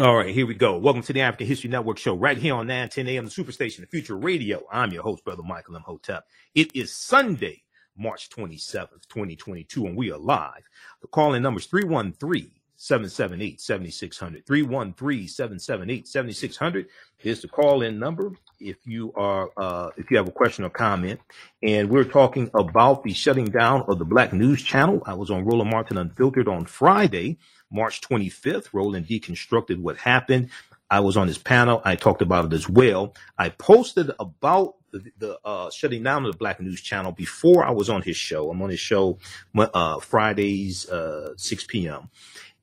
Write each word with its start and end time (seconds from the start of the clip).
All 0.00 0.16
right, 0.16 0.34
here 0.34 0.46
we 0.46 0.54
go. 0.54 0.78
Welcome 0.78 1.02
to 1.02 1.12
the 1.12 1.20
African 1.20 1.46
History 1.46 1.68
Network 1.68 1.98
show 1.98 2.14
right 2.14 2.38
here 2.38 2.54
on 2.54 2.66
910 2.68 3.06
AM, 3.06 3.26
the 3.26 3.30
Superstation, 3.30 3.80
the 3.80 3.86
Future 3.86 4.16
Radio. 4.16 4.62
I'm 4.72 4.92
your 4.92 5.02
host, 5.02 5.22
Brother 5.24 5.42
Michael 5.42 5.76
Imhotep. 5.76 6.24
It 6.54 6.74
is 6.74 6.90
Sunday, 6.90 7.62
March 7.98 8.30
27th, 8.30 9.06
2022, 9.10 9.84
and 9.84 9.94
we 9.94 10.10
are 10.10 10.16
live. 10.16 10.66
The 11.02 11.08
call-in 11.08 11.42
number 11.42 11.60
is 11.60 11.66
313 11.66 12.50
778 12.82 13.60
7600. 13.60 14.46
313 14.46 15.28
778 15.28 16.08
7600 16.08 16.86
is 17.22 17.42
the 17.42 17.48
call-in 17.48 17.98
number 17.98 18.32
if 18.58 18.78
you 18.86 19.12
are 19.16 19.50
uh, 19.58 19.90
if 19.98 20.10
you 20.10 20.16
have 20.16 20.26
a 20.26 20.32
question 20.32 20.64
or 20.64 20.70
comment. 20.70 21.20
And 21.62 21.90
we're 21.90 22.04
talking 22.04 22.50
about 22.54 23.04
the 23.04 23.12
shutting 23.12 23.44
down 23.44 23.84
of 23.86 23.98
the 23.98 24.06
Black 24.06 24.32
News 24.32 24.62
Channel. 24.62 25.02
I 25.04 25.12
was 25.12 25.30
on 25.30 25.44
Roland 25.44 25.70
Martin 25.70 25.98
Unfiltered 25.98 26.48
on 26.48 26.64
Friday 26.64 27.36
March 27.70 28.00
25th. 28.00 28.68
Roland 28.72 29.06
deconstructed 29.06 29.78
what 29.78 29.98
happened. 29.98 30.48
I 30.90 31.00
was 31.00 31.18
on 31.18 31.28
his 31.28 31.36
panel. 31.38 31.82
I 31.84 31.96
talked 31.96 32.22
about 32.22 32.46
it 32.46 32.54
as 32.54 32.66
well. 32.66 33.14
I 33.38 33.50
posted 33.50 34.10
about 34.18 34.76
the, 34.90 35.12
the 35.18 35.38
uh, 35.44 35.70
shutting 35.70 36.02
down 36.02 36.24
of 36.24 36.32
the 36.32 36.38
Black 36.38 36.60
News 36.60 36.80
Channel 36.80 37.12
before 37.12 37.64
I 37.64 37.70
was 37.70 37.88
on 37.88 38.02
his 38.02 38.16
show. 38.16 38.50
I'm 38.50 38.60
on 38.62 38.70
his 38.70 38.80
show 38.80 39.18
uh, 39.56 40.00
Fridays, 40.00 40.88
uh, 40.88 41.34
6 41.36 41.66
p.m. 41.68 42.08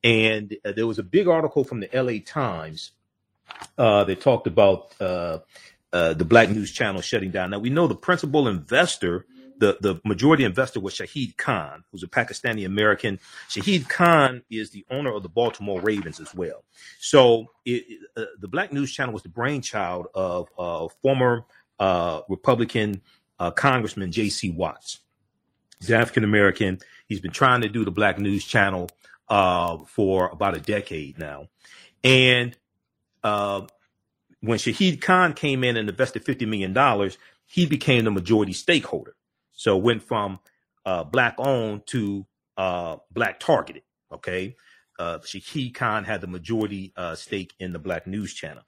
And 0.04 0.56
uh, 0.64 0.72
there 0.72 0.86
was 0.86 0.98
a 0.98 1.02
big 1.02 1.28
article 1.28 1.64
from 1.64 1.80
the 1.80 1.88
LA 1.92 2.18
Times 2.24 2.92
uh, 3.76 4.04
that 4.04 4.20
talked 4.20 4.46
about 4.46 4.94
uh, 5.00 5.38
the 5.90 6.26
Black 6.26 6.50
News 6.50 6.70
Channel 6.70 7.00
shutting 7.00 7.30
down. 7.30 7.50
Now, 7.50 7.58
we 7.58 7.70
know 7.70 7.86
the 7.86 7.94
principal 7.94 8.48
investor 8.48 9.26
the, 9.58 9.76
the 9.80 10.00
majority 10.04 10.44
investor 10.44 10.80
was 10.80 10.94
Shahid 10.94 11.36
Khan, 11.36 11.84
who's 11.90 12.02
a 12.02 12.06
Pakistani 12.06 12.64
American. 12.64 13.18
Shahid 13.48 13.88
Khan 13.88 14.42
is 14.50 14.70
the 14.70 14.84
owner 14.90 15.12
of 15.12 15.22
the 15.22 15.28
Baltimore 15.28 15.80
Ravens 15.80 16.20
as 16.20 16.34
well. 16.34 16.64
So 16.98 17.46
it, 17.64 17.84
uh, 18.16 18.24
the 18.40 18.48
Black 18.48 18.72
News 18.72 18.92
Channel 18.92 19.12
was 19.12 19.22
the 19.22 19.28
brainchild 19.28 20.06
of 20.14 20.48
uh, 20.58 20.88
former 21.02 21.44
uh, 21.78 22.22
Republican 22.28 23.02
uh, 23.38 23.50
Congressman 23.50 24.12
J.C. 24.12 24.50
Watts. 24.50 25.00
He's 25.80 25.90
African 25.90 26.24
American. 26.24 26.80
He's 27.06 27.20
been 27.20 27.30
trying 27.30 27.60
to 27.62 27.68
do 27.68 27.84
the 27.84 27.90
Black 27.90 28.18
News 28.18 28.44
Channel 28.44 28.90
uh, 29.28 29.78
for 29.86 30.28
about 30.30 30.56
a 30.56 30.60
decade 30.60 31.18
now. 31.18 31.48
And 32.04 32.56
uh, 33.22 33.62
when 34.40 34.58
Shahid 34.58 35.00
Khan 35.00 35.34
came 35.34 35.64
in 35.64 35.76
and 35.76 35.88
invested 35.88 36.24
$50 36.24 36.46
million, 36.46 37.10
he 37.46 37.66
became 37.66 38.04
the 38.04 38.10
majority 38.10 38.52
stakeholder. 38.52 39.16
So 39.52 39.76
went 39.76 40.02
from 40.02 40.38
uh, 40.86 41.04
black 41.04 41.34
owned 41.38 41.86
to 41.88 42.26
uh, 42.56 42.96
black 43.12 43.40
targeted. 43.40 43.82
Okay. 44.12 44.56
Uh, 44.98 45.18
Shahid 45.18 45.74
Khan 45.74 46.04
had 46.04 46.20
the 46.20 46.26
majority 46.26 46.92
uh, 46.96 47.14
stake 47.14 47.54
in 47.60 47.72
the 47.72 47.78
Black 47.78 48.06
News 48.06 48.34
Channel. 48.34 48.62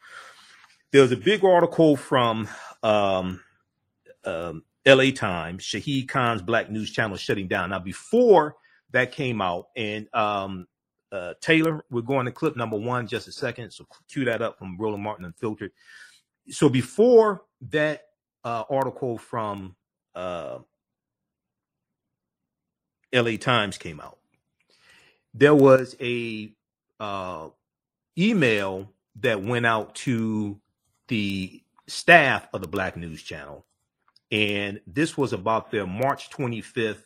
There 0.92 1.02
was 1.02 1.12
a 1.12 1.16
big 1.16 1.44
article 1.44 1.96
from 1.96 2.48
um, 2.82 3.40
um, 4.24 4.64
LA 4.86 5.10
Times, 5.10 5.64
Shahid 5.64 6.08
Khan's 6.08 6.42
Black 6.42 6.70
News 6.70 6.90
Channel 6.90 7.16
shutting 7.16 7.48
down. 7.48 7.70
Now, 7.70 7.80
before 7.80 8.56
that 8.92 9.12
came 9.12 9.40
out, 9.40 9.68
and 9.76 10.08
um, 10.14 10.66
uh, 11.12 11.34
Taylor, 11.40 11.84
we're 11.90 12.02
going 12.02 12.26
to 12.26 12.32
clip 12.32 12.56
number 12.56 12.76
one 12.76 13.06
just 13.06 13.28
a 13.28 13.32
second. 13.32 13.70
So 13.70 13.86
cue 14.08 14.24
that 14.24 14.42
up 14.42 14.58
from 14.58 14.76
Roland 14.78 15.02
Martin 15.02 15.24
Unfiltered. 15.24 15.72
So 16.48 16.68
before 16.68 17.42
that 17.70 18.02
uh, 18.44 18.64
article 18.70 19.18
from 19.18 19.76
uh, 20.14 20.58
LA 23.12 23.36
Times 23.36 23.78
came 23.78 24.00
out. 24.00 24.18
There 25.34 25.54
was 25.54 25.96
a 26.00 26.52
uh, 26.98 27.48
email 28.18 28.92
that 29.20 29.42
went 29.42 29.66
out 29.66 29.94
to 29.94 30.60
the 31.08 31.62
staff 31.86 32.48
of 32.52 32.60
the 32.60 32.68
Black 32.68 32.96
News 32.96 33.22
Channel, 33.22 33.64
and 34.30 34.80
this 34.86 35.16
was 35.16 35.32
about 35.32 35.70
their 35.70 35.86
March 35.86 36.30
25th 36.30 37.04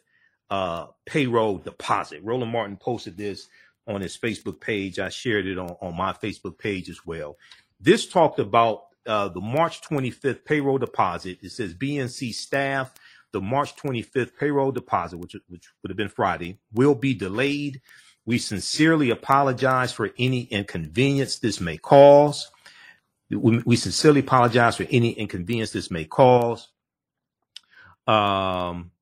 uh, 0.50 0.86
payroll 1.06 1.58
deposit. 1.58 2.22
Roland 2.22 2.52
Martin 2.52 2.76
posted 2.76 3.16
this 3.16 3.48
on 3.86 4.00
his 4.00 4.16
Facebook 4.16 4.60
page. 4.60 4.98
I 4.98 5.08
shared 5.08 5.46
it 5.46 5.58
on, 5.58 5.76
on 5.80 5.96
my 5.96 6.12
Facebook 6.12 6.58
page 6.58 6.88
as 6.88 7.04
well. 7.04 7.36
This 7.80 8.06
talked 8.06 8.38
about 8.38 8.84
uh, 9.06 9.28
the 9.28 9.40
March 9.40 9.82
25th 9.82 10.44
payroll 10.44 10.78
deposit. 10.78 11.38
It 11.42 11.50
says 11.50 11.74
BNC 11.74 12.34
staff 12.34 12.94
the 13.34 13.40
March 13.40 13.74
25th 13.76 14.36
payroll 14.38 14.70
deposit, 14.70 15.18
which, 15.18 15.34
which 15.48 15.68
would 15.82 15.90
have 15.90 15.96
been 15.96 16.08
Friday, 16.08 16.56
will 16.72 16.94
be 16.94 17.14
delayed. 17.14 17.82
We 18.24 18.38
sincerely 18.38 19.10
apologize 19.10 19.92
for 19.92 20.10
any 20.18 20.42
inconvenience 20.42 21.40
this 21.40 21.60
may 21.60 21.76
cause. 21.76 22.48
We, 23.28 23.58
we 23.66 23.74
sincerely 23.74 24.20
apologize 24.20 24.76
for 24.76 24.86
any 24.88 25.10
inconvenience 25.10 25.72
this 25.72 25.90
may 25.90 26.04
cause. 26.04 26.68
Um, 28.06 28.92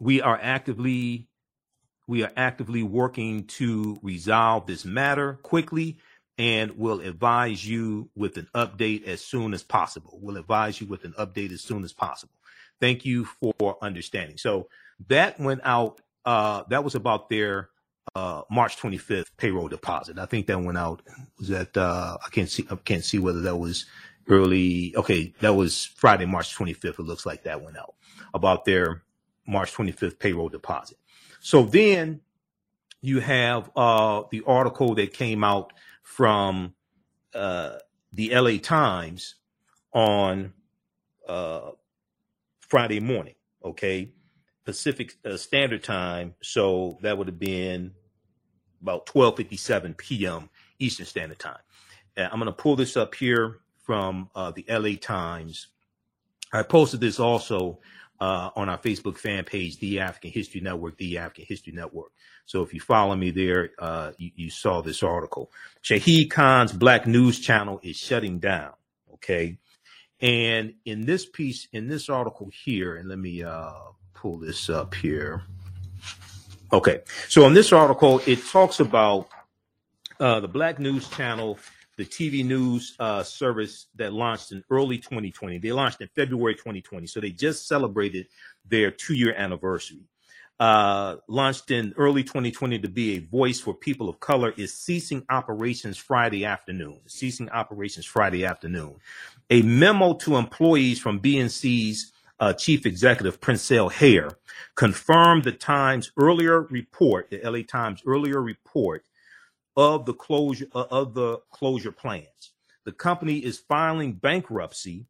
we 0.00 0.20
are 0.20 0.38
actively 0.42 1.28
we 2.08 2.24
are 2.24 2.32
actively 2.36 2.82
working 2.82 3.44
to 3.44 4.00
resolve 4.02 4.66
this 4.66 4.84
matter 4.84 5.34
quickly 5.44 5.98
and 6.38 6.72
we'll 6.76 7.00
advise 7.00 7.68
you 7.68 8.10
with 8.16 8.36
an 8.36 8.48
update 8.54 9.06
as 9.06 9.20
soon 9.20 9.54
as 9.54 9.62
possible. 9.62 10.18
We'll 10.20 10.38
advise 10.38 10.80
you 10.80 10.88
with 10.88 11.04
an 11.04 11.12
update 11.18 11.52
as 11.52 11.60
soon 11.60 11.84
as 11.84 11.92
possible. 11.92 12.34
Thank 12.80 13.04
you 13.04 13.26
for 13.26 13.76
understanding. 13.82 14.38
So 14.38 14.68
that 15.08 15.38
went 15.38 15.60
out. 15.64 16.00
Uh, 16.24 16.64
that 16.70 16.82
was 16.82 16.94
about 16.94 17.28
their 17.28 17.68
uh, 18.14 18.42
March 18.50 18.78
25th 18.78 19.26
payroll 19.36 19.68
deposit. 19.68 20.18
I 20.18 20.26
think 20.26 20.46
that 20.46 20.58
went 20.60 20.78
out. 20.78 21.02
Was 21.38 21.48
that 21.48 21.76
uh, 21.76 22.16
I 22.24 22.30
can't 22.30 22.50
see. 22.50 22.66
I 22.70 22.76
can't 22.76 23.04
see 23.04 23.18
whether 23.18 23.42
that 23.42 23.56
was 23.56 23.84
early. 24.28 24.96
Okay, 24.96 25.34
that 25.40 25.54
was 25.54 25.84
Friday, 25.84 26.24
March 26.24 26.56
25th. 26.56 26.98
It 26.98 27.00
looks 27.00 27.26
like 27.26 27.44
that 27.44 27.62
went 27.62 27.76
out 27.76 27.94
about 28.32 28.64
their 28.64 29.02
March 29.50 29.74
25th 29.74 30.18
payroll 30.18 30.48
deposit. 30.48 30.96
So 31.40 31.64
then 31.64 32.20
you 33.02 33.20
have 33.20 33.70
uh, 33.74 34.22
the 34.30 34.42
article 34.46 34.94
that 34.94 35.12
came 35.12 35.42
out 35.42 35.72
from 36.02 36.74
uh, 37.34 37.76
the 38.12 38.34
LA 38.34 38.58
Times 38.58 39.36
on 39.92 40.52
uh, 41.28 41.70
Friday 42.60 43.00
morning, 43.00 43.34
okay, 43.64 44.12
Pacific 44.64 45.16
uh, 45.24 45.36
Standard 45.36 45.82
Time. 45.82 46.34
So 46.42 46.98
that 47.02 47.16
would 47.18 47.26
have 47.26 47.38
been 47.38 47.92
about 48.82 49.06
12:57 49.06 49.96
p.m. 49.96 50.50
Eastern 50.78 51.06
Standard 51.06 51.38
Time. 51.38 51.58
I'm 52.16 52.38
going 52.38 52.46
to 52.46 52.52
pull 52.52 52.76
this 52.76 52.98
up 52.98 53.14
here 53.14 53.60
from 53.78 54.28
uh, 54.34 54.50
the 54.50 54.64
LA 54.68 54.96
Times. 55.00 55.68
I 56.52 56.62
posted 56.62 57.00
this 57.00 57.18
also 57.18 57.80
uh, 58.20 58.50
on 58.54 58.68
our 58.68 58.78
Facebook 58.78 59.16
fan 59.16 59.44
page, 59.44 59.78
the 59.78 60.00
African 60.00 60.30
History 60.30 60.60
Network, 60.60 60.98
the 60.98 61.18
African 61.18 61.46
History 61.48 61.72
Network. 61.72 62.12
So 62.44 62.62
if 62.62 62.74
you 62.74 62.80
follow 62.80 63.16
me 63.16 63.30
there, 63.30 63.70
uh, 63.78 64.12
you, 64.18 64.30
you, 64.34 64.50
saw 64.50 64.82
this 64.82 65.02
article. 65.02 65.50
Shahid 65.82 66.30
Khan's 66.30 66.72
Black 66.72 67.06
News 67.06 67.38
Channel 67.40 67.80
is 67.82 67.96
shutting 67.96 68.38
down. 68.38 68.72
Okay. 69.14 69.58
And 70.20 70.74
in 70.84 71.06
this 71.06 71.24
piece, 71.24 71.66
in 71.72 71.88
this 71.88 72.10
article 72.10 72.50
here, 72.64 72.96
and 72.96 73.08
let 73.08 73.18
me 73.18 73.42
uh, 73.42 73.72
pull 74.12 74.38
this 74.38 74.68
up 74.68 74.94
here. 74.94 75.42
Okay, 76.72 77.00
so 77.28 77.46
in 77.46 77.54
this 77.54 77.72
article, 77.72 78.20
it 78.26 78.44
talks 78.46 78.78
about 78.78 79.28
uh, 80.20 80.38
the 80.38 80.46
Black 80.46 80.78
News 80.78 81.08
Channel, 81.08 81.58
the 81.96 82.04
TV 82.04 82.44
news 82.44 82.96
uh, 82.98 83.22
service 83.22 83.86
that 83.96 84.12
launched 84.12 84.52
in 84.52 84.64
early 84.70 84.98
2020. 84.98 85.58
They 85.58 85.72
launched 85.72 86.00
in 86.00 86.08
February 86.14 86.54
2020, 86.54 87.06
so 87.06 87.20
they 87.20 87.30
just 87.30 87.68
celebrated 87.68 88.26
their 88.66 88.90
two-year 88.90 89.34
anniversary. 89.36 90.04
Uh, 90.58 91.16
launched 91.26 91.70
in 91.70 91.94
early 91.96 92.22
2020 92.22 92.78
to 92.80 92.88
be 92.88 93.16
a 93.16 93.18
voice 93.20 93.60
for 93.60 93.72
people 93.72 94.10
of 94.10 94.20
color, 94.20 94.52
is 94.58 94.74
ceasing 94.74 95.24
operations 95.30 95.96
Friday 95.96 96.44
afternoon. 96.44 97.00
Ceasing 97.06 97.48
operations 97.50 98.04
Friday 98.06 98.44
afternoon 98.44 98.96
a 99.50 99.62
memo 99.62 100.14
to 100.14 100.36
employees 100.36 101.00
from 101.00 101.20
BNC's 101.20 102.12
uh, 102.38 102.52
chief 102.54 102.86
executive, 102.86 103.40
Princell 103.40 103.92
Hair, 103.92 104.30
confirmed 104.76 105.44
the 105.44 105.52
Times' 105.52 106.12
earlier 106.16 106.62
report, 106.62 107.28
the 107.30 107.40
LA 107.44 107.62
Times' 107.66 108.02
earlier 108.06 108.40
report 108.40 109.04
of 109.80 110.04
the 110.04 110.12
closure 110.12 110.66
uh, 110.74 110.84
of 110.90 111.14
the 111.14 111.38
closure 111.50 111.90
plans. 111.90 112.52
The 112.84 112.92
company 112.92 113.38
is 113.38 113.58
filing 113.58 114.12
bankruptcy, 114.12 115.06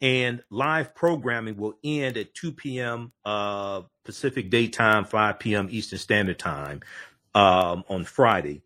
and 0.00 0.42
live 0.48 0.94
programming 0.94 1.58
will 1.58 1.74
end 1.84 2.16
at 2.16 2.34
2 2.34 2.52
p.m. 2.52 3.12
Uh, 3.26 3.82
Pacific 4.06 4.48
Daytime, 4.48 5.04
5 5.04 5.38
p.m. 5.38 5.68
Eastern 5.70 5.98
Standard 5.98 6.38
Time 6.38 6.80
um, 7.34 7.84
on 7.90 8.04
Friday. 8.04 8.62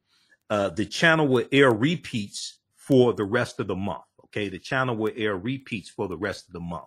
Uh, 0.49 0.69
the 0.69 0.87
channel 0.87 1.27
will 1.27 1.47
air 1.51 1.73
repeats 1.73 2.59
for 2.77 3.13
the 3.13 3.25
rest 3.25 3.59
of 3.59 3.67
the 3.67 3.75
month. 3.75 4.05
Okay, 4.27 4.49
the 4.49 4.59
channel 4.61 4.97
will 4.97 5.13
air 5.17 5.37
repeats 5.37 5.91
for 5.91 6.07
the 6.07 6.17
rest 6.17 6.47
of 6.47 6.53
the 6.53 6.61
month. 6.61 6.85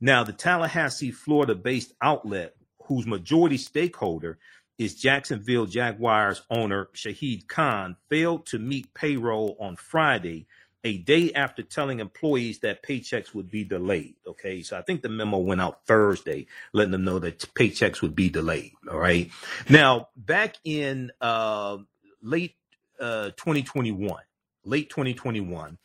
Now, 0.00 0.24
the 0.24 0.32
Tallahassee, 0.32 1.12
Florida 1.12 1.54
based 1.54 1.92
outlet, 2.02 2.56
whose 2.86 3.06
majority 3.06 3.56
stakeholder 3.56 4.38
is 4.78 4.94
Jacksonville 4.94 5.66
Jaguars 5.66 6.42
owner 6.50 6.88
Shahid 6.94 7.46
Khan 7.46 7.96
failed 8.08 8.46
to 8.46 8.58
meet 8.58 8.92
payroll 8.94 9.56
on 9.60 9.76
Friday, 9.76 10.46
a 10.82 10.98
day 10.98 11.32
after 11.32 11.62
telling 11.62 12.00
employees 12.00 12.58
that 12.60 12.82
paychecks 12.82 13.34
would 13.34 13.50
be 13.50 13.64
delayed. 13.64 14.16
Okay, 14.26 14.62
so 14.62 14.76
I 14.76 14.82
think 14.82 15.02
the 15.02 15.08
memo 15.08 15.38
went 15.38 15.60
out 15.60 15.86
Thursday, 15.86 16.46
letting 16.72 16.92
them 16.92 17.04
know 17.04 17.18
that 17.20 17.38
paychecks 17.54 18.02
would 18.02 18.14
be 18.14 18.28
delayed. 18.28 18.72
All 18.90 18.98
right. 18.98 19.30
Now, 19.68 20.08
back 20.16 20.56
in 20.64 21.12
uh, 21.20 21.78
late 22.22 22.56
uh, 23.00 23.30
2021, 23.30 24.22
late 24.64 24.90
2021, 24.90 25.78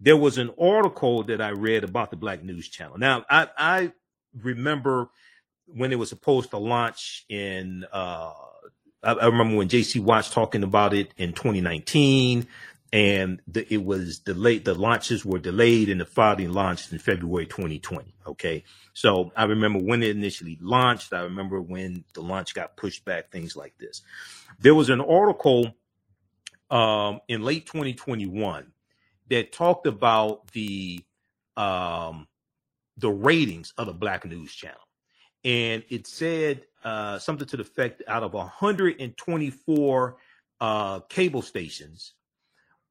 there 0.00 0.16
was 0.16 0.38
an 0.38 0.50
article 0.60 1.22
that 1.24 1.40
I 1.40 1.50
read 1.50 1.82
about 1.82 2.10
the 2.10 2.16
Black 2.16 2.42
News 2.44 2.68
Channel. 2.68 2.98
Now, 2.98 3.24
I, 3.30 3.48
I 3.56 3.92
remember 4.42 5.08
when 5.66 5.92
it 5.92 5.98
was 5.98 6.08
supposed 6.08 6.50
to 6.50 6.58
launch 6.58 7.24
in 7.28 7.84
uh 7.92 8.32
I, 9.02 9.12
I 9.12 9.26
remember 9.26 9.56
when 9.56 9.68
JC 9.68 10.00
Watts 10.00 10.30
talking 10.30 10.62
about 10.62 10.94
it 10.94 11.12
in 11.16 11.32
2019 11.32 12.46
and 12.92 13.42
the, 13.48 13.72
it 13.72 13.84
was 13.84 14.20
delayed 14.20 14.64
the 14.64 14.74
launches 14.74 15.24
were 15.24 15.38
delayed 15.38 15.88
and 15.88 16.00
the 16.00 16.06
filing 16.06 16.52
launched 16.52 16.92
in 16.92 16.98
February 16.98 17.46
2020 17.46 18.14
okay? 18.26 18.64
So 18.92 19.32
I 19.36 19.44
remember 19.44 19.80
when 19.80 20.02
it 20.02 20.10
initially 20.10 20.58
launched. 20.60 21.12
I 21.12 21.22
remember 21.22 21.60
when 21.60 22.04
the 22.14 22.22
launch 22.22 22.54
got 22.54 22.76
pushed 22.76 23.04
back 23.04 23.30
things 23.30 23.56
like 23.56 23.76
this. 23.78 24.02
There 24.60 24.74
was 24.74 24.90
an 24.90 25.00
article 25.00 25.74
um 26.70 27.20
in 27.28 27.42
late 27.42 27.66
2021 27.66 28.72
that 29.30 29.52
talked 29.52 29.86
about 29.86 30.50
the 30.52 31.04
um 31.56 32.26
the 32.96 33.10
ratings 33.10 33.74
of 33.76 33.86
the 33.86 33.92
Black 33.92 34.24
News 34.24 34.54
Channel 34.54 34.78
and 35.44 35.84
it 35.90 36.06
said 36.06 36.62
uh, 36.84 37.18
something 37.18 37.46
to 37.48 37.56
the 37.56 37.62
effect 37.62 38.02
out 38.08 38.22
of 38.22 38.32
124 38.32 40.16
uh, 40.60 41.00
cable 41.00 41.42
stations, 41.42 42.14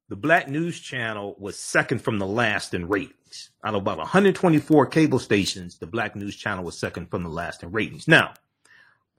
the 0.10 0.16
Black 0.16 0.48
News 0.48 0.80
Channel 0.80 1.36
was 1.40 1.58
second 1.58 2.00
from 2.00 2.20
the 2.20 2.28
last 2.28 2.74
in 2.74 2.88
ratings. 2.88 3.50
Out 3.64 3.74
of 3.74 3.82
about 3.82 3.98
124 3.98 4.86
cable 4.88 5.20
stations, 5.20 5.78
the 5.78 5.88
Black 5.88 6.16
News 6.16 6.36
Channel 6.36 6.64
was 6.64 6.78
second 6.78 7.10
from 7.10 7.24
the 7.24 7.30
last 7.30 7.64
in 7.64 7.72
ratings. 7.72 8.08
Now, 8.08 8.34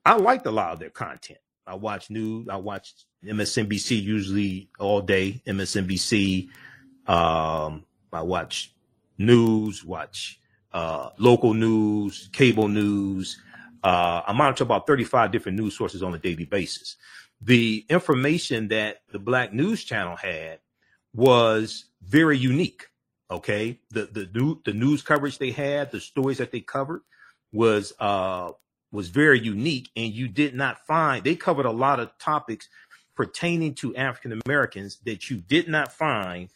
I 0.07 0.17
liked 0.17 0.47
a 0.47 0.51
lot 0.51 0.73
of 0.73 0.79
their 0.79 0.91
content. 0.91 1.39
I 1.67 1.75
watch 1.75 2.11
news. 2.11 2.47
I 2.49 2.57
watch 2.57 2.93
MSNBC 3.25 4.03
usually 4.03 4.69
all 4.79 5.01
day. 5.01 5.43
MSNBC. 5.47 6.49
Um, 7.07 7.85
I 8.13 8.23
watch 8.23 8.75
news. 9.19 9.85
Watch 9.85 10.41
uh, 10.75 11.11
local 11.19 11.55
news, 11.55 12.29
cable 12.33 12.69
news. 12.69 13.41
Uh, 13.83 14.23
I 14.27 14.33
monitor 14.33 14.65
about 14.65 14.87
35 14.87 15.31
different 15.31 15.57
news 15.57 15.77
sources 15.77 16.03
on 16.03 16.13
a 16.15 16.19
daily 16.19 16.45
basis. 16.45 16.97
The 17.41 17.87
information 17.89 18.69
that 18.69 19.03
the 19.13 19.19
Black 19.19 19.53
News 19.53 19.85
Channel 19.85 20.17
had 20.17 20.59
was 21.15 21.85
very 22.03 22.37
unique. 22.37 22.87
Okay, 23.31 23.79
the 23.91 24.05
the 24.05 24.29
new 24.35 24.61
the 24.65 24.73
news 24.73 25.03
coverage 25.03 25.39
they 25.39 25.51
had, 25.51 25.91
the 25.91 26.01
stories 26.01 26.39
that 26.39 26.53
they 26.53 26.61
covered 26.61 27.03
was 27.53 27.93
uh 27.99 28.51
was 28.93 29.09
very 29.09 29.41
unique, 29.41 29.91
and 29.97 30.13
you 30.13 30.29
did 30.29 30.55
not 30.55 30.87
find 30.87 31.25
they 31.25 31.37
covered 31.37 31.67
a 31.67 31.71
lot 31.71 32.01
of 32.01 32.11
topics 32.19 32.69
pertaining 33.17 33.75
to 33.75 33.97
African 33.97 34.41
Americans 34.45 34.99
that 35.05 35.31
you 35.31 35.39
did 35.39 35.69
not 35.69 35.93
find 35.93 36.49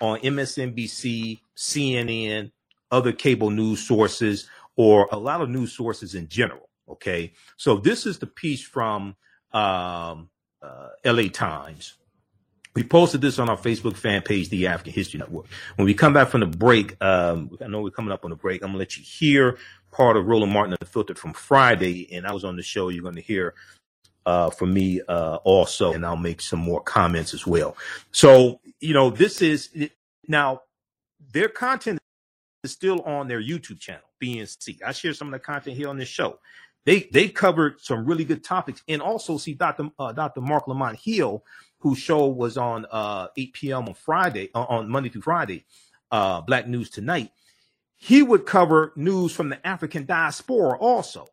on 0.00 0.18
MSNBC, 0.20 1.40
CNN, 1.56 2.50
other 2.90 3.12
cable 3.12 3.50
news 3.50 3.80
sources 3.80 4.48
or 4.76 5.08
a 5.12 5.18
lot 5.18 5.40
of 5.40 5.50
news 5.50 5.72
sources 5.72 6.14
in 6.14 6.28
general. 6.28 6.68
Okay. 6.88 7.32
So 7.56 7.76
this 7.76 8.06
is 8.06 8.18
the 8.18 8.26
piece 8.26 8.62
from 8.62 9.16
um, 9.52 10.28
uh, 10.62 10.88
LA 11.04 11.28
Times. 11.32 11.94
We 12.74 12.82
posted 12.82 13.22
this 13.22 13.38
on 13.38 13.48
our 13.48 13.56
Facebook 13.56 13.96
fan 13.96 14.20
page, 14.20 14.50
The 14.50 14.66
African 14.66 14.92
History 14.92 15.18
Network. 15.18 15.46
When 15.76 15.86
we 15.86 15.94
come 15.94 16.12
back 16.12 16.28
from 16.28 16.40
the 16.40 16.46
break, 16.46 17.02
um, 17.02 17.56
I 17.64 17.68
know 17.68 17.80
we're 17.80 17.90
coming 17.90 18.12
up 18.12 18.22
on 18.24 18.30
the 18.30 18.36
break. 18.36 18.62
I'm 18.62 18.68
going 18.68 18.74
to 18.74 18.78
let 18.78 18.98
you 18.98 19.02
hear 19.02 19.56
part 19.92 20.18
of 20.18 20.26
Roland 20.26 20.52
Martin 20.52 20.76
Unfiltered 20.78 21.18
from 21.18 21.32
Friday. 21.32 22.12
And 22.12 22.26
I 22.26 22.32
was 22.32 22.44
on 22.44 22.56
the 22.56 22.62
show. 22.62 22.90
You're 22.90 23.02
going 23.02 23.14
to 23.14 23.22
hear 23.22 23.54
uh, 24.26 24.50
from 24.50 24.74
me 24.74 25.00
uh, 25.08 25.36
also, 25.36 25.92
and 25.94 26.04
I'll 26.04 26.16
make 26.16 26.42
some 26.42 26.58
more 26.58 26.82
comments 26.82 27.32
as 27.32 27.46
well. 27.46 27.76
So, 28.10 28.60
you 28.80 28.92
know, 28.92 29.08
this 29.08 29.40
is 29.40 29.70
now 30.28 30.62
their 31.32 31.48
content 31.48 31.98
is 32.66 32.72
still 32.72 33.00
on 33.02 33.28
their 33.28 33.40
YouTube 33.40 33.80
channel, 33.80 34.02
BNC. 34.22 34.82
I 34.84 34.92
share 34.92 35.14
some 35.14 35.28
of 35.28 35.32
the 35.32 35.38
content 35.38 35.76
here 35.76 35.88
on 35.88 35.96
this 35.96 36.08
show. 36.08 36.38
They 36.84 37.08
they 37.12 37.28
covered 37.28 37.80
some 37.80 38.04
really 38.04 38.24
good 38.24 38.44
topics, 38.44 38.82
and 38.88 39.00
also 39.00 39.38
see 39.38 39.54
Dr. 39.54 39.88
Uh, 39.98 40.12
Dr. 40.12 40.40
Marc 40.40 40.68
Lamont 40.68 40.98
Hill, 40.98 41.44
whose 41.78 41.98
show 41.98 42.26
was 42.26 42.56
on 42.56 42.86
uh, 42.90 43.28
8 43.36 43.52
p.m. 43.54 43.88
on 43.88 43.94
Friday, 43.94 44.50
uh, 44.54 44.64
on 44.68 44.88
Monday 44.88 45.08
through 45.08 45.22
Friday, 45.22 45.64
uh, 46.10 46.40
Black 46.42 46.68
News 46.68 46.90
Tonight. 46.90 47.30
He 47.96 48.22
would 48.22 48.44
cover 48.44 48.92
news 48.94 49.32
from 49.32 49.48
the 49.48 49.66
African 49.66 50.04
diaspora 50.04 50.78
also. 50.78 51.26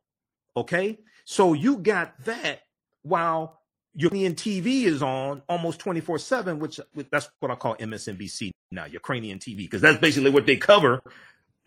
Okay, 0.56 1.00
so 1.26 1.54
you 1.54 1.78
got 1.78 2.14
that 2.26 2.62
while 3.02 3.60
Ukrainian 3.96 4.36
TV 4.36 4.84
is 4.84 5.04
on 5.04 5.42
almost 5.48 5.80
24 5.80 6.20
7, 6.20 6.60
which 6.60 6.80
that's 7.12 7.30
what 7.40 7.52
I 7.52 7.56
call 7.56 7.76
MSNBC 7.76 8.52
now, 8.72 8.86
Ukrainian 8.86 9.40
TV, 9.40 9.58
because 9.58 9.82
that's 9.82 10.00
basically 10.00 10.32
what 10.32 10.46
they 10.46 10.58
cover 10.58 11.02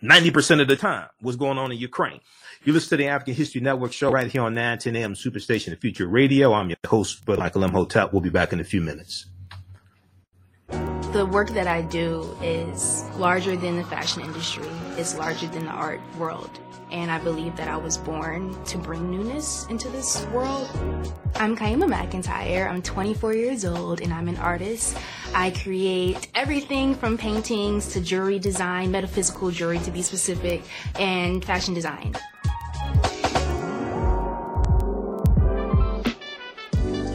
90% 0.03 0.61
of 0.61 0.69
the 0.69 0.77
time. 0.77 1.09
What's 1.21 1.37
going 1.37 1.59
on 1.59 1.73
in 1.73 1.79
Ukraine. 1.79 2.21
You 2.65 2.73
listen 2.73 2.91
to 2.91 2.97
the 2.97 3.09
African 3.09 3.35
History 3.35 3.61
Network 3.61 3.93
show 3.93 4.11
right 4.11 4.31
here 4.31 4.43
on 4.43 4.55
910 4.55 4.97
AM 4.97 5.15
Superstation 5.15 5.71
the 5.71 5.77
Future 5.77 6.07
Radio. 6.07 6.53
I'm 6.53 6.69
your 6.69 6.79
host, 6.87 7.25
Brother 7.25 7.41
Michael 7.41 7.65
Imhotep. 7.65 8.13
We'll 8.13 8.23
be 8.23 8.31
back 8.31 8.53
in 8.53 8.61
a 8.61 8.65
few 8.65 8.81
minutes. 8.81 9.27
The 11.13 11.25
work 11.25 11.51
that 11.51 11.67
I 11.67 11.83
do 11.83 12.37
is 12.43 13.05
larger 13.17 13.57
than 13.57 13.77
the 13.77 13.85
fashion 13.85 14.23
industry, 14.23 14.69
it's 14.97 15.17
larger 15.17 15.47
than 15.47 15.65
the 15.65 15.73
art 15.73 16.01
world 16.19 16.59
and 16.91 17.11
I 17.11 17.19
believe 17.19 17.57
that 17.57 17.69
I 17.69 17.77
was 17.77 17.99
born 17.99 18.63
to 18.65 18.79
bring 18.79 19.11
newness 19.11 19.67
into 19.67 19.89
this 19.89 20.25
world. 20.27 20.69
I'm 21.35 21.57
Kyemah 21.57 21.93
McEntyre. 21.93 22.71
I'm 22.71 22.81
24 22.81 23.35
years 23.35 23.65
old 23.65 24.01
and 24.01 24.13
I'm 24.13 24.29
an 24.29 24.37
artist. 24.37 24.97
I 25.35 25.51
create 25.51 26.29
everything 26.35 26.95
from 26.95 27.19
paintings 27.19 27.89
to 27.89 28.01
jewelry 28.01 28.39
design, 28.39 28.91
metaphysical 28.91 29.51
jewelry 29.51 29.81
to 29.81 29.91
be 29.91 30.03
specific, 30.03 30.63
and 30.99 31.45
fashion 31.45 31.75
design. 31.75 32.15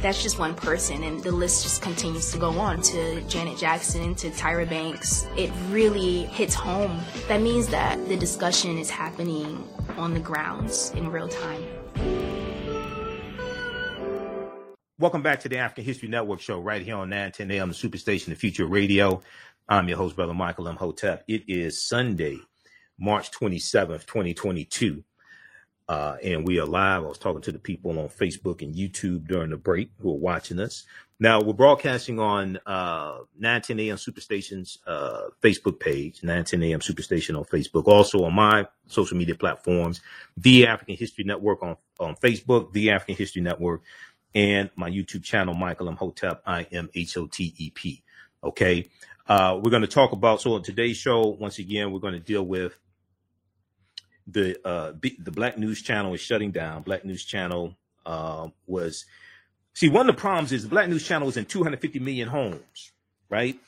that's 0.00 0.22
just 0.22 0.38
one 0.38 0.54
person 0.54 1.02
and 1.02 1.22
the 1.22 1.32
list 1.32 1.64
just 1.64 1.82
continues 1.82 2.30
to 2.32 2.38
go 2.38 2.50
on 2.58 2.80
to 2.82 3.20
Janet 3.22 3.58
Jackson 3.58 4.14
to 4.16 4.30
Tyra 4.30 4.68
Banks. 4.68 5.26
It 5.36 5.50
really 5.70 6.24
hits 6.24 6.54
home. 6.54 7.00
That 7.26 7.40
means 7.42 7.68
that 7.68 8.08
the 8.08 8.16
discussion 8.16 8.78
is 8.78 8.90
happening 8.90 9.66
on 9.96 10.14
the 10.14 10.20
grounds 10.20 10.92
in 10.96 11.10
real 11.10 11.28
time. 11.28 11.64
Welcome 15.00 15.22
back 15.22 15.40
to 15.40 15.48
the 15.48 15.58
African 15.58 15.84
History 15.84 16.08
Network 16.08 16.40
show 16.40 16.60
right 16.60 16.82
here 16.82 16.96
on 16.96 17.08
910 17.08 17.50
AM 17.52 17.70
Superstation 17.70 18.26
the 18.26 18.34
Future 18.34 18.66
Radio. 18.66 19.22
I'm 19.68 19.88
your 19.88 19.98
host, 19.98 20.16
Brother 20.16 20.34
Michael 20.34 20.66
Imhotep. 20.66 21.24
It 21.28 21.44
is 21.46 21.80
Sunday, 21.82 22.38
March 22.98 23.30
27th, 23.30 24.06
2022. 24.06 25.04
Uh, 25.88 26.16
and 26.22 26.46
we 26.46 26.60
are 26.60 26.66
live. 26.66 27.02
I 27.02 27.06
was 27.06 27.18
talking 27.18 27.40
to 27.42 27.52
the 27.52 27.58
people 27.58 27.98
on 27.98 28.08
Facebook 28.08 28.60
and 28.60 28.74
YouTube 28.74 29.26
during 29.26 29.50
the 29.50 29.56
break 29.56 29.90
who 30.00 30.10
are 30.10 30.18
watching 30.18 30.60
us. 30.60 30.84
Now 31.18 31.40
we're 31.40 31.54
broadcasting 31.54 32.20
on 32.20 32.58
uh, 32.66 33.20
910 33.38 33.80
AM 33.80 33.96
Superstation's 33.96 34.78
uh, 34.86 35.28
Facebook 35.42 35.80
page, 35.80 36.22
910 36.22 36.62
AM 36.62 36.80
Superstation 36.80 37.36
on 37.38 37.44
Facebook. 37.44 37.86
Also 37.86 38.22
on 38.24 38.34
my 38.34 38.68
social 38.86 39.16
media 39.16 39.34
platforms, 39.34 40.02
The 40.36 40.66
African 40.66 40.96
History 40.96 41.24
Network 41.24 41.62
on, 41.62 41.76
on 41.98 42.16
Facebook, 42.16 42.72
The 42.72 42.90
African 42.90 43.16
History 43.16 43.42
Network, 43.42 43.82
and 44.34 44.70
my 44.76 44.90
YouTube 44.90 45.24
channel, 45.24 45.54
Michael 45.54 45.88
Imhotep, 45.88 46.42
I 46.46 46.64
M 46.70 46.90
H 46.94 47.16
O 47.16 47.26
T 47.26 47.54
E 47.56 47.70
P. 47.70 48.04
Okay. 48.44 48.88
Uh, 49.26 49.58
we're 49.62 49.70
going 49.70 49.82
to 49.82 49.88
talk 49.88 50.12
about, 50.12 50.40
so 50.40 50.54
on 50.54 50.62
today's 50.62 50.96
show, 50.96 51.36
once 51.40 51.58
again, 51.58 51.92
we're 51.92 51.98
going 51.98 52.14
to 52.14 52.20
deal 52.20 52.44
with 52.44 52.78
the 54.30 54.58
uh, 54.66 54.92
the 55.00 55.30
Black 55.30 55.58
News 55.58 55.82
Channel 55.82 56.14
is 56.14 56.20
shutting 56.20 56.50
down. 56.50 56.82
Black 56.82 57.04
News 57.04 57.24
Channel 57.24 57.74
uh, 58.04 58.48
was 58.66 59.06
see 59.74 59.88
one 59.88 60.08
of 60.08 60.14
the 60.16 60.20
problems 60.20 60.52
is 60.52 60.64
the 60.64 60.68
Black 60.68 60.88
News 60.88 61.06
Channel 61.06 61.26
was 61.26 61.36
in 61.36 61.46
250 61.46 61.98
million 61.98 62.28
homes, 62.28 62.92
right? 63.28 63.58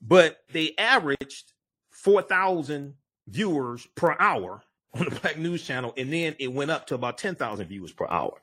But 0.00 0.42
they 0.52 0.74
averaged 0.78 1.52
4,000 1.90 2.94
viewers 3.26 3.86
per 3.94 4.16
hour 4.18 4.62
on 4.94 5.04
the 5.06 5.20
Black 5.20 5.38
News 5.38 5.64
Channel, 5.64 5.92
and 5.96 6.12
then 6.12 6.36
it 6.38 6.52
went 6.52 6.70
up 6.70 6.86
to 6.88 6.94
about 6.94 7.18
ten 7.18 7.34
thousand 7.34 7.66
viewers 7.66 7.92
per 7.92 8.06
hour. 8.08 8.42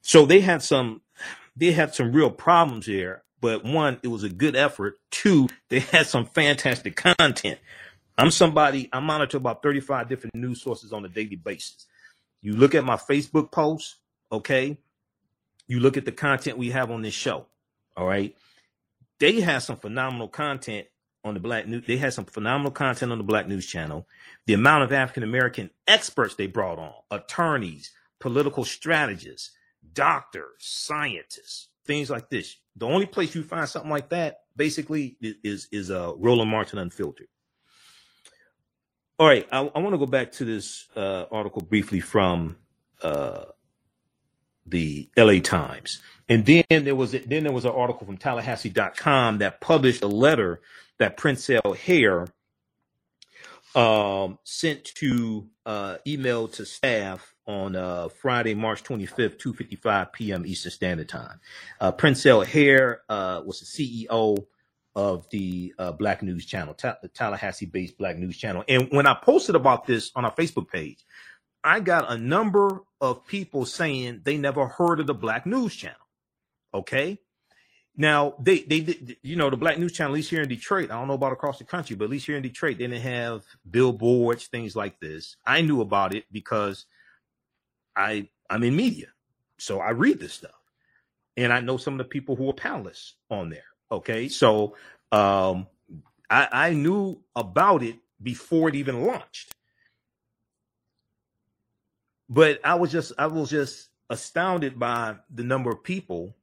So 0.00 0.26
they 0.26 0.40
had 0.40 0.62
some, 0.62 1.02
they 1.56 1.72
had 1.72 1.94
some 1.94 2.12
real 2.12 2.30
problems 2.30 2.86
there. 2.86 3.22
But 3.40 3.64
one, 3.64 4.00
it 4.02 4.08
was 4.08 4.24
a 4.24 4.28
good 4.28 4.56
effort. 4.56 4.98
Two, 5.10 5.48
they 5.68 5.80
had 5.80 6.06
some 6.06 6.26
fantastic 6.26 6.96
content. 6.96 7.58
I'm 8.18 8.32
somebody, 8.32 8.88
I 8.92 8.98
monitor 8.98 9.36
about 9.36 9.62
35 9.62 10.08
different 10.08 10.34
news 10.34 10.60
sources 10.60 10.92
on 10.92 11.04
a 11.04 11.08
daily 11.08 11.36
basis. 11.36 11.86
You 12.40 12.56
look 12.56 12.74
at 12.74 12.84
my 12.84 12.96
Facebook 12.96 13.52
posts, 13.52 13.96
okay? 14.32 14.76
You 15.68 15.78
look 15.78 15.96
at 15.96 16.04
the 16.04 16.12
content 16.12 16.58
we 16.58 16.70
have 16.70 16.90
on 16.90 17.02
this 17.02 17.14
show, 17.14 17.46
all 17.96 18.08
right? 18.08 18.34
They 19.20 19.40
have 19.40 19.62
some 19.62 19.76
phenomenal 19.76 20.26
content 20.26 20.88
on 21.24 21.34
the 21.34 21.40
Black 21.40 21.68
News. 21.68 21.84
They 21.86 21.96
had 21.96 22.12
some 22.12 22.24
phenomenal 22.24 22.72
content 22.72 23.12
on 23.12 23.18
the 23.18 23.24
Black 23.24 23.46
News 23.46 23.66
Channel. 23.66 24.06
The 24.46 24.54
amount 24.54 24.82
of 24.82 24.92
African 24.92 25.22
American 25.22 25.70
experts 25.86 26.34
they 26.34 26.46
brought 26.48 26.78
on, 26.78 26.94
attorneys, 27.12 27.92
political 28.18 28.64
strategists, 28.64 29.52
doctors, 29.92 30.54
scientists, 30.58 31.68
things 31.84 32.10
like 32.10 32.30
this. 32.30 32.56
The 32.76 32.86
only 32.86 33.06
place 33.06 33.34
you 33.34 33.42
find 33.44 33.68
something 33.68 33.90
like 33.90 34.08
that, 34.10 34.40
basically, 34.56 35.16
is 35.20 35.34
is, 35.44 35.68
is 35.70 35.90
uh, 35.90 36.14
Roland 36.16 36.50
Martin 36.50 36.78
Unfiltered. 36.78 37.28
All 39.18 39.26
right, 39.26 39.48
I, 39.50 39.58
I 39.58 39.80
want 39.80 39.94
to 39.94 39.98
go 39.98 40.06
back 40.06 40.30
to 40.32 40.44
this 40.44 40.86
uh, 40.94 41.24
article 41.32 41.60
briefly 41.62 41.98
from 41.98 42.56
uh, 43.02 43.46
the 44.64 45.08
LA 45.16 45.40
Times. 45.40 46.00
And 46.28 46.46
then 46.46 46.64
there 46.68 46.94
was 46.94 47.12
then 47.12 47.42
there 47.42 47.52
was 47.52 47.64
an 47.64 47.72
article 47.72 48.06
from 48.06 48.16
Tallahassee.com 48.16 49.38
that 49.38 49.60
published 49.60 50.02
a 50.02 50.08
letter 50.08 50.60
that 50.98 51.16
Princell 51.16 51.76
Hair 51.76 52.28
um, 53.74 54.38
sent 54.44 54.84
to 54.84 55.48
uh, 55.66 55.96
email 56.06 56.46
to 56.48 56.64
staff 56.64 57.34
on 57.46 57.74
uh, 57.74 58.08
Friday, 58.08 58.54
March 58.54 58.84
25th, 58.84 59.38
2:55 59.38 60.12
p.m. 60.12 60.46
Eastern 60.46 60.70
Standard 60.70 61.08
Time. 61.08 61.40
Uh, 61.80 61.90
Princell 61.90 62.46
Hair 62.46 63.00
uh, 63.08 63.42
was 63.44 63.60
the 63.60 64.06
CEO 64.06 64.46
of 64.98 65.30
the 65.30 65.72
uh, 65.78 65.92
Black 65.92 66.24
News 66.24 66.44
Channel, 66.44 66.74
Ta- 66.74 66.96
the 67.00 67.06
Tallahassee-based 67.06 67.96
Black 67.98 68.18
News 68.18 68.36
Channel. 68.36 68.64
And 68.68 68.88
when 68.90 69.06
I 69.06 69.14
posted 69.14 69.54
about 69.54 69.86
this 69.86 70.10
on 70.16 70.24
our 70.24 70.34
Facebook 70.34 70.68
page, 70.68 71.04
I 71.62 71.78
got 71.78 72.10
a 72.10 72.18
number 72.18 72.80
of 73.00 73.24
people 73.24 73.64
saying 73.64 74.22
they 74.24 74.36
never 74.36 74.66
heard 74.66 74.98
of 74.98 75.06
the 75.06 75.14
Black 75.14 75.46
News 75.46 75.76
Channel. 75.76 75.96
Okay. 76.74 77.20
Now 77.96 78.34
they 78.40 78.58
they 78.62 79.16
you 79.22 79.36
know 79.36 79.50
the 79.50 79.56
Black 79.56 79.78
News 79.78 79.92
Channel 79.92 80.14
at 80.14 80.16
least 80.16 80.30
here 80.30 80.42
in 80.42 80.48
Detroit. 80.48 80.90
I 80.90 80.94
don't 80.94 81.06
know 81.06 81.14
about 81.14 81.32
across 81.32 81.58
the 81.58 81.64
country, 81.64 81.94
but 81.94 82.06
at 82.06 82.10
least 82.10 82.26
here 82.26 82.36
in 82.36 82.42
Detroit, 82.42 82.78
they 82.78 82.88
didn't 82.88 83.02
have 83.02 83.44
billboards, 83.70 84.48
things 84.48 84.74
like 84.74 84.98
this. 84.98 85.36
I 85.46 85.60
knew 85.60 85.80
about 85.80 86.12
it 86.12 86.24
because 86.32 86.86
I 87.94 88.28
I'm 88.50 88.64
in 88.64 88.74
media, 88.74 89.06
so 89.58 89.78
I 89.78 89.90
read 89.90 90.18
this 90.18 90.32
stuff, 90.32 90.60
and 91.36 91.52
I 91.52 91.60
know 91.60 91.76
some 91.76 91.94
of 91.94 91.98
the 91.98 92.04
people 92.04 92.34
who 92.34 92.50
are 92.50 92.52
panelists 92.52 93.12
on 93.30 93.48
there. 93.48 93.67
Okay, 93.90 94.28
so 94.28 94.76
um, 95.12 95.66
I 96.28 96.48
I 96.52 96.70
knew 96.74 97.22
about 97.34 97.82
it 97.82 97.96
before 98.22 98.68
it 98.68 98.74
even 98.74 99.06
launched, 99.06 99.50
but 102.28 102.60
I 102.64 102.74
was 102.74 102.92
just 102.92 103.12
I 103.18 103.26
was 103.26 103.50
just 103.50 103.88
astounded 104.10 104.78
by 104.78 105.16
the 105.34 105.44
number 105.44 105.70
of 105.70 105.82
people 105.82 106.34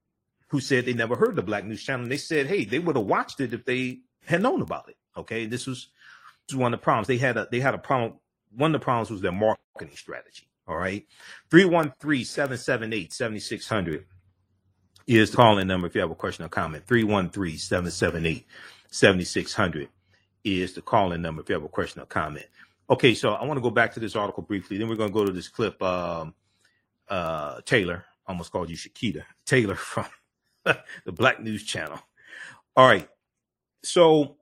who 0.50 0.60
said 0.60 0.86
they 0.86 0.94
never 0.94 1.16
heard 1.16 1.36
the 1.36 1.42
Black 1.42 1.66
News 1.66 1.84
Channel. 1.84 2.04
And 2.04 2.12
they 2.12 2.18
said, 2.18 2.46
hey, 2.48 2.66
they 2.66 2.80
would 2.80 2.96
have 2.96 3.06
watched 3.06 3.42
it 3.42 3.54
if 3.54 3.66
they 3.66 4.00
had 4.26 4.42
known 4.42 4.62
about 4.62 4.90
it. 4.90 4.96
Okay, 5.18 5.46
this 5.46 5.68
was, 5.68 5.90
this 6.48 6.56
was 6.56 6.62
one 6.62 6.74
of 6.74 6.80
the 6.80 6.84
problems. 6.84 7.08
They 7.08 7.18
had 7.18 7.38
a 7.38 7.48
they 7.52 7.60
had 7.60 7.74
a 7.74 7.80
problem. 7.80 8.20
One 8.56 8.74
of 8.74 8.82
the 8.82 8.84
problems 8.84 9.10
was 9.10 9.22
their 9.22 9.32
marketing 9.32 9.96
strategy. 9.96 10.48
All 10.68 10.78
right. 10.78 11.06
313-778-7600 11.52 14.04
is 15.08 15.32
the 15.32 15.38
calling 15.38 15.68
number 15.68 15.88
if 15.88 15.96
you 15.96 16.02
have 16.02 16.12
a 16.12 16.16
question 16.16 16.46
or 16.46 16.50
comment. 16.50 16.86
313-778-7600 16.88 19.88
is 20.44 20.74
the 20.74 20.82
calling 20.82 21.22
number 21.22 21.42
if 21.42 21.50
you 21.50 21.56
have 21.56 21.64
a 21.64 21.70
question 21.70 22.02
or 22.02 22.06
comment. 22.06 22.46
Okay, 22.90 23.14
so 23.14 23.34
I 23.34 23.44
want 23.46 23.58
to 23.58 23.62
go 23.62 23.72
back 23.72 23.94
to 23.94 24.00
this 24.00 24.16
article 24.16 24.44
briefly. 24.44 24.78
Then 24.78 24.88
we're 24.88 24.96
going 24.96 25.10
to 25.10 25.14
go 25.14 25.26
to 25.26 25.32
this 25.32 25.48
clip. 25.48 25.82
Um, 25.82 26.36
uh, 27.10 27.62
Taylor, 27.66 28.06
almost 28.28 28.52
called 28.52 28.70
you 28.70 28.78
Shakita. 28.78 29.24
Taylor 29.46 29.76
from 29.76 30.06
the 30.64 31.12
Black 31.12 31.42
News 31.42 31.64
Channel. 31.64 32.00
All 32.76 32.88
right. 32.88 33.10
So 33.84 34.38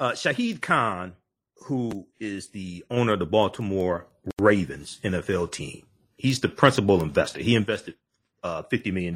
uh, 0.00 0.12
Shahid 0.12 0.60
Khan, 0.60 1.14
who 1.64 2.06
is 2.18 2.48
the 2.48 2.84
owner 2.90 3.12
of 3.12 3.20
the 3.20 3.26
Baltimore 3.26 4.06
Ravens 4.40 4.98
NFL 5.04 5.52
team, 5.52 5.84
he's 6.16 6.40
the 6.40 6.48
principal 6.48 7.02
investor. 7.02 7.40
He 7.40 7.54
invested 7.54 7.94
uh, 8.42 8.62
$50 8.62 8.92
million. 8.92 9.14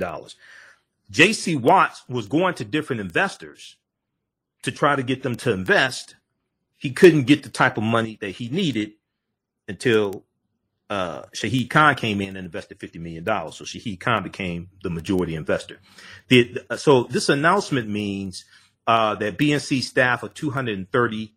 JC 1.13 1.61
Watts 1.61 2.03
was 2.09 2.27
going 2.27 2.55
to 2.55 2.65
different 2.65 3.01
investors 3.01 3.77
to 4.63 4.73
try 4.73 4.97
to 4.97 5.03
get 5.03 5.23
them 5.23 5.37
to 5.37 5.53
invest. 5.53 6.17
He 6.77 6.91
couldn't 6.91 7.25
get 7.25 7.43
the 7.43 7.49
type 7.49 7.77
of 7.77 7.85
money 7.85 8.19
that 8.21 8.31
he 8.31 8.49
needed 8.49 8.93
until 9.69 10.25
uh, 10.89 11.23
Shahid 11.35 11.71
Khan 11.71 11.95
came 11.95 12.21
in 12.21 12.37
and 12.37 12.45
invested 12.45 12.79
$50 12.79 13.01
million. 13.01 13.25
So 13.25 13.65
Shahid 13.65 14.01
Khan 14.01 14.23
became 14.23 14.69
the 14.83 14.91
majority 14.91 15.35
investor. 15.35 15.81
The, 16.29 16.65
so 16.77 17.05
this 17.05 17.29
announcement 17.29 17.89
means 17.89 18.45
uh, 18.87 19.15
that 19.17 19.39
BNC 19.39 19.83
staff 19.83 20.23
of 20.23 20.35
230, 20.35 21.35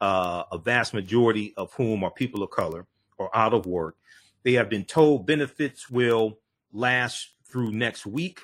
uh, 0.00 0.44
a 0.50 0.58
vast 0.58 0.94
majority 0.94 1.54
of 1.56 1.72
whom 1.74 2.04
are 2.04 2.10
people 2.10 2.42
of 2.42 2.50
color 2.50 2.86
are 3.18 3.30
out 3.34 3.54
of 3.54 3.66
work, 3.66 3.96
they 4.44 4.52
have 4.52 4.68
been 4.68 4.84
told 4.84 5.26
benefits 5.26 5.90
will 5.90 6.38
last 6.74 7.30
through 7.50 7.72
next 7.72 8.04
week 8.04 8.40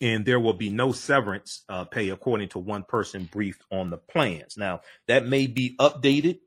and 0.00 0.24
there 0.24 0.40
will 0.40 0.54
be 0.54 0.70
no 0.70 0.92
severance 0.92 1.64
uh, 1.68 1.84
pay 1.84 2.08
according 2.10 2.48
to 2.48 2.58
one 2.58 2.84
person 2.84 3.28
briefed 3.30 3.62
on 3.70 3.90
the 3.90 3.96
plans. 3.96 4.56
Now, 4.56 4.80
that 5.06 5.26
may 5.26 5.46
be 5.46 5.76
updated 5.78 6.38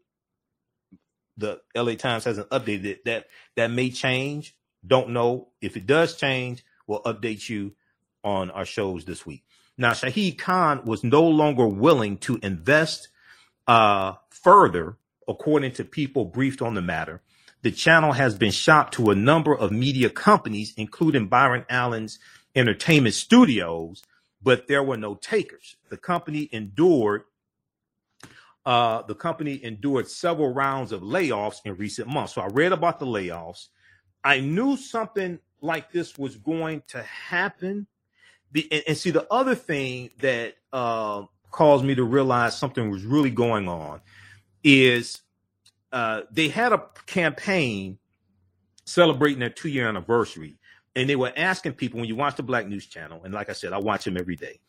the 1.37 1.61
LA 1.75 1.95
Times 1.95 2.23
hasn't 2.23 2.49
updated 2.49 2.85
it. 2.85 3.05
That 3.05 3.25
that 3.55 3.71
may 3.71 3.89
change. 3.89 4.55
Don't 4.85 5.09
know 5.09 5.49
if 5.61 5.77
it 5.77 5.85
does 5.85 6.15
change. 6.15 6.63
We'll 6.87 7.03
update 7.03 7.49
you 7.49 7.73
on 8.23 8.51
our 8.51 8.65
shows 8.65 9.05
this 9.05 9.25
week. 9.25 9.43
Now, 9.77 9.91
Shahid 9.91 10.37
Khan 10.37 10.85
was 10.85 11.03
no 11.03 11.23
longer 11.23 11.67
willing 11.67 12.17
to 12.19 12.39
invest 12.43 13.09
uh, 13.67 14.13
further, 14.29 14.97
according 15.27 15.73
to 15.73 15.85
people 15.85 16.25
briefed 16.25 16.61
on 16.61 16.73
the 16.73 16.81
matter. 16.81 17.21
The 17.63 17.71
channel 17.71 18.11
has 18.13 18.35
been 18.35 18.51
shopped 18.51 18.95
to 18.95 19.11
a 19.11 19.15
number 19.15 19.55
of 19.55 19.71
media 19.71 20.09
companies, 20.09 20.73
including 20.77 21.27
Byron 21.27 21.65
Allen's 21.69 22.19
Entertainment 22.55 23.13
Studios, 23.15 24.03
but 24.41 24.67
there 24.67 24.83
were 24.83 24.97
no 24.97 25.15
takers. 25.15 25.75
The 25.89 25.97
company 25.97 26.49
endured 26.51 27.23
uh, 28.65 29.01
the 29.03 29.15
company 29.15 29.59
endured 29.63 30.07
several 30.07 30.53
rounds 30.53 30.91
of 30.91 31.01
layoffs 31.01 31.61
in 31.65 31.75
recent 31.77 32.07
months. 32.07 32.33
So 32.33 32.41
I 32.41 32.47
read 32.47 32.71
about 32.71 32.99
the 32.99 33.07
layoffs. 33.07 33.69
I 34.23 34.39
knew 34.39 34.77
something 34.77 35.39
like 35.61 35.91
this 35.91 36.17
was 36.17 36.35
going 36.37 36.83
to 36.89 37.01
happen. 37.01 37.87
The, 38.51 38.67
and, 38.71 38.83
and 38.89 38.97
see, 38.97 39.09
the 39.09 39.25
other 39.33 39.55
thing 39.55 40.11
that 40.19 40.57
uh, 40.71 41.23
caused 41.49 41.83
me 41.83 41.95
to 41.95 42.03
realize 42.03 42.55
something 42.55 42.91
was 42.91 43.03
really 43.03 43.31
going 43.31 43.67
on 43.67 44.01
is 44.63 45.21
uh, 45.91 46.21
they 46.31 46.49
had 46.49 46.73
a 46.73 46.83
campaign 47.05 47.97
celebrating 48.85 49.39
their 49.39 49.49
two 49.49 49.69
year 49.69 49.87
anniversary. 49.87 50.57
And 50.93 51.09
they 51.09 51.15
were 51.15 51.31
asking 51.37 51.73
people 51.73 52.01
when 52.01 52.09
you 52.09 52.17
watch 52.17 52.35
the 52.35 52.43
Black 52.43 52.67
News 52.67 52.85
Channel, 52.85 53.21
and 53.23 53.33
like 53.33 53.49
I 53.49 53.53
said, 53.53 53.71
I 53.71 53.77
watch 53.77 54.03
them 54.03 54.17
every 54.17 54.35
day 54.35 54.59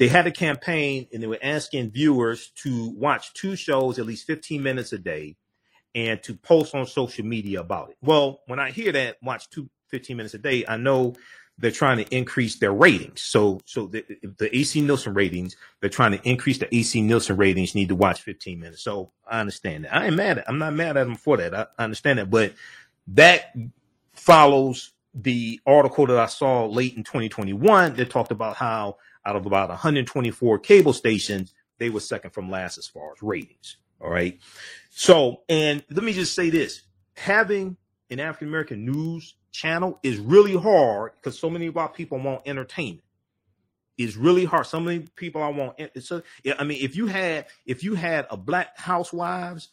they 0.00 0.08
had 0.08 0.26
a 0.26 0.32
campaign 0.32 1.06
and 1.12 1.22
they 1.22 1.26
were 1.26 1.38
asking 1.42 1.90
viewers 1.90 2.52
to 2.54 2.88
watch 2.96 3.34
two 3.34 3.54
shows 3.54 3.98
at 3.98 4.06
least 4.06 4.26
15 4.26 4.62
minutes 4.62 4.94
a 4.94 4.98
day 4.98 5.36
and 5.94 6.22
to 6.22 6.34
post 6.34 6.74
on 6.74 6.86
social 6.86 7.26
media 7.26 7.60
about 7.60 7.90
it. 7.90 7.98
Well, 8.00 8.40
when 8.46 8.58
I 8.58 8.70
hear 8.70 8.92
that, 8.92 9.18
watch 9.22 9.50
two 9.50 9.68
15 9.90 10.16
minutes 10.16 10.32
a 10.32 10.38
day, 10.38 10.64
I 10.66 10.78
know 10.78 11.16
they're 11.60 11.70
trying 11.70 11.98
to 11.98 12.16
increase 12.16 12.56
their 12.56 12.72
ratings. 12.72 13.20
So, 13.20 13.60
so 13.66 13.86
the, 13.86 14.04
the 14.38 14.56
AC 14.56 14.80
Nielsen 14.80 15.14
ratings, 15.14 15.56
they're 15.80 15.90
trying 15.90 16.12
to 16.12 16.28
increase 16.28 16.58
the 16.58 16.74
AC 16.74 17.00
Nielsen 17.02 17.36
ratings, 17.36 17.74
need 17.74 17.90
to 17.90 17.94
watch 17.94 18.22
15 18.22 18.58
minutes. 18.58 18.82
So 18.82 19.12
I 19.28 19.40
understand 19.40 19.84
that. 19.84 19.94
I 19.94 20.06
ain't 20.06 20.16
mad 20.16 20.38
at, 20.38 20.48
I'm 20.48 20.58
not 20.58 20.74
mad 20.74 20.96
at 20.96 21.04
them 21.04 21.16
for 21.16 21.36
that. 21.36 21.54
I, 21.54 21.66
I 21.78 21.84
understand 21.84 22.18
that, 22.18 22.30
but 22.30 22.54
that 23.08 23.54
follows 24.14 24.92
the 25.14 25.60
article 25.66 26.06
that 26.06 26.18
I 26.18 26.26
saw 26.26 26.66
late 26.66 26.96
in 26.96 27.04
2021 27.04 27.94
that 27.96 28.10
talked 28.10 28.30
about 28.30 28.56
how 28.56 28.96
out 29.26 29.36
of 29.36 29.44
about 29.44 29.68
124 29.68 30.58
cable 30.60 30.94
stations, 30.94 31.52
they 31.78 31.90
were 31.90 32.00
second 32.00 32.30
from 32.30 32.50
last 32.50 32.78
as 32.78 32.86
far 32.86 33.12
as 33.12 33.22
ratings. 33.22 33.76
All 34.00 34.10
right. 34.10 34.38
So, 34.88 35.42
and 35.48 35.84
let 35.90 36.04
me 36.04 36.14
just 36.14 36.34
say 36.34 36.48
this 36.48 36.82
having 37.16 37.76
an 38.10 38.20
African 38.20 38.48
American 38.48 38.84
news 38.84 39.34
channel 39.52 39.98
is 40.02 40.18
really 40.18 40.56
hard 40.56 41.12
because 41.16 41.38
so 41.38 41.50
many 41.50 41.66
of 41.66 41.76
our 41.76 41.88
people 41.88 42.18
want 42.18 42.42
entertainment. 42.46 43.04
Is 43.98 44.16
really 44.16 44.46
hard. 44.46 44.64
So 44.66 44.80
many 44.80 45.00
people 45.14 45.42
I 45.42 45.48
want. 45.48 45.78
So, 46.00 46.22
I 46.58 46.64
mean, 46.64 46.78
if 46.82 46.96
you 46.96 47.06
had 47.06 47.46
if 47.66 47.84
you 47.84 47.94
had 47.94 48.26
a 48.30 48.36
Black 48.36 48.78
Housewives 48.78 49.68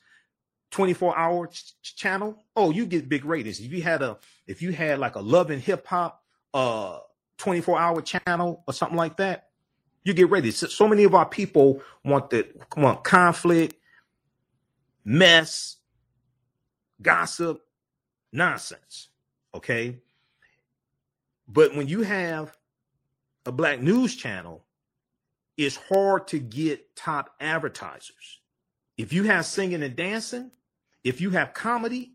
24 0.71 1.17
hour 1.17 1.47
ch- 1.47 1.95
channel, 1.95 2.43
oh, 2.55 2.71
you 2.71 2.85
get 2.85 3.07
big 3.07 3.23
ratings. 3.23 3.59
If 3.59 3.71
you 3.71 3.81
had 3.81 4.01
a, 4.01 4.17
if 4.45 4.61
you 4.61 4.73
had 4.73 4.99
like 4.99 5.15
a 5.15 5.21
love 5.21 5.49
and 5.49 5.61
hip 5.61 5.87
hop, 5.87 6.23
uh, 6.53 6.99
24 7.37 7.79
hour 7.79 8.01
channel 8.01 8.63
or 8.67 8.73
something 8.73 8.97
like 8.97 9.17
that, 9.17 9.47
you 10.03 10.13
get 10.13 10.29
ready. 10.29 10.51
So, 10.51 10.67
so 10.67 10.87
many 10.87 11.03
of 11.03 11.15
our 11.15 11.25
people 11.25 11.81
want 12.03 12.29
the 12.29 12.47
want 12.75 13.03
conflict, 13.03 13.75
mess, 15.05 15.77
gossip, 17.01 17.61
nonsense. 18.37 19.09
Okay. 19.53 19.97
But 21.47 21.75
when 21.75 21.87
you 21.87 22.03
have 22.03 22.55
a 23.45 23.51
black 23.51 23.81
news 23.81 24.15
channel, 24.15 24.63
it's 25.57 25.75
hard 25.75 26.27
to 26.27 26.39
get 26.39 26.95
top 26.95 27.31
advertisers. 27.39 28.41
If 28.97 29.11
you 29.11 29.23
have 29.23 29.45
singing 29.45 29.83
and 29.83 29.95
dancing, 29.95 30.51
if 31.03 31.19
you 31.19 31.31
have 31.31 31.53
comedy, 31.53 32.13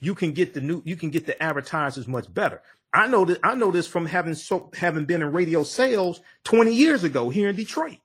you 0.00 0.14
can 0.14 0.32
get 0.32 0.54
the 0.54 0.60
new 0.60 0.82
you 0.84 0.96
can 0.96 1.10
get 1.10 1.26
the 1.26 1.40
advertisers 1.42 2.08
much 2.08 2.32
better. 2.32 2.62
I 2.92 3.06
know 3.06 3.24
that 3.24 3.38
I 3.42 3.54
know 3.54 3.70
this 3.70 3.86
from 3.86 4.06
having 4.06 4.34
so 4.34 4.70
having 4.74 5.04
been 5.04 5.22
in 5.22 5.32
radio 5.32 5.62
sales 5.62 6.20
20 6.44 6.74
years 6.74 7.04
ago 7.04 7.30
here 7.30 7.48
in 7.48 7.56
Detroit. 7.56 7.98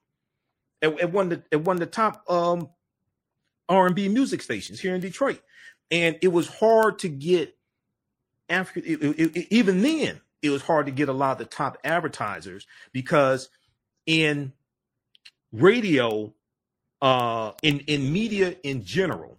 At, 0.82 0.98
at 1.00 1.12
one 1.12 1.32
of 1.32 1.38
the 1.38 1.56
at 1.56 1.62
one 1.62 1.76
of 1.76 1.80
the 1.80 1.86
top 1.86 2.28
um 2.30 2.68
R&B 3.68 4.08
music 4.08 4.42
stations 4.42 4.80
here 4.80 4.94
in 4.94 5.00
Detroit. 5.00 5.40
And 5.90 6.18
it 6.22 6.28
was 6.28 6.48
hard 6.48 7.00
to 7.00 7.08
get 7.08 7.56
African 8.48 8.84
even 9.50 9.82
then 9.82 10.20
it 10.42 10.50
was 10.50 10.62
hard 10.62 10.86
to 10.86 10.92
get 10.92 11.08
a 11.08 11.12
lot 11.12 11.32
of 11.32 11.38
the 11.38 11.44
top 11.44 11.78
advertisers 11.84 12.66
because 12.92 13.48
in 14.06 14.52
radio 15.52 16.32
uh 17.00 17.52
in 17.62 17.80
in 17.80 18.12
media 18.12 18.56
in 18.62 18.84
general 18.84 19.38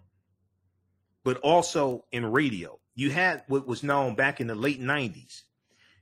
but 1.24 1.36
also 1.38 2.04
in 2.10 2.24
radio 2.30 2.78
you 2.94 3.10
had 3.10 3.42
what 3.48 3.66
was 3.66 3.82
known 3.82 4.14
back 4.14 4.40
in 4.40 4.46
the 4.46 4.54
late 4.54 4.80
90s 4.80 5.42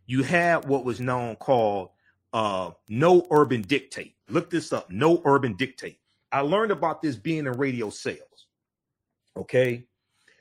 you 0.07 0.23
had 0.23 0.66
what 0.66 0.85
was 0.85 1.00
known 1.00 1.37
called 1.37 1.90
uh 2.33 2.71
no 2.88 3.26
urban 3.30 3.62
dictate. 3.62 4.14
Look 4.28 4.50
this 4.50 4.73
up 4.73 4.90
no 4.90 5.21
urban 5.25 5.54
dictate. 5.54 5.99
I 6.33 6.40
learned 6.42 6.71
about 6.71 7.02
this 7.02 7.16
being 7.16 7.47
in 7.47 7.52
radio 7.52 7.90
sales 7.90 8.47
okay 9.37 9.87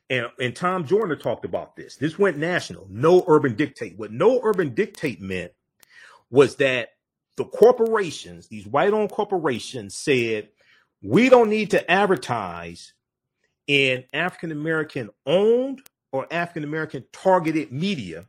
and, 0.09 0.27
and 0.39 0.55
Tom 0.55 0.85
Joyner 0.85 1.15
talked 1.15 1.45
about 1.45 1.75
this. 1.75 1.95
This 1.95 2.17
went 2.17 2.37
national. 2.37 2.87
No 2.89 3.23
urban 3.27 3.55
dictate. 3.55 3.97
What 3.97 4.11
no 4.11 4.41
urban 4.43 4.73
dictate 4.73 5.21
meant 5.21 5.51
was 6.31 6.55
that 6.57 6.89
the 7.37 7.45
corporations, 7.45 8.47
these 8.47 8.67
white 8.67 8.93
owned 8.93 9.11
corporations, 9.11 9.95
said, 9.95 10.49
we 11.01 11.29
don't 11.29 11.49
need 11.49 11.71
to 11.71 11.89
advertise 11.89 12.93
in 13.67 14.03
African 14.11 14.51
American 14.51 15.09
owned 15.25 15.81
or 16.11 16.27
African 16.31 16.63
American 16.63 17.05
targeted 17.13 17.71
media. 17.71 18.25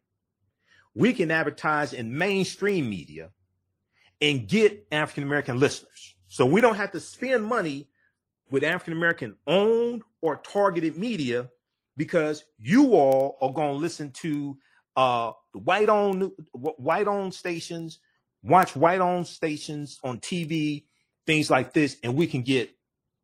We 0.95 1.15
can 1.15 1.31
advertise 1.31 1.93
in 1.93 2.17
mainstream 2.17 2.91
media 2.91 3.31
and 4.21 4.47
get 4.47 4.87
African 4.93 5.25
American 5.25 5.59
listeners. 5.59 6.15
So 6.29 6.45
we 6.45 6.61
don't 6.61 6.77
have 6.77 6.93
to 6.93 7.01
spend 7.01 7.45
money 7.45 7.89
with 8.51 8.65
African 8.65 8.93
American 8.93 9.37
owned 9.47 10.03
or 10.21 10.37
targeted 10.37 10.97
media 10.99 11.49
because 12.01 12.47
you 12.59 12.95
all 12.95 13.37
are 13.43 13.53
going 13.53 13.75
to 13.75 13.79
listen 13.79 14.11
to 14.11 14.57
uh 14.97 15.33
the 15.53 15.59
white 15.59 15.91
owned 15.91 16.31
white 16.55 17.07
owned 17.07 17.35
stations, 17.35 17.99
watch 18.43 18.75
white 18.75 19.03
owned 19.03 19.27
stations 19.27 19.99
on 20.03 20.19
TV, 20.19 20.85
things 21.27 21.51
like 21.51 21.75
this, 21.75 21.99
and 22.03 22.17
we 22.17 22.27
can 22.27 22.41
get 22.41 22.71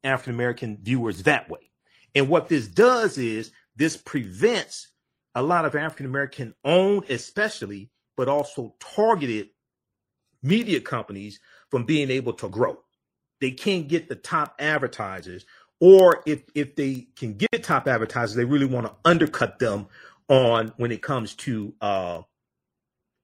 African 0.05 0.35
American 0.35 0.77
viewers 0.83 1.23
that 1.23 1.49
way. 1.49 1.71
And 2.15 2.29
what 2.29 2.51
this 2.51 2.69
does 2.69 3.17
is 3.17 3.51
this 3.77 3.97
prevents 3.97 4.89
a 5.35 5.43
lot 5.43 5.65
of 5.65 5.75
African 5.75 6.05
American 6.05 6.55
owned, 6.63 7.05
especially, 7.09 7.89
but 8.15 8.29
also 8.29 8.75
targeted 8.79 9.49
media 10.43 10.83
companies 10.83 11.41
from 11.71 11.85
being 11.85 12.11
able 12.11 12.35
to 12.35 12.51
grow. 12.51 12.77
They 13.41 13.53
can't 13.53 13.89
get 13.89 14.11
the 14.11 14.17
top 14.17 14.55
advertisers 14.59 15.47
or 15.81 16.23
if 16.27 16.43
if 16.55 16.75
they 16.75 17.07
can 17.17 17.35
get 17.35 17.63
top 17.63 17.87
advertisers, 17.89 18.35
they 18.35 18.45
really 18.45 18.67
want 18.67 18.87
to 18.87 18.93
undercut 19.05 19.59
them 19.59 19.87
on 20.29 20.73
when 20.77 20.91
it 20.91 21.03
comes 21.03 21.35
to 21.35 21.75
uh, 21.81 22.23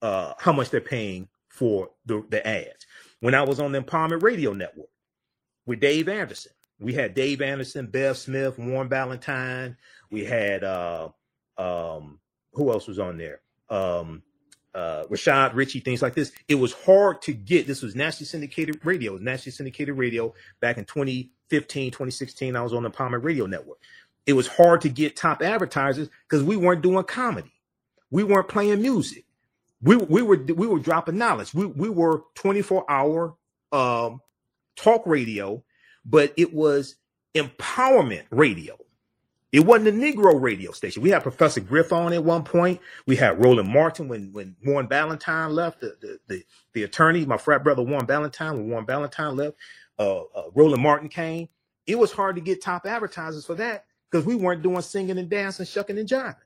uh, 0.02 0.34
how 0.38 0.52
much 0.52 0.70
they're 0.70 0.80
paying 0.80 1.28
for 1.48 1.90
the, 2.06 2.24
the 2.30 2.46
ads. 2.46 2.86
When 3.20 3.34
I 3.34 3.42
was 3.42 3.60
on 3.60 3.72
the 3.72 3.80
Empowerment 3.80 4.22
Radio 4.22 4.52
Network 4.52 4.88
with 5.66 5.80
Dave 5.80 6.08
Anderson, 6.08 6.52
we 6.78 6.92
had 6.92 7.14
Dave 7.14 7.40
Anderson, 7.40 7.86
Bev 7.86 8.16
Smith, 8.16 8.58
Warren 8.58 8.88
Ballentine. 8.88 9.76
We 10.10 10.24
had 10.24 10.64
uh, 10.64 11.08
um, 11.56 12.18
who 12.52 12.70
else 12.70 12.86
was 12.86 12.98
on 12.98 13.16
there? 13.16 13.40
Um, 13.70 14.22
uh, 14.74 15.04
Rashad 15.10 15.54
Richey, 15.54 15.80
things 15.80 16.02
like 16.02 16.14
this. 16.14 16.32
It 16.48 16.56
was 16.56 16.72
hard 16.72 17.22
to 17.22 17.32
get. 17.32 17.66
This 17.66 17.82
was 17.82 17.94
nationally 17.94 18.26
syndicated 18.26 18.84
radio. 18.84 19.16
nationally 19.18 19.52
syndicated 19.52 19.96
radio 19.96 20.34
back 20.60 20.78
in 20.78 20.84
2015, 20.84 21.90
2016. 21.90 22.56
I 22.56 22.62
was 22.62 22.72
on 22.72 22.82
the 22.82 22.90
Empowerment 22.90 23.24
Radio 23.24 23.46
Network. 23.46 23.78
It 24.26 24.34
was 24.34 24.46
hard 24.46 24.80
to 24.82 24.88
get 24.88 25.16
top 25.16 25.42
advertisers 25.42 26.08
because 26.28 26.44
we 26.44 26.56
weren't 26.56 26.82
doing 26.82 27.04
comedy. 27.04 27.52
We 28.10 28.24
weren't 28.24 28.48
playing 28.48 28.80
music. 28.82 29.24
We, 29.82 29.96
we 29.96 30.22
were 30.22 30.36
we 30.36 30.66
were 30.66 30.78
dropping 30.78 31.18
knowledge. 31.18 31.52
We 31.54 31.66
we 31.66 31.88
were 31.88 32.22
24 32.36 32.88
hour 32.90 33.34
um, 33.72 34.20
talk 34.76 35.02
radio, 35.06 35.64
but 36.04 36.32
it 36.36 36.54
was 36.54 36.96
empowerment 37.34 38.24
radio. 38.30 38.78
It 39.52 39.66
wasn't 39.66 39.88
a 39.88 39.92
Negro 39.92 40.40
radio 40.40 40.72
station. 40.72 41.02
We 41.02 41.10
had 41.10 41.22
Professor 41.22 41.60
Griff 41.60 41.92
on 41.92 42.14
at 42.14 42.24
one 42.24 42.42
point. 42.42 42.80
We 43.06 43.16
had 43.16 43.42
Roland 43.42 43.68
Martin 43.68 44.08
when 44.08 44.32
when 44.32 44.56
Warren 44.64 44.88
Ballentine 44.88 45.52
left, 45.52 45.80
the 45.80 45.94
the 46.00 46.18
the, 46.26 46.44
the 46.72 46.82
attorney, 46.84 47.26
my 47.26 47.36
frat 47.36 47.62
brother 47.62 47.82
Warren 47.82 48.06
Ballentine. 48.06 48.54
When 48.54 48.70
Warren 48.70 48.86
Ballentine 48.86 49.36
left, 49.36 49.56
uh, 49.98 50.22
uh, 50.22 50.50
Roland 50.54 50.82
Martin 50.82 51.10
came. 51.10 51.50
It 51.86 51.98
was 51.98 52.12
hard 52.12 52.36
to 52.36 52.42
get 52.42 52.62
top 52.62 52.86
advertisers 52.86 53.44
for 53.44 53.54
that 53.56 53.84
because 54.10 54.24
we 54.24 54.36
weren't 54.36 54.62
doing 54.62 54.80
singing 54.80 55.18
and 55.18 55.28
dancing, 55.28 55.66
shucking 55.66 55.98
and 55.98 56.08
jiving. 56.08 56.36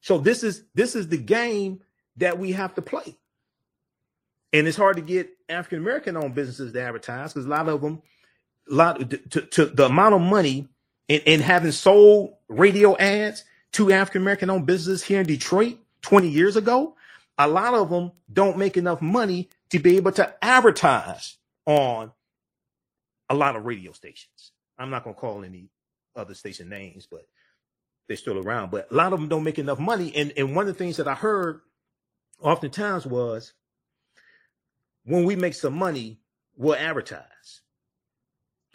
So 0.00 0.18
this 0.18 0.42
is 0.42 0.64
this 0.74 0.96
is 0.96 1.06
the 1.08 1.16
game 1.16 1.80
that 2.16 2.38
we 2.40 2.52
have 2.52 2.74
to 2.74 2.82
play, 2.82 3.16
and 4.52 4.66
it's 4.66 4.76
hard 4.76 4.96
to 4.96 5.02
get 5.02 5.30
African 5.48 5.78
American 5.78 6.16
owned 6.16 6.34
businesses 6.34 6.72
to 6.72 6.82
advertise 6.82 7.32
because 7.32 7.46
a 7.46 7.50
lot 7.50 7.68
of 7.68 7.80
them 7.80 8.02
lot 8.68 9.10
to, 9.10 9.40
to 9.42 9.66
the 9.66 9.86
amount 9.86 10.14
of 10.14 10.20
money 10.20 10.68
and, 11.08 11.42
having 11.42 11.72
sold 11.72 12.34
radio 12.48 12.96
ads 12.96 13.44
to 13.72 13.92
African 13.92 14.22
American 14.22 14.50
owned 14.50 14.66
businesses 14.66 15.02
here 15.02 15.20
in 15.20 15.26
Detroit 15.26 15.76
20 16.02 16.28
years 16.28 16.56
ago, 16.56 16.96
a 17.38 17.48
lot 17.48 17.74
of 17.74 17.90
them 17.90 18.12
don't 18.32 18.56
make 18.56 18.76
enough 18.76 19.02
money 19.02 19.48
to 19.70 19.78
be 19.78 19.96
able 19.96 20.12
to 20.12 20.34
advertise 20.42 21.36
on 21.66 22.12
a 23.28 23.34
lot 23.34 23.56
of 23.56 23.64
radio 23.64 23.92
stations. 23.92 24.52
I'm 24.78 24.90
not 24.90 25.04
going 25.04 25.14
to 25.14 25.20
call 25.20 25.44
any 25.44 25.68
other 26.16 26.34
station 26.34 26.68
names, 26.68 27.06
but 27.10 27.26
they're 28.06 28.16
still 28.16 28.38
around. 28.38 28.70
But 28.70 28.88
a 28.90 28.94
lot 28.94 29.12
of 29.12 29.20
them 29.20 29.28
don't 29.28 29.44
make 29.44 29.58
enough 29.58 29.78
money. 29.78 30.14
And, 30.14 30.32
and 30.36 30.54
one 30.54 30.68
of 30.68 30.74
the 30.74 30.78
things 30.78 30.96
that 30.98 31.08
I 31.08 31.14
heard 31.14 31.60
oftentimes 32.40 33.06
was 33.06 33.52
when 35.04 35.24
we 35.24 35.36
make 35.36 35.54
some 35.54 35.74
money, 35.74 36.18
we'll 36.56 36.76
advertise. 36.76 37.62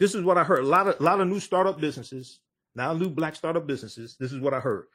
This 0.00 0.14
is 0.14 0.24
what 0.24 0.38
I 0.38 0.44
heard. 0.44 0.64
A 0.64 0.66
lot 0.66 0.88
of 0.88 1.00
lot 1.00 1.20
of 1.20 1.28
new 1.28 1.38
startup 1.38 1.78
businesses, 1.78 2.40
now 2.74 2.94
new 2.94 3.10
black 3.10 3.36
startup 3.36 3.66
businesses. 3.66 4.16
This 4.18 4.32
is 4.32 4.40
what 4.40 4.54
I 4.54 4.58
heard. 4.58 4.86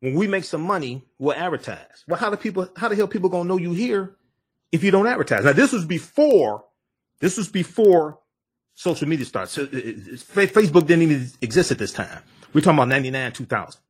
When 0.00 0.14
we 0.14 0.26
make 0.26 0.42
some 0.42 0.62
money, 0.62 1.04
we'll 1.18 1.36
advertise. 1.36 2.04
Well, 2.08 2.18
how 2.18 2.30
do 2.30 2.36
people? 2.36 2.68
How 2.76 2.88
the 2.88 2.96
hell 2.96 3.06
people 3.06 3.30
gonna 3.30 3.48
know 3.48 3.58
you 3.58 3.72
here 3.72 4.16
if 4.72 4.82
you 4.82 4.90
don't 4.90 5.06
advertise? 5.06 5.44
Now, 5.44 5.52
this 5.52 5.72
was 5.72 5.84
before. 5.84 6.64
This 7.20 7.36
was 7.36 7.48
before 7.48 8.18
social 8.74 9.06
media 9.08 9.24
started. 9.24 9.50
So, 9.50 9.66
Facebook 9.66 10.86
didn't 10.86 11.02
even 11.02 11.30
exist 11.40 11.70
at 11.70 11.78
this 11.78 11.92
time. 11.92 12.22
We're 12.52 12.62
talking 12.62 12.78
about 12.78 12.88
99, 12.88 13.32
2000. 13.32 13.80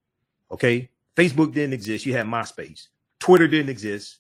Okay. 0.53 0.90
Facebook 1.16 1.55
didn't 1.55 1.73
exist. 1.73 2.05
You 2.05 2.12
had 2.12 2.27
MySpace. 2.27 2.88
Twitter 3.18 3.49
didn't 3.49 3.70
exist. 3.70 4.18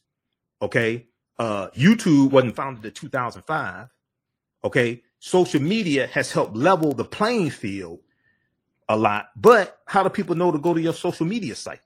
Okay. 0.62 1.06
Uh, 1.38 1.68
YouTube 1.70 2.30
wasn't 2.30 2.56
founded 2.56 2.84
in 2.84 2.92
2005. 2.92 3.88
Okay 4.64 5.02
social 5.20 5.60
media 5.62 6.08
has 6.08 6.32
helped 6.32 6.56
level 6.56 6.92
the 6.92 7.04
playing 7.04 7.50
field 7.50 8.00
a 8.88 8.96
lot. 8.96 9.28
But 9.36 9.78
how 9.86 10.02
do 10.02 10.08
people 10.08 10.34
know 10.34 10.50
to 10.50 10.58
go 10.58 10.74
to 10.74 10.80
your 10.80 10.94
social 10.94 11.26
media 11.26 11.54
site? 11.54 11.80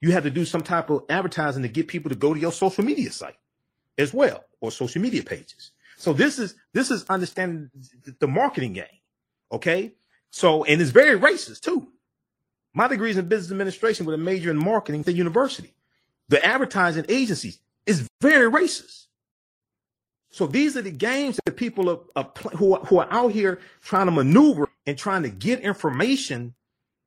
You 0.00 0.12
have 0.12 0.24
to 0.24 0.30
do 0.30 0.44
some 0.44 0.60
type 0.60 0.90
of 0.90 1.04
advertising 1.08 1.62
to 1.62 1.68
get 1.68 1.88
people 1.88 2.10
to 2.10 2.16
go 2.16 2.34
to 2.34 2.38
your 2.38 2.52
social 2.52 2.84
media 2.84 3.10
site 3.10 3.36
as 3.96 4.12
well, 4.12 4.44
or 4.60 4.70
social 4.70 5.00
media 5.00 5.22
pages. 5.22 5.70
So 5.96 6.12
this 6.12 6.38
is 6.38 6.56
this 6.72 6.90
is 6.90 7.04
understanding 7.08 7.70
the 8.18 8.28
marketing 8.28 8.74
game. 8.74 8.84
Okay. 9.50 9.94
So 10.30 10.64
and 10.64 10.82
it's 10.82 10.90
very 10.90 11.18
racist 11.18 11.60
too. 11.60 11.88
My 12.74 12.88
degree 12.88 13.10
is 13.10 13.16
in 13.16 13.28
business 13.28 13.52
administration 13.52 14.04
with 14.04 14.16
a 14.16 14.18
major 14.18 14.50
in 14.50 14.58
marketing 14.58 15.00
at 15.00 15.06
the 15.06 15.12
university. 15.12 15.72
The 16.28 16.44
advertising 16.44 17.06
agencies 17.08 17.60
is 17.86 18.08
very 18.20 18.50
racist. 18.50 19.03
So 20.34 20.48
these 20.48 20.76
are 20.76 20.82
the 20.82 20.90
games 20.90 21.38
that 21.44 21.56
people 21.56 21.88
are, 21.88 22.00
are 22.16 22.28
who, 22.56 22.74
are, 22.74 22.84
who 22.86 22.98
are 22.98 23.06
out 23.12 23.30
here 23.30 23.60
trying 23.82 24.06
to 24.06 24.10
maneuver 24.10 24.68
and 24.84 24.98
trying 24.98 25.22
to 25.22 25.28
get 25.28 25.60
information 25.60 26.54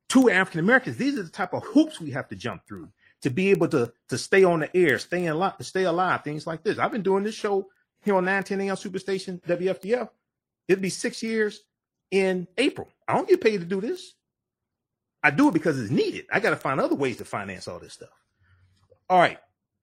to 0.08 0.30
African 0.30 0.60
Americans. 0.60 0.96
These 0.96 1.18
are 1.18 1.24
the 1.24 1.28
type 1.28 1.52
of 1.52 1.62
hoops 1.62 2.00
we 2.00 2.10
have 2.12 2.26
to 2.28 2.36
jump 2.36 2.66
through 2.66 2.88
to 3.20 3.28
be 3.28 3.50
able 3.50 3.68
to 3.68 3.92
to 4.08 4.16
stay 4.16 4.44
on 4.44 4.60
the 4.60 4.74
air, 4.74 4.98
stay 4.98 5.26
in 5.26 5.38
li- 5.38 5.52
stay 5.60 5.84
alive, 5.84 6.24
things 6.24 6.46
like 6.46 6.62
this. 6.62 6.78
I've 6.78 6.90
been 6.90 7.02
doing 7.02 7.22
this 7.22 7.34
show 7.34 7.66
here 8.02 8.16
on 8.16 8.24
910 8.24 8.62
AM 8.62 8.76
Superstation 8.76 9.42
WFDF. 9.42 10.08
It'll 10.66 10.80
be 10.80 10.88
six 10.88 11.22
years 11.22 11.64
in 12.10 12.48
April. 12.56 12.88
I 13.06 13.12
don't 13.12 13.28
get 13.28 13.42
paid 13.42 13.60
to 13.60 13.66
do 13.66 13.82
this. 13.82 14.14
I 15.22 15.32
do 15.32 15.48
it 15.48 15.52
because 15.52 15.78
it's 15.78 15.90
needed. 15.90 16.24
I 16.32 16.40
got 16.40 16.50
to 16.50 16.56
find 16.56 16.80
other 16.80 16.94
ways 16.94 17.18
to 17.18 17.26
finance 17.26 17.68
all 17.68 17.78
this 17.78 17.92
stuff. 17.92 18.08
All 19.10 19.18
right. 19.18 19.38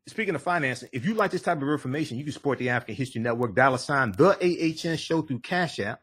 Speaking 0.07 0.35
of 0.35 0.43
financing, 0.43 0.87
if 0.91 1.03
you 1.03 1.15
like 1.15 1.31
this 1.31 1.41
type 1.41 1.59
of 1.59 1.67
information, 1.67 2.17
you 2.17 2.23
can 2.23 2.33
support 2.33 2.59
the 2.59 2.69
African 2.69 2.93
History 2.93 3.21
Network. 3.21 3.55
Dollar 3.55 3.79
sign 3.79 4.11
the 4.11 4.35
AHN 4.39 4.97
show 4.97 5.23
through 5.23 5.39
Cash 5.39 5.79
App. 5.79 5.99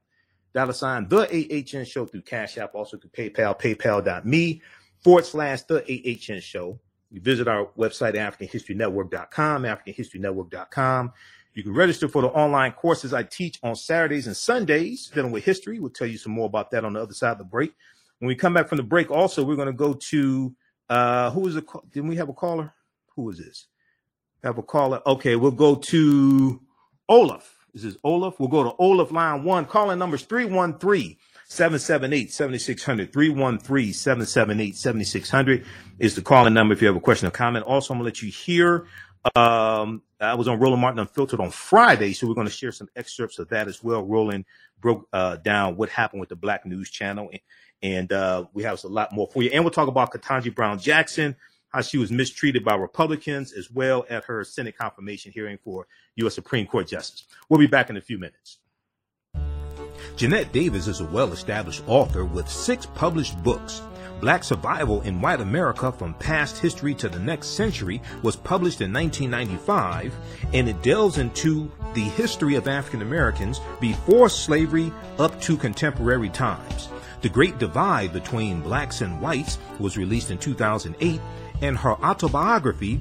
Dollar 0.53 0.73
sign 0.73 1.09
the 1.09 1.21
AHN 1.21 1.85
show 1.85 2.05
through 2.05 2.23
Cash 2.23 2.59
App, 2.59 2.75
also 2.75 2.97
through 2.97 3.11
PayPal, 3.11 3.59
paypal.me 3.59 4.61
forward 4.99 5.25
slash 5.25 5.62
the 5.62 5.83
AHN 5.85 6.41
show. 6.41 6.81
You 7.12 7.21
visit 7.21 7.47
our 7.47 7.67
website, 7.79 8.15
AfricanHistoryNetwork.com, 8.15 9.62
AfricanHistoryNetwork.com. 9.62 11.12
You 11.55 11.62
can 11.62 11.75
register 11.75 12.09
for 12.09 12.23
the 12.23 12.29
online 12.29 12.73
courses 12.73 13.15
I 13.15 13.23
teach 13.23 13.61
on 13.62 13.77
Saturdays 13.77 14.27
and 14.27 14.37
Sundays 14.37 15.12
dealing 15.15 15.31
with 15.31 15.45
history. 15.45 15.79
We'll 15.79 15.91
tell 15.91 16.09
you 16.09 16.19
some 16.19 16.33
more 16.33 16.47
about 16.47 16.73
that 16.73 16.85
on 16.85 16.95
the 16.95 17.01
other 17.01 17.15
side 17.15 17.33
of 17.33 17.38
the 17.38 17.45
break. 17.45 17.73
When 18.19 18.27
we 18.27 18.35
come 18.35 18.55
back 18.55 18.69
from 18.69 18.79
the 18.79 18.83
break, 18.83 19.12
also, 19.12 19.45
we're 19.45 19.57
going 19.57 19.67
to 19.67 19.73
go 19.73 19.95
to, 19.95 20.55
uh, 20.88 21.31
who 21.31 21.47
is 21.47 21.55
the, 21.55 21.65
didn't 21.93 22.09
we 22.09 22.17
have 22.17 22.31
a 22.31 22.35
caller? 22.35 22.73
Who 23.15 23.31
is 23.31 23.38
this? 23.38 23.69
Have 24.42 24.59
a 24.59 24.62
caller. 24.62 25.00
Okay, 25.07 25.37
we'll 25.37 25.52
go 25.52 25.76
to 25.76 26.61
Olaf. 27.09 27.59
This 27.72 27.85
is 27.85 27.96
Olaf. 28.02 28.40
We'll 28.40 28.48
go 28.48 28.64
to 28.64 28.74
Olaf 28.78 29.12
line 29.12 29.44
one. 29.44 29.66
Calling 29.66 29.98
numbers 29.98 30.22
313 30.22 31.16
778 31.46 32.33
7600. 32.33 33.12
313 33.12 33.92
778 33.92 34.76
7600 34.76 35.64
is 36.00 36.16
the 36.16 36.22
calling 36.22 36.55
number 36.55 36.74
if 36.74 36.83
you 36.83 36.88
have 36.88 36.96
a 36.96 37.00
question 37.00 37.28
or 37.28 37.31
comment. 37.31 37.64
Also, 37.66 37.94
I'm 37.94 38.00
going 38.00 38.12
to 38.12 38.16
let 38.16 38.22
you 38.22 38.33
hear. 38.33 38.87
Um, 39.37 40.02
I 40.20 40.35
was 40.35 40.48
on 40.48 40.59
Roland 40.59 40.83
Martin 40.83 40.98
Unfiltered 40.98 41.38
on 41.38 41.50
Friday, 41.50 42.12
so 42.12 42.26
we're 42.26 42.35
going 42.35 42.48
to 42.48 42.52
share 42.52 42.72
some 42.72 42.88
excerpts 42.96 43.38
of 43.38 43.48
that 43.50 43.68
as 43.68 43.83
well. 43.85 44.02
Roland 44.02 44.44
broke 44.81 45.07
uh, 45.12 45.37
down 45.37 45.76
what 45.76 45.88
happened 45.88 46.18
with 46.18 46.28
the 46.28 46.37
Black 46.37 46.66
News 46.66 46.90
Channel, 46.90 47.31
and, 47.31 47.40
and 47.81 48.12
uh, 48.12 48.46
we 48.52 48.64
have 48.64 48.83
a 48.83 48.88
lot 48.88 49.12
more 49.12 49.28
for 49.28 49.44
you. 49.44 49.50
And 49.50 49.62
we'll 49.62 49.70
talk 49.70 49.88
about 49.88 50.12
Ketanji 50.12 50.52
Brown 50.52 50.81
Jackson 50.81 51.37
how 51.72 51.80
she 51.80 51.98
was 51.98 52.12
mistreated 52.12 52.64
by 52.64 52.74
Republicans 52.74 53.52
as 53.52 53.70
well 53.70 54.04
at 54.11 54.24
her 54.24 54.44
Senate 54.44 54.76
confirmation 54.76 55.32
hearing 55.32 55.58
for 55.62 55.87
U.S. 56.16 56.35
Supreme 56.35 56.66
Court 56.66 56.87
Justice. 56.87 57.24
We'll 57.48 57.61
be 57.61 57.66
back 57.66 57.90
in 57.90 57.96
a 57.96 58.00
few 58.00 58.18
minutes. 58.18 58.58
Jeanette 60.16 60.52
Davis 60.52 60.88
is 60.88 61.00
a 61.00 61.06
well 61.06 61.32
established 61.32 61.82
author 61.87 62.24
with 62.24 62.48
six 62.48 62.87
published 62.87 63.42
books. 63.42 63.82
Black 64.20 64.44
Survival 64.44 65.00
in 65.00 65.20
White 65.20 65.40
America 65.40 65.90
from 65.90 66.14
Past 66.14 66.58
History 66.58 66.94
to 66.94 67.08
the 67.08 67.18
Next 67.18 67.48
Century 67.48 68.00
was 68.22 68.37
published 68.37 68.80
in 68.80 68.92
1995, 68.92 70.14
and 70.52 70.68
it 70.68 70.80
delves 70.82 71.18
into 71.18 71.68
the 71.94 72.02
history 72.02 72.54
of 72.54 72.68
African 72.68 73.02
Americans 73.02 73.61
before 73.80 74.28
slavery 74.28 74.92
up 75.18 75.40
to 75.40 75.56
contemporary 75.56 76.28
times. 76.28 76.88
The 77.22 77.28
Great 77.28 77.58
Divide 77.58 78.12
Between 78.12 78.61
Blacks 78.61 79.00
and 79.00 79.20
Whites 79.20 79.58
was 79.80 79.96
released 79.96 80.30
in 80.30 80.38
2008 80.38 81.20
and 81.62 81.79
her 81.79 81.92
autobiography, 82.05 83.01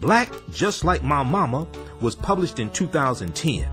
Black 0.00 0.30
Just 0.52 0.84
Like 0.84 1.02
My 1.02 1.22
Mama, 1.22 1.66
was 2.00 2.14
published 2.14 2.58
in 2.58 2.70
2010. 2.70 3.66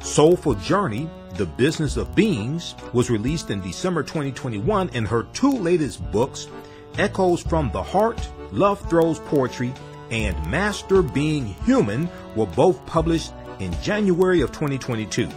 Soulful 0.00 0.54
Journey, 0.56 1.08
The 1.36 1.46
Business 1.46 1.96
of 1.96 2.14
Beings, 2.14 2.74
was 2.92 3.08
released 3.08 3.50
in 3.50 3.62
December 3.62 4.02
2021, 4.02 4.90
and 4.92 5.06
her 5.06 5.22
two 5.32 5.52
latest 5.52 6.10
books, 6.10 6.48
Echoes 6.98 7.40
from 7.40 7.70
the 7.72 7.82
Heart, 7.82 8.28
Love 8.50 8.80
Throws 8.90 9.18
Poetry, 9.20 9.72
and 10.10 10.36
Master 10.50 11.00
Being 11.00 11.46
Human, 11.64 12.10
were 12.36 12.46
both 12.46 12.84
published 12.84 13.32
in 13.60 13.72
January 13.80 14.40
of 14.42 14.50
2022. 14.50 15.28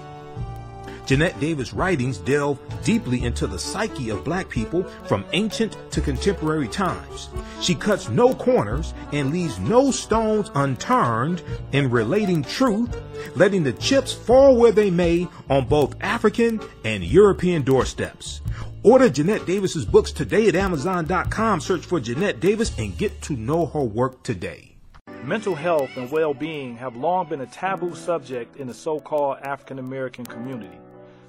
Jeanette 1.06 1.40
Davis' 1.40 1.74
writings 1.74 2.18
delve 2.18 2.60
deeply 2.84 3.24
into 3.24 3.46
the 3.48 3.60
psyche 3.60 4.10
of 4.10 4.24
black 4.24 4.50
people 4.50 4.84
from 5.08 5.26
ancient 5.34 5.78
to 5.92 6.02
contemporary 6.02 6.68
times. 6.68 7.30
She 7.62 7.76
cuts 7.76 8.10
no 8.10 8.34
corners 8.34 8.94
and 9.12 9.32
leaves 9.32 9.60
no 9.60 9.92
stones 9.92 10.50
unturned 10.56 11.44
in 11.72 11.92
relating 11.92 12.44
truth, 12.44 12.96
letting 13.36 13.64
the 13.64 13.74
chips 13.74 14.14
fall 14.14 14.58
where 14.58 14.72
they 14.72 14.90
may 14.90 15.28
on 15.50 15.68
both 15.68 15.96
African 16.02 16.60
and 16.84 17.04
European 17.04 17.62
doorsteps. 17.62 18.42
Order 18.82 19.10
Jeanette 19.10 19.46
Davis's 19.46 19.86
books 19.86 20.12
today 20.12 20.48
at 20.48 20.56
Amazon.com. 20.56 21.60
Search 21.60 21.86
for 21.86 22.00
Jeanette 22.00 22.40
Davis 22.40 22.78
and 22.78 22.98
get 22.98 23.22
to 23.24 23.34
know 23.34 23.66
her 23.66 23.82
work 23.82 24.22
today. 24.24 24.76
Mental 25.24 25.56
health 25.56 25.90
and 25.98 26.12
well-being 26.12 26.76
have 26.78 26.96
long 26.96 27.28
been 27.28 27.42
a 27.42 27.48
taboo 27.48 27.96
subject 27.96 28.58
in 28.58 28.68
the 28.68 28.74
so-called 28.74 29.40
African 29.42 29.80
American 29.80 30.24
community. 30.24 30.78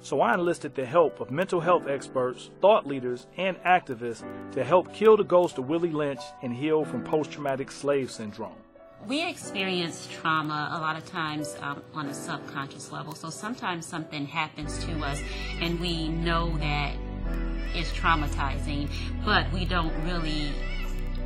So 0.07 0.21
I 0.21 0.35
enlisted 0.35 0.73
the 0.73 0.85
help 0.85 1.19
of 1.19 1.31
mental 1.31 1.59
health 1.59 1.85
experts, 1.85 2.49
thought 2.61 2.87
leaders, 2.87 3.27
and 3.35 3.57
activists 3.65 4.23
to 4.53 4.63
help 4.63 4.93
kill 4.93 5.17
the 5.17 5.25
ghost 5.25 5.57
of 5.57 5.67
Willie 5.67 5.91
Lynch 5.91 6.21
and 6.41 6.55
heal 6.55 6.85
from 6.85 7.03
post 7.03 7.29
traumatic 7.29 7.69
slave 7.69 8.09
syndrome. 8.09 8.55
We 9.05 9.27
experience 9.27 10.07
trauma 10.09 10.69
a 10.71 10.79
lot 10.79 10.95
of 10.95 11.05
times 11.07 11.57
um, 11.59 11.83
on 11.93 12.05
a 12.05 12.13
subconscious 12.13 12.89
level. 12.89 13.15
So 13.15 13.29
sometimes 13.29 13.85
something 13.85 14.25
happens 14.25 14.81
to 14.85 14.93
us 15.03 15.21
and 15.59 15.77
we 15.77 16.07
know 16.07 16.57
that 16.59 16.95
it's 17.75 17.91
traumatizing, 17.91 18.89
but 19.25 19.51
we 19.51 19.65
don't 19.65 19.93
really 20.05 20.53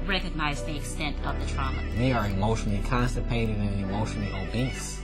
recognize 0.07 0.63
the 0.63 0.75
extent 0.75 1.15
of 1.23 1.39
the 1.39 1.45
trauma. 1.53 1.79
They 1.97 2.13
are 2.13 2.25
emotionally 2.25 2.81
constipated 2.87 3.57
and 3.57 3.79
emotionally 3.79 4.33
obese 4.41 4.99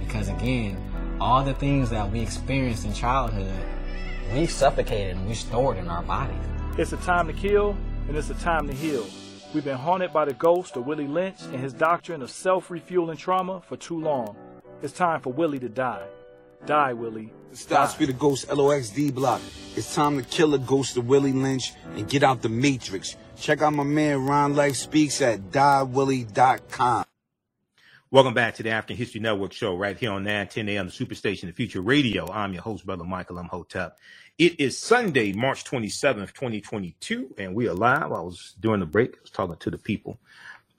because, 0.00 0.28
again, 0.28 0.76
all 1.22 1.44
the 1.44 1.54
things 1.54 1.88
that 1.90 2.10
we 2.10 2.20
experienced 2.20 2.84
in 2.84 2.92
childhood, 2.92 3.64
we 4.34 4.46
suffocated 4.46 5.16
and 5.16 5.28
we 5.28 5.34
stored 5.34 5.76
in 5.76 5.88
our 5.88 6.02
bodies. 6.02 6.36
It's 6.76 6.92
a 6.92 6.96
time 6.98 7.28
to 7.28 7.32
kill 7.32 7.76
and 8.08 8.16
it's 8.16 8.28
a 8.28 8.34
time 8.34 8.66
to 8.66 8.74
heal. 8.74 9.06
We've 9.54 9.64
been 9.64 9.76
haunted 9.78 10.12
by 10.12 10.24
the 10.24 10.34
ghost 10.34 10.76
of 10.76 10.86
Willie 10.86 11.06
Lynch 11.06 11.40
and 11.44 11.60
his 11.60 11.72
doctrine 11.72 12.22
of 12.22 12.30
self-refueling 12.30 13.18
trauma 13.18 13.62
for 13.68 13.76
too 13.76 14.00
long. 14.00 14.34
It's 14.82 14.92
time 14.92 15.20
for 15.20 15.32
Willie 15.32 15.60
to 15.60 15.68
die. 15.68 16.06
Die, 16.66 16.92
Willie. 16.92 17.32
Stop 17.52 17.98
be 17.98 18.06
the 18.06 18.12
Ghost 18.14 18.48
LOXD 18.48 19.14
block. 19.14 19.40
It's 19.76 19.94
time 19.94 20.16
to 20.16 20.24
kill 20.28 20.50
the 20.50 20.58
ghost 20.58 20.96
of 20.96 21.06
Willie 21.06 21.32
Lynch 21.32 21.72
and 21.96 22.08
get 22.08 22.22
out 22.22 22.40
the 22.42 22.48
matrix. 22.48 23.14
Check 23.36 23.62
out 23.62 23.74
my 23.74 23.84
man 23.84 24.24
Ron 24.26 24.56
Life 24.56 24.76
Speaks 24.76 25.20
at 25.20 25.50
diewillie.com. 25.50 27.04
Welcome 28.12 28.34
back 28.34 28.56
to 28.56 28.62
the 28.62 28.68
African 28.68 28.98
History 28.98 29.22
Network 29.22 29.54
show 29.54 29.74
right 29.74 29.96
here 29.96 30.12
on 30.12 30.22
910 30.24 30.68
AM, 30.68 30.84
the 30.84 30.92
Superstation, 30.92 31.46
the 31.46 31.52
Future 31.52 31.80
Radio. 31.80 32.30
I'm 32.30 32.52
your 32.52 32.60
host, 32.60 32.84
Brother 32.84 33.04
Michael 33.04 33.38
Imhotep. 33.38 33.96
It 34.36 34.60
is 34.60 34.76
Sunday, 34.78 35.32
March 35.32 35.64
27th, 35.64 36.34
2022, 36.34 37.34
and 37.38 37.54
we 37.54 37.68
are 37.68 37.72
live. 37.72 38.12
I 38.12 38.20
was 38.20 38.54
during 38.60 38.80
the 38.80 38.86
break, 38.86 39.16
I 39.16 39.20
was 39.22 39.30
talking 39.30 39.56
to 39.56 39.70
the 39.70 39.78
people 39.78 40.18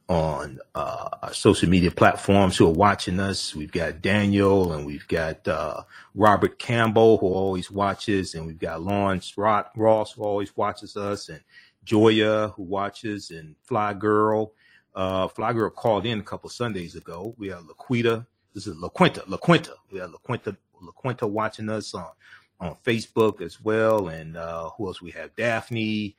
on 0.08 0.60
uh, 0.76 1.10
our 1.24 1.34
social 1.34 1.68
media 1.68 1.90
platforms 1.90 2.56
who 2.56 2.68
are 2.68 2.72
watching 2.72 3.20
us. 3.20 3.56
We've 3.56 3.72
got 3.72 4.04
Daniel 4.04 4.74
and 4.74 4.86
we've 4.86 5.08
got 5.08 5.48
uh, 5.48 5.82
Robert 6.14 6.60
Campbell 6.60 7.18
who 7.18 7.26
always 7.34 7.72
watches, 7.72 8.36
and 8.36 8.46
we've 8.46 8.60
got 8.60 8.84
Lawrence 8.84 9.36
Ross 9.40 10.12
who 10.12 10.22
always 10.22 10.56
watches 10.56 10.96
us, 10.96 11.30
and 11.30 11.42
Joya 11.84 12.50
who 12.50 12.62
watches, 12.62 13.32
and 13.32 13.56
Fly 13.64 13.96
Girl 13.96 14.54
uh, 14.96 15.28
Fly 15.28 15.54
Girl 15.54 15.70
called 15.70 16.06
in 16.06 16.20
a 16.20 16.24
couple 16.24 16.50
Sundays 16.50 16.96
ago. 16.96 17.34
We 17.38 17.50
have 17.50 17.64
Laquita. 17.64 18.26
This 18.54 18.68
is 18.68 18.76
LaQuinta. 18.78 19.26
LaQuinta. 19.28 19.72
We 19.92 20.00
have 20.00 20.12
LaQuinta. 20.12 20.56
LaQuinta 20.84 21.30
watching 21.30 21.70
us 21.70 21.94
on 21.94 22.08
on 22.60 22.76
Facebook 22.86 23.42
as 23.42 23.62
well. 23.62 24.10
And 24.10 24.38
uh, 24.38 24.70
who 24.72 24.88
else? 24.88 25.02
We 25.02 25.12
have 25.12 25.36
Daphne, 25.36 26.16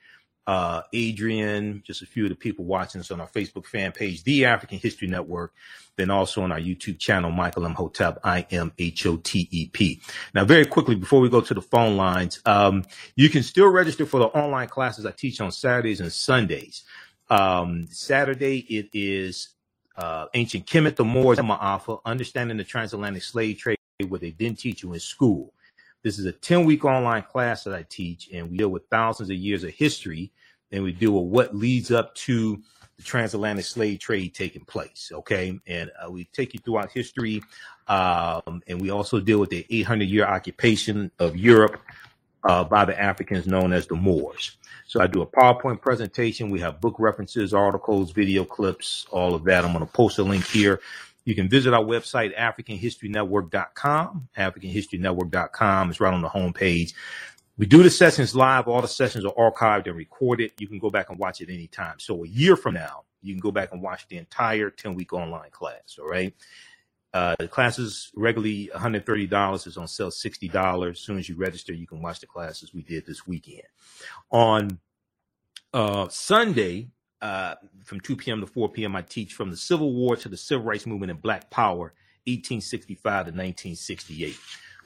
uh, 0.46 0.82
Adrian, 0.92 1.82
just 1.87 2.02
a 2.02 2.06
few 2.06 2.24
of 2.24 2.30
the 2.30 2.37
people 2.37 2.64
watching 2.64 3.00
us 3.00 3.10
on 3.10 3.20
our 3.20 3.28
Facebook 3.28 3.66
fan 3.66 3.92
page, 3.92 4.22
The 4.24 4.44
African 4.44 4.78
History 4.78 5.08
Network. 5.08 5.52
Then 5.96 6.10
also 6.10 6.42
on 6.42 6.50
our 6.50 6.58
YouTube 6.58 6.98
channel, 6.98 7.30
Michael 7.30 7.66
Imhotep, 7.66 8.18
I 8.24 8.44
M 8.50 8.72
H 8.78 9.06
O 9.06 9.16
T 9.18 9.48
E 9.52 9.68
P. 9.68 10.02
Now, 10.34 10.44
very 10.44 10.66
quickly 10.66 10.96
before 10.96 11.20
we 11.20 11.28
go 11.28 11.40
to 11.40 11.54
the 11.54 11.62
phone 11.62 11.96
lines, 11.96 12.40
um, 12.46 12.84
you 13.14 13.30
can 13.30 13.44
still 13.44 13.68
register 13.68 14.04
for 14.04 14.18
the 14.18 14.26
online 14.26 14.66
classes 14.68 15.06
I 15.06 15.12
teach 15.12 15.40
on 15.40 15.52
Saturdays 15.52 16.00
and 16.00 16.12
Sundays. 16.12 16.82
Um, 17.30 17.87
Saturday, 17.90 18.58
it 18.68 18.90
is 18.92 19.50
uh, 19.96 20.26
Ancient 20.34 20.66
Kemet, 20.66 20.96
the 20.96 21.04
Moors, 21.04 21.38
Ma'afa, 21.38 22.00
Understanding 22.04 22.56
the 22.56 22.64
Transatlantic 22.64 23.22
Slave 23.22 23.58
Trade, 23.58 23.78
what 24.08 24.20
they 24.20 24.30
didn't 24.30 24.58
teach 24.58 24.82
you 24.82 24.92
in 24.92 25.00
school. 25.00 25.52
This 26.02 26.18
is 26.18 26.26
a 26.26 26.32
10 26.32 26.64
week 26.64 26.84
online 26.84 27.22
class 27.22 27.64
that 27.64 27.74
I 27.74 27.84
teach, 27.88 28.28
and 28.32 28.50
we 28.50 28.58
deal 28.58 28.68
with 28.68 28.87
thousands 28.90 29.30
of 29.30 29.37
years 29.37 29.64
of 29.64 29.70
history, 29.70 30.30
and 30.70 30.82
we 30.82 30.92
deal 30.92 31.12
with 31.12 31.32
what 31.32 31.56
leads 31.56 31.90
up 31.90 32.14
to 32.16 32.60
the 32.96 33.02
transatlantic 33.02 33.64
slave 33.64 34.00
trade 34.00 34.34
taking 34.34 34.64
place. 34.64 35.10
Okay, 35.12 35.58
and 35.66 35.90
uh, 35.98 36.10
we 36.10 36.24
take 36.24 36.52
you 36.52 36.60
throughout 36.60 36.90
history, 36.92 37.42
um, 37.88 38.62
and 38.66 38.80
we 38.80 38.90
also 38.90 39.18
deal 39.18 39.38
with 39.38 39.50
the 39.50 39.66
800 39.70 40.08
year 40.08 40.26
occupation 40.26 41.10
of 41.18 41.37
Europe 41.37 41.80
uh, 42.44 42.64
by 42.64 42.85
the 42.85 43.00
Africans 43.00 43.46
known 43.46 43.72
as 43.72 43.87
the 43.87 43.96
Moors. 43.96 44.57
So 44.87 45.00
I 45.00 45.07
do 45.07 45.22
a 45.22 45.26
PowerPoint 45.26 45.80
presentation. 45.80 46.50
We 46.50 46.61
have 46.61 46.80
book 46.80 46.96
references, 46.98 47.54
articles, 47.54 48.12
video 48.12 48.44
clips, 48.44 49.07
all 49.11 49.35
of 49.35 49.44
that. 49.44 49.64
I'm 49.64 49.72
going 49.72 49.85
to 49.85 49.92
post 49.92 50.18
a 50.18 50.22
link 50.22 50.44
here. 50.46 50.80
You 51.24 51.35
can 51.35 51.48
visit 51.48 51.72
our 51.72 51.83
website, 51.83 52.37
AfricanHistoryNetwork.com. 52.38 54.28
AfricanHistoryNetwork.com 54.37 55.90
is 55.90 56.00
right 56.00 56.12
on 56.12 56.20
the 56.20 56.28
homepage. 56.28 56.92
We 57.57 57.66
do 57.66 57.83
the 57.83 57.90
sessions 57.90 58.35
live. 58.35 58.68
All 58.68 58.83
the 58.83 58.88
sessions 58.88 59.24
are 59.24 59.33
archived 59.33 59.87
and 59.87 59.96
recorded. 59.96 60.52
You 60.59 60.68
can 60.68 60.78
go 60.78 60.90
back 60.90 61.09
and 61.09 61.18
watch 61.18 61.40
it 61.40 61.48
anytime. 61.48 61.98
So 61.98 62.24
a 62.24 62.28
year 62.28 62.57
from 62.57 62.74
now, 62.74 63.04
you 63.22 63.33
can 63.33 63.40
go 63.40 63.52
back 63.52 63.72
and 63.72 63.80
watch 63.80 64.07
the 64.09 64.18
entire 64.18 64.70
10 64.70 64.94
week 64.94 65.12
online 65.12 65.50
class. 65.50 65.98
All 65.98 66.09
right. 66.09 66.35
Uh, 67.14 67.37
the 67.38 67.46
classes 67.46 68.11
regularly 68.16 68.68
$130 68.74 69.66
is 69.68 69.77
on 69.77 69.87
sale 69.87 70.11
$60. 70.11 70.90
As 70.90 70.98
soon 70.98 71.16
as 71.16 71.29
you 71.29 71.37
register, 71.37 71.72
you 71.72 71.87
can 71.87 72.03
watch 72.03 72.18
the 72.18 72.27
classes 72.27 72.74
we 72.74 72.83
did 72.83 73.07
this 73.07 73.24
weekend. 73.24 73.62
On 74.33 74.81
uh, 75.72 76.09
Sunday, 76.09 76.88
uh, 77.22 77.55
from 77.85 78.00
2 78.00 78.16
p.m. 78.16 78.40
to 78.40 78.48
4 78.48 78.68
p.m., 78.70 78.96
I 78.96 79.03
teach 79.03 79.33
from 79.33 79.50
the 79.50 79.57
Civil 79.57 79.94
War 79.94 80.16
to 80.16 80.29
the 80.29 80.37
Civil 80.37 80.66
Rights 80.66 80.87
Movement 80.87 81.12
and 81.12 81.22
Black 81.22 81.50
Power, 81.50 81.94
1865 82.27 83.03
to 83.03 83.31
1968. 83.31 84.37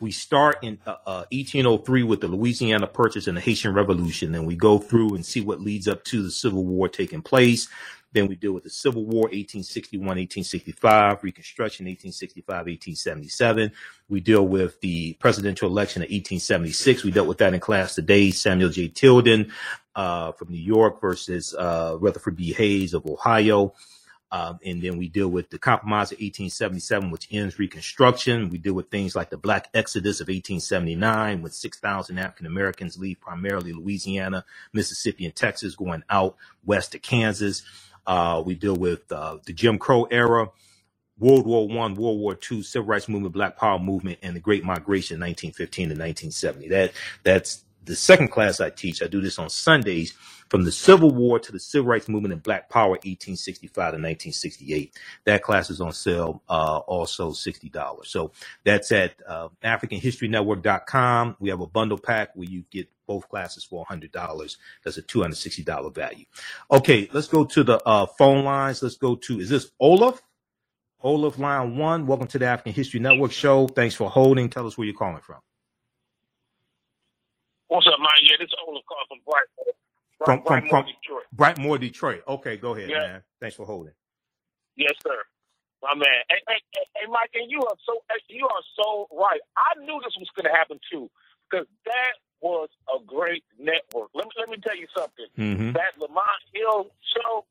We 0.01 0.13
start 0.13 0.59
in 0.63 0.79
uh, 0.87 0.97
uh, 1.07 1.25
1803 1.33 2.03
with 2.05 2.21
the 2.21 2.29
Louisiana 2.29 2.87
Purchase 2.87 3.27
and 3.27 3.39
the 3.39 3.41
Haitian 3.41 3.73
Revolution, 3.73 4.35
and 4.35 4.47
we 4.47 4.55
go 4.55 4.79
through 4.79 5.15
and 5.15 5.25
see 5.25 5.41
what 5.41 5.61
leads 5.61 5.89
up 5.89 6.05
to 6.05 6.23
the 6.23 6.31
Civil 6.31 6.65
War 6.65 6.89
taking 6.89 7.23
place. 7.23 7.69
Then 8.13 8.27
we 8.27 8.37
deal 8.37 8.53
with 8.53 8.65
the 8.65 8.71
Civil 8.71 9.05
War, 9.05 9.25
1861, 9.25 10.01
1865, 10.07 11.23
Reconstruction, 11.23 11.87
1865, 11.87 12.49
1877. 12.49 13.73
We 14.09 14.21
deal 14.21 14.47
with 14.47 14.81
the 14.81 15.13
presidential 15.15 15.69
election 15.69 16.03
of 16.03 16.07
1876. 16.07 17.05
We 17.05 17.11
dealt 17.11 17.29
with 17.29 17.39
that 17.39 17.53
in 17.53 17.61
class 17.61 17.95
today. 17.95 18.31
Samuel 18.31 18.71
J. 18.71 18.89
Tilden 18.89 19.53
uh, 19.95 20.33
from 20.33 20.49
New 20.51 20.61
York 20.61 21.01
versus 21.01 21.55
uh, 21.55 21.97
Rutherford 22.01 22.37
B. 22.37 22.53
Hayes 22.55 22.95
of 22.95 23.05
Ohio. 23.07 23.75
Um, 24.31 24.59
and 24.65 24.83
then 24.83 24.99
we 24.99 25.09
deal 25.09 25.29
with 25.29 25.49
the 25.51 25.59
Compromise 25.59 26.13
of 26.13 26.19
1877, 26.19 27.11
which 27.11 27.29
ends 27.31 27.59
Reconstruction. 27.59 28.51
We 28.51 28.59
deal 28.59 28.75
with 28.75 28.91
things 28.91 29.17
like 29.17 29.31
the 29.31 29.39
Black 29.39 29.69
Exodus 29.73 30.21
of 30.21 30.29
1879, 30.29 31.41
when 31.41 31.51
6,000 31.51 32.19
African 32.19 32.47
Americans 32.47 32.99
leave 32.99 33.21
primarily 33.21 33.73
Louisiana, 33.73 34.45
Mississippi, 34.73 35.25
and 35.25 35.35
Texas, 35.35 35.77
going 35.77 36.03
out 36.11 36.37
west 36.65 36.93
to 36.93 36.99
Kansas. 36.99 37.63
Uh, 38.09 38.43
we 38.47 38.57
deal 38.57 38.77
with 38.77 39.13
uh, 39.13 39.39
the 39.47 39.55
Jim 39.55 39.79
Crow 39.79 40.05
era, 40.07 40.49
World 41.19 41.47
War 41.47 41.69
One, 41.69 41.95
World 41.97 42.21
War 42.21 42.35
Two, 42.37 42.63
Civil 42.65 42.89
Rights 42.89 43.09
Movement, 43.09 43.35
Black 43.35 43.57
Power 43.59 43.79
Movement, 43.79 44.19
and 44.23 44.37
the 44.37 44.41
Great 44.41 44.65
Migration, 44.65 45.21
1915 45.21 45.91
to 45.91 45.95
1970. 45.95 46.69
That 46.71 46.93
that's 47.25 47.65
the 47.85 47.97
second 47.97 48.29
class 48.31 48.61
I 48.61 48.71
teach. 48.71 49.03
I 49.03 49.09
do 49.09 49.21
this 49.23 49.39
on 49.39 49.51
Sundays 49.51 50.15
from 50.49 50.65
the 50.65 50.73
Civil 50.73 51.11
War 51.11 51.39
to 51.39 51.53
the 51.53 51.61
Civil 51.61 51.89
Rights 51.89 52.09
Movement 52.09 52.33
and 52.33 52.43
Black 52.43 52.69
Power, 52.69 52.91
1865 52.91 53.75
to 53.75 53.81
1968. 53.81 54.97
That 55.25 55.43
class 55.43 55.71
is 55.71 55.81
on 55.81 55.93
sale, 55.93 56.43
uh, 56.49 56.79
also 56.79 57.31
$60. 57.31 58.07
So 58.07 58.33
that's 58.65 58.91
at 58.93 59.15
uh, 59.27 59.49
AfricanHistoryNetwork.com. 59.63 61.37
We 61.41 61.51
have 61.51 61.61
a 61.61 61.67
bundle 61.67 61.99
pack 61.99 62.31
where 62.35 62.49
you 62.49 62.65
get 62.71 62.89
both 63.07 63.29
classes 63.29 63.65
for 63.65 63.85
$100. 63.87 64.57
That's 64.85 64.99
a 64.99 65.03
$260 65.03 65.95
value. 65.95 66.25
Okay, 66.71 67.09
let's 67.13 67.29
go 67.29 67.45
to 67.45 67.65
the 67.65 67.81
uh, 67.87 68.07
phone 68.07 68.45
lines. 68.45 68.83
Let's 68.83 68.97
go 68.97 69.17
to, 69.17 69.41
is 69.41 69.49
this 69.49 69.71
Olaf? 69.81 70.23
Olaf, 71.03 71.39
line 71.39 71.77
one. 71.77 72.07
Welcome 72.07 72.27
to 72.29 72.39
the 72.39 72.47
African 72.47 72.73
History 72.73 73.01
Network 73.01 73.31
show. 73.33 73.69
Thanks 73.69 73.95
for 73.95 74.11
holding. 74.11 74.51
Tell 74.51 74.67
us 74.67 74.77
where 74.77 74.85
you're 74.85 74.97
calling 74.97 75.23
from. 75.23 75.39
What's 77.69 77.87
up, 77.87 78.01
man? 78.01 78.09
Yeah, 78.23 78.37
this 78.41 78.47
is 78.49 78.55
Olaf 78.67 78.83
calling 78.89 79.05
from 79.09 79.19
Brightmoor. 79.27 79.88
From, 80.25 80.43
from, 80.43 80.69
from 80.69 80.85
Detroit. 80.87 81.25
Brightmoor, 81.35 81.81
Detroit. 81.81 82.23
Okay, 82.27 82.57
go 82.57 82.75
ahead, 82.75 82.91
Yeah. 82.91 82.99
man. 82.99 83.23
Thanks 83.41 83.57
for 83.57 83.65
holding. 83.67 83.93
Yes, 84.77 84.95
sir. 85.03 85.19
My 85.83 85.95
man. 85.95 86.23
Hey, 86.29 86.43
hey, 86.49 86.61
hey, 86.75 86.87
hey, 86.97 87.07
Mike, 87.09 87.31
and 87.35 87.51
you 87.51 87.63
are 87.63 87.77
so 87.87 88.03
you 88.29 88.47
are 88.47 88.65
so 88.75 89.07
right. 89.15 89.41
I 89.57 89.79
knew 89.79 90.01
this 90.03 90.15
was 90.19 90.29
going 90.35 90.51
to 90.51 90.57
happen 90.57 90.81
too, 90.91 91.09
because 91.49 91.67
that 91.87 92.15
was 92.41 92.69
a 92.91 92.99
great 93.05 93.45
network. 93.59 94.11
Let 94.15 94.27
me 94.27 94.33
let 94.39 94.49
me 94.49 94.57
tell 94.59 94.77
you 94.77 94.87
something. 94.97 95.27
Mm-hmm. 95.39 95.73
That 95.73 95.95
Lamont 96.01 96.43
Hill 96.53 96.91
show, 97.15 97.45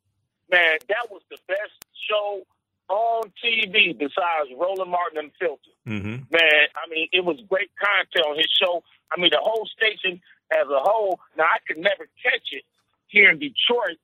man, 0.51 0.77
that 0.89 1.07
was 1.09 1.21
the 1.31 1.37
best 1.47 1.75
show 2.09 2.43
on 2.89 3.31
TV 3.43 3.97
besides 3.97 4.51
Roland 4.57 4.91
Martin 4.91 5.19
Unfiltered. 5.31 5.75
Mm-hmm. 5.87 6.27
Man, 6.31 6.63
I 6.75 6.89
mean, 6.89 7.07
it 7.11 7.23
was 7.23 7.37
great 7.49 7.71
content 7.79 8.25
on 8.27 8.35
his 8.37 8.51
show. 8.51 8.83
I 9.11 9.19
mean, 9.19 9.31
the 9.31 9.39
whole 9.41 9.67
station 9.67 10.21
as 10.51 10.67
a 10.67 10.79
whole. 10.79 11.19
Now, 11.37 11.43
I 11.43 11.57
could 11.67 11.77
never 11.77 12.07
catch 12.23 12.47
it 12.51 12.63
here 13.07 13.29
in 13.29 13.39
Detroit. 13.39 13.97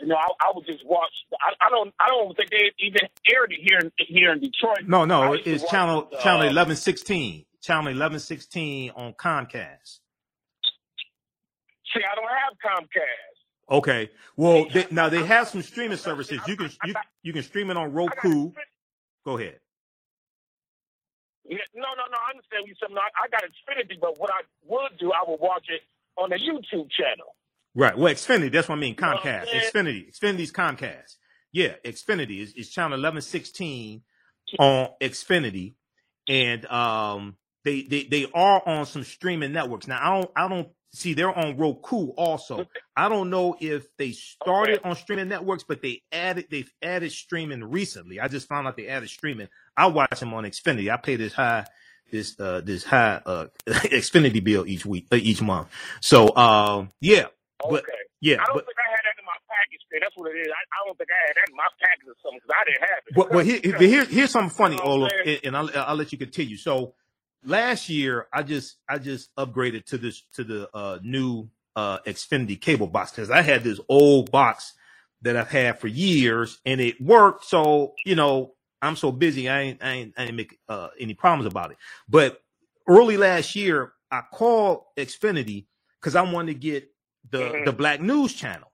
You 0.00 0.06
know, 0.06 0.16
I, 0.16 0.28
I 0.40 0.52
would 0.54 0.64
just 0.64 0.84
watch. 0.86 1.12
I, 1.32 1.66
I 1.66 1.70
don't. 1.70 1.92
I 2.00 2.08
don't 2.08 2.34
think 2.34 2.50
they 2.50 2.72
even 2.78 3.02
aired 3.30 3.52
it 3.52 3.60
here 3.62 3.78
in 3.78 3.92
here 3.98 4.32
in 4.32 4.40
Detroit. 4.40 4.86
No, 4.86 5.04
no, 5.04 5.34
it's 5.34 5.68
channel 5.68 6.08
uh, 6.12 6.22
channel 6.22 6.48
eleven 6.48 6.76
sixteen. 6.76 7.44
Channel 7.60 7.88
eleven 7.88 8.18
sixteen 8.18 8.92
on 8.96 9.12
Comcast. 9.12 10.00
See, 11.92 12.00
I 12.00 12.14
don't 12.14 12.30
have 12.30 12.56
Comcast. 12.64 13.76
Okay. 13.76 14.10
Well, 14.36 14.66
they, 14.72 14.86
now 14.90 15.10
they 15.10 15.22
have 15.24 15.48
some 15.48 15.60
streaming 15.62 15.98
services. 15.98 16.40
You 16.46 16.56
can 16.56 16.70
you, 16.84 16.94
you 17.22 17.32
can 17.34 17.42
stream 17.42 17.70
it 17.70 17.76
on 17.76 17.92
Roku. 17.92 18.52
Go 19.24 19.36
ahead. 19.36 19.60
No, 21.50 21.88
no, 21.96 22.04
no. 22.10 22.18
I 22.26 22.30
understand 22.30 22.66
you 22.66 22.74
something. 22.80 22.96
I, 22.96 23.10
I 23.24 23.28
got 23.28 23.42
Xfinity, 23.42 23.98
but 24.00 24.18
what 24.18 24.30
I 24.30 24.42
would 24.68 24.98
do, 24.98 25.12
I 25.12 25.28
would 25.28 25.40
watch 25.40 25.66
it 25.68 25.82
on 26.16 26.30
the 26.30 26.36
YouTube 26.36 26.90
channel. 26.90 27.34
Right. 27.74 27.96
Well, 27.96 28.12
Xfinity. 28.14 28.52
That's 28.52 28.68
what 28.68 28.76
I 28.76 28.80
mean. 28.80 28.94
You 28.98 29.02
know 29.02 29.14
what 29.14 29.22
Comcast. 29.24 29.46
Xfinity. 29.48 30.16
Xfinity's 30.16 30.52
Comcast. 30.52 31.16
Yeah, 31.52 31.74
Xfinity 31.84 32.40
is, 32.40 32.52
is 32.54 32.70
channel 32.70 32.98
eleven 32.98 33.22
sixteen 33.22 34.02
on 34.58 34.90
Xfinity, 35.00 35.74
and 36.28 36.64
um, 36.66 37.36
they 37.64 37.82
they 37.82 38.04
they 38.04 38.26
are 38.32 38.62
on 38.66 38.86
some 38.86 39.02
streaming 39.02 39.52
networks. 39.52 39.88
Now 39.88 39.98
I 40.00 40.14
don't 40.14 40.30
I 40.36 40.48
don't 40.48 40.68
see 40.92 41.14
they're 41.14 41.36
on 41.36 41.56
Roku 41.56 42.08
also. 42.10 42.66
I 42.96 43.08
don't 43.08 43.30
know 43.30 43.56
if 43.60 43.94
they 43.96 44.12
started 44.12 44.80
on 44.84 44.96
streaming 44.96 45.28
networks, 45.28 45.64
but 45.64 45.82
they 45.82 46.02
added 46.12 46.46
they've 46.50 46.72
added 46.82 47.12
streaming 47.12 47.64
recently. 47.64 48.20
I 48.20 48.28
just 48.28 48.48
found 48.48 48.66
out 48.66 48.76
they 48.76 48.88
added 48.88 49.08
streaming. 49.08 49.48
I 49.76 49.86
watch 49.86 50.20
them 50.20 50.34
on 50.34 50.44
Xfinity. 50.44 50.92
I 50.92 50.96
pay 50.96 51.16
this 51.16 51.32
high 51.32 51.66
this 52.10 52.38
uh 52.40 52.60
this 52.62 52.84
high 52.84 53.20
uh 53.24 53.46
Xfinity 53.68 54.42
bill 54.42 54.66
each 54.66 54.84
week 54.84 55.06
uh, 55.12 55.16
each 55.16 55.42
month. 55.42 55.68
So 56.00 56.34
um 56.36 56.90
yeah, 57.00 57.26
Okay. 57.64 57.70
but 57.70 57.84
yeah, 58.20 58.34
I 58.34 58.44
don't 58.46 58.54
but 58.56 58.66
think 58.66 58.76
I 58.78 58.90
had 58.90 59.00
that 59.04 59.18
in 59.18 59.24
my 59.24 59.38
package. 59.48 59.80
Man. 59.92 60.00
That's 60.02 60.16
what 60.16 60.30
it 60.34 60.38
is. 60.40 60.48
I, 60.48 60.60
I 60.74 60.86
don't 60.86 60.98
think 60.98 61.10
I 61.10 61.26
had 61.26 61.36
that 61.36 61.48
in 61.50 61.56
my 61.56 61.68
package 61.80 62.08
or 62.08 62.16
something 62.22 62.40
because 62.42 62.56
I 62.58 62.64
didn't 62.64 62.80
have 62.80 63.02
it. 63.06 63.14
But, 63.14 63.32
but 63.32 63.46
here, 63.46 63.60
You 63.80 63.88
here, 63.88 64.04
here's 64.04 64.30
something 64.30 64.50
funny, 64.50 64.76
You 64.78 64.82
know 64.84 64.90
Olaf, 64.90 65.12
and, 65.24 65.40
and 65.44 65.56
I'll, 65.56 65.70
I'll 65.74 65.96
let 65.96 66.12
you 66.12 66.18
continue. 66.18 66.56
So 66.56 66.94
last 67.44 67.88
year, 67.88 68.28
I 68.32 68.42
just 68.44 68.76
I 68.88 68.98
just 68.98 69.34
upgraded 69.36 69.86
to 69.86 69.98
this 69.98 70.22
to 70.34 70.44
the 70.44 70.70
uh, 70.74 70.98
new 71.02 71.48
uh, 71.76 72.00
Xfinity 72.06 72.60
cable 72.60 72.88
box 72.88 73.12
because 73.12 73.30
I 73.30 73.42
had 73.42 73.64
this 73.64 73.80
old 73.88 74.30
box 74.32 74.74
that 75.22 75.36
I've 75.36 75.50
had 75.50 75.78
for 75.80 75.88
years 75.88 76.60
and 76.66 76.80
it 76.80 77.00
worked. 77.00 77.46
So 77.46 77.94
you 78.04 78.16
know, 78.16 78.54
I'm 78.82 78.96
so 78.96 79.12
busy, 79.12 79.48
I 79.48 79.62
ain't 79.62 79.84
I 79.84 79.90
ain't, 79.92 80.14
I 80.18 80.24
ain't 80.24 80.36
make 80.36 80.58
uh, 80.68 80.88
any 81.00 81.14
problems 81.14 81.50
about 81.50 81.72
it. 81.72 81.78
But 82.08 82.40
early 82.88 83.16
last 83.16 83.56
year, 83.56 83.92
I 84.10 84.22
called 84.32 84.84
Xfinity 84.98 85.66
because 86.00 86.16
I 86.16 86.22
wanted 86.22 86.54
to 86.54 86.60
get 86.60 86.90
the 87.30 87.56
Mhm. 87.56 87.64
the 87.64 87.72
Black 87.72 88.00
News 88.00 88.34
channel. 88.34 88.69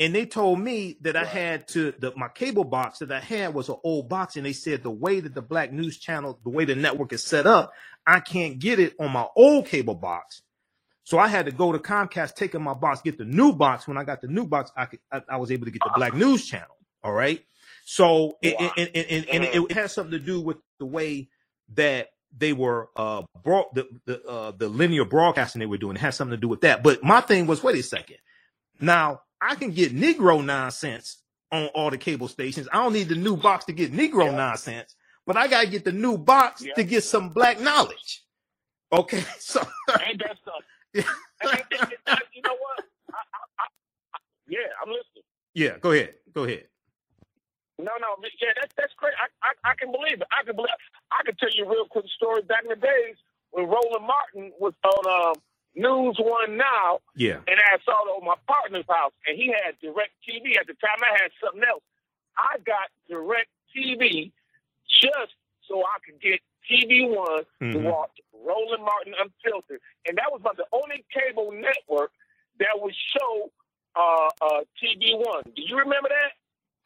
And 0.00 0.14
they 0.14 0.26
told 0.26 0.60
me 0.60 0.96
that 1.02 1.14
I 1.14 1.26
had 1.26 1.68
to 1.68 1.92
the 1.98 2.12
my 2.16 2.28
cable 2.28 2.64
box 2.64 3.00
that 3.00 3.12
I 3.12 3.20
had 3.20 3.54
was 3.54 3.68
an 3.68 3.76
old 3.84 4.08
box, 4.08 4.36
and 4.36 4.46
they 4.46 4.54
said 4.54 4.82
the 4.82 4.90
way 4.90 5.20
that 5.20 5.34
the 5.34 5.42
Black 5.42 5.72
News 5.72 5.98
channel, 5.98 6.40
the 6.42 6.50
way 6.50 6.64
the 6.64 6.74
network 6.74 7.12
is 7.12 7.22
set 7.22 7.46
up, 7.46 7.72
I 8.06 8.20
can't 8.20 8.58
get 8.58 8.80
it 8.80 8.94
on 8.98 9.12
my 9.12 9.26
old 9.36 9.66
cable 9.66 9.94
box. 9.94 10.42
So 11.04 11.18
I 11.18 11.28
had 11.28 11.46
to 11.46 11.52
go 11.52 11.72
to 11.72 11.78
Comcast, 11.78 12.34
take 12.34 12.54
in 12.54 12.62
my 12.62 12.74
box, 12.74 13.02
get 13.02 13.18
the 13.18 13.26
new 13.26 13.52
box. 13.52 13.86
When 13.86 13.98
I 13.98 14.04
got 14.04 14.22
the 14.22 14.28
new 14.28 14.46
box, 14.46 14.72
I 14.76 14.86
could 14.86 15.00
I, 15.12 15.22
I 15.28 15.36
was 15.36 15.52
able 15.52 15.66
to 15.66 15.70
get 15.70 15.82
the 15.84 15.92
Black 15.94 16.14
News 16.14 16.46
channel. 16.46 16.76
All 17.04 17.12
right. 17.12 17.44
So 17.84 18.38
it, 18.42 18.56
Wow. 18.58 18.72
and, 18.78 18.90
and, 18.94 19.06
and, 19.10 19.26
and 19.28 19.44
it 19.44 19.72
has 19.72 19.92
something 19.92 20.12
to 20.12 20.18
do 20.18 20.40
with 20.40 20.58
the 20.78 20.86
way 20.86 21.28
that 21.74 22.08
they 22.36 22.52
were 22.54 22.88
uh 22.96 23.22
brought 23.44 23.74
the 23.74 23.88
the 24.06 24.24
uh, 24.26 24.52
the 24.52 24.68
linear 24.68 25.04
broadcasting 25.04 25.60
they 25.60 25.66
were 25.66 25.78
doing. 25.78 25.96
It 25.96 26.00
has 26.00 26.16
something 26.16 26.36
to 26.36 26.40
do 26.40 26.48
with 26.48 26.62
that. 26.62 26.82
But 26.82 27.02
my 27.02 27.20
thing 27.20 27.46
was, 27.46 27.62
wait 27.62 27.78
a 27.78 27.82
second. 27.82 28.18
Now 28.80 29.22
I 29.42 29.54
can 29.56 29.70
get 29.72 29.94
Negro 29.94 30.44
nonsense 30.44 31.18
on 31.52 31.66
all 31.68 31.90
the 31.90 31.98
cable 31.98 32.28
stations. 32.28 32.68
I 32.72 32.78
don't 32.82 32.92
need 32.92 33.08
the 33.08 33.16
new 33.16 33.36
box 33.36 33.64
to 33.66 33.72
get 33.72 33.92
Negro 33.92 34.26
Yeah. 34.26 34.36
nonsense, 34.36 34.94
but 35.26 35.36
I 35.36 35.48
gotta 35.48 35.68
get 35.68 35.84
the 35.84 35.92
new 35.92 36.18
box 36.18 36.62
Yeah. 36.62 36.74
to 36.74 36.84
get 36.84 37.04
some 37.04 37.30
black 37.30 37.60
knowledge. 37.60 38.22
Okay, 38.92 39.24
so 39.38 39.60
Ain't 40.06 40.20
that 40.20 40.38
that- 42.06 42.22
you 42.34 42.42
know 42.42 42.56
what? 42.58 42.84
I, 43.12 43.16
I, 43.16 43.38
I, 43.60 43.66
yeah, 44.48 44.58
I'm 44.82 44.88
listening. 44.90 45.24
yeah, 45.54 45.78
go 45.80 45.92
ahead, 45.92 46.14
go 46.34 46.44
ahead. 46.44 46.64
No, 47.78 47.92
no, 48.00 48.14
yeah, 48.40 48.52
that's 48.60 48.74
that's 48.76 48.92
great. 48.98 49.14
I, 49.18 49.26
I 49.42 49.72
I 49.72 49.74
can 49.74 49.90
believe 49.90 50.20
it. 50.20 50.28
I 50.30 50.44
can 50.44 50.54
believe. 50.56 50.70
I 51.10 51.24
can 51.24 51.34
tell 51.36 51.50
you 51.54 51.64
a 51.64 51.68
real 51.68 51.86
quick 51.90 52.06
story. 52.14 52.42
Back 52.42 52.62
in 52.64 52.70
the 52.70 52.76
days 52.76 53.16
when 53.50 53.66
Roland 53.66 54.06
Martin 54.06 54.52
was 54.60 54.74
on 54.84 55.02
um, 55.10 55.34
News 55.74 56.16
One 56.18 56.56
Now, 56.56 57.00
Yeah. 57.14 57.38
and 57.46 57.58
I 57.60 57.78
saw 57.84 57.92
it 57.92 58.10
on 58.18 58.24
my 58.24 58.34
partner's 58.46 58.84
house, 58.88 59.12
and 59.26 59.36
he 59.36 59.48
had 59.48 59.78
Direct 59.80 60.12
TV 60.26 60.56
at 60.58 60.66
the 60.66 60.74
time. 60.74 60.98
I 61.02 61.18
had 61.22 61.30
something 61.42 61.62
else. 61.64 61.82
I 62.36 62.58
got 62.58 62.90
Direct 63.08 63.48
TV 63.74 64.32
just 64.88 65.34
so 65.68 65.80
I 65.82 65.98
could 66.04 66.20
get 66.20 66.40
TV 66.68 67.04
One 67.06 67.44
to 67.60 67.78
Mhm. 67.78 67.82
watch 67.82 68.10
Roland 68.32 68.82
Martin 68.82 69.14
Unfiltered, 69.18 69.80
and 70.06 70.18
that 70.18 70.30
was 70.32 70.40
about 70.40 70.56
the 70.56 70.66
only 70.72 71.04
cable 71.12 71.52
network 71.52 72.12
that 72.58 72.80
would 72.80 72.94
show 72.94 73.50
uh, 73.96 74.28
uh, 74.40 74.60
TV 74.80 75.14
One. 75.16 75.42
Do 75.54 75.62
you 75.62 75.76
remember 75.76 76.08
that? 76.08 76.32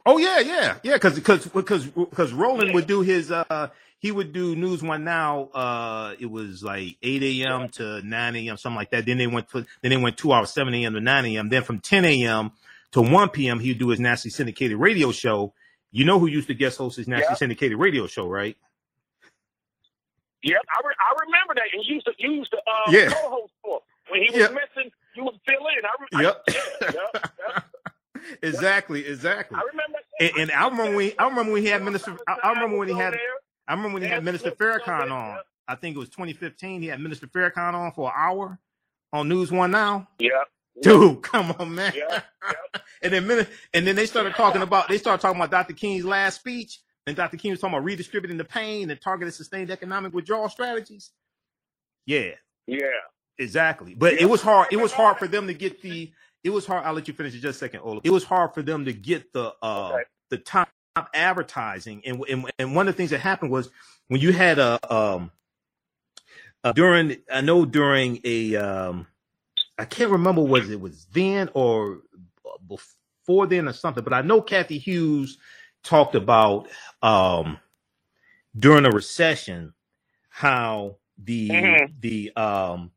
Oh 0.07 0.17
yeah, 0.19 0.39
yeah, 0.41 0.79
yeah. 0.83 0.95
Because 0.95 1.15
because 1.15 1.47
because 1.49 1.87
because 1.87 2.33
Roland 2.33 2.73
would 2.75 2.87
do 2.87 3.01
his 3.03 3.31
uh 3.31 3.69
he 4.05 4.13
would 4.13 4.35
do 4.35 4.55
News 4.55 4.83
One 4.83 5.03
Now. 5.05 5.45
Uh, 5.55 6.15
it 6.21 6.27
was 6.27 6.63
like 6.63 6.99
eight 7.03 7.23
a.m. 7.23 7.71
to 7.71 8.03
nine 8.03 8.37
a.m. 8.37 8.59
something 8.59 8.77
like 8.77 8.91
that. 8.91 9.07
Then 9.07 9.17
they 9.17 9.27
went 9.27 9.49
to 9.53 9.65
then 9.81 9.93
they 9.93 9.97
went 9.97 10.19
two 10.19 10.31
hours, 10.31 10.51
seven 10.51 10.75
a.m. 10.75 10.93
to 10.93 11.01
nine 11.01 11.25
a.m. 11.25 11.49
Then 11.49 11.63
from 11.63 11.81
ten 11.81 12.05
a.m. 12.05 12.53
to 12.93 13.01
one 13.01 13.31
p.m. 13.31 13.61
he'd 13.61 13.79
do 13.79 13.89
his 13.89 14.01
nationally 14.01 14.33
syndicated 14.33 14.77
radio 14.77 15.11
show. 15.11 15.55
You 15.91 16.05
know 16.05 16.19
who 16.19 16.27
used 16.27 16.49
to 16.49 16.55
guest 16.55 16.77
host 16.77 16.99
his 16.99 17.09
nationally 17.09 17.29
Yeah. 17.31 17.37
syndicated 17.37 17.79
radio 17.79 18.07
show, 18.07 18.29
right? 18.29 18.59
Yep, 20.43 20.61
I, 20.69 20.87
re- 20.87 20.95
I 21.01 21.25
remember 21.25 21.55
that. 21.57 21.65
And 21.73 21.85
you 21.87 21.95
used 21.95 22.07
to 22.07 22.13
you 22.19 22.33
used 22.33 22.51
to 22.53 22.59
uh, 22.59 22.93
Yeah. 22.93 23.09
co-host 23.09 23.53
for 23.63 23.81
when 24.11 24.23
he 24.23 24.31
was 24.31 24.41
Yep. 24.41 24.53
missing. 24.53 24.91
You 25.15 25.25
would 25.25 25.41
fill 25.47 25.67
in. 25.79 25.85
I, 25.87 25.93
re- 26.01 26.09
Yep. 26.25 26.43
I, 26.49 26.53
yeah, 26.53 26.61
yep, 26.93 27.15
yep. 27.49 27.65
exactly, 28.43 29.07
exactly. 29.07 29.59
I 29.59 29.63
remember. 29.63 29.99
And, 30.21 30.33
and 30.39 30.53
I 30.53 30.69
remember 30.69 30.97
when 30.97 31.13
I 31.19 31.25
remember 31.29 31.53
when 31.53 31.63
he 31.63 31.69
had 31.69 31.83
Minister. 31.83 32.17
I, 32.29 32.37
I 32.45 32.51
remember 32.53 32.79
when 32.79 32.89
he 32.89 32.95
had. 32.97 33.15
There. 33.15 33.21
I 33.69 33.73
remember 33.73 33.95
when 33.95 34.03
he 34.03 34.09
had 34.09 34.25
Minister 34.25 34.51
yeah, 34.51 34.55
Farrakhan 34.67 35.11
on. 35.11 35.39
I 35.67 35.75
think 35.77 35.97
it 35.97 35.99
was 35.99 36.11
2015. 36.11 36.83
He 36.83 36.89
had 36.89 37.01
Minister 37.01 37.27
Farrakhan 37.27 37.75
on 37.75 37.93
for 37.93 38.09
an 38.09 38.15
hour 38.17 38.59
on 39.13 39.29
News 39.29 39.51
One 39.51 39.71
Now. 39.71 40.09
Yep. 40.19 40.33
Dude, 40.83 41.23
come 41.23 41.53
on, 41.59 41.75
man. 41.75 41.93
Yeah, 41.97 42.21
and 43.03 43.13
then 43.13 43.27
minute, 43.27 43.49
and 43.73 43.87
then 43.87 43.97
they 43.97 44.07
started 44.07 44.35
talking 44.35 44.63
about 44.63 44.89
they 44.89 44.99
started 44.99 45.23
talking 45.23 45.39
about 45.41 45.51
Dr. 45.51 45.73
King's 45.73 46.05
last 46.05 46.41
speech, 46.41 46.81
and 47.07 47.17
Dr. 47.17 47.37
King 47.37 47.53
was 47.53 47.61
talking 47.61 47.75
about 47.75 47.85
redistributing 47.85 48.37
the 48.37 48.45
pain 48.45 48.91
and 48.91 49.01
targeted 49.01 49.35
sustained 49.35 49.71
economic 49.71 50.13
withdrawal 50.13 50.49
strategies. 50.49 51.13
Yeah, 52.07 52.33
Yeah. 52.67 52.79
exactly. 53.39 53.95
But 53.95 54.15
it 54.15 54.27
was 54.29 54.43
hard. 54.43 54.69
It 54.73 54.77
was 54.79 54.93
hard 54.93 55.19
for 55.19 55.29
them 55.29 55.47
to 55.47 55.55
get 55.55 55.81
the. 55.81 56.13
It 56.43 56.51
was 56.51 56.67
hard. 56.67 56.85
I'll 56.85 56.93
let 56.93 57.09
you 57.09 57.15
finish 57.15 57.35
in 57.35 57.41
just 57.41 57.57
a 57.57 57.59
second, 57.61 57.81
Ola. 57.81 58.01
It 58.05 58.11
was 58.11 58.25
hard 58.25 58.53
for 58.53 58.63
them 58.63 58.85
to 58.85 58.93
get 58.93 59.33
the 59.33 59.55
uh 59.63 59.93
Okay. 59.95 60.03
the 60.31 60.39
top 60.39 60.69
advertising, 61.15 62.03
and 62.07 62.23
and 62.29 62.51
and 62.59 62.75
one 62.77 62.89
of 62.89 62.95
the 62.95 62.97
things 62.97 63.11
that 63.11 63.21
happened 63.21 63.51
was 63.51 63.69
when 64.09 64.21
you 64.21 64.33
had 64.33 64.59
a 64.59 64.79
um 64.95 65.31
uh, 66.65 66.73
during 66.73 67.17
I 67.33 67.41
know 67.41 67.65
during 67.65 68.21
a 68.25 68.57
um 68.57 69.07
I 69.79 69.85
can't 69.87 70.11
remember 70.13 70.43
was 70.43 70.71
it 70.71 70.81
was 70.81 71.07
then 71.13 71.51
or 71.55 72.01
before 72.69 73.47
then 73.47 73.69
or 73.69 73.73
something, 73.73 74.05
but 74.05 74.13
I 74.13 74.23
know 74.23 74.41
Kathy 74.43 74.79
Hughes 74.79 75.39
talked 75.83 76.15
about 76.15 76.69
um 77.03 77.59
during 78.59 78.87
a 78.87 78.91
recession 78.91 79.75
how 80.31 80.97
the 81.19 81.49
Mhm. 81.51 81.95
the 82.01 82.33
um 82.37 82.93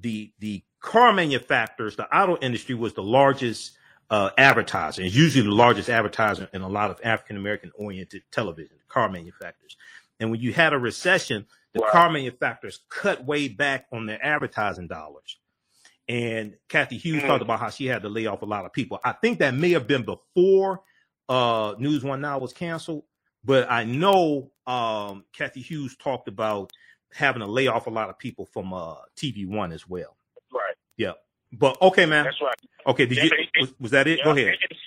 the 0.00 0.32
the 0.40 0.62
car 0.80 1.12
manufacturers, 1.12 1.96
the 1.96 2.14
auto 2.16 2.36
industry 2.38 2.74
was 2.74 2.94
the 2.94 3.02
largest 3.02 3.78
uh, 4.10 4.30
advertiser. 4.38 5.02
It's 5.02 5.14
usually 5.14 5.44
the 5.46 5.54
largest 5.54 5.88
advertiser 5.88 6.48
in 6.52 6.62
a 6.62 6.68
lot 6.68 6.90
of 6.90 7.00
African 7.04 7.36
American 7.36 7.72
oriented 7.76 8.22
television, 8.30 8.76
car 8.88 9.08
manufacturers. 9.08 9.76
And 10.20 10.30
when 10.30 10.40
you 10.40 10.52
had 10.52 10.72
a 10.72 10.78
recession, 10.78 11.46
the 11.72 11.80
Right. 11.80 11.92
car 11.92 12.10
manufacturers 12.10 12.80
cut 12.88 13.24
way 13.24 13.48
back 13.48 13.86
on 13.92 14.06
their 14.06 14.24
advertising 14.24 14.88
dollars. 14.88 15.38
And 16.08 16.56
Kathy 16.68 16.98
Hughes 16.98 17.22
Mm. 17.22 17.26
talked 17.28 17.42
about 17.42 17.60
how 17.60 17.70
she 17.70 17.86
had 17.86 18.02
to 18.02 18.08
lay 18.08 18.26
off 18.26 18.42
a 18.42 18.46
lot 18.46 18.66
of 18.66 18.72
people. 18.72 19.00
I 19.04 19.12
think 19.12 19.38
that 19.40 19.54
may 19.54 19.70
have 19.70 19.86
been 19.86 20.04
before 20.04 20.82
uh, 21.28 21.74
News 21.78 22.04
One 22.04 22.20
Now 22.20 22.38
was 22.38 22.52
canceled, 22.52 23.04
but 23.44 23.70
I 23.70 23.84
know 23.84 24.52
um, 24.66 25.24
Kathy 25.32 25.62
Hughes 25.62 25.96
talked 25.96 26.28
about 26.28 26.72
having 27.12 27.40
to 27.40 27.46
lay 27.46 27.66
off 27.68 27.86
a 27.86 27.90
lot 27.90 28.10
of 28.10 28.18
people 28.18 28.46
from 28.46 28.74
uh, 28.74 28.96
TV 29.16 29.46
One 29.46 29.72
as 29.72 29.88
well. 29.88 30.16
Right. 30.52 30.74
Yeah. 30.98 31.12
But 31.58 31.80
okay, 31.82 32.06
man. 32.06 32.24
That's 32.24 32.40
right. 32.40 32.58
Okay, 32.86 33.06
did 33.06 33.18
you 33.18 33.30
it- 33.32 33.48
was, 33.60 33.74
was 33.80 33.90
that 33.92 34.06
it? 34.06 34.18
Yeah, 34.18 34.24
Go 34.24 34.30
ahead. 34.32 34.48
And, 34.48 34.56
and, 34.62 34.78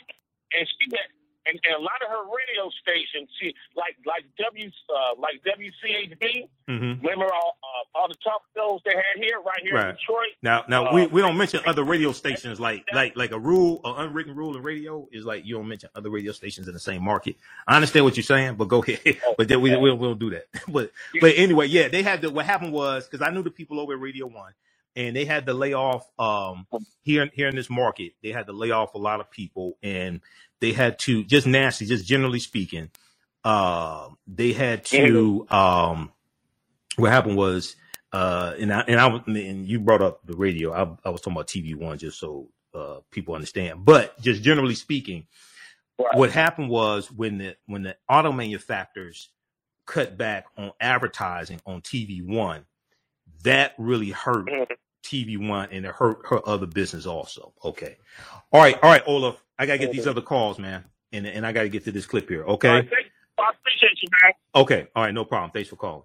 and 0.59 0.67
she 0.67 0.95
had, 0.95 1.07
and, 1.47 1.59
and 1.63 1.75
a 1.75 1.81
lot 1.81 1.95
of 2.03 2.09
her 2.09 2.23
radio 2.25 2.69
stations, 2.81 3.29
she 3.39 3.53
like 3.75 3.95
like 4.05 4.25
W 4.37 4.69
uh, 4.89 5.15
like 5.19 5.41
WCHB. 5.47 6.47
hmm 6.67 6.73
Remember 7.01 7.25
all 7.33 7.57
uh, 7.63 7.97
all 7.97 8.07
the 8.09 8.15
talk 8.15 8.41
shows 8.55 8.81
they 8.85 8.91
had 8.91 9.15
here, 9.23 9.37
right 9.39 9.59
here 9.63 9.73
Right. 9.75 9.89
in 9.89 9.95
Detroit. 9.95 10.27
Now, 10.41 10.65
now 10.67 10.87
Uh, 10.87 10.93
we, 10.95 11.07
we 11.07 11.21
don't 11.21 11.37
mention 11.37 11.61
other 11.65 11.83
radio 11.85 12.11
stations 12.11 12.59
like 12.59 12.83
like 12.93 13.15
like 13.15 13.31
a 13.31 13.39
rule, 13.39 13.79
an 13.85 14.07
unwritten 14.07 14.35
rule 14.35 14.57
in 14.57 14.61
radio 14.63 15.07
is 15.13 15.23
like 15.25 15.45
you 15.45 15.55
don't 15.55 15.67
mention 15.69 15.89
other 15.95 16.09
radio 16.09 16.33
stations 16.33 16.67
in 16.67 16.73
the 16.73 16.79
same 16.81 17.01
market. 17.03 17.37
I 17.65 17.75
understand 17.75 18.03
what 18.05 18.17
you're 18.17 18.23
saying, 18.23 18.55
but 18.55 18.67
go 18.67 18.83
ahead. 18.83 18.99
But 19.37 19.47
then 19.47 19.61
we 19.61 19.75
we 19.77 19.91
we'll 19.93 20.15
do 20.15 20.31
that. 20.31 20.47
But 20.67 20.91
but 21.21 21.33
anyway, 21.37 21.67
yeah, 21.67 21.87
they 21.87 22.03
had 22.03 22.21
to. 22.23 22.29
What 22.29 22.45
happened 22.45 22.73
was 22.73 23.07
because 23.07 23.25
I 23.25 23.31
knew 23.31 23.41
the 23.43 23.51
people 23.51 23.79
over 23.79 23.93
at 23.93 23.99
Radio 24.01 24.25
One, 24.27 24.51
and 24.97 25.15
they 25.15 25.25
had 25.25 25.47
to 25.47 25.55
lay 25.55 25.73
off 25.75 26.09
um 26.19 26.67
here 27.03 27.29
here 27.33 27.49
in 27.49 27.57
this 27.57 27.71
market. 27.71 28.13
They 28.23 28.31
had 28.31 28.47
to 28.47 28.53
lay 28.53 28.71
off 28.71 28.95
a 28.95 28.99
lot 28.99 29.21
of 29.21 29.31
people, 29.31 29.77
and 29.83 30.21
they 30.61 30.73
had 30.73 30.99
to 31.01 31.25
just 31.25 31.47
nasty, 31.47 31.87
just 31.87 32.07
generally 32.07 32.41
speaking. 32.41 32.91
Uh, 33.45 34.09
they 34.27 34.53
had 34.53 34.85
to 34.85 35.47
um 35.51 36.11
what 36.97 37.11
happened 37.11 37.37
was 37.37 37.75
uh 38.13 38.55
and 38.59 38.73
I 38.73 38.81
and 38.81 38.99
I 38.99 39.07
and 39.27 39.67
you 39.67 39.79
brought 39.79 40.03
up 40.03 40.25
the 40.25 40.37
radio. 40.37 40.73
I, 40.73 40.83
I 41.07 41.11
was 41.11 41.21
talking 41.21 41.33
about 41.33 41.47
TV 41.47 41.75
one 41.75 41.97
just 41.99 42.19
so 42.19 42.49
uh 42.75 42.99
people 43.11 43.35
understand. 43.35 43.85
But 43.85 44.19
just 44.21 44.43
generally 44.43 44.75
speaking, 44.75 45.27
Right. 45.99 46.15
what 46.17 46.31
happened 46.31 46.69
was 46.69 47.11
when 47.11 47.39
the 47.39 47.57
when 47.67 47.83
the 47.83 47.97
auto 48.09 48.31
manufacturers 48.33 49.29
cut 49.87 50.17
back 50.17 50.47
on 50.57 50.71
advertising 50.81 51.61
on 51.65 51.81
TV 51.81 52.21
one, 52.25 52.65
that 53.43 53.73
really 53.77 54.11
hurt 54.11 54.47
Mhm. 54.47 54.77
TV 55.07 55.37
one 55.37 55.69
and 55.71 55.85
hurt 55.85 56.19
her 56.29 56.47
other 56.47 56.67
business 56.67 57.05
also. 57.05 57.53
Okay. 57.63 57.97
All 58.51 58.61
right, 58.61 58.75
all 58.83 58.91
right, 58.91 59.03
Olaf. 59.07 59.41
I 59.57 59.65
gotta 59.65 59.79
get 59.79 59.91
these 59.91 60.07
other 60.07 60.21
calls, 60.21 60.59
man. 60.59 60.83
And 61.13 61.25
and 61.25 61.45
I 61.45 61.51
gotta 61.53 61.69
get 61.69 61.85
to 61.85 61.91
this 61.91 62.05
clip 62.05 62.27
here. 62.29 62.43
Okay. 62.43 62.67
All 62.67 62.75
right, 62.75 62.89
thank- 62.89 63.11
I 63.39 63.51
appreciate 63.59 64.01
you, 64.01 64.09
man. 64.23 64.33
Okay. 64.63 64.87
All 64.95 65.03
right. 65.03 65.13
No 65.13 65.23
problem. 65.23 65.51
Thanks 65.51 65.69
for 65.69 65.75
calling. 65.75 66.03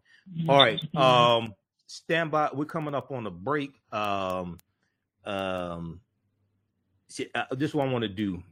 All 0.48 0.58
right. 0.58 0.78
Um, 0.94 1.54
stand 1.86 2.30
by. 2.30 2.50
We're 2.52 2.66
coming 2.66 2.94
up 2.94 3.10
on 3.10 3.26
a 3.26 3.30
break. 3.30 3.72
Um, 3.90 4.58
um, 5.24 6.00
see, 7.08 7.28
uh, 7.34 7.44
this 7.52 7.70
is 7.70 7.74
what 7.74 7.88
I 7.88 7.92
want 7.92 8.02
to 8.02 8.08
do. 8.08 8.42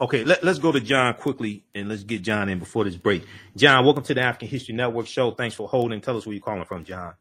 Okay. 0.00 0.24
Let, 0.24 0.42
let's 0.42 0.58
go 0.58 0.72
to 0.72 0.80
John 0.80 1.14
quickly 1.14 1.64
and 1.74 1.88
let's 1.88 2.02
get 2.02 2.22
John 2.22 2.48
in 2.48 2.58
before 2.58 2.84
this 2.84 2.96
break. 2.96 3.24
John, 3.56 3.84
welcome 3.84 4.02
to 4.04 4.14
the 4.14 4.22
African 4.22 4.48
History 4.48 4.74
Network 4.74 5.06
show. 5.06 5.30
Thanks 5.30 5.54
for 5.54 5.68
holding. 5.68 6.00
Tell 6.00 6.16
us 6.16 6.26
where 6.26 6.32
you're 6.34 6.42
calling 6.42 6.64
from, 6.64 6.84
John. 6.84 7.14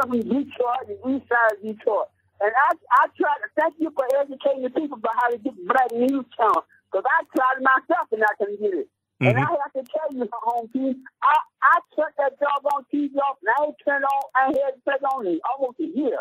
Calling 0.00 0.22
from 0.22 0.30
Detroit, 0.30 0.84
the 0.88 0.96
east 1.10 1.28
side 1.28 1.52
of 1.56 1.62
Detroit. 1.62 2.08
And 2.40 2.52
I, 2.52 2.72
I 3.04 3.08
try 3.20 3.34
to 3.36 3.48
thank 3.60 3.74
you 3.78 3.92
for 3.96 4.06
educating 4.16 4.62
the 4.64 4.70
people 4.70 4.98
about 4.98 5.16
how 5.20 5.30
to 5.30 5.38
get 5.38 5.54
black 5.68 5.92
news 5.92 6.24
channel. 6.36 6.64
Because 6.90 7.04
I 7.06 7.24
tried 7.36 7.60
myself 7.62 8.08
and 8.12 8.24
I 8.24 8.32
couldn't 8.38 8.60
get 8.60 8.74
it. 8.74 8.88
And 9.20 9.36
Mhm. 9.36 9.44
I 9.44 9.50
have 9.52 9.72
to 9.76 9.84
tell 9.92 10.08
you, 10.12 10.28
home 10.32 10.68
team, 10.72 11.04
I, 11.22 11.36
I 11.62 11.80
turned 11.96 12.14
that 12.18 12.40
job 12.40 12.64
on 12.74 12.84
TV 12.92 13.16
off 13.20 13.38
and 13.44 13.52
I 13.52 13.66
ain't 13.68 13.76
turned 13.84 14.04
on, 14.04 14.22
I 14.34 14.44
had 14.48 14.74
to 14.76 14.80
turn 14.84 14.96
it 15.00 15.04
on 15.04 15.26
in 15.28 15.40
almost 15.44 15.80
a 15.80 15.86
year. 15.92 16.18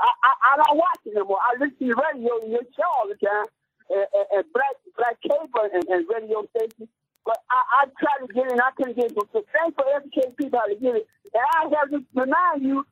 I, 0.00 0.08
I, 0.24 0.32
I 0.54 0.56
don't 0.58 0.78
watch 0.78 1.00
it 1.06 1.16
anymore. 1.16 1.40
I 1.44 1.54
listen 1.60 1.76
to 1.78 1.86
the 1.92 1.96
radio 1.96 2.32
and 2.42 2.52
your 2.52 2.66
show 2.76 2.88
all 2.98 3.08
the 3.08 3.16
time, 3.20 3.46
and, 3.90 4.06
and, 4.16 4.26
and 4.32 4.44
black 4.54 4.76
black 4.96 5.16
cable 5.22 5.68
and, 5.72 5.84
and 5.88 6.06
radio 6.08 6.46
stations. 6.56 6.88
But 7.26 7.38
I, 7.52 7.84
I 7.84 7.86
tried 8.00 8.26
to 8.26 8.32
get 8.32 8.46
it 8.48 8.52
and 8.52 8.62
I 8.62 8.72
couldn't 8.76 8.96
get 8.96 9.12
it. 9.12 9.18
So 9.32 9.44
thanks 9.52 9.76
for 9.76 9.84
educating 9.92 10.34
people 10.40 10.58
how 10.58 10.66
to 10.72 10.76
get 10.80 10.96
it. 10.96 11.06
And 11.34 11.44
I 11.44 11.68
have 11.76 11.90
to 11.92 12.00
remind 12.16 12.64
you, 12.64 12.86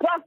that 0.00 0.20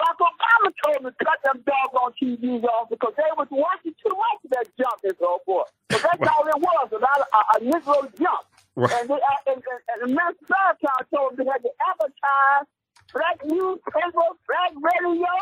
Barack 0.00 0.18
Obama 0.20 0.68
told 0.84 1.04
me 1.04 1.10
to 1.10 1.24
cut 1.24 1.38
them 1.44 1.62
doggone 1.66 2.12
TVs 2.16 2.64
off 2.64 2.88
because 2.90 3.12
they 3.16 3.28
was 3.36 3.48
watching 3.50 3.94
too 4.00 4.14
much 4.14 4.40
of 4.44 4.50
that 4.56 4.66
junk 4.78 4.98
and 5.04 5.16
so 5.20 5.40
forth. 5.44 5.68
But 5.88 6.02
that's 6.02 6.24
all 6.30 6.46
it 6.48 6.56
was, 6.60 6.88
a 6.92 7.00
lot 7.00 7.20
of 7.20 7.28
a, 7.30 7.40
a 7.54 7.56
Negro 7.68 7.98
junk. 8.16 8.44
Right. 8.76 8.92
And, 9.00 9.10
they, 9.10 9.20
uh, 9.20 9.50
and, 9.52 9.60
and, 9.60 9.80
and 9.92 9.98
the 10.02 10.08
Minister 10.14 10.46
Farrakhan 10.48 11.02
told 11.14 11.36
them 11.36 11.44
they 11.44 11.50
had 11.52 11.62
to 11.62 11.72
advertise 11.90 12.66
black 13.12 13.38
newspaper, 13.44 14.26
black 14.48 14.72
radio, 14.78 15.34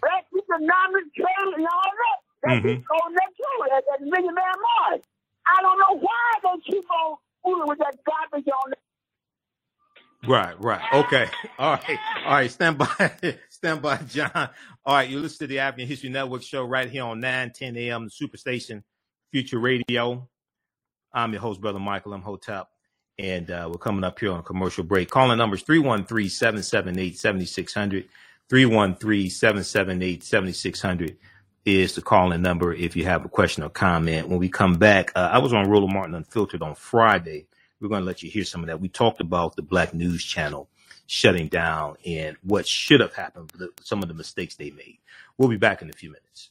black 0.00 0.24
economic 0.32 1.04
trade, 1.12 1.50
and 1.58 1.66
all 1.66 1.92
that. 1.92 2.18
That 2.46 2.62
Mhm. 2.62 2.70
he 2.70 2.74
told 2.86 3.10
that 3.18 3.30
too 3.34 3.56
at, 3.74 3.82
at 3.94 4.00
Million 4.00 4.34
Man 4.34 4.56
March. 4.62 5.02
I 5.44 5.60
don't 5.60 5.78
know 5.78 5.98
why 5.98 6.26
they 6.44 6.56
keep 6.70 6.86
on 6.88 7.16
fooling 7.42 7.68
with 7.68 7.78
that 7.80 7.98
garbage 8.06 8.46
on 8.46 8.72
Right, 10.26 10.60
right. 10.60 10.82
Okay. 10.92 11.28
All 11.58 11.72
right. 11.72 11.98
All 12.24 12.32
right. 12.32 12.50
Stand 12.50 12.78
by. 12.78 13.12
Stand 13.48 13.82
by, 13.82 13.98
John. 13.98 14.50
All 14.84 14.96
right. 14.96 15.08
You 15.08 15.20
listen 15.20 15.38
to 15.38 15.46
the 15.46 15.60
African 15.60 15.86
History 15.88 16.10
Network 16.10 16.42
show 16.42 16.64
right 16.64 16.90
here 16.90 17.04
on 17.04 17.20
9, 17.20 17.52
10 17.54 17.76
a.m. 17.76 18.08
Superstation. 18.08 18.82
Future 19.30 19.58
Radio. 19.58 20.28
I'm 21.12 21.32
your 21.32 21.40
host, 21.40 21.60
Brother 21.60 21.78
Michael 21.78 22.14
Imhotep, 22.14 22.68
and 23.18 23.50
uh, 23.50 23.68
we're 23.70 23.78
coming 23.78 24.04
up 24.04 24.18
here 24.18 24.32
on 24.32 24.40
a 24.40 24.42
commercial 24.42 24.84
break. 24.84 25.10
Calling 25.10 25.38
numbers 25.38 25.62
313 25.62 26.28
778 26.28 27.18
7600. 27.18 28.08
313 28.48 29.30
778 29.30 30.24
7600 30.24 31.16
is 31.66 31.94
the 31.94 32.02
calling 32.02 32.40
number 32.40 32.72
if 32.72 32.96
you 32.96 33.04
have 33.04 33.24
a 33.24 33.28
question 33.28 33.62
or 33.62 33.68
comment. 33.68 34.28
When 34.28 34.38
we 34.38 34.48
come 34.48 34.74
back, 34.74 35.12
uh, 35.14 35.28
I 35.32 35.38
was 35.38 35.52
on 35.52 35.68
Roland 35.68 35.92
Martin 35.92 36.14
Unfiltered 36.14 36.62
on 36.62 36.74
Friday. 36.74 37.46
We're 37.80 37.88
going 37.88 38.02
to 38.02 38.06
let 38.06 38.22
you 38.22 38.30
hear 38.30 38.44
some 38.44 38.62
of 38.62 38.66
that. 38.66 38.80
We 38.80 38.88
talked 38.88 39.20
about 39.20 39.56
the 39.56 39.62
Black 39.62 39.94
News 39.94 40.24
Channel 40.24 40.68
shutting 41.06 41.48
down 41.48 41.96
and 42.04 42.36
what 42.42 42.66
should 42.66 43.00
have 43.00 43.14
happened, 43.14 43.52
some 43.82 44.02
of 44.02 44.08
the 44.08 44.14
mistakes 44.14 44.56
they 44.56 44.70
made. 44.70 44.98
We'll 45.36 45.48
be 45.48 45.56
back 45.56 45.80
in 45.80 45.88
a 45.88 45.92
few 45.92 46.10
minutes. 46.10 46.50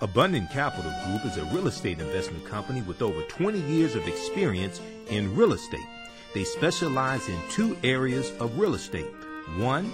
Abundant 0.00 0.48
Capital 0.50 0.92
Group 1.06 1.24
is 1.24 1.38
a 1.38 1.44
real 1.46 1.66
estate 1.66 1.98
investment 1.98 2.44
company 2.44 2.82
with 2.82 3.02
over 3.02 3.20
20 3.22 3.58
years 3.62 3.96
of 3.96 4.06
experience 4.06 4.80
in 5.08 5.34
real 5.34 5.52
estate. 5.52 5.88
They 6.34 6.44
specialize 6.44 7.28
in 7.28 7.36
two 7.50 7.76
areas 7.82 8.30
of 8.38 8.56
real 8.56 8.74
estate. 8.74 9.08
One, 9.56 9.90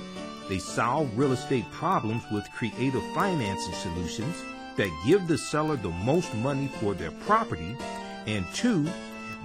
they 0.51 0.59
solve 0.59 1.17
real 1.17 1.33
estate 1.33 1.65
problems 1.73 2.23
with 2.31 2.47
creative 2.53 3.03
financing 3.15 3.73
solutions 3.73 4.37
that 4.77 4.91
give 5.07 5.27
the 5.27 5.39
seller 5.39 5.77
the 5.77 5.89
most 5.89 6.35
money 6.35 6.69
for 6.81 6.93
their 6.93 7.13
property. 7.27 7.75
And 8.27 8.45
two, 8.53 8.87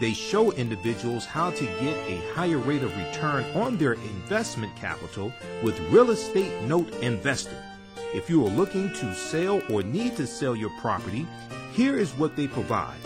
they 0.01 0.11
show 0.11 0.51
individuals 0.51 1.23
how 1.23 1.51
to 1.51 1.63
get 1.63 1.95
a 2.09 2.33
higher 2.33 2.57
rate 2.57 2.83
of 2.83 2.97
return 2.97 3.45
on 3.55 3.77
their 3.77 3.93
investment 3.93 4.75
capital 4.75 5.31
with 5.63 5.79
real 5.89 6.11
estate 6.11 6.63
note 6.63 6.93
investing. 7.01 7.55
If 8.11 8.27
you 8.27 8.43
are 8.43 8.49
looking 8.49 8.91
to 8.93 9.13
sell 9.13 9.61
or 9.69 9.83
need 9.83 10.17
to 10.17 10.25
sell 10.25 10.55
your 10.55 10.71
property, 10.81 11.27
here 11.73 11.95
is 11.95 12.11
what 12.13 12.35
they 12.35 12.47
provide. 12.47 12.97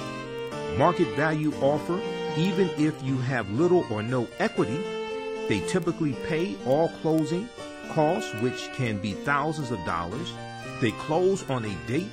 Market 0.77 1.13
value 1.17 1.53
offer, 1.55 1.99
even 2.37 2.69
if 2.77 3.03
you 3.03 3.17
have 3.17 3.51
little 3.51 3.85
or 3.91 4.01
no 4.01 4.29
equity. 4.39 4.79
They 5.49 5.59
typically 5.67 6.13
pay 6.25 6.55
all 6.65 6.87
closing 7.01 7.49
costs, 7.89 8.33
which 8.35 8.71
can 8.71 8.97
be 8.97 9.11
thousands 9.11 9.71
of 9.71 9.85
dollars. 9.85 10.31
They 10.79 10.91
close 10.91 11.47
on 11.49 11.65
a 11.65 11.75
date 11.85 12.07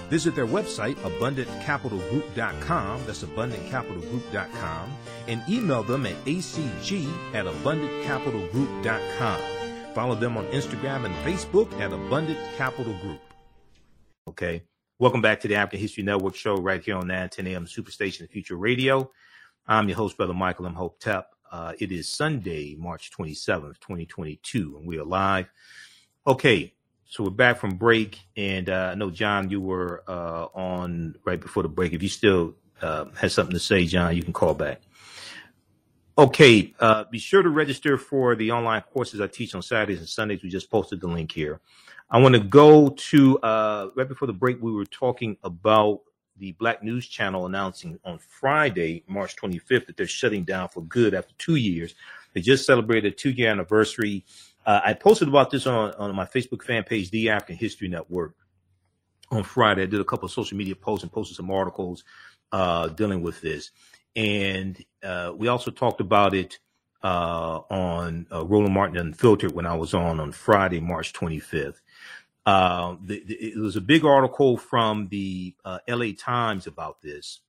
Visit 0.10 0.36
their 0.36 0.48
website, 0.48 0.96
abundantcapitalgroup.com. 0.96 3.06
That's 3.06 3.24
abundantcapitalgroup.com. 3.24 4.98
And 5.28 5.44
email 5.48 5.84
them 5.84 6.08
at 6.08 6.16
acg 6.26 7.08
at 7.34 7.46
abundantcapitalgroup.com. 7.46 9.55
Follow 9.96 10.16
them 10.16 10.36
on 10.36 10.46
Instagram 10.48 11.06
and 11.06 11.16
Facebook 11.24 11.72
at 11.80 11.94
Abundant 11.94 12.38
Capital 12.58 12.94
Group. 12.96 13.22
Okay. 14.28 14.62
Welcome 15.00 15.22
back 15.22 15.40
to 15.40 15.48
the 15.48 15.56
African 15.56 15.80
History 15.80 16.04
Network 16.04 16.36
show 16.36 16.58
right 16.58 16.84
here 16.84 16.98
on 16.98 17.08
910 17.08 17.48
AM 17.48 17.66
Superstation 17.66 18.30
Future 18.30 18.58
Radio. 18.58 19.10
I'm 19.66 19.88
your 19.88 19.96
host, 19.96 20.18
Brother 20.18 20.34
Michael 20.34 20.66
Imhotep. 20.66 21.34
Uh, 21.50 21.72
it 21.80 21.94
is 21.94 22.10
Sunday, 22.10 22.76
March 22.78 23.10
27th, 23.18 23.80
2022, 23.80 24.76
and 24.78 24.86
we 24.86 25.00
are 25.00 25.06
live. 25.06 25.50
Okay, 26.28 26.74
so 27.06 27.24
we're 27.24 27.30
back 27.30 27.58
from 27.58 27.78
break, 27.78 28.20
and 28.36 28.70
uh, 28.70 28.90
I 28.92 28.96
know, 28.96 29.10
John, 29.10 29.50
you 29.50 29.62
were 29.62 30.04
uh, 30.10 30.48
on 30.54 31.16
right 31.24 31.40
before 31.40 31.64
the 31.64 31.70
break. 31.70 31.94
If 31.94 32.04
you 32.04 32.10
still 32.10 32.56
uh, 32.82 33.06
have 33.16 33.32
something 33.32 33.54
to 33.54 33.62
say, 33.62 33.86
John, 33.86 34.14
you 34.14 34.24
can 34.24 34.34
call 34.34 34.56
back. 34.56 34.82
Okay, 36.18 36.74
uh, 36.80 37.04
be 37.12 37.20
sure 37.20 37.44
to 37.44 37.50
register 37.50 37.98
for 37.98 38.38
the 38.38 38.50
online 38.50 38.82
courses 38.94 39.20
I 39.20 39.28
teach 39.28 39.54
on 39.54 39.62
Saturdays 39.62 40.00
and 40.00 40.08
Sundays. 40.08 40.42
We 40.42 40.48
just 40.48 40.72
posted 40.72 41.02
the 41.02 41.08
link 41.08 41.30
here. 41.30 41.60
I 42.10 42.20
want 42.20 42.36
to 42.36 42.40
go 42.40 42.88
to 42.88 43.38
uh, 43.40 43.90
right 43.96 44.08
before 44.08 44.26
the 44.26 44.34
break. 44.34 44.62
We 44.62 44.72
were 44.72 44.86
talking 44.86 45.36
about 45.44 46.04
the 46.38 46.54
Black 46.54 46.82
News 46.82 47.06
Channel 47.06 47.48
announcing 47.48 48.00
on 48.06 48.18
Friday, 48.20 49.04
March 49.08 49.36
25th, 49.36 49.88
that 49.88 49.98
they're 49.98 50.08
shutting 50.08 50.46
down 50.46 50.70
for 50.70 50.84
good 50.84 51.14
after 51.14 51.34
two 51.38 51.56
years. 51.56 51.96
They 52.34 52.40
just 52.40 52.66
celebrated 52.66 53.12
a 53.12 53.16
two-year 53.16 53.52
anniversary. 53.52 54.24
Uh, 54.66 54.80
I 54.86 54.94
posted 54.94 55.28
about 55.28 55.52
this 55.52 55.68
on, 55.68 55.94
on 55.96 56.16
my 56.16 56.26
Facebook 56.26 56.64
fan 56.64 56.84
page, 56.84 57.12
The 57.12 57.30
African 57.30 57.58
History 57.58 57.90
Network, 57.90 58.36
on 59.32 59.44
Friday. 59.44 59.84
I 59.84 59.88
did 59.88 60.00
a 60.00 60.06
couple 60.06 60.28
of 60.28 60.32
social 60.32 60.58
media 60.58 60.78
posts 60.78 61.04
and 61.04 61.12
posted 61.12 61.36
some 61.36 61.52
articles 61.52 62.06
uh, 62.54 62.88
dealing 62.88 63.22
with 63.22 63.42
this 63.42 63.72
and 64.16 64.84
uh, 65.04 65.34
we 65.36 65.48
also 65.48 65.72
talked 65.72 66.02
about 66.02 66.34
it 66.34 66.60
uh, 67.04 67.62
on 67.70 68.26
uh, 68.32 68.46
Roland 68.46 68.74
Martin 68.74 68.98
Unfiltered 68.98 69.52
when 69.54 69.66
I 69.66 69.76
was 69.76 69.94
on 69.94 70.20
on 70.20 70.32
Friday, 70.32 70.80
March 70.80 71.14
25th. 71.14 71.82
Uh, 72.46 72.96
the, 73.04 73.24
the, 73.26 73.36
it 73.36 73.58
was 73.58 73.76
a 73.76 73.82
big 73.82 74.06
article 74.06 74.58
from 74.58 75.08
the 75.10 75.56
uh, 75.66 75.80
LA 75.88 76.08
Times 76.18 76.68
about 76.68 77.02
this, 77.02 77.42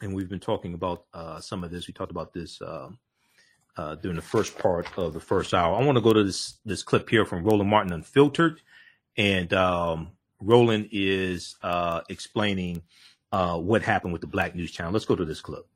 and 0.00 0.14
we've 0.14 0.28
been 0.28 0.40
talking 0.40 0.74
about 0.74 1.04
uh, 1.14 1.40
some 1.40 1.62
of 1.62 1.70
this. 1.70 1.86
We 1.86 1.94
talked 1.94 2.10
about 2.10 2.32
this 2.32 2.60
um, 2.62 2.98
during 4.02 4.16
the 4.16 4.22
first 4.22 4.58
part 4.58 4.86
of 4.98 5.12
the 5.14 5.20
first 5.20 5.54
hour. 5.54 5.76
I 5.76 5.84
want 5.84 5.96
to 5.96 6.02
go 6.02 6.12
to 6.12 6.24
this 6.24 6.58
this 6.64 6.82
clip 6.82 7.08
here 7.08 7.24
from 7.24 7.44
Roland 7.44 7.70
Martin 7.70 7.92
Unfiltered, 7.92 8.60
and 9.16 9.52
um, 9.52 10.12
Roland 10.40 10.88
is 10.90 11.56
explaining 12.08 12.82
uh, 13.32 13.58
what 13.58 13.82
happened 13.82 14.12
with 14.12 14.20
the 14.20 14.26
Black 14.26 14.54
News 14.54 14.70
Channel. 14.70 14.92
Let's 14.92 15.04
go 15.04 15.16
to 15.16 15.24
this 15.24 15.40
clip. 15.40 15.66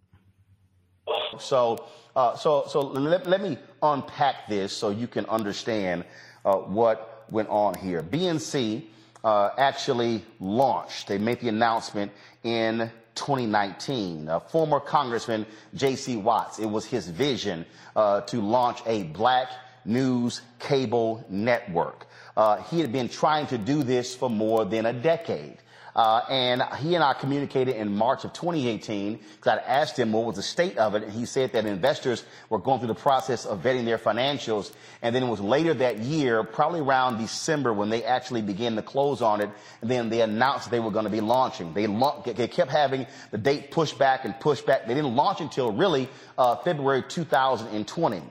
So, 1.38 1.84
uh, 2.14 2.36
so, 2.36 2.64
so 2.68 2.80
let, 2.80 3.26
let, 3.26 3.42
me 3.42 3.56
unpack 3.82 4.48
this 4.48 4.72
so 4.72 4.90
you 4.90 5.06
can 5.06 5.24
understand 5.26 6.04
uh, 6.44 6.56
what 6.56 7.24
went 7.30 7.48
on 7.48 7.74
here. 7.74 8.02
BNC 8.02 8.84
uh, 9.24 9.50
actually 9.56 10.24
launched. 10.40 11.08
They 11.08 11.18
made 11.18 11.40
the 11.40 11.48
announcement 11.48 12.12
in 12.42 12.90
2019. 13.14 14.30
former 14.48 14.80
Congressman 14.80 15.46
J.C. 15.74 16.16
Watts. 16.16 16.58
It 16.58 16.66
was 16.66 16.84
his 16.84 17.08
vision 17.08 17.64
uh, 17.96 18.22
to 18.22 18.40
launch 18.40 18.80
a 18.86 19.04
Black 19.04 19.48
news 19.84 20.42
cable 20.58 21.24
network. 21.28 22.06
Uh, 22.36 22.62
he 22.62 22.80
had 22.80 22.92
been 22.92 23.08
trying 23.08 23.46
to 23.48 23.58
do 23.58 23.82
this 23.82 24.14
for 24.14 24.30
more 24.30 24.64
than 24.64 24.86
a 24.86 24.92
decade. 24.92 25.58
Uh, 25.94 26.22
and 26.30 26.62
he 26.78 26.94
and 26.94 27.04
I 27.04 27.12
communicated 27.12 27.76
in 27.76 27.94
March 27.94 28.24
of 28.24 28.32
2018 28.32 29.18
because 29.36 29.58
I 29.58 29.62
asked 29.62 29.98
him 29.98 30.12
what 30.12 30.24
was 30.24 30.36
the 30.36 30.42
state 30.42 30.78
of 30.78 30.94
it. 30.94 31.02
And 31.02 31.12
he 31.12 31.26
said 31.26 31.52
that 31.52 31.66
investors 31.66 32.24
were 32.48 32.58
going 32.58 32.78
through 32.78 32.88
the 32.88 32.94
process 32.94 33.44
of 33.44 33.62
vetting 33.62 33.84
their 33.84 33.98
financials. 33.98 34.72
And 35.02 35.14
then 35.14 35.22
it 35.22 35.28
was 35.28 35.40
later 35.40 35.74
that 35.74 35.98
year, 35.98 36.42
probably 36.44 36.80
around 36.80 37.18
December, 37.18 37.72
when 37.74 37.90
they 37.90 38.04
actually 38.04 38.40
began 38.40 38.74
to 38.76 38.82
close 38.82 39.20
on 39.20 39.42
it. 39.42 39.50
And 39.82 39.90
then 39.90 40.08
they 40.08 40.22
announced 40.22 40.70
they 40.70 40.80
were 40.80 40.90
going 40.90 41.04
to 41.04 41.10
be 41.10 41.20
launching. 41.20 41.74
They, 41.74 41.86
la- 41.86 42.22
they 42.22 42.48
kept 42.48 42.70
having 42.70 43.06
the 43.30 43.38
date 43.38 43.70
pushed 43.70 43.98
back 43.98 44.24
and 44.24 44.38
pushed 44.40 44.64
back. 44.64 44.86
They 44.86 44.94
didn't 44.94 45.14
launch 45.14 45.40
until 45.40 45.72
really 45.72 46.08
uh, 46.38 46.56
February 46.56 47.02
2020. 47.06 48.22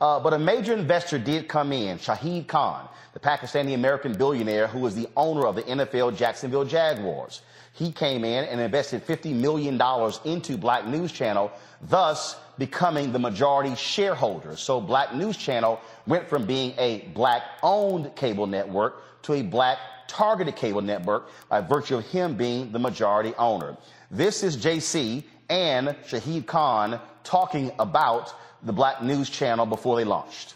Uh, 0.00 0.20
but 0.20 0.32
a 0.32 0.38
major 0.38 0.74
investor 0.74 1.18
did 1.18 1.48
come 1.48 1.72
in, 1.72 1.98
Shahid 1.98 2.46
Khan 2.46 2.88
the 3.14 3.20
Pakistani 3.20 3.74
American 3.74 4.12
billionaire 4.12 4.66
who 4.66 4.84
is 4.86 4.94
the 4.94 5.08
owner 5.16 5.46
of 5.46 5.54
the 5.54 5.62
NFL 5.62 6.16
Jacksonville 6.16 6.64
Jaguars. 6.64 7.40
He 7.72 7.90
came 7.90 8.24
in 8.24 8.44
and 8.44 8.60
invested 8.60 9.06
$50 9.06 9.34
million 9.34 9.80
into 10.24 10.58
Black 10.58 10.86
News 10.86 11.10
Channel, 11.10 11.50
thus 11.80 12.36
becoming 12.58 13.12
the 13.12 13.18
majority 13.18 13.74
shareholder. 13.76 14.56
So 14.56 14.80
Black 14.80 15.14
News 15.14 15.36
Channel 15.36 15.80
went 16.06 16.28
from 16.28 16.44
being 16.44 16.74
a 16.76 17.08
black 17.14 17.42
owned 17.62 18.14
cable 18.16 18.46
network 18.46 19.22
to 19.22 19.34
a 19.34 19.42
black 19.42 19.78
targeted 20.06 20.56
cable 20.56 20.82
network 20.82 21.28
by 21.48 21.60
virtue 21.60 21.96
of 21.96 22.06
him 22.06 22.36
being 22.36 22.70
the 22.72 22.78
majority 22.78 23.32
owner. 23.38 23.76
This 24.10 24.42
is 24.42 24.56
JC 24.56 25.24
and 25.48 25.88
Shahid 26.06 26.46
Khan 26.46 27.00
talking 27.22 27.72
about 27.78 28.34
the 28.64 28.72
Black 28.72 29.02
News 29.02 29.28
Channel 29.28 29.66
before 29.66 29.96
they 29.96 30.04
launched. 30.04 30.54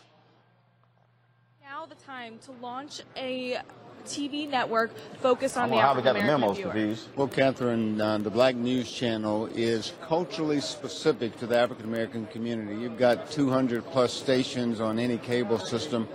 Now 1.62 1.86
the 1.86 1.94
time 1.94 2.38
to 2.46 2.52
launch 2.62 3.02
a 3.16 3.59
TV 4.06 4.48
network 4.48 4.90
focused 5.20 5.59
on 5.59 5.68
the 5.68 5.76
how 5.76 5.94
we 5.94 6.02
got 6.02 6.14
the 6.14 6.20
African 6.20 6.40
memos 6.40 6.56
viewer. 6.56 6.70
confused. 6.70 7.09
Well, 7.14 7.28
Catherine, 7.28 8.00
uh, 8.00 8.18
the 8.18 8.30
Black 8.30 8.56
News 8.56 8.90
Channel 8.90 9.46
is 9.54 9.92
culturally 10.06 10.61
specific 10.61 11.36
to 11.38 11.46
the 11.46 11.59
African 11.59 11.84
American 11.84 12.26
community. 12.26 12.80
You've 12.80 12.98
got 12.98 13.30
200 13.30 13.84
plus 13.84 14.12
stations 14.12 14.80
on 14.80 14.98
any 14.98 15.18
cable 15.18 15.59
system. 15.59 16.09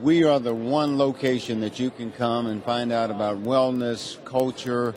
We 0.00 0.24
are 0.24 0.40
the 0.40 0.54
one 0.54 0.98
location 0.98 1.60
that 1.60 1.78
you 1.78 1.90
can 1.90 2.10
come 2.10 2.46
and 2.46 2.62
find 2.64 2.90
out 2.90 3.12
about 3.12 3.42
wellness, 3.44 4.22
culture, 4.24 4.94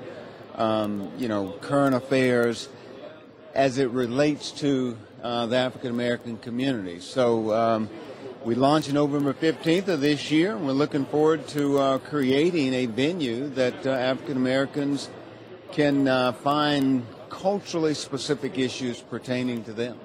um, 0.55 1.11
you 1.17 1.27
know, 1.27 1.51
current 1.61 1.93
affairs 1.93 2.69
as 3.53 3.77
it 3.77 3.89
relates 3.91 4.51
to 4.51 4.97
uh, 5.25 5.47
the 5.47 5.55
African 5.55 5.89
American 5.89 6.37
community. 6.37 6.99
So 6.99 7.51
um, 7.51 7.89
we 8.43 8.53
launched 8.53 8.93
November 8.93 9.33
15th 9.33 9.87
of 9.87 9.99
this 9.99 10.29
year, 10.29 10.55
and 10.55 10.67
we're 10.67 10.73
looking 10.73 11.05
forward 11.05 11.47
to 11.49 11.79
uh, 11.79 11.97
creating 11.97 12.75
a 12.75 12.85
venue 12.85 13.49
that 13.49 13.87
uh, 13.87 13.89
African 13.89 14.37
Americans 14.37 15.09
can 15.71 16.07
uh, 16.07 16.31
find 16.31 17.07
culturally 17.29 17.95
specific 17.95 18.59
issues 18.59 19.01
pertaining 19.01 19.63
to 19.63 19.73
them. 19.73 19.99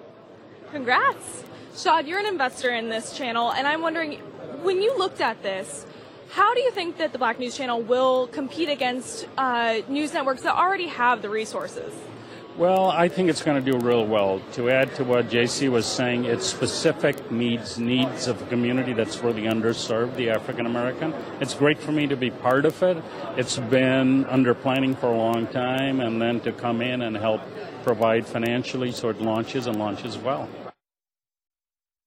Congrats. 0.73 1.45
Shad, 1.77 2.09
you're 2.09 2.19
an 2.19 2.27
investor 2.27 2.71
in 2.71 2.89
this 2.89 3.15
channel, 3.15 3.53
and 3.53 3.69
I'm 3.69 3.83
wondering, 3.83 4.21
when 4.63 4.81
you 4.81 4.97
looked 4.97 5.21
at 5.21 5.43
this, 5.43 5.85
how 6.31 6.55
do 6.55 6.61
you 6.61 6.71
think 6.71 6.97
that 6.97 7.13
the 7.13 7.19
Black 7.19 7.39
News 7.39 7.57
Channel 7.57 7.83
will 7.83 8.27
compete 8.29 8.71
against 8.71 9.27
uh, 9.37 9.81
news 9.87 10.15
networks 10.15 10.43
that 10.43 10.55
already 10.57 10.87
have 10.87 11.21
the 11.21 11.29
resources? 11.29 11.93
Well, 12.61 12.91
I 12.91 13.09
think 13.09 13.31
it's 13.31 13.43
going 13.43 13.65
to 13.65 13.73
do 13.73 13.79
real 13.79 14.05
well. 14.05 14.43
To 14.53 14.69
add 14.69 14.95
to 14.97 15.05
what 15.05 15.31
JC 15.31 15.71
was 15.71 15.87
saying, 15.87 16.27
it's 16.27 16.45
specific 16.45 17.33
needs 17.33 17.79
needs 17.79 18.27
of 18.27 18.43
a 18.43 18.47
community 18.49 18.93
that's 18.93 19.21
really 19.21 19.45
underserved, 19.45 20.17
the 20.17 20.29
African 20.29 20.67
American. 20.67 21.15
It's 21.41 21.55
great 21.55 21.79
for 21.79 21.91
me 21.91 22.07
to 22.09 22.17
be 22.17 22.31
part 22.31 22.67
of 22.67 22.83
it. 22.83 23.03
It's 23.39 23.57
been 23.57 24.27
under 24.27 24.53
planning 24.53 24.95
for 24.95 25.07
a 25.07 25.17
long 25.17 25.47
time, 25.47 26.01
and 26.01 26.21
then 26.21 26.39
to 26.41 26.53
come 26.53 26.83
in 26.83 27.01
and 27.01 27.17
help 27.17 27.41
provide 27.83 28.27
financially 28.27 28.93
so 28.93 29.09
it 29.09 29.23
launches 29.23 29.67
and 29.67 29.79
launches 29.79 30.19
well. 30.19 30.47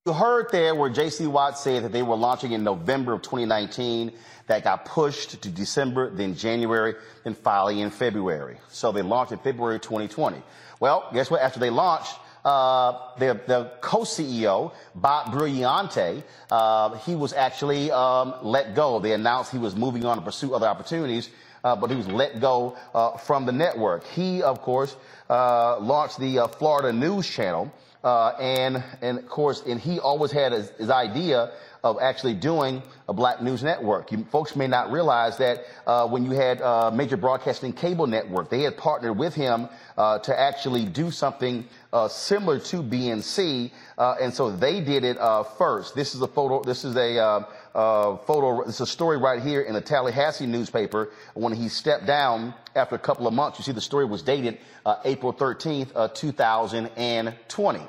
You 0.06 0.14
heard 0.14 0.51
there 0.51 0.76
where 0.76 0.91
J.C. 0.91 1.26
Watt 1.26 1.58
said 1.58 1.86
that 1.86 1.91
they 1.91 2.04
were 2.04 2.18
launching 2.18 2.51
in 2.51 2.64
November 2.64 3.14
of 3.14 3.24
2019. 3.24 4.12
That 4.48 4.64
got 4.64 4.86
pushed 4.86 5.41
to 5.41 5.50
December, 5.50 6.10
then 6.10 6.36
January, 6.36 6.96
then 7.24 7.34
finally 7.34 7.80
in 7.82 7.91
February. 7.91 8.58
So 8.70 8.91
they 8.91 9.02
launched 9.02 9.32
in 9.32 9.39
February 9.39 9.80
2020. 9.80 10.41
Well, 10.80 11.10
guess 11.14 11.32
what? 11.32 11.41
After 11.41 11.60
they 11.62 11.70
launched, 11.70 12.14
uh, 12.44 13.16
the, 13.18 13.39
the 13.48 13.72
co-CEO, 13.80 14.74
Bob 14.96 15.28
Brillante, 15.28 16.24
uh, 16.52 16.96
he 17.00 17.16
was 17.16 17.32
actually 17.32 17.91
um, 17.91 18.34
let 18.41 18.76
go. 18.76 19.00
They 19.00 19.14
announced 19.14 19.52
he 19.52 19.58
was 19.58 19.76
moving 19.76 20.06
on 20.06 20.18
to 20.18 20.24
pursue 20.24 20.54
other 20.54 20.68
opportunities, 20.68 21.30
uh, 21.64 21.76
but 21.78 21.89
he 21.89 21.96
was 21.96 22.08
let 22.08 22.41
go 22.41 22.76
uh, 22.94 23.18
from 23.18 23.46
the 23.46 23.54
network. 23.54 24.06
He, 24.08 24.44
of 24.44 24.62
course, 24.62 24.94
uh, 25.30 25.80
launched 25.80 26.20
the 26.20 26.39
uh, 26.39 26.48
Florida 26.48 26.91
News 26.91 27.30
Channel. 27.30 27.72
Uh, 28.04 28.36
and, 28.38 28.84
and 29.02 29.20
of 29.20 29.30
course, 29.30 29.64
and 29.66 29.80
he 29.80 29.98
always 29.98 30.30
had 30.30 30.52
his, 30.52 30.70
his 30.72 30.89
idea 30.89 31.54
of 31.84 31.98
actually 32.00 32.34
doing 32.34 32.82
a 33.10 33.14
black 33.14 33.42
news 33.42 33.62
network. 33.62 34.10
You, 34.12 34.26
folks 34.32 34.56
may 34.56 34.68
not 34.68 34.90
realize 34.90 35.38
that 35.40 35.66
uh, 35.86 36.08
when 36.08 36.24
you 36.24 36.32
had 36.32 36.62
uh, 36.62 36.90
Major 36.92 37.18
Broadcasting 37.18 37.74
Cable 37.74 38.08
Network, 38.08 38.50
they 38.50 38.62
had 38.62 38.78
partnered 38.78 39.18
with 39.18 39.36
him 39.36 39.68
uh, 39.98 40.20
to 40.20 40.40
actually 40.40 40.86
do 40.86 41.12
something 41.12 41.66
uh, 41.92 42.08
similar 42.08 42.58
to 42.60 42.82
BNC, 42.82 43.70
uh, 43.98 44.16
and 44.22 44.34
so 44.34 44.50
they 44.50 44.80
did 44.80 45.04
it 45.04 45.18
uh, 45.18 45.44
first. 45.44 45.94
This 45.94 46.16
is 46.16 46.22
a 46.22 46.28
photo. 46.28 46.64
This 46.64 46.86
is 46.86 46.96
a 46.96 47.46
photo. 47.74 48.62
It's 48.62 48.80
a 48.80 48.88
story 48.88 49.18
right 49.18 49.42
here 49.42 49.62
in 49.62 49.74
the 49.74 49.82
Tallahassee 49.82 50.46
newspaper 50.46 51.12
when 51.34 51.52
he 51.52 51.68
stepped 51.68 52.06
down 52.06 52.54
after 52.76 52.96
a 52.96 53.00
couple 53.00 53.28
of 53.28 53.34
months. 53.34 53.60
You 53.60 53.66
see, 53.66 53.74
the 53.74 53.82
story 53.82 54.06
was 54.06 54.22
dated 54.22 54.58
April 55.04 55.34
13th, 55.34 56.14
2020. 56.14 57.82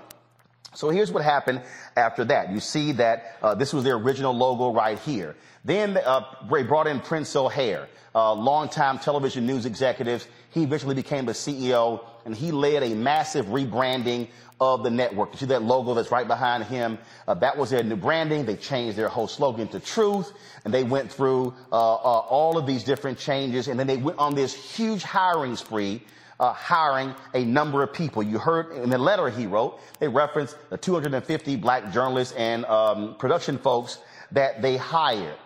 So 0.74 0.90
here's 0.90 1.12
what 1.12 1.22
happened 1.22 1.62
after 1.96 2.24
that. 2.26 2.50
You 2.50 2.60
see 2.60 2.92
that 2.92 3.36
uh, 3.42 3.54
this 3.54 3.72
was 3.72 3.84
their 3.84 3.96
original 3.96 4.34
logo 4.34 4.72
right 4.72 4.98
here. 4.98 5.36
Then 5.64 5.96
uh, 5.96 6.22
they 6.50 6.62
brought 6.62 6.86
in 6.86 7.00
Princell 7.00 7.50
Hair, 7.50 7.88
uh, 8.14 8.34
longtime 8.34 8.98
television 8.98 9.46
news 9.46 9.66
executive. 9.66 10.26
He 10.50 10.62
eventually 10.62 10.94
became 10.94 11.26
the 11.26 11.32
CEO, 11.32 12.04
and 12.24 12.34
he 12.34 12.52
led 12.52 12.82
a 12.82 12.94
massive 12.94 13.46
rebranding 13.46 14.28
of 14.60 14.82
the 14.82 14.90
network. 14.90 15.32
You 15.32 15.38
see 15.38 15.46
that 15.46 15.62
logo 15.62 15.94
that's 15.94 16.10
right 16.10 16.26
behind 16.26 16.64
him? 16.64 16.98
Uh, 17.26 17.34
that 17.34 17.56
was 17.56 17.70
their 17.70 17.82
new 17.82 17.96
branding. 17.96 18.44
They 18.44 18.56
changed 18.56 18.96
their 18.96 19.08
whole 19.08 19.26
slogan 19.26 19.68
to 19.68 19.80
truth, 19.80 20.32
and 20.64 20.72
they 20.72 20.84
went 20.84 21.10
through 21.10 21.54
uh, 21.72 21.94
uh, 21.94 22.18
all 22.28 22.56
of 22.56 22.66
these 22.66 22.84
different 22.84 23.18
changes, 23.18 23.68
and 23.68 23.78
then 23.78 23.86
they 23.86 23.96
went 23.96 24.18
on 24.18 24.34
this 24.34 24.54
huge 24.54 25.02
hiring 25.02 25.56
spree 25.56 26.02
uh, 26.40 26.52
hiring 26.52 27.14
a 27.34 27.44
number 27.44 27.82
of 27.82 27.92
people. 27.92 28.22
You 28.22 28.38
heard 28.38 28.72
in 28.72 28.90
the 28.90 28.98
letter 28.98 29.28
he 29.30 29.46
wrote, 29.46 29.80
they 30.00 30.08
referenced 30.08 30.56
the 30.70 30.78
250 30.78 31.56
black 31.56 31.92
journalists 31.92 32.34
and 32.34 32.64
um, 32.66 33.16
production 33.16 33.58
folks 33.58 33.98
that 34.32 34.62
they 34.62 34.76
hired. 34.76 35.36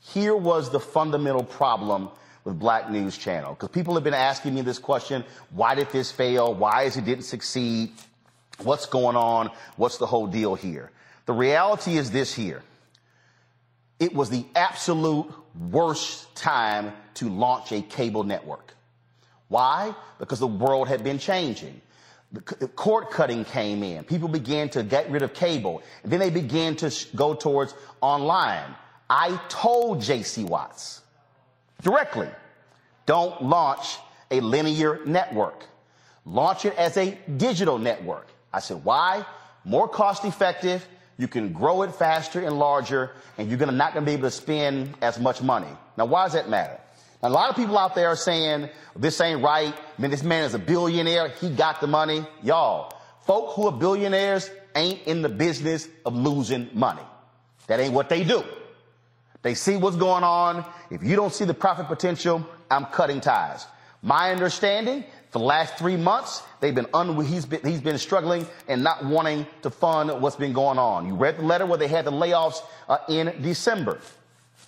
Here 0.00 0.36
was 0.36 0.70
the 0.70 0.80
fundamental 0.80 1.42
problem 1.42 2.08
with 2.44 2.58
Black 2.58 2.90
News 2.90 3.18
Channel. 3.18 3.54
Because 3.54 3.68
people 3.68 3.94
have 3.94 4.04
been 4.04 4.14
asking 4.14 4.54
me 4.54 4.62
this 4.62 4.78
question 4.78 5.24
why 5.50 5.74
did 5.74 5.90
this 5.90 6.10
fail? 6.10 6.54
Why 6.54 6.84
is 6.84 6.96
it 6.96 7.04
didn't 7.04 7.24
succeed? 7.24 7.92
What's 8.62 8.86
going 8.86 9.16
on? 9.16 9.50
What's 9.76 9.98
the 9.98 10.06
whole 10.06 10.26
deal 10.26 10.54
here? 10.54 10.90
The 11.26 11.32
reality 11.32 11.98
is 11.98 12.10
this 12.10 12.34
here. 12.34 12.62
It 14.00 14.14
was 14.14 14.30
the 14.30 14.46
absolute 14.54 15.26
worst 15.70 16.34
time 16.34 16.92
to 17.14 17.28
launch 17.28 17.72
a 17.72 17.82
cable 17.82 18.24
network. 18.24 18.74
Why? 19.48 19.94
Because 20.18 20.38
the 20.38 20.46
world 20.46 20.88
had 20.88 21.02
been 21.02 21.18
changing. 21.18 21.80
The 22.32 22.68
cord 22.68 23.08
cutting 23.10 23.44
came 23.46 23.82
in. 23.82 24.04
People 24.04 24.28
began 24.28 24.68
to 24.70 24.82
get 24.82 25.10
rid 25.10 25.22
of 25.22 25.32
cable. 25.32 25.82
And 26.02 26.12
then 26.12 26.20
they 26.20 26.30
began 26.30 26.76
to 26.76 26.94
go 27.16 27.34
towards 27.34 27.74
online. 28.02 28.74
I 29.08 29.40
told 29.48 30.00
JC 30.00 30.44
Watts 30.44 31.00
directly, 31.80 32.28
don't 33.06 33.42
launch 33.42 33.96
a 34.30 34.40
linear 34.40 35.00
network. 35.06 35.64
Launch 36.26 36.66
it 36.66 36.74
as 36.76 36.98
a 36.98 37.16
digital 37.38 37.78
network. 37.78 38.28
I 38.52 38.60
said, 38.60 38.84
why? 38.84 39.24
More 39.64 39.88
cost 39.88 40.26
effective. 40.26 40.86
You 41.16 41.26
can 41.26 41.54
grow 41.54 41.82
it 41.82 41.94
faster 41.94 42.42
and 42.42 42.58
larger, 42.58 43.12
and 43.38 43.48
you're 43.48 43.58
not 43.72 43.94
gonna 43.94 44.04
be 44.04 44.12
able 44.12 44.24
to 44.24 44.30
spend 44.30 44.94
as 45.00 45.18
much 45.18 45.40
money. 45.40 45.74
Now, 45.96 46.04
why 46.04 46.24
does 46.24 46.34
that 46.34 46.50
matter? 46.50 46.78
A 47.22 47.28
lot 47.28 47.50
of 47.50 47.56
people 47.56 47.76
out 47.76 47.94
there 47.94 48.08
are 48.08 48.16
saying, 48.16 48.68
this 48.94 49.20
ain't 49.20 49.42
right. 49.42 49.74
I 49.74 50.02
mean, 50.02 50.10
this 50.10 50.22
man 50.22 50.44
is 50.44 50.54
a 50.54 50.58
billionaire. 50.58 51.30
He 51.40 51.50
got 51.50 51.80
the 51.80 51.86
money. 51.88 52.24
Y'all, 52.42 52.96
folk 53.22 53.54
who 53.54 53.66
are 53.66 53.72
billionaires 53.72 54.50
ain't 54.76 55.02
in 55.06 55.22
the 55.22 55.28
business 55.28 55.88
of 56.06 56.14
losing 56.14 56.70
money. 56.72 57.02
That 57.66 57.80
ain't 57.80 57.92
what 57.92 58.08
they 58.08 58.22
do. 58.22 58.44
They 59.42 59.54
see 59.54 59.76
what's 59.76 59.96
going 59.96 60.24
on. 60.24 60.64
If 60.90 61.02
you 61.02 61.16
don't 61.16 61.32
see 61.32 61.44
the 61.44 61.54
profit 61.54 61.86
potential, 61.88 62.46
I'm 62.70 62.86
cutting 62.86 63.20
ties. 63.20 63.66
My 64.02 64.30
understanding, 64.30 65.04
for 65.30 65.40
the 65.40 65.44
last 65.44 65.74
three 65.76 65.96
months, 65.96 66.42
they've 66.60 66.74
been, 66.74 66.86
un- 66.94 67.24
he's 67.24 67.46
been, 67.46 67.60
he's 67.64 67.80
been 67.80 67.98
struggling 67.98 68.46
and 68.68 68.84
not 68.84 69.04
wanting 69.04 69.46
to 69.62 69.70
fund 69.70 70.20
what's 70.20 70.36
been 70.36 70.52
going 70.52 70.78
on. 70.78 71.06
You 71.06 71.14
read 71.14 71.38
the 71.38 71.42
letter 71.42 71.66
where 71.66 71.78
they 71.78 71.88
had 71.88 72.04
the 72.04 72.12
layoffs 72.12 72.62
uh, 72.88 72.98
in 73.08 73.34
December. 73.42 74.00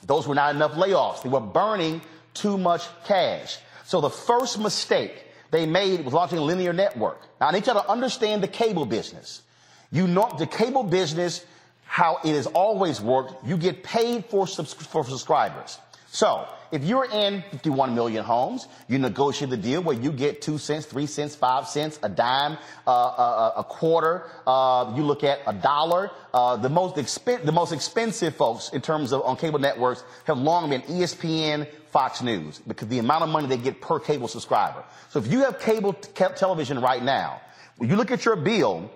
Those 0.05 0.26
were 0.26 0.34
not 0.34 0.55
enough 0.55 0.72
layoffs. 0.72 1.22
They 1.22 1.28
were 1.28 1.40
burning 1.40 2.01
too 2.35 2.59
much 2.59 2.87
cash. 3.05 3.59
So 3.85 4.01
the 4.01 4.11
first 4.11 4.59
mistake 4.59 5.24
they 5.51 5.66
made 5.66 6.05
was 6.05 6.14
launching 6.14 6.39
a 6.39 6.43
linear 6.43 6.72
network. 6.72 7.20
Now 7.41 7.49
I 7.49 7.53
need 7.53 7.66
you 7.66 7.72
to 7.72 7.89
understand 7.89 8.43
the 8.43 8.49
cable 8.49 8.87
business. 8.87 9.43
You 9.91 10.07
know 10.07 10.33
the 10.39 10.47
cable 10.47 10.85
business, 10.85 11.45
how 11.85 12.18
it 12.24 12.35
has 12.35 12.47
always 12.47 13.01
worked. 13.01 13.45
You 13.47 13.57
get 13.57 13.83
paid 13.83 14.26
for, 14.26 14.47
subs- 14.47 14.74
for 14.74 15.05
subscribers. 15.05 15.78
So 16.12 16.47
if 16.72 16.85
you're 16.85 17.09
in 17.11 17.43
51 17.51 17.95
million 17.95 18.24
homes, 18.24 18.66
you 18.89 18.99
negotiate 18.99 19.51
the 19.51 19.57
deal 19.57 19.83
where 19.83 19.97
you 19.97 20.12
get 20.12 20.43
two 20.43 20.59
cents, 20.59 20.87
three 20.87 21.07
cents, 21.07 21.35
five 21.35 21.66
cents, 21.68 21.99
a 22.03 22.09
dime, 22.09 22.59
uh, 22.87 22.91
a, 22.91 23.53
a, 23.59 23.64
quarter. 23.64 24.24
Uh, 24.47 24.93
you 24.97 25.03
look 25.03 25.24
at 25.24 25.41
a 25.47 25.53
dollar. 25.53 26.11
Uh, 26.33 26.57
the 26.57 26.68
most 26.68 26.97
expen- 26.97 27.45
the 27.45 27.53
most 27.53 27.72
expensive 27.72 28.35
folks 28.37 28.70
in 28.70 28.81
terms 28.81 29.12
of 29.12 29.22
on 29.22 29.37
cable 29.37 29.59
networks 29.59 30.05
have 30.24 30.39
long 30.39 30.70
been 30.70 30.83
ESPN, 30.83 31.66
Fox 31.91 32.22
News, 32.22 32.61
because 32.66 32.88
the 32.88 32.99
amount 32.99 33.24
of 33.24 33.28
money 33.28 33.47
they 33.47 33.57
get 33.57 33.80
per 33.80 33.99
cable 33.99 34.28
subscriber. 34.28 34.84
So 35.11 35.18
if 35.18 35.26
you 35.26 35.41
have 35.41 35.59
cable 35.59 35.93
television 35.93 36.80
right 36.80 37.03
now, 37.03 37.41
when 37.76 37.91
you 37.91 37.97
look 37.97 38.11
at 38.11 38.24
your 38.24 38.36
bill, 38.36 38.91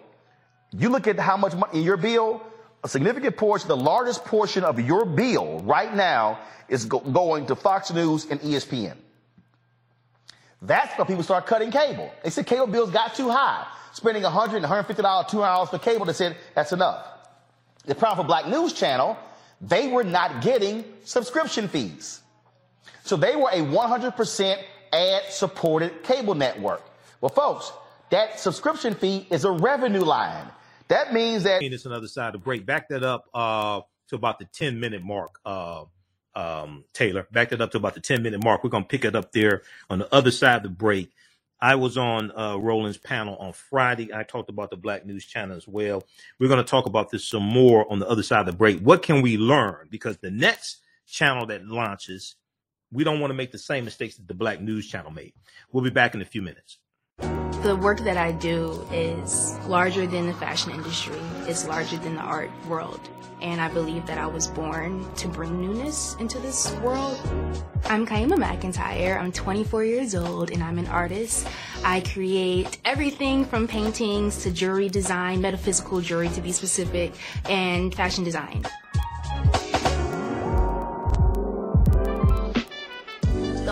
you 0.72 0.88
look 0.88 1.06
at 1.06 1.18
how 1.18 1.36
much 1.36 1.54
money 1.54 1.78
in 1.78 1.84
your 1.84 1.96
bill. 1.96 2.42
a 2.82 2.88
significant 2.88 3.36
portion, 3.38 3.68
the 3.68 3.76
largest 3.76 4.24
portion 4.26 4.62
of 4.62 4.78
your 4.78 5.06
bill 5.06 5.60
right 5.60 5.94
now 5.94 6.38
is 6.68 6.84
go- 6.84 7.00
going 7.00 7.46
to 7.46 7.56
Fox 7.56 7.90
News 7.90 8.26
and 8.30 8.40
ESPN. 8.40 8.96
That's 10.60 10.96
when 10.98 11.06
people 11.06 11.22
start 11.22 11.46
cutting 11.46 11.70
cable. 11.70 12.10
They 12.22 12.30
said 12.30 12.46
cable 12.46 12.66
bills 12.66 12.90
got 12.90 13.14
too 13.14 13.30
high. 13.30 13.66
Spending 13.92 14.22
$100, 14.22 14.64
$150, 14.64 15.28
$200 15.28 15.70
for 15.70 15.78
cable, 15.78 16.04
they 16.04 16.12
said 16.12 16.36
that's 16.54 16.72
enough. 16.72 17.06
The 17.86 17.94
problem 17.94 18.24
for 18.24 18.28
Black 18.28 18.48
News 18.48 18.72
Channel, 18.72 19.16
they 19.60 19.88
were 19.88 20.04
not 20.04 20.42
getting 20.42 20.84
subscription 21.04 21.68
fees. 21.68 22.20
So 23.04 23.16
they 23.16 23.36
were 23.36 23.50
a 23.50 23.60
100% 23.60 24.62
ad 24.92 25.22
supported 25.30 26.02
cable 26.02 26.34
network. 26.34 26.82
Well, 27.20 27.28
folks, 27.28 27.70
that 28.10 28.40
subscription 28.40 28.94
fee 28.94 29.26
is 29.30 29.44
a 29.44 29.50
revenue 29.50 30.00
line. 30.00 30.48
That 30.88 31.12
means 31.12 31.42
that 31.42 31.62
it's 31.62 31.84
another 31.84 32.08
side 32.08 32.32
to 32.32 32.38
break. 32.38 32.64
Back 32.64 32.88
that 32.88 33.02
up 33.02 33.26
uh, 33.34 33.82
to 34.08 34.16
about 34.16 34.38
the 34.38 34.46
10 34.46 34.80
minute 34.80 35.02
mark, 35.02 35.38
uh, 35.44 35.84
um, 36.34 36.84
Taylor. 36.94 37.28
Back 37.30 37.50
that 37.50 37.60
up 37.60 37.72
to 37.72 37.76
about 37.76 37.92
the 37.92 38.00
10 38.00 38.22
minute 38.22 38.42
mark. 38.42 38.64
We're 38.64 38.70
going 38.70 38.84
to 38.84 38.88
pick 38.88 39.04
it 39.04 39.14
up 39.14 39.32
there 39.32 39.62
on 39.90 39.98
the 39.98 40.14
other 40.14 40.30
side 40.30 40.56
of 40.56 40.62
the 40.62 40.68
break. 40.70 41.12
I 41.60 41.74
was 41.74 41.98
on 41.98 42.30
uh, 42.30 42.56
Roland's 42.56 42.98
panel 42.98 43.36
on 43.36 43.52
Friday. 43.52 44.14
I 44.14 44.22
talked 44.22 44.48
about 44.48 44.70
the 44.70 44.76
Black 44.78 45.04
News 45.04 45.26
Channel 45.26 45.56
as 45.56 45.68
well. 45.68 46.04
We're 46.38 46.48
going 46.48 46.64
to 46.64 46.70
talk 46.70 46.86
about 46.86 47.10
this 47.10 47.26
some 47.26 47.42
more 47.42 47.90
on 47.92 47.98
the 47.98 48.08
other 48.08 48.22
side 48.22 48.40
of 48.40 48.46
the 48.46 48.52
break. 48.52 48.80
What 48.80 49.02
can 49.02 49.20
we 49.20 49.36
learn? 49.36 49.88
Because 49.90 50.16
the 50.18 50.30
next 50.30 50.80
channel 51.06 51.46
that 51.46 51.66
launches, 51.66 52.36
we 52.94 53.02
don't 53.02 53.18
want 53.20 53.30
to 53.30 53.34
make 53.34 53.50
the 53.50 53.58
same 53.58 53.84
mistakes 53.84 54.16
that 54.16 54.28
the 54.28 54.34
Black 54.34 54.60
News 54.60 54.88
Channel 54.88 55.10
made. 55.10 55.32
We'll 55.72 55.84
be 55.84 55.90
back 55.90 56.14
in 56.14 56.22
a 56.22 56.24
few 56.24 56.40
minutes. 56.40 56.78
The 57.18 57.74
work 57.74 58.00
that 58.00 58.16
I 58.16 58.32
do 58.32 58.86
is 58.92 59.58
larger 59.66 60.06
than 60.06 60.26
the 60.26 60.34
fashion 60.34 60.70
industry. 60.70 61.16
It's 61.48 61.66
larger 61.66 61.96
than 61.96 62.14
the 62.14 62.20
art 62.20 62.50
world. 62.68 63.00
And 63.40 63.60
I 63.60 63.68
believe 63.68 64.06
that 64.06 64.16
I 64.16 64.26
was 64.26 64.46
born 64.46 65.12
to 65.16 65.28
bring 65.28 65.60
newness 65.60 66.14
into 66.20 66.38
this 66.38 66.72
world. 66.76 67.18
I'm 67.86 68.06
Kyemah 68.06 68.36
McEntyre. 68.36 69.18
I'm 69.18 69.32
24 69.32 69.84
years 69.84 70.14
old 70.14 70.50
and 70.50 70.62
I'm 70.62 70.78
an 70.78 70.86
artist. 70.86 71.48
I 71.84 72.00
create 72.00 72.78
everything 72.84 73.44
from 73.44 73.66
paintings 73.66 74.42
to 74.44 74.52
jewelry 74.52 74.88
design, 74.88 75.40
metaphysical 75.40 76.00
jewelry 76.00 76.28
to 76.30 76.40
be 76.40 76.52
specific, 76.52 77.14
and 77.48 77.94
fashion 77.94 78.24
design. 78.24 78.64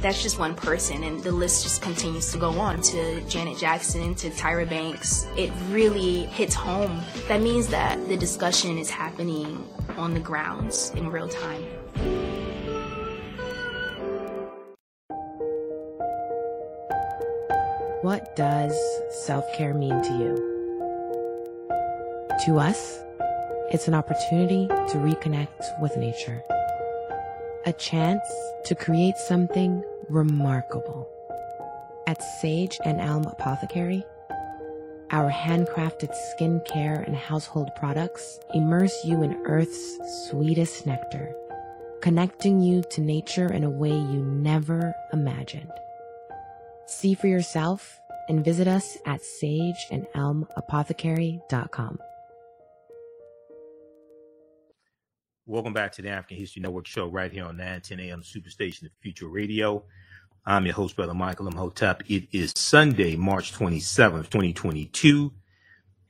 That's 0.00 0.22
just 0.22 0.38
one 0.38 0.54
person, 0.54 1.02
and 1.04 1.22
the 1.22 1.32
list 1.32 1.62
just 1.62 1.82
continues 1.82 2.30
to 2.32 2.38
go 2.38 2.50
on 2.58 2.82
to 2.82 3.20
Janet 3.22 3.58
Jackson, 3.58 4.14
to 4.16 4.30
Tyra 4.30 4.68
Banks. 4.68 5.26
It 5.36 5.50
really 5.70 6.26
hits 6.26 6.54
home. 6.54 7.00
That 7.28 7.40
means 7.40 7.68
that 7.68 8.08
the 8.08 8.16
discussion 8.16 8.78
is 8.78 8.90
happening 8.90 9.66
on 9.96 10.14
the 10.14 10.20
grounds 10.20 10.92
in 10.96 11.08
real 11.10 11.28
time. 11.28 11.64
What 18.02 18.36
does 18.36 18.76
self 19.24 19.44
care 19.54 19.74
mean 19.74 20.00
to 20.02 20.12
you? 20.12 20.56
To 22.44 22.58
us, 22.58 23.00
it's 23.72 23.88
an 23.88 23.94
opportunity 23.94 24.68
to 24.68 24.98
reconnect 24.98 25.80
with 25.80 25.96
nature, 25.96 26.40
a 27.66 27.72
chance 27.72 28.22
to 28.64 28.74
create 28.76 29.16
something 29.16 29.82
remarkable. 30.08 31.08
At 32.06 32.22
Sage 32.40 32.78
and 32.84 33.00
Elm 33.00 33.24
Apothecary, 33.24 34.04
our 35.10 35.28
handcrafted 35.30 36.14
skincare 36.30 37.04
and 37.04 37.16
household 37.16 37.70
products 37.74 38.38
immerse 38.54 39.04
you 39.04 39.24
in 39.24 39.44
Earth's 39.46 39.98
sweetest 40.28 40.86
nectar, 40.86 41.34
connecting 42.00 42.60
you 42.60 42.84
to 42.90 43.00
nature 43.00 43.52
in 43.52 43.64
a 43.64 43.70
way 43.70 43.90
you 43.90 44.24
never 44.24 44.94
imagined. 45.12 45.72
See 46.86 47.14
for 47.14 47.26
yourself 47.26 48.00
and 48.28 48.44
visit 48.44 48.68
us 48.68 48.96
at 49.06 49.22
sageandelmapothecary.com. 49.42 51.98
Welcome 55.48 55.72
back 55.72 55.92
to 55.92 56.02
the 56.02 56.08
African 56.08 56.38
History 56.38 56.60
Network 56.60 56.88
show 56.88 57.06
right 57.06 57.30
here 57.30 57.44
on 57.44 57.56
910 57.56 58.00
AM 58.00 58.22
Superstation 58.22 58.86
of 58.86 58.90
Future 59.00 59.28
Radio. 59.28 59.84
I'm 60.44 60.64
your 60.64 60.74
host, 60.74 60.96
Brother 60.96 61.14
Michael 61.14 61.46
Imhotep. 61.46 62.02
It 62.10 62.26
is 62.32 62.52
Sunday, 62.56 63.14
March 63.14 63.52
27th, 63.52 64.28
2022. 64.28 65.32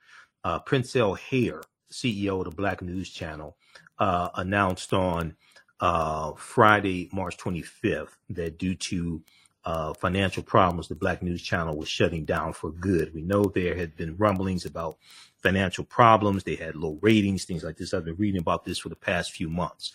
Uh, 0.43 0.59
Princell 0.59 1.19
Hair, 1.19 1.61
CEO 1.91 2.39
of 2.39 2.45
the 2.45 2.51
Black 2.51 2.81
News 2.81 3.09
Channel, 3.09 3.55
uh, 3.99 4.29
announced 4.35 4.93
on 4.93 5.35
uh, 5.79 6.33
Friday, 6.33 7.09
March 7.13 7.37
25th, 7.37 8.15
that 8.29 8.57
due 8.57 8.75
to 8.75 9.23
uh, 9.65 9.93
financial 9.93 10.43
problems, 10.43 10.87
the 10.87 10.95
Black 10.95 11.21
News 11.21 11.41
Channel 11.41 11.75
was 11.77 11.89
shutting 11.89 12.25
down 12.25 12.53
for 12.53 12.71
good. 12.71 13.13
We 13.13 13.21
know 13.21 13.43
there 13.43 13.75
had 13.75 13.95
been 13.95 14.17
rumblings 14.17 14.65
about 14.65 14.97
financial 15.41 15.83
problems. 15.83 16.43
They 16.43 16.55
had 16.55 16.75
low 16.75 16.97
ratings, 17.01 17.45
things 17.45 17.63
like 17.63 17.77
this. 17.77 17.93
I've 17.93 18.05
been 18.05 18.15
reading 18.15 18.41
about 18.41 18.65
this 18.65 18.79
for 18.79 18.89
the 18.89 18.95
past 18.95 19.31
few 19.31 19.49
months. 19.49 19.91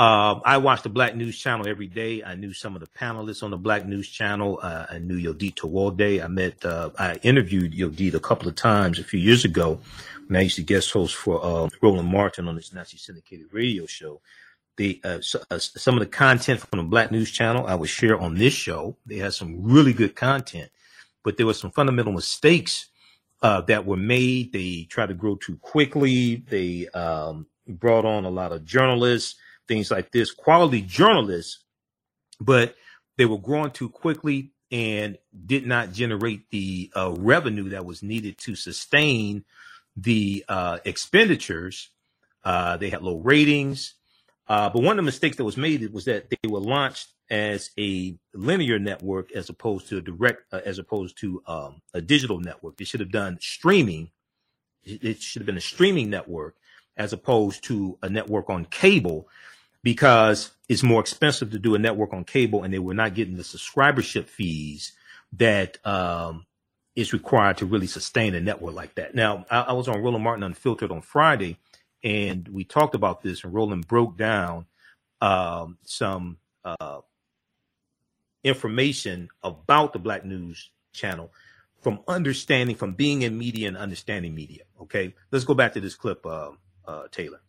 Uh, 0.00 0.40
I 0.46 0.56
watched 0.56 0.84
the 0.84 0.88
Black 0.88 1.14
News 1.14 1.38
Channel 1.38 1.68
every 1.68 1.86
day. 1.86 2.24
I 2.24 2.34
knew 2.34 2.54
some 2.54 2.74
of 2.74 2.80
the 2.80 2.86
panelists 2.86 3.42
on 3.42 3.50
the 3.50 3.58
Black 3.58 3.84
News 3.84 4.08
Channel. 4.08 4.58
Uh, 4.62 4.86
I 4.88 4.96
knew 4.96 5.18
Yodit 5.18 5.56
Tewolde. 5.56 6.24
I 6.24 6.26
met, 6.26 6.64
uh, 6.64 6.88
I 6.98 7.16
interviewed 7.16 7.74
Yodit 7.74 8.14
a 8.14 8.20
couple 8.20 8.48
of 8.48 8.54
times 8.54 8.98
a 8.98 9.04
few 9.04 9.20
years 9.20 9.44
ago 9.44 9.78
when 10.26 10.38
I 10.38 10.40
used 10.44 10.56
to 10.56 10.62
guest 10.62 10.90
host 10.90 11.14
for 11.14 11.44
uh, 11.44 11.68
Roland 11.82 12.08
Martin 12.08 12.48
on 12.48 12.56
his 12.56 12.72
nationally 12.72 12.98
syndicated 12.98 13.48
radio 13.52 13.84
show 13.84 14.22
the 14.78 14.98
uh, 15.04 15.18
uh, 15.50 15.58
some 15.58 15.96
of 15.96 16.00
the 16.00 16.06
content 16.06 16.60
from 16.60 16.78
the 16.78 16.84
Black 16.84 17.10
News 17.10 17.30
Channel 17.30 17.66
I 17.66 17.74
would 17.74 17.90
share 17.90 18.18
on 18.18 18.36
this 18.36 18.54
show. 18.54 18.96
They 19.04 19.18
had 19.18 19.34
some 19.34 19.62
really 19.62 19.92
good 19.92 20.16
content, 20.16 20.70
but 21.22 21.36
there 21.36 21.44
were 21.44 21.52
some 21.52 21.72
fundamental 21.72 22.14
mistakes 22.14 22.86
uh, 23.42 23.60
that 23.62 23.84
were 23.84 23.98
made. 23.98 24.54
They 24.54 24.86
tried 24.88 25.08
to 25.10 25.14
grow 25.14 25.36
too 25.36 25.58
quickly. 25.58 26.36
They 26.48 26.88
um, 26.88 27.46
brought 27.68 28.06
on 28.06 28.24
a 28.24 28.30
lot 28.30 28.52
of 28.52 28.64
journalists, 28.64 29.34
things 29.70 29.88
like 29.88 30.10
this, 30.10 30.32
quality 30.32 30.80
journalists, 30.82 31.62
but 32.40 32.74
they 33.16 33.24
were 33.24 33.38
growing 33.38 33.70
too 33.70 33.88
quickly 33.88 34.50
and 34.72 35.16
did 35.46 35.64
not 35.64 35.92
generate 35.92 36.50
the 36.50 36.90
uh, 36.96 37.14
revenue 37.18 37.68
that 37.68 37.84
was 37.84 38.02
needed 38.02 38.36
to 38.38 38.56
sustain 38.56 39.44
the 39.96 40.44
uh, 40.48 40.78
expenditures. 40.84 41.90
Uh, 42.42 42.76
they 42.78 42.90
had 42.90 43.02
low 43.02 43.18
ratings. 43.18 43.94
Uh, 44.48 44.68
but 44.70 44.82
one 44.82 44.92
of 44.92 44.96
the 44.96 45.02
mistakes 45.02 45.36
that 45.36 45.44
was 45.44 45.56
made 45.56 45.92
was 45.92 46.04
that 46.06 46.28
they 46.28 46.48
were 46.48 46.58
launched 46.58 47.06
as 47.30 47.70
a 47.78 48.18
linear 48.34 48.80
network 48.80 49.30
as 49.36 49.48
opposed 49.48 49.88
to 49.88 49.98
a 49.98 50.00
direct, 50.00 50.42
uh, 50.52 50.60
as 50.64 50.80
opposed 50.80 51.16
to 51.18 51.40
um, 51.46 51.80
a 51.94 52.00
digital 52.00 52.40
network. 52.40 52.76
They 52.76 52.84
should 52.84 52.98
have 52.98 53.12
done 53.12 53.38
streaming. 53.40 54.10
It 54.82 55.22
should 55.22 55.42
have 55.42 55.46
been 55.46 55.56
a 55.56 55.60
streaming 55.60 56.10
network 56.10 56.56
as 56.96 57.12
opposed 57.12 57.62
to 57.64 57.98
a 58.02 58.08
network 58.08 58.50
on 58.50 58.64
cable 58.64 59.28
because 59.82 60.50
it's 60.68 60.82
more 60.82 61.00
expensive 61.00 61.50
to 61.50 61.58
do 61.58 61.74
a 61.74 61.78
network 61.78 62.12
on 62.12 62.24
cable 62.24 62.62
and 62.62 62.72
they 62.72 62.78
were 62.78 62.94
not 62.94 63.14
getting 63.14 63.36
the 63.36 63.42
subscribership 63.42 64.26
fees 64.26 64.92
that 65.32 65.84
um, 65.86 66.46
is 66.94 67.12
required 67.12 67.56
to 67.58 67.66
really 67.66 67.86
sustain 67.86 68.34
a 68.34 68.40
network 68.40 68.74
like 68.74 68.94
that. 68.96 69.14
Now, 69.14 69.46
I, 69.50 69.60
I 69.60 69.72
was 69.72 69.88
on 69.88 70.02
Roland 70.02 70.24
Martin 70.24 70.42
Unfiltered 70.42 70.90
on 70.90 71.02
Friday 71.02 71.58
and 72.02 72.48
we 72.48 72.64
talked 72.64 72.94
about 72.94 73.22
this, 73.22 73.44
and 73.44 73.52
Roland 73.52 73.86
broke 73.86 74.16
down 74.16 74.66
um, 75.20 75.78
some 75.84 76.38
uh, 76.64 77.00
information 78.42 79.28
about 79.42 79.92
the 79.92 79.98
Black 79.98 80.24
News 80.24 80.70
Channel 80.92 81.32
from 81.82 82.00
understanding, 82.08 82.76
from 82.76 82.94
being 82.94 83.22
in 83.22 83.36
media 83.36 83.68
and 83.68 83.76
understanding 83.76 84.34
media. 84.34 84.64
Okay, 84.80 85.14
let's 85.30 85.44
go 85.44 85.54
back 85.54 85.74
to 85.74 85.80
this 85.80 85.94
clip, 85.94 86.24
uh, 86.24 86.52
uh, 86.86 87.04
Taylor. 87.10 87.40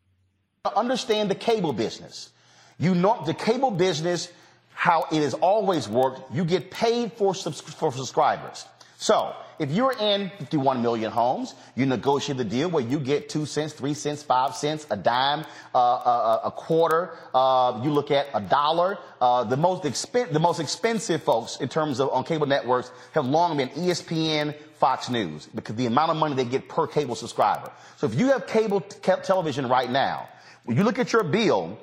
Understand 0.76 1.32
the 1.32 1.36
cable 1.36 1.74
business. 1.74 2.30
You 2.78 2.94
know 2.94 3.24
the 3.26 3.34
cable 3.34 3.72
business, 3.72 4.32
how 4.74 5.08
it 5.12 5.24
has 5.24 5.34
always 5.34 5.90
worked. 5.90 6.32
You 6.36 6.46
get 6.46 6.70
paid 6.70 7.14
for 7.14 7.34
subs- 7.34 7.62
for 7.62 7.92
subscribers. 7.92 8.66
So 8.98 9.36
if 9.58 9.72
you're 9.72 9.94
in 10.00 10.30
51 10.38 10.84
million 10.84 11.12
homes, 11.12 11.56
you 11.76 11.88
negotiate 11.88 12.38
the 12.38 12.44
deal 12.44 12.70
where 12.70 12.84
you 12.84 13.00
get 13.00 13.28
two 13.28 13.48
cents, 13.48 13.74
three 13.74 13.96
cents, 13.96 14.22
five 14.22 14.56
cents, 14.56 14.86
a 14.92 14.96
dime, 14.96 15.46
uh, 15.74 15.80
a, 15.80 16.42
a, 16.46 16.52
quarter. 16.52 17.18
Uh, 17.34 17.82
you 17.84 17.90
look 17.92 18.12
at 18.12 18.28
a 18.36 18.42
dollar. 18.42 19.00
Uh, 19.20 19.44
the 19.44 19.58
most 19.58 19.82
expen- 19.82 20.32
the 20.32 20.40
most 20.40 20.60
expensive 20.60 21.24
folks 21.24 21.58
in 21.60 21.70
terms 21.70 22.00
of 22.00 22.12
on 22.12 22.24
cable 22.24 22.46
networks 22.46 22.92
have 23.14 23.26
long 23.26 23.58
been 23.58 23.70
ESPN, 23.70 24.54
Fox 24.76 25.10
News, 25.10 25.50
because 25.56 25.76
the 25.76 25.88
amount 25.88 26.12
of 26.12 26.18
money 26.18 26.36
they 26.36 26.46
get 26.46 26.70
per 26.70 26.86
cable 26.86 27.16
subscriber. 27.16 27.72
So 27.98 28.06
if 28.06 28.14
you 28.14 28.28
have 28.28 28.46
cable 28.46 28.82
t- 28.82 29.12
television 29.24 29.68
right 29.68 29.90
now, 29.90 30.30
when 30.66 30.78
you 30.78 30.84
look 30.84 31.00
at 31.00 31.12
your 31.14 31.24
bill, 31.24 31.78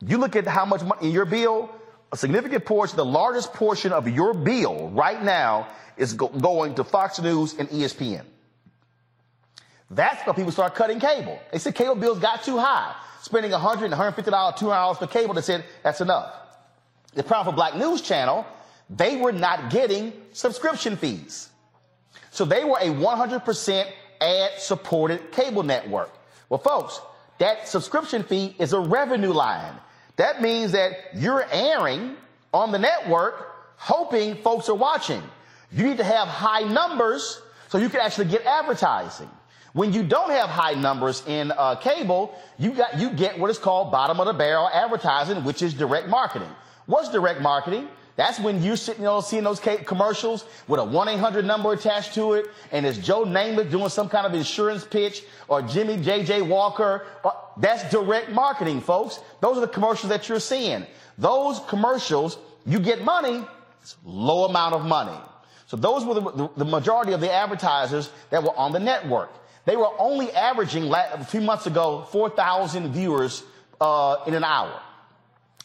you 0.00 0.18
look 0.18 0.36
at 0.36 0.46
how 0.46 0.64
much 0.64 0.82
money 0.82 1.06
in 1.06 1.12
your 1.12 1.24
bill, 1.24 1.70
a 2.12 2.16
significant 2.16 2.64
portion, 2.64 2.96
the 2.96 3.04
largest 3.04 3.52
portion 3.52 3.92
of 3.92 4.08
your 4.08 4.34
bill 4.34 4.88
right 4.90 5.22
now 5.22 5.68
is 5.96 6.12
go- 6.12 6.28
going 6.28 6.74
to 6.74 6.84
Fox 6.84 7.20
News 7.20 7.54
and 7.58 7.68
ESPN. 7.68 8.24
That's 9.90 10.26
why 10.26 10.32
people 10.34 10.52
start 10.52 10.74
cutting 10.74 11.00
cable. 11.00 11.38
They 11.52 11.58
said 11.58 11.74
cable 11.74 11.94
bills 11.94 12.18
got 12.18 12.42
too 12.42 12.58
high. 12.58 12.94
Spending 13.22 13.50
$100 13.50 13.90
$150, 13.90 14.14
$200 14.14 14.98
for 14.98 15.06
cable, 15.06 15.34
they 15.34 15.40
said 15.40 15.64
that's 15.82 16.00
enough. 16.00 16.32
The 17.14 17.22
problem 17.22 17.54
for 17.54 17.56
Black 17.56 17.76
News 17.76 18.02
Channel, 18.02 18.46
they 18.90 19.16
were 19.16 19.32
not 19.32 19.70
getting 19.70 20.12
subscription 20.32 20.96
fees. 20.96 21.48
So 22.30 22.44
they 22.44 22.64
were 22.64 22.78
a 22.78 22.88
100% 22.88 23.86
ad 24.20 24.50
supported 24.58 25.32
cable 25.32 25.62
network. 25.62 26.10
Well, 26.48 26.60
folks, 26.60 27.00
that 27.38 27.68
subscription 27.68 28.22
fee 28.22 28.54
is 28.58 28.72
a 28.72 28.80
revenue 28.80 29.32
line. 29.32 29.74
That 30.16 30.40
means 30.40 30.72
that 30.72 30.92
you're 31.14 31.46
airing 31.50 32.16
on 32.52 32.72
the 32.72 32.78
network 32.78 33.54
hoping 33.76 34.36
folks 34.36 34.68
are 34.68 34.74
watching. 34.74 35.22
You 35.70 35.84
need 35.86 35.98
to 35.98 36.04
have 36.04 36.28
high 36.28 36.62
numbers 36.62 37.40
so 37.68 37.78
you 37.78 37.88
can 37.88 38.00
actually 38.00 38.26
get 38.26 38.44
advertising. 38.46 39.30
When 39.72 39.92
you 39.92 40.02
don't 40.02 40.30
have 40.30 40.48
high 40.48 40.72
numbers 40.72 41.22
in 41.26 41.52
uh, 41.52 41.74
cable, 41.74 42.34
you 42.56 42.70
got 42.70 42.98
you 42.98 43.10
get 43.10 43.38
what 43.38 43.50
is 43.50 43.58
called 43.58 43.92
bottom 43.92 44.18
of 44.20 44.26
the 44.26 44.32
barrel 44.32 44.70
advertising, 44.72 45.44
which 45.44 45.60
is 45.60 45.74
direct 45.74 46.08
marketing. 46.08 46.48
What's 46.86 47.10
direct 47.10 47.42
marketing? 47.42 47.88
That's 48.16 48.40
when 48.40 48.62
you're 48.62 48.76
sitting, 48.76 49.04
know, 49.04 49.20
seeing 49.20 49.44
those 49.44 49.60
commercials 49.60 50.46
with 50.68 50.80
a 50.80 50.82
1-800 50.82 51.44
number 51.44 51.72
attached 51.72 52.14
to 52.14 52.32
it, 52.32 52.46
and 52.72 52.86
it's 52.86 52.96
Joe 52.96 53.24
Namath 53.24 53.70
doing 53.70 53.90
some 53.90 54.08
kind 54.08 54.26
of 54.26 54.32
insurance 54.32 54.84
pitch, 54.84 55.22
or 55.48 55.60
Jimmy 55.60 55.98
J.J. 55.98 56.42
Walker. 56.42 57.06
That's 57.58 57.88
direct 57.90 58.30
marketing, 58.30 58.80
folks. 58.80 59.20
Those 59.40 59.58
are 59.58 59.60
the 59.60 59.68
commercials 59.68 60.08
that 60.08 60.30
you're 60.30 60.40
seeing. 60.40 60.86
Those 61.18 61.60
commercials, 61.68 62.38
you 62.64 62.78
get 62.78 63.02
money, 63.04 63.44
it's 63.82 63.96
low 64.04 64.46
amount 64.46 64.74
of 64.74 64.86
money. 64.86 65.18
So 65.66 65.76
those 65.76 66.04
were 66.04 66.14
the, 66.14 66.50
the, 66.56 66.64
majority 66.64 67.12
of 67.12 67.20
the 67.20 67.32
advertisers 67.32 68.10
that 68.30 68.42
were 68.42 68.56
on 68.56 68.72
the 68.72 68.78
network. 68.78 69.30
They 69.64 69.76
were 69.76 69.90
only 69.98 70.30
averaging 70.32 70.92
a 70.92 71.24
few 71.24 71.40
months 71.40 71.66
ago 71.66 72.06
4,000 72.12 72.92
viewers 72.92 73.42
uh, 73.80 74.16
in 74.26 74.34
an 74.34 74.44
hour. 74.44 74.80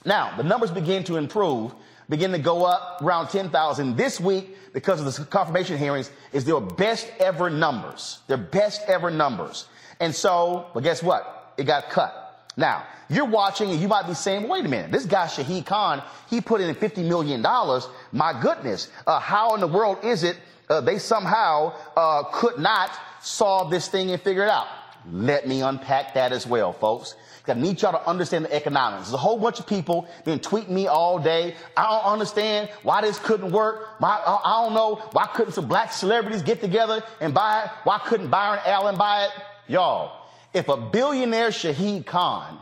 Now 0.04 0.36
the 0.36 0.43
numbers 0.43 0.72
begin 0.72 1.04
to 1.06 1.18
improve, 1.18 1.74
begin 2.12 2.34
to 2.34 2.39
go 2.39 2.66
up 2.66 3.01
around 3.01 3.30
10,000 3.30 3.95
this 3.95 4.20
week 4.20 4.57
because 4.74 4.99
of 4.99 5.05
the 5.05 5.26
confirmation 5.26 5.78
hearings. 5.78 6.12
Is 6.34 6.43
their 6.43 6.59
best 6.59 7.09
ever 7.20 7.49
numbers? 7.49 8.20
Their 8.28 8.38
best 8.38 8.82
ever 8.88 9.09
numbers. 9.09 9.66
And 10.01 10.14
so, 10.14 10.68
but 10.74 10.84
guess 10.84 11.01
what? 11.01 11.53
It 11.57 11.64
got 11.64 11.89
cut. 11.89 12.49
Now, 12.57 12.86
you're 13.09 13.26
watching 13.26 13.72
and 13.72 13.80
you 13.80 13.88
might 13.88 14.07
be 14.07 14.14
saying, 14.14 14.47
wait 14.47 14.66
a 14.66 14.68
minute, 14.68 14.91
this 14.91 15.05
guy 15.05 15.28
Shahid 15.28 15.66
Khan, 15.66 16.03
he 16.30 16.41
put 16.41 16.59
in 16.59 16.76
$50 16.76 17.07
million. 17.07 17.41
My 18.12 18.39
goodness, 18.39 18.89
uh, 19.07 19.20
how 19.20 19.55
in 19.55 19.62
the 19.62 19.68
world 19.68 19.99
is 20.03 20.24
it 20.24 20.38
uh, 20.70 20.82
they 20.82 20.99
somehow 20.99 21.74
uh, 21.95 22.24
could 22.34 22.59
not 22.59 22.91
solve 23.22 23.72
this 23.72 23.88
thing 23.88 24.12
and 24.12 24.22
figure 24.22 24.43
it 24.43 24.49
out? 24.49 24.68
Let 25.09 25.47
me 25.47 25.62
unpack 25.62 26.14
that 26.16 26.34
as 26.34 26.45
well, 26.45 26.74
folks. 26.74 27.16
I 27.48 27.54
need 27.54 27.82
y'all 27.82 27.92
to 27.92 28.08
understand 28.08 28.46
the 28.46 28.54
economics. 28.56 29.08
There's 29.08 29.14
a 29.14 29.18
whole 29.18 29.39
bunch 29.39 29.60
of 29.60 29.68
people 29.68 30.08
been 30.26 30.39
tweeting 30.39 30.70
me 30.70 30.88
all 30.88 31.20
day. 31.20 31.56
I 31.76 31.89
don't 31.89 32.14
understand 32.14 32.70
why 32.84 33.02
this 33.02 33.18
couldn't 33.20 33.52
work. 33.52 34.00
Why, 34.00 34.22
I 34.26 34.64
don't 34.64 34.74
know 34.74 34.96
why 35.12 35.28
couldn't 35.28 35.54
some 35.54 35.68
black 35.68 35.92
celebrities 35.92 36.42
get 36.44 36.62
together 36.62 37.04
and 37.20 37.34
buy 37.34 37.64
it? 37.64 37.72
Why 37.84 38.00
couldn't 38.00 38.30
Byron 38.30 38.60
Allen 38.66 38.98
buy 38.98 39.26
it? 39.26 39.32
Y'all, 39.68 40.26
if 40.54 40.68
a 40.70 40.78
billionaire 40.78 41.50
Shahid 41.50 42.06
Khan 42.06 42.60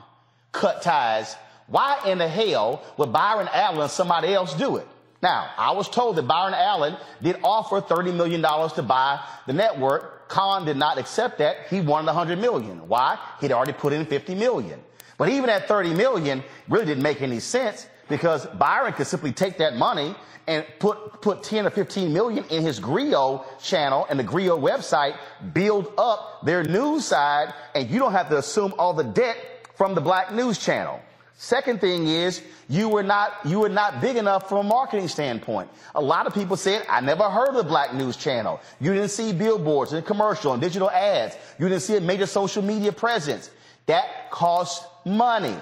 cut 0.51 0.82
ties, 0.82 1.36
why 1.67 1.99
in 2.07 2.17
the 2.17 2.27
hell 2.27 2.84
would 2.97 3.11
Byron 3.11 3.49
Allen 3.51 3.89
somebody 3.89 4.34
else 4.34 4.53
do 4.53 4.77
it? 4.77 4.88
Now, 5.21 5.49
I 5.57 5.71
was 5.71 5.89
told 5.89 6.15
that 6.15 6.23
Byron 6.23 6.53
Allen 6.53 6.95
did 7.21 7.38
offer 7.43 7.82
$30 7.82 8.15
million 8.15 8.41
to 8.41 8.82
buy 8.82 9.19
the 9.47 9.53
network. 9.53 10.18
Khan 10.30 10.63
did 10.63 10.77
not 10.77 10.97
accept 10.97 11.39
that. 11.39 11.67
He 11.69 11.82
wanted 11.82 12.05
100 12.05 12.39
million. 12.39 12.88
Why? 12.88 13.17
He'd 13.41 13.51
already 13.51 13.73
put 13.73 13.91
in 13.91 14.05
50 14.05 14.36
million. 14.36 14.80
But 15.17 15.30
even 15.30 15.49
at 15.49 15.67
30 15.67 15.93
million, 15.93 16.43
really 16.69 16.86
didn't 16.86 17.03
make 17.03 17.21
any 17.21 17.41
sense 17.41 17.88
because 18.07 18.45
Byron 18.45 18.93
could 18.93 19.07
simply 19.07 19.34
take 19.34 19.57
that 19.57 19.75
money 19.75 20.15
and 20.47 20.65
put, 20.80 21.21
put 21.21 21.43
10 21.43 21.65
or 21.65 21.69
15 21.71 22.13
million 22.13 22.45
in 22.45 22.63
his 22.63 22.80
Grio 22.80 23.43
channel 23.61 24.05
and 24.09 24.19
the 24.19 24.23
Grio 24.23 24.57
website, 24.57 25.17
build 25.53 25.91
up 25.97 26.45
their 26.45 26.63
news 26.63 27.05
side, 27.05 27.53
and 27.75 27.89
you 27.89 27.99
don't 27.99 28.13
have 28.13 28.30
to 28.30 28.38
assume 28.38 28.73
all 28.80 28.93
the 28.93 29.03
debt 29.03 29.38
from 29.75 29.93
the 29.93 30.01
black 30.01 30.32
news 30.32 30.57
channel. 30.57 31.01
Second 31.41 31.79
thing 31.79 32.05
is 32.09 32.41
you 32.67 32.89
were 32.89 33.01
not 33.01 33.31
you 33.45 33.61
were 33.61 33.69
not 33.69 34.01
big 34.01 34.17
enough 34.17 34.49
from 34.49 34.57
a 34.57 34.69
marketing 34.69 35.07
standpoint. 35.07 35.69
A 35.95 36.01
lot 36.01 36.27
of 36.27 36.33
people 36.33 36.57
said, 36.57 36.85
I 36.89 36.99
never 36.99 37.29
heard 37.29 37.47
of 37.47 37.55
the 37.55 37.63
Black 37.63 37.93
News 37.93 38.17
Channel. 38.17 38.59
You 38.81 38.93
didn't 38.93 39.11
see 39.11 39.31
billboards 39.31 39.93
and 39.93 40.05
commercial 40.05 40.51
and 40.51 40.61
digital 40.61 40.91
ads. 40.91 41.37
You 41.57 41.69
didn't 41.69 41.83
see 41.83 41.95
a 41.95 42.01
major 42.01 42.25
social 42.25 42.61
media 42.61 42.91
presence. 42.91 43.51
That 43.85 44.31
costs 44.31 44.85
money. 45.05 45.55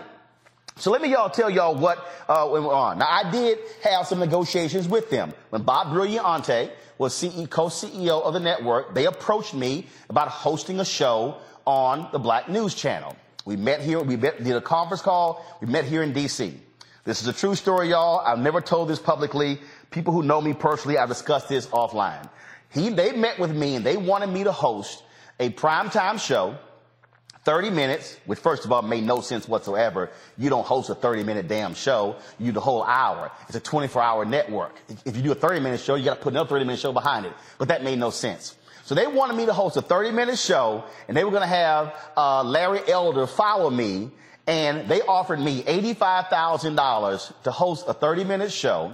So 0.78 0.90
let 0.90 1.00
me 1.00 1.12
y'all 1.12 1.30
tell 1.30 1.52
y'all 1.52 1.76
what 1.76 2.00
uh, 2.28 2.50
went 2.52 2.66
on. 2.66 2.98
Now 2.98 3.10
I 3.12 3.30
did 3.30 3.60
have 3.84 4.08
some 4.08 4.18
negotiations 4.18 4.88
with 4.88 5.12
them. 5.12 5.32
When 5.52 5.62
Bob 5.62 5.96
Brillante 5.96 6.72
was 6.98 7.14
CEO, 7.14 7.48
co-CEO 7.52 8.24
of 8.24 8.34
the 8.34 8.40
network, 8.40 8.96
they 8.96 9.06
approached 9.06 9.54
me 9.54 9.86
about 10.10 10.30
hosting 10.30 10.80
a 10.80 10.86
show 10.86 11.38
on 11.68 12.10
the 12.12 12.18
Black 12.18 12.50
News 12.50 12.74
Channel. 12.74 13.16
We 13.48 13.56
met 13.56 13.80
here, 13.80 14.02
we 14.02 14.18
met, 14.18 14.44
did 14.44 14.58
a 14.58 14.62
conference 14.62 15.02
call, 15.02 15.42
we 15.62 15.68
met 15.68 15.86
here 15.86 16.04
in 16.04 16.12
DC. 16.14 16.54
This 17.06 17.22
is 17.22 17.30
a 17.30 17.34
true 17.34 17.56
story, 17.56 17.92
y'all. 17.92 18.20
I've 18.20 18.40
never 18.40 18.60
told 18.60 18.90
this 18.90 19.00
publicly. 19.00 19.62
People 19.90 20.12
who 20.12 20.22
know 20.22 20.42
me 20.42 20.54
personally, 20.54 20.98
I've 20.98 21.08
discussed 21.08 21.48
this 21.48 21.66
offline. 21.68 22.30
He, 22.74 22.90
they 22.90 23.14
met 23.14 23.40
with 23.40 23.56
me 23.56 23.76
and 23.76 23.86
they 23.86 23.96
wanted 23.96 24.28
me 24.28 24.44
to 24.44 24.52
host 24.52 25.02
a 25.40 25.50
primetime 25.50 26.20
show, 26.20 26.58
30 27.46 27.70
minutes, 27.70 28.18
which 28.26 28.40
first 28.40 28.66
of 28.66 28.74
all 28.74 28.82
made 28.82 29.06
no 29.06 29.22
sense 29.22 29.48
whatsoever. 29.48 30.10
You 30.38 30.50
don't 30.50 30.66
host 30.66 30.90
a 30.90 30.96
30 30.96 31.24
minute 31.24 31.48
damn 31.48 31.74
show. 31.74 32.18
You 32.40 32.48
do 32.48 32.52
the 32.52 32.60
whole 32.60 32.84
hour. 32.84 33.32
It's 33.48 33.56
a 33.56 33.62
24 33.62 34.02
hour 34.02 34.26
network. 34.26 34.76
If 35.06 35.16
you 35.16 35.24
do 35.24 35.32
a 35.32 35.36
30 35.36 35.62
minute 35.62 35.80
show, 35.80 35.96
you 35.96 36.04
got 36.04 36.16
to 36.16 36.22
put 36.22 36.34
another 36.34 36.50
30 36.50 36.66
minute 36.66 36.82
show 36.82 36.92
behind 36.92 37.26
it. 37.26 37.32
But 37.60 37.70
that 37.70 37.82
made 37.82 37.98
no 37.98 38.10
sense. 38.10 38.57
So 38.88 38.96
they 38.96 39.06
wanted 39.06 39.36
me 39.36 39.46
to 39.48 39.52
host 39.52 39.76
a 39.76 39.82
30 39.82 40.12
minute 40.12 40.40
show 40.40 40.86
and 41.10 41.18
they 41.18 41.26
were 41.26 41.30
going 41.32 41.42
to 41.42 41.46
have 41.46 41.94
uh, 42.16 42.42
Larry 42.42 42.80
Elder 42.88 43.28
follow 43.28 43.70
me 43.70 44.12
and 44.48 44.88
they 44.88 45.02
offered 45.02 45.42
me 45.42 45.62
$85,000 45.64 47.44
to 47.44 47.52
host 47.52 47.84
a 47.90 47.94
30 47.94 48.24
minute 48.24 48.50
show. 48.50 48.94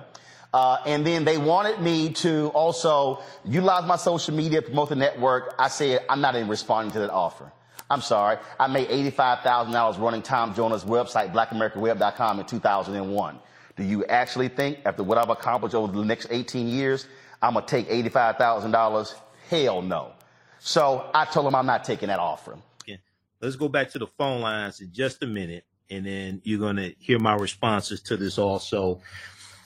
Uh, 0.51 0.77
and 0.87 1.05
then 1.05 1.25
they 1.25 1.37
wanted 1.37 1.79
me 1.79 2.11
to 2.13 2.47
also 2.55 3.21
utilize 3.45 3.85
my 3.85 3.95
social 3.95 4.33
media, 4.33 4.63
promote 4.63 4.89
the 4.89 4.95
network. 4.95 5.53
I 5.59 5.67
said, 5.67 6.03
I'm 6.09 6.21
not 6.21 6.35
even 6.35 6.47
responding 6.47 6.91
to 6.93 6.99
that 7.01 7.11
offer. 7.11 7.51
I'm 7.87 8.01
sorry. 8.01 8.39
I 8.59 8.65
made 8.65 8.89
$85,000 8.89 9.99
running 9.99 10.23
Tom 10.23 10.55
Joyner's 10.55 10.85
website, 10.85 11.31
blackamericaweb.com 11.33 12.39
in 12.39 12.45
2001. 12.47 13.39
Do 13.75 13.83
you 13.83 14.05
actually 14.05 14.47
think 14.47 14.79
after 14.85 15.03
what 15.03 15.19
I've 15.19 15.29
accomplished 15.29 15.75
over 15.75 15.93
the 15.95 16.03
next 16.03 16.29
18 16.31 16.67
years, 16.67 17.05
I'm 17.43 17.53
going 17.53 17.65
to 17.67 17.69
take 17.69 17.89
$85,000 18.11 19.13
Hell 19.49 19.81
no. 19.81 20.13
So 20.59 21.09
I 21.13 21.25
told 21.25 21.47
him 21.47 21.55
I'm 21.55 21.65
not 21.65 21.83
taking 21.83 22.07
that 22.07 22.19
offer. 22.19 22.57
Yeah. 22.85 22.97
Let's 23.41 23.55
go 23.55 23.67
back 23.67 23.91
to 23.91 23.99
the 23.99 24.07
phone 24.07 24.41
lines 24.41 24.79
in 24.79 24.93
just 24.93 25.21
a 25.23 25.27
minute, 25.27 25.65
and 25.89 26.05
then 26.05 26.41
you're 26.43 26.59
going 26.59 26.77
to 26.77 26.95
hear 26.99 27.19
my 27.19 27.35
responses 27.35 28.01
to 28.03 28.17
this 28.17 28.37
also. 28.37 29.01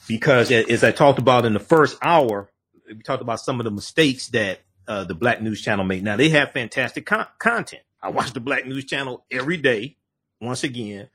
Because 0.08 0.50
as 0.50 0.82
I 0.82 0.90
talked 0.90 1.18
about 1.18 1.44
in 1.44 1.52
the 1.52 1.60
first 1.60 1.98
hour, 2.02 2.50
we 2.86 3.02
talked 3.02 3.22
about 3.22 3.40
some 3.40 3.60
of 3.60 3.64
the 3.64 3.70
mistakes 3.70 4.28
that 4.28 4.60
uh, 4.88 5.04
the 5.04 5.14
Black 5.14 5.42
News 5.42 5.60
Channel 5.60 5.84
made. 5.84 6.02
Now 6.02 6.16
they 6.16 6.30
have 6.30 6.52
fantastic 6.52 7.06
con- 7.06 7.26
content. 7.38 7.82
I 8.02 8.08
watch 8.10 8.32
the 8.32 8.40
Black 8.40 8.66
News 8.66 8.84
Channel 8.86 9.24
every 9.30 9.58
day. 9.58 9.96
Once 10.40 10.64
again, 10.64 11.08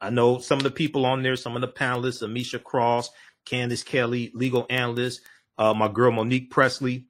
I 0.00 0.10
know 0.10 0.38
some 0.38 0.58
of 0.58 0.64
the 0.64 0.70
people 0.70 1.06
on 1.06 1.22
there, 1.22 1.36
some 1.36 1.54
of 1.54 1.60
the 1.60 1.68
panelists, 1.68 2.26
Amisha 2.26 2.62
Cross, 2.62 3.10
Candace 3.44 3.84
Kelly, 3.84 4.32
legal 4.34 4.66
analyst, 4.68 5.20
uh, 5.58 5.72
my 5.74 5.88
girl 5.88 6.10
Monique 6.10 6.50
Presley, 6.50 7.06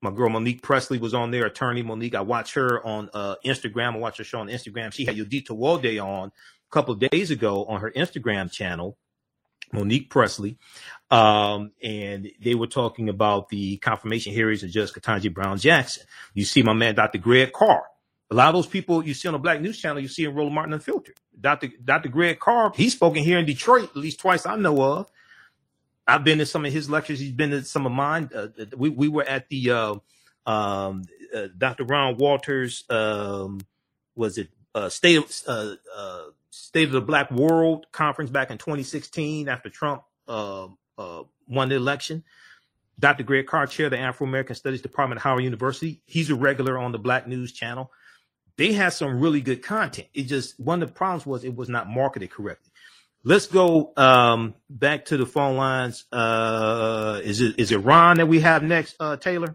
my 0.00 0.10
girl 0.10 0.28
Monique 0.28 0.62
Presley 0.62 0.98
was 0.98 1.14
on 1.14 1.30
there, 1.30 1.46
attorney 1.46 1.82
Monique. 1.82 2.14
I 2.14 2.20
watch 2.20 2.54
her 2.54 2.84
on 2.86 3.10
uh, 3.12 3.36
Instagram. 3.44 3.94
I 3.94 3.98
watch 3.98 4.18
her 4.18 4.24
show 4.24 4.40
on 4.40 4.48
Instagram. 4.48 4.92
She 4.92 5.04
had 5.04 5.16
Yodit 5.16 5.46
Tewolde 5.46 6.02
on 6.02 6.28
a 6.28 6.72
couple 6.72 6.94
of 6.94 7.00
days 7.00 7.30
ago 7.30 7.64
on 7.64 7.80
her 7.80 7.90
Instagram 7.90 8.50
channel. 8.50 8.96
Monique 9.72 10.08
Presley, 10.08 10.56
um, 11.10 11.72
and 11.82 12.30
they 12.40 12.54
were 12.54 12.66
talking 12.66 13.10
about 13.10 13.50
the 13.50 13.76
confirmation 13.78 14.32
hearings 14.32 14.62
of 14.62 14.70
Judge 14.70 14.92
Ketanji 14.92 15.32
Brown 15.32 15.58
Jackson. 15.58 16.04
You 16.32 16.46
see 16.46 16.62
my 16.62 16.72
man, 16.72 16.94
Dr. 16.94 17.18
Greg 17.18 17.52
Carr. 17.52 17.84
A 18.30 18.34
lot 18.34 18.48
of 18.48 18.54
those 18.54 18.66
people 18.66 19.04
you 19.04 19.12
see 19.12 19.28
on 19.28 19.32
the 19.32 19.38
Black 19.38 19.60
News 19.60 19.78
Channel, 19.78 20.00
you 20.00 20.08
see 20.08 20.24
in 20.24 20.34
Roland 20.34 20.54
Martin 20.54 20.74
Unfiltered. 20.74 21.16
Dr. 21.38 21.68
Dr. 21.84 22.08
Greg 22.08 22.38
Carr, 22.40 22.72
he's 22.74 22.92
spoken 22.94 23.22
here 23.22 23.38
in 23.38 23.46
Detroit 23.46 23.90
at 23.90 23.96
least 23.96 24.20
twice 24.20 24.46
I 24.46 24.56
know 24.56 24.82
of. 24.82 25.10
I've 26.08 26.24
been 26.24 26.38
to 26.38 26.46
some 26.46 26.64
of 26.64 26.72
his 26.72 26.88
lectures. 26.88 27.20
He's 27.20 27.32
been 27.32 27.50
to 27.50 27.62
some 27.62 27.84
of 27.84 27.92
mine. 27.92 28.30
Uh, 28.34 28.48
we 28.76 28.88
we 28.88 29.08
were 29.08 29.24
at 29.24 29.48
the 29.50 29.70
uh, 29.70 29.94
um, 30.46 31.04
uh, 31.34 31.48
Dr. 31.56 31.84
Ron 31.84 32.16
Walters. 32.16 32.84
Um, 32.88 33.60
was 34.16 34.38
it 34.38 34.48
uh, 34.74 34.88
state 34.88 35.18
of 35.18 35.42
uh, 35.46 35.74
uh, 35.94 36.22
state 36.50 36.86
of 36.86 36.92
the 36.92 37.02
Black 37.02 37.30
World 37.30 37.86
conference 37.92 38.30
back 38.30 38.50
in 38.50 38.56
2016 38.56 39.48
after 39.48 39.68
Trump 39.68 40.02
uh, 40.26 40.68
won 41.46 41.68
the 41.68 41.76
election? 41.76 42.24
Dr. 43.00 43.22
Greg 43.22 43.46
Carr, 43.46 43.66
chair 43.66 43.86
of 43.86 43.92
the 43.92 43.98
Afro 43.98 44.26
American 44.26 44.56
Studies 44.56 44.82
Department 44.82 45.20
at 45.20 45.22
Howard 45.22 45.44
University. 45.44 46.00
He's 46.04 46.30
a 46.30 46.34
regular 46.34 46.78
on 46.78 46.90
the 46.90 46.98
Black 46.98 47.28
News 47.28 47.52
Channel. 47.52 47.92
They 48.56 48.72
had 48.72 48.88
some 48.88 49.20
really 49.20 49.40
good 49.40 49.62
content. 49.62 50.08
It 50.14 50.24
just 50.24 50.58
one 50.58 50.82
of 50.82 50.88
the 50.88 50.94
problems 50.94 51.24
was 51.24 51.44
it 51.44 51.54
was 51.54 51.68
not 51.68 51.88
marketed 51.88 52.30
correctly. 52.30 52.67
Let's 53.24 53.46
go 53.46 53.92
um, 53.96 54.54
back 54.70 55.06
to 55.06 55.16
the 55.16 55.26
phone 55.26 55.56
lines. 55.56 56.04
Uh, 56.12 57.20
is 57.22 57.40
it 57.40 57.58
is 57.58 57.72
it 57.72 57.78
Ron 57.78 58.18
that 58.18 58.26
we 58.26 58.40
have 58.40 58.62
next, 58.62 58.96
uh, 59.00 59.16
Taylor? 59.16 59.54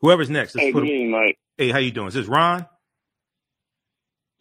Whoever's 0.00 0.30
next. 0.30 0.54
Hey, 0.58 0.72
put 0.72 0.80
good 0.80 0.88
him- 0.88 0.94
evening, 0.94 1.10
Mike. 1.10 1.38
Hey, 1.56 1.70
how 1.70 1.78
you 1.78 1.90
doing? 1.90 2.08
Is 2.08 2.14
this 2.14 2.26
Ron? 2.26 2.66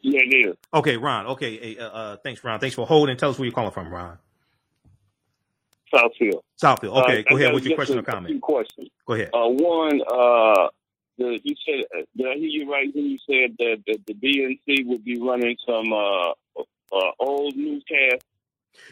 Yeah, 0.02 0.22
is. 0.24 0.56
Okay, 0.74 0.98
Ron. 0.98 1.26
Okay, 1.28 1.58
hey, 1.58 1.78
uh, 1.80 1.88
uh, 1.88 2.18
thanks, 2.18 2.44
Ron. 2.44 2.60
Thanks 2.60 2.76
for 2.76 2.86
holding. 2.86 3.18
Tell 3.18 3.32
us 3.32 3.40
where 3.40 3.46
you're 3.48 3.54
calling 3.56 3.72
from, 3.72 3.90
Ron. 3.92 4.20
Southfield. 5.92 6.42
Southfield. 6.62 7.04
Okay, 7.04 7.20
Uh, 7.22 7.30
go 7.30 7.38
ahead 7.38 7.54
with 7.54 7.66
your 7.66 7.76
question 7.76 7.98
or 7.98 8.04
comment. 8.04 8.28
few 8.28 8.40
questions. 8.40 8.90
Go 9.08 9.16
ahead. 9.16 9.32
Uh, 9.34 9.48
one, 9.48 10.02
uh, 10.02 10.68
the, 11.18 11.40
you 11.44 11.56
said, 11.66 11.86
uh, 11.96 12.04
did 12.16 12.28
I 12.28 12.36
hear 12.36 12.48
you 12.48 12.72
right 12.72 12.88
when 12.94 13.06
you 13.06 13.18
said 13.26 13.56
that, 13.60 13.84
that 13.88 14.06
the 14.06 14.14
BNC 14.14 14.86
would 14.88 15.04
be 15.04 15.20
running 15.20 15.58
some 15.66 15.92
uh, 15.92 16.32
uh, 16.96 17.12
old 17.20 17.56
newscasts? 17.56 18.26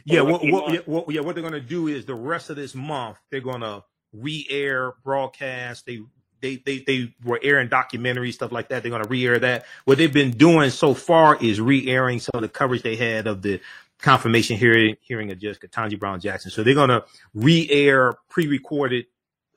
Yeah, 0.04 0.22
what, 0.22 0.42
rest 0.42 0.44
of 0.44 0.48
the 0.48 0.52
what, 0.52 0.74
yeah, 0.74 0.80
what, 0.86 1.12
yeah, 1.12 1.22
what 1.22 1.36
they're 1.36 1.42
going 1.42 1.54
to 1.54 1.62
do 1.62 1.88
is 1.88 2.06
the 2.06 2.16
rest 2.16 2.50
of 2.50 2.56
this 2.56 2.76
month 2.76 3.18
they're 3.30 3.40
going 3.40 3.62
to 3.62 3.84
re-air 4.14 4.94
broadcast. 5.04 5.86
They 5.86 6.02
they 6.42 6.58
they 6.58 6.80
they 6.80 7.14
were 7.24 7.40
airing 7.42 7.70
documentaries 7.70 8.34
stuff 8.34 8.52
like 8.52 8.70
that. 8.70 8.84
They're 8.84 8.90
going 8.90 9.04
to 9.04 9.10
re-air 9.10 9.40
that. 9.40 9.66
What 9.86 9.98
they've 9.98 10.12
been 10.12 10.32
doing 10.32 10.70
so 10.70 10.94
far 10.94 11.38
is 11.42 11.62
re-airing 11.62 12.20
some 12.20 12.32
of 12.36 12.42
the 12.42 12.50
coverage 12.50 12.82
they 12.82 12.96
had 12.96 13.28
of 13.28 13.42
the 13.42 13.62
confirmation 14.00 14.58
hearing 14.58 14.96
hearing 15.02 15.32
of 15.32 15.40
Judge 15.40 15.60
Ketanji 15.60 16.00
Brown 16.00 16.20
Jackson. 16.20 16.52
So 16.52 16.64
they're 16.64 16.74
going 16.74 16.90
to 16.90 17.06
re-air 17.34 18.14
pre-recorded 18.30 19.06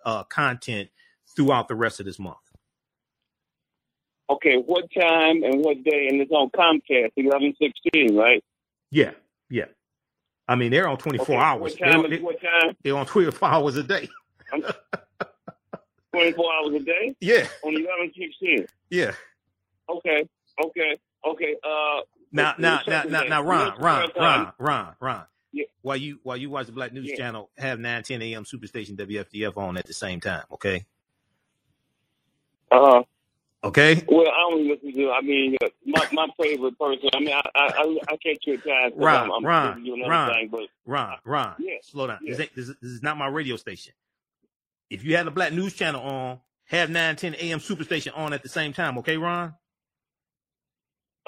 uh, 0.04 0.24
content 0.24 0.88
throughout 1.34 1.68
the 1.68 1.74
rest 1.74 2.00
of 2.00 2.06
this 2.06 2.18
month. 2.18 2.36
Okay, 4.30 4.56
what 4.56 4.84
time 4.92 5.42
and 5.42 5.60
what 5.64 5.82
day? 5.84 6.08
And 6.10 6.20
it's 6.20 6.30
on 6.32 6.50
Comcast, 6.50 7.12
eleven 7.16 7.54
sixteen, 7.60 8.16
right? 8.16 8.42
Yeah, 8.90 9.12
yeah. 9.50 9.66
I 10.46 10.54
mean, 10.54 10.70
they're 10.70 10.88
on 10.88 10.96
24 10.96 11.22
Okay, 11.24 11.36
hours. 11.36 11.60
What 11.60 11.78
They're, 11.78 11.92
time? 11.92 12.10
they, 12.10 12.16
is 12.16 12.22
what 12.22 12.36
time? 12.40 12.74
they're 12.82 12.96
on 12.96 13.04
24 13.06 13.48
hours 13.48 13.76
a 13.76 13.82
day. 13.82 14.08
Twenty 16.12 16.32
four 16.32 16.46
hours 16.54 16.74
a 16.74 16.80
day. 16.80 17.14
Yeah, 17.20 17.46
On 17.62 17.74
eleven 17.74 18.10
sixteen. 18.18 18.66
yeah. 18.90 19.12
Okay, 19.90 20.26
okay, 20.64 20.96
okay. 21.26 21.56
Uh, 21.62 22.00
Now, 22.32 22.54
now, 22.58 22.80
now, 22.86 23.02
now, 23.04 23.22
now, 23.24 23.42
Ron, 23.42 23.78
Ron, 23.78 24.10
Ron, 24.16 24.52
Ron, 24.58 24.94
Ron. 25.00 25.24
Yeah. 25.52 25.64
While 25.82 25.98
you 25.98 26.18
while 26.22 26.36
you 26.38 26.48
watch 26.50 26.66
the 26.66 26.72
Black 26.72 26.92
News 26.94 27.08
Yeah. 27.10 27.16
Channel, 27.16 27.50
have 27.58 27.78
nine 27.78 28.02
ten 28.02 28.22
a.m. 28.22 28.44
Superstation 28.44 28.96
WFDF 28.96 29.56
on 29.58 29.76
at 29.76 29.86
the 29.86 29.92
same 29.92 30.18
time. 30.20 30.44
Okay, 30.52 30.86
Uh 32.72 32.80
huh. 32.80 33.02
Okay. 33.64 34.02
Well, 34.08 34.26
I 34.28 34.52
only 34.52 34.68
listen 34.68 34.92
to. 34.92 35.10
I 35.10 35.20
mean, 35.22 35.56
uh, 35.62 35.68
my 35.86 36.06
my 36.12 36.28
favorite 36.40 36.78
person. 36.78 37.08
I 37.14 37.20
mean, 37.20 37.34
I 37.34 37.42
I, 37.54 37.98
I, 38.08 38.16
catch 38.16 38.38
you 38.46 38.54
at 38.54 38.64
times. 38.64 38.94
Ron, 38.96 39.30
I'm, 39.36 39.44
Ron, 39.44 39.84
Ron, 40.08 40.32
things, 40.34 40.50
but 40.50 40.60
Ron, 40.86 41.16
Ron. 41.24 41.54
Yeah, 41.58 41.74
Slow 41.82 42.06
down. 42.06 42.18
yeah. 42.22 42.36
This, 42.36 42.48
this, 42.54 42.68
is- 42.82 43.02
not 43.02 43.16
my 43.16 43.26
radio 43.26 43.56
station. 43.56 43.94
If 44.90 45.04
you 45.04 45.16
had 45.16 45.26
the 45.26 45.30
Black 45.30 45.52
News 45.52 45.74
Channel 45.74 46.00
on, 46.00 46.40
have 46.64 46.88
9, 46.90 47.16
10 47.16 47.34
a.m. 47.34 47.58
Superstation 47.60 48.16
on 48.16 48.32
at 48.32 48.42
the 48.42 48.48
same 48.48 48.72
time. 48.72 48.96
Okay, 48.98 49.16
Ron. 49.18 49.54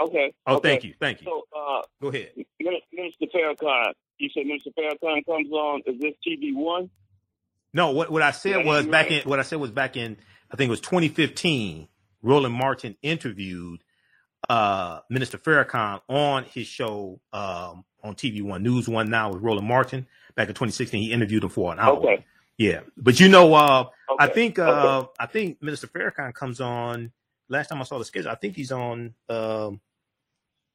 okay. 0.00 0.32
Oh, 0.46 0.56
okay. 0.56 0.68
thank 0.70 0.84
you, 0.84 0.94
thank 0.98 1.20
you. 1.20 1.26
So, 1.26 1.42
uh, 1.58 1.82
Go 2.00 2.08
ahead. 2.08 2.30
Min- 2.58 2.80
Minister 2.92 3.26
Farrakhan, 3.34 3.92
you 4.18 4.30
said 4.34 4.46
Minister 4.46 4.70
Farrakhan 4.78 5.24
comes 5.26 5.50
on. 5.52 5.82
Is 5.86 6.00
this 6.00 6.14
TV 6.26 6.54
one? 6.54 6.90
No, 7.72 7.90
what, 7.92 8.10
what 8.10 8.22
I 8.22 8.30
said 8.32 8.50
Yeah, 8.50 8.64
was 8.64 8.86
back 8.86 9.10
right. 9.10 9.22
in 9.22 9.28
what 9.28 9.38
I 9.38 9.42
said 9.42 9.60
was 9.60 9.70
back 9.70 9.96
in 9.96 10.16
I 10.50 10.56
think 10.56 10.68
it 10.68 10.70
was 10.70 10.80
2015. 10.80 11.88
Roland 12.22 12.54
Martin 12.54 12.96
interviewed 13.02 13.82
uh, 14.50 15.00
Minister 15.10 15.38
Farrakhan 15.38 16.00
on 16.08 16.44
his 16.44 16.66
show 16.66 17.20
um, 17.32 17.84
on 18.04 18.14
TV 18.16 18.42
One 18.42 18.62
News 18.62 18.88
One 18.88 19.10
Now 19.10 19.32
with 19.32 19.42
Roland 19.42 19.68
Martin 19.68 20.06
back 20.36 20.48
in 20.48 20.54
2016. 20.54 21.02
He 21.02 21.12
interviewed 21.12 21.44
him 21.44 21.50
for 21.50 21.72
an 21.72 21.80
hour. 21.80 21.98
Okay. 21.98 22.26
Yeah, 22.58 22.80
but 22.96 23.20
you 23.20 23.28
know, 23.28 23.54
uh, 23.54 23.86
I 24.18 24.28
think 24.28 24.58
uh, 24.58 25.04
Okay. 25.04 25.08
I 25.18 25.26
think 25.26 25.62
Minister 25.62 25.88
Farrakhan 25.88 26.34
comes 26.34 26.60
on. 26.60 27.12
Last 27.48 27.68
time 27.68 27.80
I 27.80 27.84
saw 27.84 27.98
the 27.98 28.04
schedule, 28.06 28.30
I 28.30 28.36
think 28.36 28.56
he's 28.56 28.72
on 28.72 29.14
um, 29.28 29.80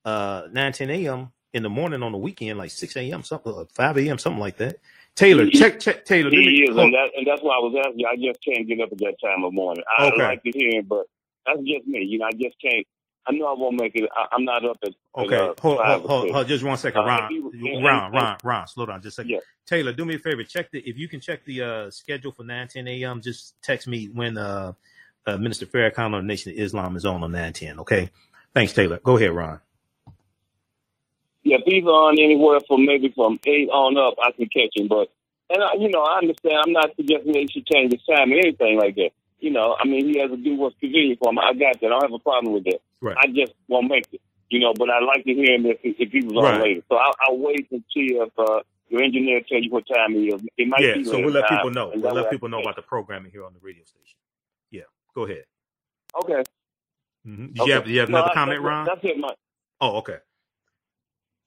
uh, 0.05 0.43
9 0.51 0.73
10 0.73 0.89
a.m. 0.91 1.33
in 1.53 1.63
the 1.63 1.69
morning 1.69 2.03
on 2.03 2.11
the 2.13 2.17
weekend, 2.17 2.59
like 2.59 2.71
6 2.71 2.97
a.m. 2.97 3.23
something, 3.23 3.53
uh, 3.53 3.65
5 3.73 3.97
a.m. 3.99 4.17
something 4.19 4.39
like 4.41 4.57
that. 4.57 4.77
Taylor, 5.15 5.47
check, 5.47 5.79
check, 5.79 6.05
Taylor. 6.05 6.31
He 6.31 6.37
me- 6.37 6.55
is, 6.69 6.77
and 6.77 6.93
that 6.93 7.09
and 7.17 7.27
that's 7.27 7.41
why 7.43 7.55
I 7.55 7.59
was 7.59 7.75
asking. 7.87 8.05
I 8.05 8.15
just 8.17 8.43
can't 8.43 8.67
get 8.67 8.81
up 8.81 8.91
at 8.91 8.99
that 8.99 9.15
time 9.23 9.43
of 9.45 9.53
morning. 9.53 9.83
I 9.87 10.07
Okay. 10.07 10.23
like 10.23 10.43
to 10.43 10.51
hear 10.51 10.71
him, 10.79 10.87
but 10.89 11.05
that's 11.45 11.59
just 11.59 11.87
me. 11.87 11.99
You 12.03 12.19
know, 12.19 12.25
I 12.25 12.31
just 12.31 12.55
can't. 12.61 12.85
I 13.27 13.31
know 13.31 13.47
I 13.47 13.53
won't 13.57 13.79
make 13.79 13.95
it. 13.95 14.07
I, 14.15 14.27
I'm 14.35 14.45
not 14.45 14.63
up 14.65 14.77
at. 14.83 14.89
at, 14.89 14.95
Okay, 15.25 15.35
uh, 15.35 15.53
hold, 15.59 15.79
hold, 15.79 16.05
hold, 16.05 16.31
hold, 16.31 16.47
just 16.47 16.63
one 16.63 16.77
second, 16.77 17.01
Uh, 17.01 17.05
Ron, 17.05 17.31
you- 17.33 17.51
and- 17.75 17.83
Ron, 17.85 18.05
and- 18.05 18.13
Ron, 18.13 18.37
Ron, 18.43 18.67
slow 18.67 18.85
down 18.85 19.01
just 19.01 19.17
a 19.17 19.21
second. 19.23 19.31
Yeah. 19.31 19.39
Taylor, 19.65 19.93
do 19.93 20.05
me 20.05 20.13
a 20.15 20.19
favor, 20.19 20.43
check 20.43 20.69
the 20.71 20.79
if 20.87 20.95
you 20.97 21.07
can 21.07 21.19
check 21.19 21.43
the 21.45 21.61
uh, 21.61 21.89
schedule 21.89 22.31
for 22.31 22.43
9 22.43 22.67
10 22.67 22.87
a.m. 22.87 23.21
Just 23.21 23.55
text 23.63 23.87
me 23.87 24.05
when 24.07 24.37
uh, 24.37 24.73
uh, 25.25 25.37
Minister 25.37 25.65
Farrakhan 25.65 26.05
on 26.05 26.11
the 26.11 26.21
Nation 26.21 26.51
of 26.51 26.59
Islam 26.59 26.95
is 26.95 27.03
on 27.05 27.23
on 27.23 27.31
9 27.31 27.51
10. 27.53 27.79
Okay, 27.79 28.11
thanks, 28.53 28.73
Taylor. 28.73 28.99
Go 29.03 29.17
ahead, 29.17 29.31
Ron. 29.31 29.59
Yeah, 31.43 31.57
if 31.57 31.63
he's 31.65 31.83
on 31.85 32.19
anywhere 32.19 32.59
from 32.67 32.85
maybe 32.85 33.11
from 33.15 33.39
eight 33.47 33.69
on 33.69 33.97
up, 33.97 34.15
I 34.23 34.31
can 34.31 34.45
catch 34.49 34.75
him. 34.75 34.87
But 34.87 35.09
and 35.49 35.63
I, 35.63 35.73
you 35.79 35.89
know, 35.89 36.01
I 36.01 36.17
understand. 36.19 36.55
I'm 36.65 36.73
not 36.73 36.89
suggesting 36.95 37.33
that 37.33 37.39
he 37.39 37.47
should 37.51 37.65
change 37.67 37.91
his 37.91 38.01
time 38.05 38.31
or 38.31 38.35
anything 38.37 38.77
like 38.79 38.95
that. 38.95 39.11
You 39.45 39.51
know, 39.51 39.75
I 39.79 39.85
mean, 39.85 40.07
he 40.11 40.17
has 40.21 40.31
to 40.31 40.37
do 40.37 40.55
what's 40.55 40.75
convenient 40.79 41.19
for 41.19 41.29
him. 41.29 41.37
I 41.37 41.53
got 41.53 41.79
that. 41.79 41.85
I 41.85 41.89
don't 41.89 42.01
have 42.01 42.13
a 42.13 42.17
problem 42.17 42.53
with 42.53 42.63
that. 42.63 42.79
Right. 42.99 43.15
I 43.15 43.27
just 43.27 43.53
won't 43.67 43.87
make 43.91 44.07
it. 44.11 44.19
You 44.49 44.59
know, 44.59 44.73
but 44.75 44.89
I'd 44.89 45.03
like 45.05 45.23
to 45.23 45.33
hear 45.35 45.53
him 45.53 45.67
if 45.67 45.77
if 45.83 46.11
he 46.11 46.25
was 46.25 46.35
on 46.37 46.43
Right. 46.45 46.61
later. 46.61 46.81
So 46.89 46.95
I'll, 46.95 47.13
I'll 47.27 47.37
wait 47.37 47.67
and 47.69 47.83
see 47.93 48.17
if 48.17 48.29
uh, 48.39 48.61
your 48.89 49.03
engineer 49.03 49.41
tell 49.47 49.61
you 49.61 49.69
what 49.69 49.83
time 49.87 50.13
he 50.13 50.29
is. 50.29 50.41
It 50.57 50.67
might 50.67 50.81
Yeah, 50.81 50.95
be 50.95 51.03
so 51.05 51.19
we'll 51.19 51.29
let 51.29 51.47
time, 51.47 51.57
people 51.57 51.69
know. 51.69 51.91
We'll 51.93 52.15
let 52.15 52.31
people 52.31 52.49
know 52.49 52.59
about 52.59 52.75
the 52.75 52.81
programming 52.81 53.31
here 53.31 53.45
on 53.45 53.53
the 53.53 53.59
radio 53.61 53.83
station. 53.83 54.17
Yeah, 54.71 54.89
go 55.13 55.25
ahead. 55.25 55.43
Okay. 56.23 56.41
hmm 57.23 57.45
Did 57.47 57.59
okay. 57.61 57.69
you 57.69 57.73
have, 57.73 57.85
do 57.85 57.91
you 57.91 57.99
have 57.99 58.09
No, 58.09 58.17
another 58.17 58.33
comment, 58.33 58.57
that's, 58.63 58.65
Ron? 58.65 58.85
That's 58.87 58.99
it, 59.03 59.19
Mike. 59.19 59.37
Oh, 59.79 59.97
okay. 59.97 60.17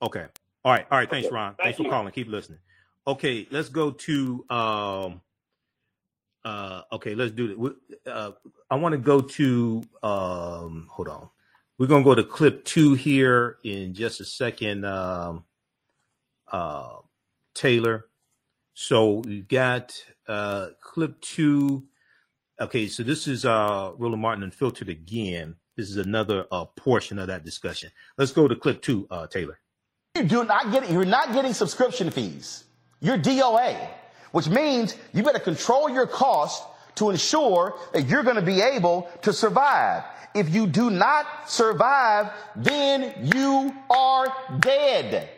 Okay. 0.03 0.27
All 0.65 0.73
right. 0.73 0.87
All 0.89 0.99
right. 0.99 1.11
Thanks. 1.11 1.29
Ron. 1.33 1.55
Thank 1.55 1.65
Thanks 1.65 1.77
for 1.79 1.83
you. 1.83 1.91
calling. 1.91 2.13
Keep 2.13 2.29
listening. 2.29 2.61
Okay, 3.09 3.49
let's 3.51 3.69
go 3.71 3.91
to 3.91 4.45
um 4.51 5.23
uh 6.45 6.83
okay, 6.93 7.15
let's 7.15 7.33
do 7.33 7.77
it. 8.05 8.11
Uh, 8.11 8.33
I 8.71 8.77
want 8.77 8.93
to 8.93 8.99
go 8.99 9.21
to 9.21 9.83
um 10.03 10.89
hold 10.91 11.09
on. 11.09 11.29
We're 11.79 11.87
gonna 11.87 12.05
go 12.05 12.15
to 12.15 12.25
clip 12.25 12.65
two 12.65 12.95
here 12.95 13.59
in 13.65 13.95
just 13.95 14.21
a 14.21 14.25
second. 14.25 14.85
Um 14.85 15.45
uh 16.51 16.97
Taylor. 17.55 18.07
So 18.75 19.23
we've 19.25 19.49
got 19.49 19.95
uh 20.29 20.69
clip 20.81 21.21
two. 21.21 21.85
Okay, 22.61 22.89
so 22.89 23.03
this 23.03 23.27
is 23.29 23.45
uh 23.45 23.93
Roland 23.99 24.23
Martin 24.23 24.45
Unfiltered 24.45 24.89
again. 24.89 25.57
This 25.77 25.91
is 25.91 25.97
another 25.97 26.47
uh 26.53 26.65
portion 26.65 27.19
of 27.19 27.29
that 27.29 27.45
discussion. 27.45 27.91
Let's 28.17 28.33
go 28.33 28.49
to 28.49 28.57
clip 28.57 28.83
two, 28.83 29.07
uh 29.11 29.27
Taylor. 29.27 29.59
You 30.17 30.25
do 30.25 30.45
not 30.45 30.73
get 30.73 30.85
it. 30.85 30.91
you're 30.91 31.05
not 31.05 31.33
getting 31.33 31.55
subscription 31.55 32.11
fees. 32.11 32.65
You're 33.01 33.19
DOA, 33.19 33.89
which 34.33 34.49
means 34.49 34.97
you 35.13 35.23
better 35.23 35.39
control 35.39 35.89
your 35.89 36.07
cost 36.07 36.65
to 36.97 37.11
ensure 37.11 37.75
that 37.93 38.07
you're 38.07 38.23
going 38.23 38.37
to 38.37 38.43
be 38.43 38.61
able 38.61 39.09
to 39.23 39.33
survive. 39.33 40.03
If 40.35 40.55
you 40.55 40.67
do 40.67 40.91
not 40.91 41.51
survive, 41.51 42.31
then 42.57 43.31
you 43.35 43.75
are 43.89 44.27
dead. 44.61 45.29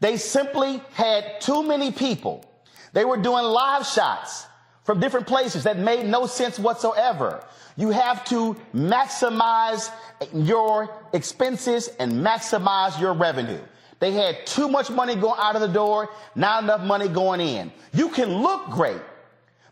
They 0.00 0.16
simply 0.16 0.82
had 0.92 1.40
too 1.40 1.62
many 1.62 1.92
people. 1.92 2.44
They 2.92 3.04
were 3.04 3.16
doing 3.16 3.44
live 3.44 3.86
shots 3.86 4.46
from 4.84 5.00
different 5.00 5.26
places 5.26 5.64
that 5.64 5.78
made 5.78 6.06
no 6.06 6.26
sense 6.26 6.58
whatsoever. 6.58 7.44
You 7.76 7.90
have 7.90 8.24
to 8.26 8.56
maximize 8.74 9.90
your 10.32 10.88
expenses 11.12 11.88
and 11.98 12.12
maximize 12.12 12.98
your 13.00 13.12
revenue. 13.12 13.60
They 13.98 14.12
had 14.12 14.46
too 14.46 14.68
much 14.68 14.90
money 14.90 15.14
going 15.14 15.38
out 15.38 15.54
of 15.54 15.62
the 15.62 15.68
door, 15.68 16.10
not 16.34 16.62
enough 16.62 16.82
money 16.82 17.08
going 17.08 17.40
in. 17.40 17.72
You 17.92 18.10
can 18.10 18.30
look 18.30 18.70
great, 18.70 19.00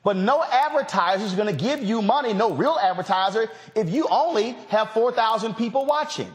but 0.03 0.17
no 0.17 0.43
advertiser 0.43 1.25
is 1.25 1.35
going 1.35 1.55
to 1.55 1.65
give 1.65 1.83
you 1.83 2.01
money, 2.01 2.33
no 2.33 2.53
real 2.53 2.79
advertiser, 2.81 3.51
if 3.75 3.91
you 3.91 4.07
only 4.11 4.53
have 4.69 4.91
4,000 4.91 5.55
people 5.55 5.85
watching. 5.85 6.33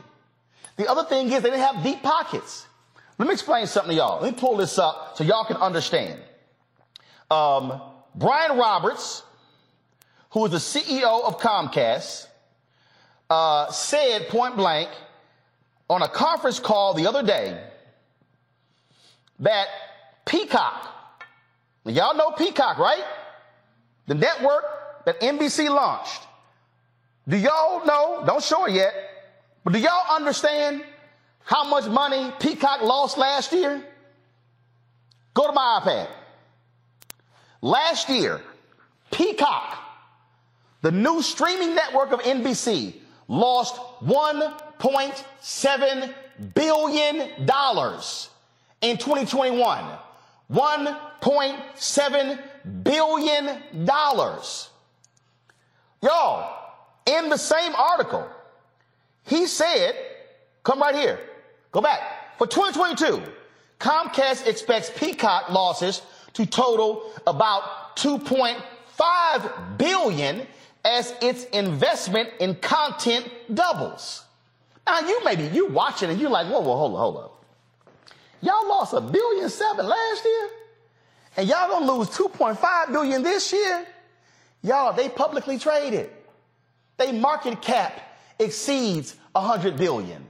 The 0.75 0.89
other 0.89 1.03
thing 1.03 1.31
is 1.31 1.41
they 1.41 1.49
didn't 1.49 1.65
have 1.65 1.83
deep 1.83 2.03
pockets. 2.03 2.67
Let 3.17 3.27
me 3.27 3.33
explain 3.33 3.67
something 3.67 3.91
to 3.91 3.97
y'all. 3.97 4.21
Let 4.21 4.33
me 4.33 4.39
pull 4.39 4.55
this 4.55 4.77
up 4.77 5.17
so 5.17 5.23
y'all 5.23 5.43
can 5.43 5.57
understand. 5.57 6.19
Um, 7.29 7.81
Brian 8.15 8.57
Roberts, 8.57 9.23
who 10.31 10.45
is 10.45 10.51
the 10.51 10.57
CEO 10.57 11.23
of 11.23 11.39
Comcast, 11.39 12.27
uh, 13.29 13.69
said 13.71 14.27
point 14.29 14.55
blank 14.55 14.89
on 15.89 16.01
a 16.01 16.07
conference 16.07 16.59
call 16.59 16.93
the 16.93 17.07
other 17.07 17.23
day 17.23 17.61
that 19.39 19.67
Peacock, 20.25 20.87
y'all 21.85 22.15
know 22.15 22.31
Peacock, 22.31 22.77
right? 22.77 23.03
The 24.07 24.15
network 24.15 24.65
that 25.05 25.21
NBC 25.21 25.69
launched. 25.69 26.21
Do 27.27 27.37
y'all 27.37 27.85
know? 27.85 28.23
Don't 28.25 28.43
show 28.43 28.65
it 28.65 28.73
yet. 28.73 28.93
But 29.63 29.73
do 29.73 29.79
y'all 29.79 30.15
understand 30.15 30.83
how 31.43 31.63
much 31.63 31.87
money 31.87 32.31
Peacock 32.39 32.81
lost 32.81 33.17
last 33.17 33.53
year? 33.53 33.81
Go 35.33 35.47
to 35.47 35.53
my 35.53 35.81
iPad. 35.83 36.07
Last 37.61 38.09
year, 38.09 38.41
Peacock, 39.11 39.77
the 40.81 40.91
new 40.91 41.21
streaming 41.21 41.75
network 41.75 42.11
of 42.11 42.19
NBC, 42.21 42.95
lost 43.27 43.75
$1.7 44.03 46.13
billion 46.55 47.45
in 48.81 48.97
2021. 48.97 49.85
$1.7 50.51 52.39
billion. 52.83 53.61
Y'all, 56.01 56.55
in 57.05 57.29
the 57.29 57.37
same 57.37 57.75
article, 57.75 58.27
he 59.25 59.45
said, 59.45 59.93
come 60.63 60.79
right 60.81 60.95
here, 60.95 61.19
go 61.71 61.81
back. 61.81 62.37
For 62.37 62.47
2022, 62.47 63.21
Comcast 63.79 64.47
expects 64.47 64.89
Peacock 64.95 65.49
losses 65.49 66.01
to 66.33 66.45
total 66.45 67.11
about 67.27 67.95
2.5 67.97 69.77
billion 69.77 70.47
as 70.85 71.13
its 71.21 71.43
investment 71.45 72.29
in 72.39 72.55
content 72.55 73.29
doubles. 73.53 74.23
Now 74.87 75.01
you 75.01 75.21
maybe 75.23 75.47
you 75.47 75.67
watching 75.67 76.09
and 76.09 76.19
you're 76.19 76.29
like, 76.29 76.47
whoa, 76.47 76.61
whoa, 76.61 76.75
hold 76.77 76.93
up, 76.93 76.99
hold 76.99 77.17
up. 77.17 77.38
Y'all 78.41 78.67
lost 78.67 78.93
a 78.93 79.01
billion 79.01 79.49
seven 79.49 79.85
last 79.85 80.25
year, 80.25 80.49
and 81.37 81.47
y'all 81.47 81.69
gonna 81.69 81.91
lose 81.91 82.09
2.5 82.09 82.91
billion 82.91 83.21
this 83.23 83.51
year. 83.51 83.85
Y'all, 84.61 84.93
they 84.93 85.09
publicly 85.09 85.57
traded. 85.57 86.09
They 86.97 87.11
market 87.11 87.61
cap 87.61 88.01
exceeds 88.39 89.15
100 89.33 89.77
billion. 89.77 90.25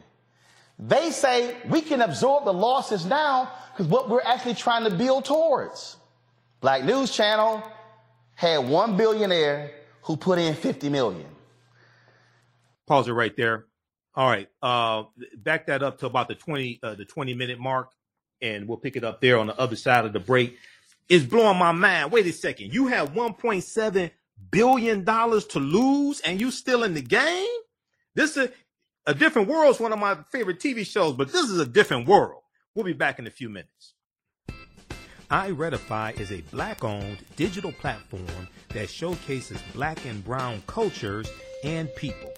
They 0.77 1.11
say 1.11 1.55
we 1.67 1.81
can 1.81 2.01
absorb 2.01 2.45
the 2.45 2.53
losses 2.53 3.05
now 3.05 3.51
because 3.71 3.87
what 3.87 4.09
we're 4.09 4.21
actually 4.21 4.53
trying 4.53 4.83
to 4.85 4.91
build 4.91 5.25
towards. 5.25 5.97
Black 6.61 6.83
News 6.83 7.11
Channel 7.11 7.63
had 8.35 8.59
one 8.59 8.97
billionaire 8.97 9.71
who 10.03 10.15
put 10.15 10.39
in 10.39 10.53
50 10.53 10.89
million. 10.89 11.27
Pause 12.87 13.09
it 13.09 13.13
right 13.13 13.35
there. 13.35 13.65
All 14.15 14.27
right. 14.27 14.47
Uh, 14.61 15.03
back 15.37 15.67
that 15.67 15.83
up 15.83 15.99
to 15.99 16.07
about 16.07 16.27
the 16.27 16.35
20, 16.35 16.79
uh, 16.81 16.95
the 16.95 17.05
20 17.05 17.33
minute 17.33 17.59
mark 17.59 17.91
and 18.41 18.67
we'll 18.67 18.77
pick 18.77 18.95
it 18.95 19.03
up 19.03 19.21
there 19.21 19.37
on 19.37 19.47
the 19.47 19.59
other 19.59 19.75
side 19.75 20.05
of 20.05 20.13
the 20.13 20.19
break. 20.19 20.57
It's 21.07 21.25
blowing 21.25 21.57
my 21.57 21.71
mind. 21.71 22.11
Wait 22.11 22.25
a 22.27 22.33
second. 22.33 22.73
You 22.73 22.87
have 22.87 23.13
1.7 23.13 24.11
billion 24.51 25.03
dollars 25.03 25.45
to 25.45 25.59
lose 25.59 26.21
and 26.21 26.39
you 26.39 26.51
still 26.51 26.83
in 26.83 26.93
the 26.93 27.01
game? 27.01 27.47
This 28.15 28.37
is 28.37 28.47
a, 28.47 28.51
a 29.07 29.13
different 29.13 29.47
world 29.47 29.79
one 29.79 29.93
of 29.93 29.99
my 29.99 30.17
favorite 30.31 30.59
TV 30.59 30.85
shows, 30.85 31.13
but 31.13 31.31
this 31.31 31.49
is 31.49 31.59
a 31.59 31.65
different 31.65 32.07
world. 32.07 32.41
We'll 32.75 32.85
be 32.85 32.93
back 32.93 33.19
in 33.19 33.27
a 33.27 33.31
few 33.31 33.49
minutes. 33.49 33.93
iRedify 35.29 36.19
is 36.19 36.31
a 36.31 36.41
black 36.51 36.83
owned 36.83 37.19
digital 37.35 37.71
platform 37.71 38.47
that 38.69 38.89
showcases 38.89 39.61
black 39.73 40.05
and 40.05 40.23
brown 40.23 40.61
cultures 40.67 41.29
and 41.63 41.93
people. 41.95 42.31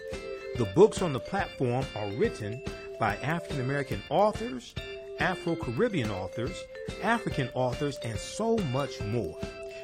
The 0.57 0.65
books 0.75 1.01
on 1.01 1.13
the 1.13 1.19
platform 1.19 1.85
are 1.95 2.09
written 2.11 2.61
by 2.99 3.15
African 3.17 3.61
American 3.61 4.01
authors, 4.09 4.73
Afro 5.21 5.55
Caribbean 5.55 6.09
authors, 6.09 6.63
African 7.03 7.47
authors, 7.53 7.99
and 8.03 8.17
so 8.17 8.57
much 8.73 8.99
more. 9.01 9.37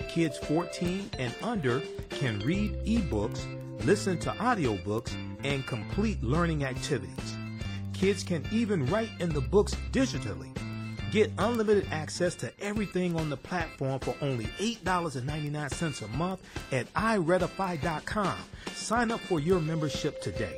Kids 0.10 0.40
14 0.40 1.12
and 1.20 1.32
under 1.44 1.80
can 2.10 2.40
read 2.40 2.74
ebooks, 2.86 3.46
listen 3.86 4.18
to 4.18 4.32
audiobooks, 4.32 5.16
and 5.44 5.64
complete 5.68 6.22
learning 6.24 6.64
activities. 6.64 7.38
Kids 7.94 8.24
can 8.24 8.44
even 8.52 8.88
write 8.88 9.12
in 9.20 9.30
the 9.30 9.42
books 9.42 9.76
digitally. 9.92 10.50
Get 11.12 11.32
unlimited 11.38 11.88
access 11.92 12.34
to 12.36 12.52
everything 12.60 13.16
on 13.16 13.30
the 13.30 13.38
platform 13.38 14.00
for 14.00 14.16
only 14.22 14.46
$8.99 14.58 16.02
a 16.02 16.08
month 16.18 16.42
at 16.72 16.92
iRedify.com. 16.96 18.38
Sign 18.74 19.12
up 19.12 19.20
for 19.20 19.40
your 19.40 19.60
membership 19.60 20.20
today. 20.20 20.58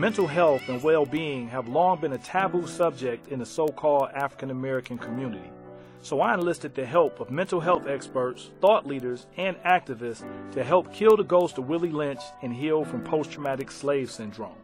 Mental 0.00 0.26
health 0.26 0.66
and 0.70 0.82
well 0.82 1.04
being 1.04 1.46
have 1.48 1.68
long 1.68 2.00
been 2.00 2.14
a 2.14 2.18
taboo 2.18 2.66
subject 2.66 3.28
in 3.28 3.38
the 3.38 3.44
so 3.44 3.68
called 3.68 4.08
African 4.14 4.50
American 4.50 4.96
community. 4.96 5.50
So 6.00 6.22
I 6.22 6.32
enlisted 6.32 6.74
the 6.74 6.86
help 6.86 7.20
of 7.20 7.30
mental 7.30 7.60
health 7.60 7.86
experts, 7.86 8.48
thought 8.62 8.86
leaders, 8.86 9.26
and 9.36 9.58
activists 9.58 10.24
to 10.52 10.64
help 10.64 10.90
kill 10.94 11.18
the 11.18 11.22
ghost 11.22 11.58
of 11.58 11.68
Willie 11.68 11.90
Lynch 11.90 12.22
and 12.40 12.50
heal 12.50 12.82
from 12.82 13.04
post 13.04 13.30
traumatic 13.30 13.70
slave 13.70 14.10
syndrome. 14.10 14.56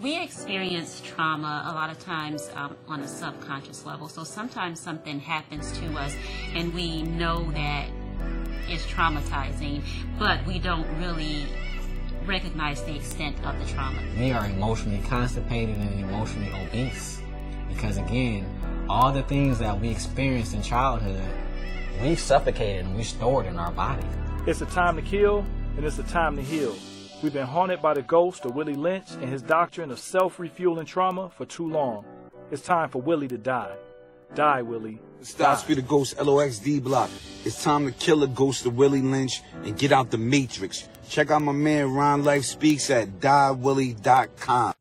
We 0.00 0.22
experience 0.22 1.02
trauma 1.04 1.64
a 1.66 1.74
lot 1.74 1.90
of 1.90 1.98
times 1.98 2.48
um, 2.54 2.76
on 2.86 3.00
a 3.00 3.08
subconscious 3.08 3.84
level. 3.84 4.06
So 4.06 4.22
sometimes 4.22 4.78
something 4.78 5.18
happens 5.18 5.76
to 5.80 5.86
us 5.98 6.14
and 6.54 6.72
we 6.72 7.02
know 7.02 7.50
that 7.50 7.88
it's 8.68 8.86
traumatizing, 8.86 9.82
but 10.20 10.46
we 10.46 10.60
don't 10.60 10.86
really 11.00 11.46
recognize 12.26 12.82
the 12.82 12.96
extent 12.96 13.36
of 13.44 13.58
the 13.58 13.72
trauma. 13.72 13.98
We 14.18 14.32
are 14.32 14.46
emotionally 14.46 15.02
constipated 15.06 15.76
and 15.76 16.00
emotionally 16.00 16.50
obese 16.66 17.20
because, 17.68 17.96
again, 17.98 18.46
all 18.88 19.12
the 19.12 19.22
things 19.22 19.58
that 19.58 19.80
we 19.80 19.88
experienced 19.90 20.54
in 20.54 20.62
childhood, 20.62 21.22
we 22.02 22.14
suffocated 22.14 22.86
and 22.86 22.96
we 22.96 23.02
stored 23.04 23.46
in 23.46 23.58
our 23.58 23.72
bodies. 23.72 24.04
It's 24.46 24.60
a 24.60 24.66
time 24.66 24.96
to 24.96 25.02
kill 25.02 25.44
and 25.76 25.84
it's 25.84 25.98
a 25.98 26.02
time 26.04 26.36
to 26.36 26.42
heal. 26.42 26.74
We've 27.22 27.32
been 27.32 27.46
haunted 27.46 27.80
by 27.80 27.94
the 27.94 28.02
ghost 28.02 28.44
of 28.44 28.54
Willie 28.54 28.74
Lynch 28.74 29.10
and 29.12 29.28
his 29.28 29.42
doctrine 29.42 29.90
of 29.90 29.98
self 29.98 30.38
refueling 30.38 30.86
trauma 30.86 31.30
for 31.30 31.46
too 31.46 31.68
long. 31.68 32.04
It's 32.50 32.62
time 32.62 32.90
for 32.90 33.00
Willie 33.00 33.28
to 33.28 33.38
die. 33.38 33.74
Die, 34.34 34.62
Willie. 34.62 35.00
Stop 35.22 35.58
Speed 35.58 35.78
the 35.78 35.82
Ghost 35.82 36.18
LOXD 36.18 36.82
block. 36.82 37.08
It's 37.44 37.62
time 37.62 37.86
to 37.86 37.92
kill 37.92 38.20
the 38.20 38.26
ghost 38.26 38.66
of 38.66 38.76
Willie 38.76 39.00
Lynch 39.00 39.40
and 39.62 39.78
get 39.78 39.92
out 39.92 40.10
the 40.10 40.18
matrix. 40.18 40.86
Check 41.08 41.30
out 41.30 41.42
my 41.42 41.52
man 41.52 41.92
Ron 41.92 42.24
Life 42.24 42.44
Speaks 42.44 42.90
at 42.90 43.20
diewillie.com. 43.20 44.74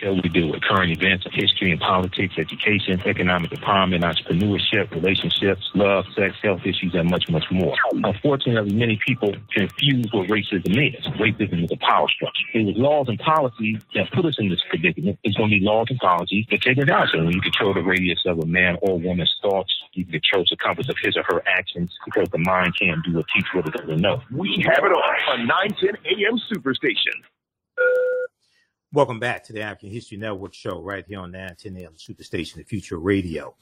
show 0.00 0.12
we 0.12 0.28
deal 0.28 0.50
with 0.50 0.62
current 0.62 0.92
events, 0.92 1.26
history 1.32 1.70
and 1.70 1.80
politics, 1.80 2.34
education, 2.36 3.00
economic 3.06 3.50
empowerment, 3.50 4.02
entrepreneurship, 4.02 4.90
relationships, 4.90 5.62
love, 5.74 6.04
sex, 6.14 6.36
health 6.42 6.60
issues, 6.64 6.94
and 6.94 7.10
much, 7.10 7.24
much 7.30 7.44
more. 7.50 7.74
Unfortunately, 7.92 8.74
many 8.74 8.98
people 9.06 9.34
confuse 9.52 10.06
what 10.12 10.28
racism 10.28 10.76
is. 10.76 11.06
Racism 11.16 11.64
is 11.64 11.72
a 11.72 11.76
power 11.76 12.08
structure. 12.08 12.44
It 12.54 12.66
was 12.66 12.76
laws 12.76 13.08
and 13.08 13.18
policies 13.18 13.80
that 13.94 14.10
put 14.12 14.24
us 14.26 14.36
in 14.38 14.50
this 14.50 14.60
predicament. 14.68 15.18
It's 15.24 15.36
going 15.36 15.50
to 15.50 15.58
be 15.58 15.64
laws 15.64 15.86
and 15.90 15.98
policies 15.98 16.46
that 16.50 16.62
take 16.62 16.78
us 16.78 16.88
out. 16.88 17.08
So 17.12 17.24
when 17.24 17.32
you 17.32 17.40
control 17.40 17.74
the 17.74 17.82
radius 17.82 18.20
of 18.26 18.38
a 18.38 18.46
man 18.46 18.76
or 18.82 18.98
woman's 18.98 19.34
thoughts, 19.40 19.72
you 19.92 20.04
can 20.04 20.20
control 20.20 20.44
the 20.48 20.56
compass 20.56 20.88
of 20.88 20.96
his 21.02 21.16
or 21.16 21.22
her 21.24 21.42
actions 21.46 21.92
because 22.04 22.28
the 22.30 22.38
mind 22.38 22.74
can't 22.78 23.02
do 23.04 23.18
or 23.18 23.24
teach 23.34 23.46
what 23.54 23.66
it 23.66 23.72
doesn't 23.72 24.00
know. 24.00 24.20
We 24.30 24.62
have 24.66 24.84
it 24.84 24.92
on 24.92 25.40
on 25.40 25.46
910 25.46 25.96
AM 26.04 26.38
Superstation. 26.52 27.16
Welcome 28.96 29.20
back 29.20 29.44
to 29.44 29.52
the 29.52 29.60
African 29.60 29.90
History 29.90 30.16
Network 30.16 30.54
show 30.54 30.80
right 30.80 31.04
here 31.06 31.20
on 31.20 31.30
910 31.30 31.76
AM 31.76 31.92
Superstation, 31.96 32.54
the 32.54 32.62
Future 32.62 32.96
Radio. 32.96 33.54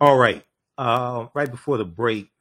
All 0.00 0.18
right. 0.18 0.44
Uh, 0.76 1.28
right 1.32 1.48
before 1.48 1.78
the 1.78 1.84
break, 1.84 2.32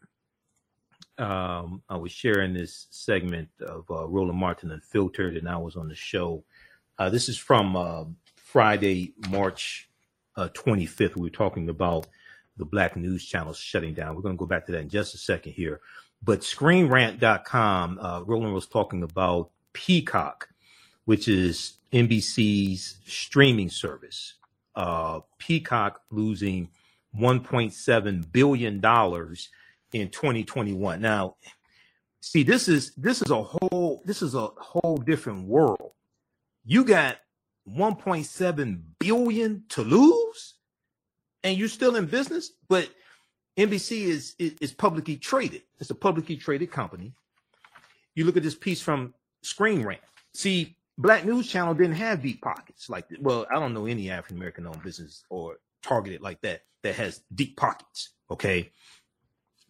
um, 1.20 1.84
I 1.88 1.98
was 1.98 2.12
sharing 2.12 2.56
this 2.56 2.88
segment 2.90 3.50
of 3.62 3.86
uh, 3.92 4.08
Roland 4.08 4.40
Martin 4.40 4.72
Unfiltered, 4.72 5.38
and 5.38 5.48
I 5.48 5.58
was 5.58 5.76
on 5.76 5.88
the 5.88 5.94
show. 5.94 6.44
Uh, 6.98 7.12
this 7.12 7.30
is 7.30 7.38
from 7.38 7.76
uh, 7.76 8.06
Friday, 8.36 9.14
March 9.30 9.88
uh, 10.36 10.50
25th. 10.56 11.16
We 11.16 11.22
were 11.22 11.30
talking 11.30 11.70
about 11.70 12.08
the 12.58 12.66
Black 12.66 12.96
News 12.96 13.24
Channel 13.24 13.54
shutting 13.54 13.94
down. 13.94 14.16
We're 14.16 14.24
going 14.24 14.38
to 14.38 14.40
go 14.40 14.48
back 14.48 14.66
to 14.66 14.72
that 14.72 14.82
in 14.82 14.90
just 14.90 15.14
a 15.14 15.20
second 15.20 15.52
here. 15.52 15.82
But 16.24 16.40
ScreenRant.com, 16.40 18.00
uh, 18.02 18.24
Roland 18.26 18.56
was 18.56 18.66
talking 18.66 19.04
about 19.04 19.52
Peacock, 19.74 20.50
which 21.06 21.28
is 21.28 21.74
NBC's 21.94 22.98
streaming 23.06 23.70
service. 23.70 24.34
Uh, 24.76 25.20
Peacock 25.38 26.02
losing 26.10 26.70
1.7 27.18 28.32
billion 28.32 28.80
dollars 28.80 29.50
in 29.92 30.10
2021. 30.10 31.00
Now, 31.00 31.36
see, 32.20 32.42
this 32.42 32.68
is 32.68 32.94
this 32.96 33.22
is 33.22 33.30
a 33.30 33.42
whole 33.44 34.02
this 34.06 34.24
is 34.24 34.34
a 34.34 34.48
whole 34.58 34.98
different 34.98 35.48
world. 35.48 35.92
You 36.66 36.84
got 36.84 37.18
1.7 37.70 38.82
billion 39.00 39.64
to 39.70 39.82
lose, 39.84 40.56
and 41.44 41.58
you're 41.58 41.68
still 41.68 41.96
in 41.96 42.08
business, 42.08 42.54
but 42.68 42.90
NBC 43.58 44.06
is, 44.06 44.36
is 44.40 44.56
is 44.60 44.74
publicly 44.74 45.18
traded. 45.18 45.62
It's 45.80 45.92
a 45.92 45.96
publicly 45.96 46.38
traded 46.38 46.72
company. 46.72 47.14
You 48.16 48.26
look 48.26 48.38
at 48.38 48.44
this 48.44 48.56
piece 48.56 48.82
from 48.82 49.14
Screen 49.44 49.84
Rant. 49.84 50.02
See, 50.34 50.76
Black 50.98 51.26
News 51.26 51.48
Channel 51.48 51.74
didn't 51.74 51.96
have 51.96 52.22
deep 52.22 52.42
pockets 52.42 52.90
like 52.90 53.06
well, 53.20 53.46
I 53.52 53.60
don't 53.60 53.74
know 53.74 53.86
any 53.86 54.10
African 54.10 54.38
American 54.38 54.68
owned 54.68 54.84
business 54.84 55.24
or 55.30 55.58
targeted 55.82 56.22
like 56.22 56.42
that 56.42 56.62
that 56.84 56.96
has 56.96 57.22
deep 57.34 57.58
pockets. 57.58 58.10
Okay. 58.30 58.72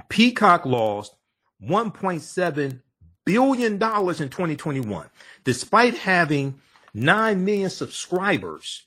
Peacock 0.09 0.65
lost 0.65 1.15
1.7 1.61 2.82
billion 3.26 3.78
dollars 3.78 4.19
in 4.19 4.30
2021, 4.30 5.09
despite 5.43 5.97
having 5.97 6.59
9 6.93 7.45
million 7.45 7.69
subscribers 7.69 8.86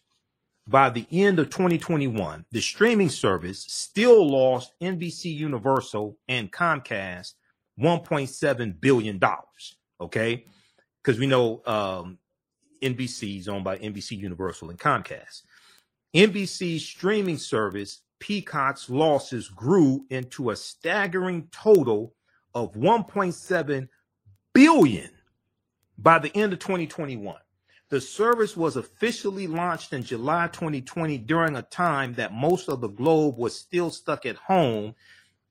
by 0.68 0.90
the 0.90 1.06
end 1.10 1.38
of 1.38 1.48
2021. 1.50 2.44
The 2.50 2.60
streaming 2.60 3.08
service 3.08 3.64
still 3.68 4.28
lost 4.28 4.72
NBC 4.80 5.34
Universal 5.34 6.18
and 6.28 6.52
Comcast 6.52 7.34
1.7 7.80 8.80
billion 8.80 9.18
dollars. 9.18 9.76
Okay. 10.00 10.44
Because 11.02 11.20
we 11.20 11.26
know 11.26 11.62
um, 11.66 12.18
NBC 12.82 13.40
is 13.40 13.48
owned 13.48 13.64
by 13.64 13.78
NBC 13.78 14.18
Universal 14.18 14.70
and 14.70 14.78
Comcast. 14.78 15.42
NBC's 16.14 16.84
streaming 16.84 17.38
service, 17.38 18.02
Peacock's 18.18 18.88
losses 18.88 19.48
grew 19.48 20.06
into 20.10 20.50
a 20.50 20.56
staggering 20.56 21.48
total 21.52 22.14
of 22.54 22.72
1.7 22.74 23.88
billion 24.54 25.10
by 25.98 26.18
the 26.18 26.34
end 26.34 26.52
of 26.52 26.58
2021. 26.58 27.36
The 27.88 28.00
service 28.00 28.56
was 28.56 28.76
officially 28.76 29.46
launched 29.46 29.92
in 29.92 30.02
July 30.02 30.48
2020 30.48 31.18
during 31.18 31.54
a 31.54 31.62
time 31.62 32.14
that 32.14 32.32
most 32.32 32.68
of 32.68 32.80
the 32.80 32.88
globe 32.88 33.36
was 33.38 33.58
still 33.58 33.90
stuck 33.90 34.26
at 34.26 34.36
home 34.36 34.94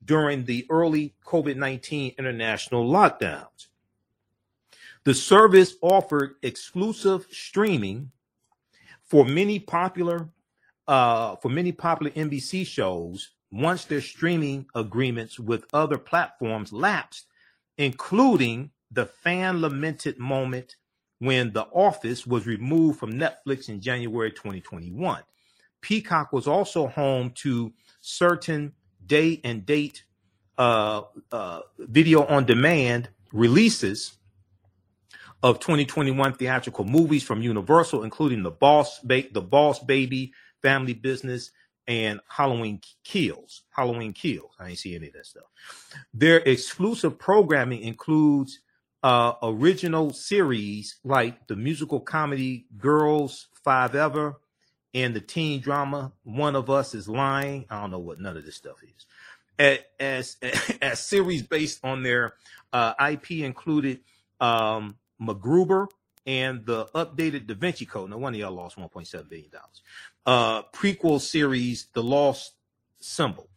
during 0.04 0.44
the 0.44 0.66
early 0.68 1.14
COVID 1.24 1.56
19 1.56 2.14
international 2.18 2.90
lockdowns. 2.90 3.68
The 5.06 5.14
service 5.14 5.76
offered 5.82 6.34
exclusive 6.42 7.28
streaming 7.30 8.10
for 9.04 9.24
many 9.24 9.60
popular 9.60 10.30
uh, 10.88 11.36
for 11.36 11.48
many 11.48 11.70
popular 11.70 12.10
NBC 12.10 12.66
shows 12.66 13.30
once 13.52 13.84
their 13.84 14.00
streaming 14.00 14.66
agreements 14.74 15.38
with 15.38 15.64
other 15.72 15.96
platforms 15.96 16.72
lapsed, 16.72 17.26
including 17.78 18.72
the 18.90 19.06
fan 19.06 19.60
lamented 19.60 20.18
moment 20.18 20.74
when 21.20 21.52
The 21.52 21.66
Office 21.66 22.26
was 22.26 22.48
removed 22.48 22.98
from 22.98 23.12
Netflix 23.12 23.68
in 23.68 23.80
January 23.80 24.32
2021. 24.32 25.22
Peacock 25.82 26.32
was 26.32 26.48
also 26.48 26.88
home 26.88 27.30
to 27.36 27.72
certain 28.00 28.72
day 29.06 29.40
and 29.44 29.64
date 29.64 30.02
uh, 30.58 31.02
uh, 31.30 31.60
video 31.78 32.24
on 32.26 32.44
demand 32.44 33.08
releases 33.32 34.16
of 35.42 35.60
2021 35.60 36.34
theatrical 36.34 36.84
movies 36.84 37.22
from 37.22 37.42
Universal, 37.42 38.04
including 38.04 38.42
The 38.42 38.50
Boss, 38.50 39.00
ba- 39.00 39.30
The 39.30 39.40
Boss 39.42 39.78
Baby, 39.78 40.32
Family 40.62 40.94
Business, 40.94 41.50
and 41.86 42.20
Halloween 42.28 42.80
Kills. 43.04 43.62
Halloween 43.70 44.12
Kills. 44.12 44.50
I 44.58 44.70
ain't 44.70 44.78
see 44.78 44.96
any 44.96 45.08
of 45.08 45.12
that 45.14 45.26
stuff. 45.26 45.44
Their 46.12 46.38
exclusive 46.38 47.18
programming 47.18 47.82
includes 47.82 48.60
uh, 49.02 49.34
original 49.42 50.12
series 50.12 50.96
like 51.04 51.46
the 51.46 51.56
musical 51.56 52.00
comedy 52.00 52.66
Girls 52.76 53.48
Five 53.62 53.94
Ever 53.94 54.40
and 54.94 55.14
the 55.14 55.20
teen 55.20 55.60
drama 55.60 56.12
One 56.24 56.56
of 56.56 56.70
Us 56.70 56.94
is 56.94 57.08
Lying. 57.08 57.66
I 57.70 57.80
don't 57.80 57.90
know 57.90 57.98
what 57.98 58.20
none 58.20 58.36
of 58.36 58.44
this 58.44 58.56
stuff 58.56 58.82
is. 58.82 59.06
As 59.58 59.78
as, 60.00 60.36
as 60.82 61.06
series 61.06 61.42
based 61.42 61.84
on 61.84 62.02
their 62.02 62.34
uh, 62.72 62.94
IP 63.10 63.32
included 63.32 64.00
um, 64.40 64.96
MacGruber 65.20 65.88
and 66.26 66.66
the 66.66 66.86
updated 66.94 67.46
Da 67.46 67.54
Vinci 67.54 67.86
Code. 67.86 68.10
No 68.10 68.18
one 68.18 68.34
of 68.34 68.40
y'all 68.40 68.52
lost 68.52 68.76
1.7 68.76 69.28
billion 69.28 69.50
dollars. 69.50 69.82
Uh, 70.26 70.62
prequel 70.74 71.20
series 71.20 71.86
The 71.92 72.02
Lost 72.02 72.54
Symbol. 73.00 73.48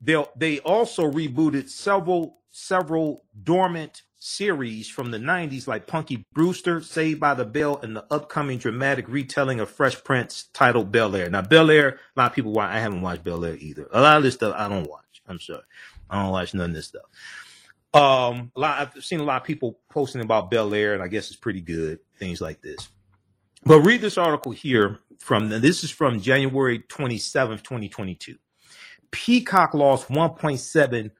They 0.00 0.24
they 0.36 0.60
also 0.60 1.10
rebooted 1.10 1.68
several 1.68 2.38
several 2.50 3.24
dormant 3.42 4.02
series 4.18 4.88
from 4.88 5.10
the 5.10 5.18
90s 5.18 5.66
like 5.66 5.86
Punky 5.86 6.24
Brewster, 6.32 6.80
Saved 6.80 7.20
by 7.20 7.34
the 7.34 7.44
Bell, 7.44 7.78
and 7.82 7.94
the 7.94 8.06
upcoming 8.10 8.58
dramatic 8.58 9.06
retelling 9.08 9.60
of 9.60 9.68
Fresh 9.68 10.02
Prince 10.04 10.48
titled 10.54 10.90
Bel 10.90 11.14
Air. 11.14 11.28
Now, 11.28 11.42
Bel 11.42 11.70
Air, 11.70 11.98
a 12.16 12.20
lot 12.20 12.30
of 12.30 12.34
people 12.34 12.52
watch. 12.52 12.70
I 12.70 12.80
haven't 12.80 13.02
watched 13.02 13.24
Bel 13.24 13.44
Air 13.44 13.56
either. 13.56 13.88
A 13.92 14.00
lot 14.00 14.16
of 14.16 14.22
this 14.22 14.34
stuff 14.34 14.54
I 14.56 14.68
don't 14.68 14.88
watch. 14.88 15.22
I'm 15.26 15.40
sorry. 15.40 15.62
I 16.08 16.22
don't 16.22 16.32
watch 16.32 16.54
none 16.54 16.70
of 16.70 16.76
this 16.76 16.86
stuff. 16.86 17.02
Um, 17.94 18.50
a 18.56 18.60
lot, 18.60 18.80
I've 18.96 19.04
seen 19.04 19.20
a 19.20 19.24
lot 19.24 19.40
of 19.40 19.46
people 19.46 19.78
posting 19.88 20.20
about 20.20 20.50
Bel 20.50 20.74
Air, 20.74 20.94
and 20.94 21.02
I 21.02 21.08
guess 21.08 21.28
it's 21.28 21.36
pretty 21.36 21.60
good. 21.60 22.00
Things 22.18 22.40
like 22.40 22.60
this. 22.60 22.88
But 23.64 23.80
read 23.80 24.00
this 24.00 24.18
article 24.18 24.52
here 24.52 24.98
from 25.20 25.48
this 25.48 25.84
is 25.84 25.90
from 25.90 26.20
January 26.20 26.80
27th, 26.80 27.62
2022. 27.62 28.36
Peacock 29.10 29.74
lost 29.74 30.08
1.7 30.08 31.10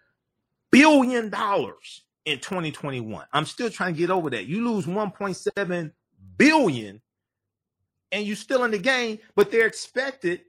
billion 0.70 1.30
dollars 1.30 2.02
in 2.24 2.40
2021. 2.40 3.24
I'm 3.32 3.46
still 3.46 3.70
trying 3.70 3.94
to 3.94 3.98
get 3.98 4.10
over 4.10 4.28
that. 4.30 4.46
You 4.46 4.68
lose 4.68 4.86
1.7 4.86 5.92
billion 6.36 7.00
and 8.10 8.26
you're 8.26 8.36
still 8.36 8.64
in 8.64 8.72
the 8.72 8.78
game, 8.78 9.18
but 9.36 9.50
they're 9.50 9.66
expected 9.66 10.42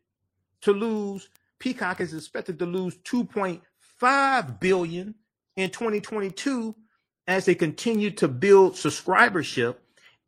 to 0.61 0.71
lose 0.73 1.29
Peacock 1.59 2.01
is 2.01 2.13
expected 2.13 2.59
to 2.59 2.65
lose 2.65 2.97
2.5 2.99 4.59
billion 4.59 5.15
in 5.55 5.69
2022 5.69 6.75
as 7.27 7.45
they 7.45 7.55
continue 7.55 8.11
to 8.11 8.27
build 8.27 8.73
subscribership 8.73 9.75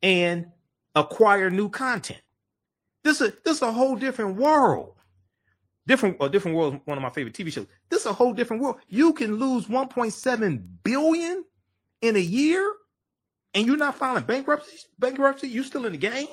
and 0.01 0.47
acquire 0.95 1.49
new 1.49 1.69
content. 1.69 2.21
This 3.03 3.21
is 3.21 3.33
this 3.45 3.57
is 3.57 3.61
a 3.61 3.71
whole 3.71 3.95
different 3.95 4.35
world. 4.35 4.93
Different 5.85 6.17
a 6.19 6.27
different 6.27 6.57
world 6.57 6.79
one 6.85 6.97
of 6.97 7.01
my 7.01 7.09
favorite 7.09 7.35
TV 7.35 7.51
shows. 7.51 7.67
This 7.89 8.01
is 8.01 8.07
a 8.07 8.13
whole 8.13 8.33
different 8.33 8.61
world. 8.61 8.77
You 8.87 9.13
can 9.13 9.35
lose 9.35 9.67
1.7 9.67 10.63
billion 10.83 11.43
in 12.01 12.15
a 12.15 12.19
year 12.19 12.73
and 13.53 13.65
you're 13.65 13.77
not 13.77 13.95
filing 13.95 14.23
bankruptcy, 14.23 14.77
bankruptcy, 14.99 15.47
you 15.47 15.63
still 15.63 15.85
in 15.85 15.93
the 15.93 15.97
game? 15.97 16.27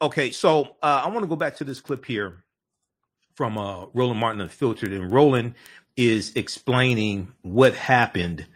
Okay, 0.00 0.30
so 0.30 0.76
uh, 0.82 1.02
I 1.04 1.08
want 1.08 1.20
to 1.20 1.26
go 1.26 1.36
back 1.36 1.56
to 1.56 1.64
this 1.64 1.80
clip 1.80 2.06
here 2.06 2.44
from 3.34 3.58
uh, 3.58 3.86
Roland 3.92 4.18
Martin 4.18 4.40
Unfiltered, 4.40 4.92
and 4.92 5.12
Roland 5.12 5.54
is 6.00 6.32
explaining 6.34 7.32
what 7.42 7.74
happened. 7.74 8.46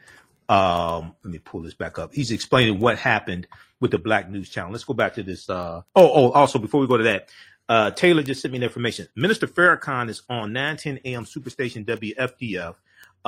Um, 0.48 1.14
let 1.22 1.30
me 1.32 1.38
pull 1.38 1.60
this 1.60 1.74
back 1.74 1.98
up. 1.98 2.14
He's 2.14 2.30
explaining 2.30 2.80
what 2.80 2.98
happened 2.98 3.46
with 3.80 3.90
the 3.90 3.98
Black 3.98 4.30
News 4.30 4.48
Channel. 4.48 4.72
Let's 4.72 4.84
go 4.84 4.94
back 4.94 5.14
to 5.14 5.22
this. 5.22 5.50
Uh, 5.50 5.82
oh, 5.94 6.12
oh, 6.12 6.30
also 6.32 6.58
before 6.58 6.80
we 6.80 6.86
go 6.86 6.96
to 6.96 7.04
that, 7.04 7.28
uh, 7.68 7.90
Taylor 7.90 8.22
just 8.22 8.40
sent 8.40 8.52
me 8.52 8.58
the 8.58 8.64
information. 8.64 9.08
Minister 9.14 9.46
Farrakhan 9.46 10.08
is 10.08 10.22
on 10.30 10.54
910 10.54 11.00
AM 11.04 11.24
Superstation 11.26 11.84
WFDF. 11.84 12.76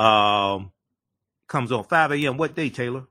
Um, 0.03 0.71
comes 1.47 1.71
on 1.71 1.83
5 1.83 2.11
a.m. 2.13 2.37
What 2.37 2.55
day, 2.55 2.69
Taylor? 2.69 3.05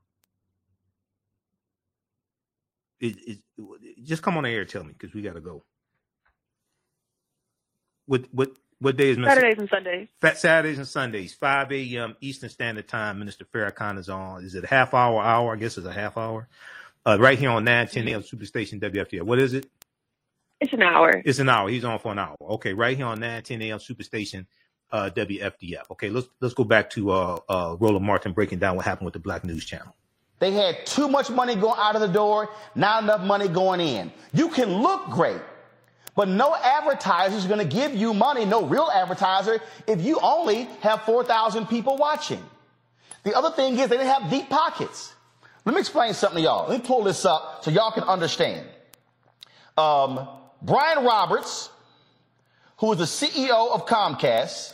It, 3.00 3.16
it, 3.26 3.38
just 4.02 4.22
come 4.22 4.36
on 4.36 4.44
the 4.44 4.50
air 4.50 4.64
tell 4.64 4.82
me 4.82 4.92
because 4.92 5.14
we 5.14 5.22
got 5.22 5.34
to 5.34 5.40
go. 5.40 5.64
What 8.06 8.24
what 8.32 8.50
what 8.78 8.96
day 8.96 9.10
is 9.10 9.18
Minister? 9.18 9.40
Saturdays 9.40 9.58
and 9.58 9.68
Sundays. 9.68 10.08
Fat 10.20 10.38
Saturdays 10.38 10.78
and 10.78 10.88
Sundays, 10.88 11.34
5 11.34 11.72
a.m. 11.72 12.16
Eastern 12.20 12.50
Standard 12.50 12.88
Time. 12.88 13.18
Minister 13.18 13.44
Farrakhan 13.44 13.98
is 13.98 14.08
on. 14.08 14.44
Is 14.44 14.54
it 14.54 14.64
a 14.64 14.66
half 14.66 14.94
hour? 14.94 15.22
Hour? 15.22 15.54
I 15.54 15.56
guess 15.56 15.78
it's 15.78 15.86
a 15.86 15.92
half 15.92 16.16
hour. 16.16 16.48
Uh, 17.06 17.16
right 17.20 17.38
here 17.38 17.50
on 17.50 17.64
910 17.64 18.08
AM 18.08 18.22
Superstation 18.22 18.80
WFDF. 18.80 19.22
What 19.22 19.38
is 19.38 19.54
it? 19.54 19.70
It's 20.60 20.72
an 20.72 20.82
hour. 20.82 21.22
It's 21.24 21.38
an 21.38 21.48
hour. 21.48 21.68
He's 21.68 21.84
on 21.84 21.98
for 21.98 22.12
an 22.12 22.18
hour. 22.18 22.36
Okay, 22.40 22.72
right 22.72 22.96
here 22.96 23.06
on 23.06 23.20
910 23.20 23.62
AM 23.62 23.78
Superstation 23.78 24.46
uh, 24.90 25.10
WFDF. 25.14 25.90
Okay, 25.92 26.10
let's 26.10 26.28
let's 26.40 26.54
go 26.54 26.64
back 26.64 26.90
to 26.90 27.10
uh, 27.10 27.38
uh, 27.48 27.76
Roland 27.78 28.04
Martin 28.04 28.32
breaking 28.32 28.58
down 28.58 28.76
what 28.76 28.84
happened 28.84 29.06
with 29.06 29.14
the 29.14 29.20
Black 29.20 29.44
News 29.44 29.64
Channel. 29.64 29.94
They 30.38 30.52
had 30.52 30.84
too 30.84 31.08
much 31.08 31.30
money 31.30 31.54
going 31.54 31.78
out 31.78 31.94
of 31.94 32.02
the 32.02 32.08
door, 32.08 32.50
not 32.74 33.02
enough 33.02 33.22
money 33.22 33.48
going 33.48 33.80
in. 33.80 34.12
You 34.34 34.48
can 34.48 34.82
look 34.82 35.10
great, 35.10 35.40
but 36.16 36.28
no 36.28 36.56
advertiser 36.56 37.36
is 37.36 37.44
going 37.44 37.60
to 37.60 37.76
give 37.76 37.94
you 37.94 38.14
money, 38.14 38.46
no 38.46 38.64
real 38.64 38.88
advertiser, 38.92 39.60
if 39.86 40.00
you 40.00 40.18
only 40.20 40.64
have 40.80 41.02
4,000 41.02 41.66
people 41.66 41.98
watching. 41.98 42.42
The 43.22 43.36
other 43.36 43.50
thing 43.50 43.78
is 43.78 43.90
they 43.90 43.98
didn't 43.98 44.12
have 44.12 44.30
deep 44.30 44.48
pockets. 44.48 45.14
Let 45.66 45.74
me 45.74 45.80
explain 45.80 46.14
something 46.14 46.38
to 46.38 46.42
y'all. 46.42 46.68
Let 46.68 46.80
me 46.80 46.86
pull 46.86 47.04
this 47.04 47.26
up 47.26 47.62
so 47.62 47.70
y'all 47.70 47.90
can 47.90 48.04
understand. 48.04 48.66
Um, 49.76 50.26
Brian 50.62 51.04
Roberts, 51.04 51.68
who 52.78 52.92
is 52.92 52.98
the 52.98 53.04
CEO 53.04 53.70
of 53.72 53.84
Comcast, 53.84 54.72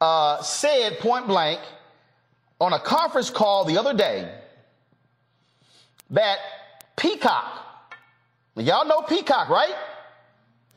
uh, 0.00 0.40
said 0.42 0.98
point 1.00 1.26
blank 1.26 1.60
on 2.58 2.72
a 2.72 2.78
conference 2.78 3.28
call 3.28 3.64
the 3.66 3.76
other 3.76 3.92
day 3.92 4.32
that 6.10 6.38
Peacock, 6.96 7.92
y'all 8.56 8.86
know 8.86 9.02
Peacock, 9.02 9.50
right? 9.50 9.74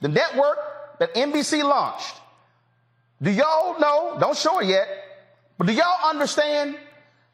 The 0.04 0.10
network 0.10 0.60
that 1.00 1.16
NBC 1.16 1.64
launched. 1.64 2.14
Do 3.22 3.32
y'all 3.32 3.80
know? 3.80 4.18
Don't 4.20 4.36
show 4.36 4.60
it 4.60 4.68
yet, 4.68 4.86
but 5.58 5.68
do 5.68 5.72
y'all 5.72 6.10
understand 6.10 6.78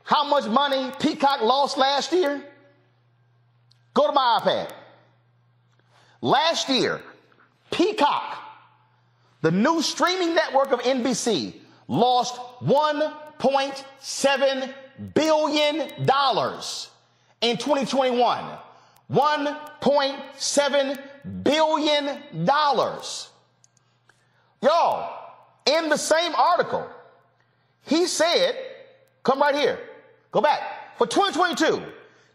how 0.04 0.24
much 0.24 0.46
money 0.46 0.91
Peacock 1.00 1.41
lost 1.41 1.80
last 1.80 2.14
year? 2.14 2.44
Go 3.96 4.06
to 4.06 4.14
my 4.14 4.40
iPad. 4.40 4.70
Last 6.22 6.70
year, 6.70 7.02
Peacock, 7.72 8.38
the 9.41 9.50
new 9.50 9.82
streaming 9.82 10.36
network 10.36 10.72
of 10.72 10.82
NBC, 10.82 11.56
lost 11.88 12.36
$1.7 12.62 14.74
billion 15.16 15.80
in 17.41 17.58
2021. 17.58 18.46
$1.7 19.12 21.09
Mm-hmm. 21.26 21.41
billion. 21.44 22.46
dollars. 22.46 23.30
Y'all, 24.62 25.10
in 25.66 25.90
the 25.90 25.98
same 25.98 26.34
article, 26.36 26.88
he 27.86 28.06
said, 28.08 28.56
come 29.24 29.40
right 29.40 29.56
here, 29.56 29.80
go 30.32 30.41
back. 30.41 30.98
For 30.98 31.08
2022, 31.08 31.82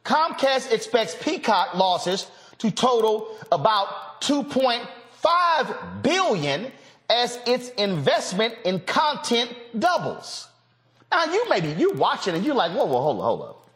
Comcast 0.04 0.72
expects 0.72 1.14
Peacock 1.20 1.74
losses 1.74 2.26
to 2.58 2.70
total 2.70 3.36
about 3.52 4.20
2.5 4.22 6.02
billion 6.02 6.72
as 7.10 7.38
its 7.46 7.68
investment 7.70 8.54
in 8.64 8.80
content 8.80 9.54
doubles. 9.78 10.48
Now 11.10 11.26
you 11.26 11.48
maybe 11.48 11.68
you 11.72 11.92
watching 11.92 12.34
and 12.34 12.44
you're 12.44 12.54
like, 12.54 12.72
whoa, 12.72 12.86
whoa, 12.86 13.00
hold 13.02 13.18
up, 13.18 13.24
hold 13.24 13.42
up. 13.42 13.68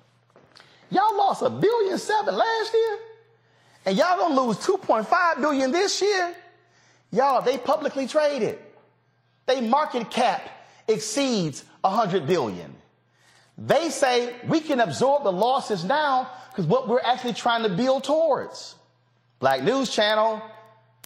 Y'all 0.90 1.16
lost 1.16 1.43
a 1.43 1.51
billion 1.51 1.98
seven 1.98 2.35
last 2.35 2.72
year, 2.72 2.98
and 3.89 3.97
y'all 3.97 4.19
gonna 4.19 4.39
lose 4.39 4.59
2.5 4.59 5.40
billion 5.40 5.73
this 5.73 6.02
year. 6.02 6.35
Y'all, 7.10 7.40
they 7.40 7.56
publicly 7.56 8.06
traded. 8.06 8.59
They 9.47 9.62
market 9.62 10.10
cap 10.10 10.43
exceeds 10.86 11.65
100 11.81 12.27
billion. 12.27 12.74
They 13.56 13.89
say 13.89 14.35
we 14.47 14.60
can 14.60 14.81
absorb 14.81 15.24
the 15.24 15.32
losses 15.32 15.85
now 15.85 16.31
because 16.51 16.66
what 16.66 16.86
we're 16.86 17.01
actually 17.01 17.32
trying 17.32 17.62
to 17.62 17.70
build 17.70 18.05
towards. 18.05 18.74
Black 19.39 19.62
News 19.62 19.89
Channel 19.89 20.43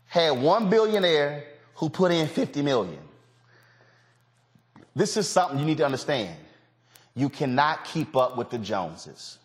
had 0.07 0.31
one 0.31 0.69
billionaire 0.69 1.45
who 1.77 1.89
put 1.89 2.11
in 2.11 2.27
50 2.27 2.63
million. 2.63 2.99
This 4.97 5.17
is 5.17 5.29
something 5.29 5.61
you 5.61 5.67
need 5.67 5.79
to 5.79 5.85
understand. 5.85 6.37
You 7.15 7.29
cannot 7.29 7.85
keep 7.85 8.17
up 8.17 8.37
with 8.37 8.51
the 8.51 8.59
Joneses. 8.59 9.39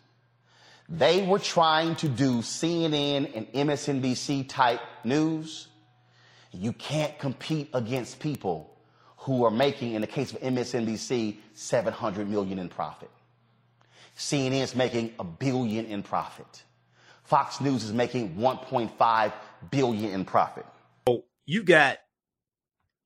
They 0.88 1.26
were 1.26 1.38
trying 1.38 1.96
to 1.96 2.08
do 2.08 2.38
CNN 2.38 3.30
and 3.34 3.52
MSNBC 3.52 4.48
type 4.48 4.80
news. 5.04 5.68
You 6.50 6.72
can't 6.72 7.18
compete 7.18 7.68
against 7.74 8.20
people 8.20 8.74
who 9.18 9.44
are 9.44 9.50
making, 9.50 9.92
in 9.92 10.00
the 10.00 10.06
case 10.06 10.32
of 10.32 10.40
MSNBC, 10.40 11.36
700 11.52 12.28
million 12.28 12.58
in 12.58 12.70
profit. 12.70 13.10
CNN 14.16 14.62
is 14.62 14.74
making 14.74 15.12
a 15.18 15.24
billion 15.24 15.84
in 15.86 16.02
profit. 16.02 16.64
Fox 17.24 17.60
News 17.60 17.84
is 17.84 17.92
making 17.92 18.36
1.5 18.36 19.32
billion 19.70 20.12
in 20.12 20.24
profit. 20.24 20.64
Oh, 21.06 21.24
you 21.44 21.62
got, 21.62 21.98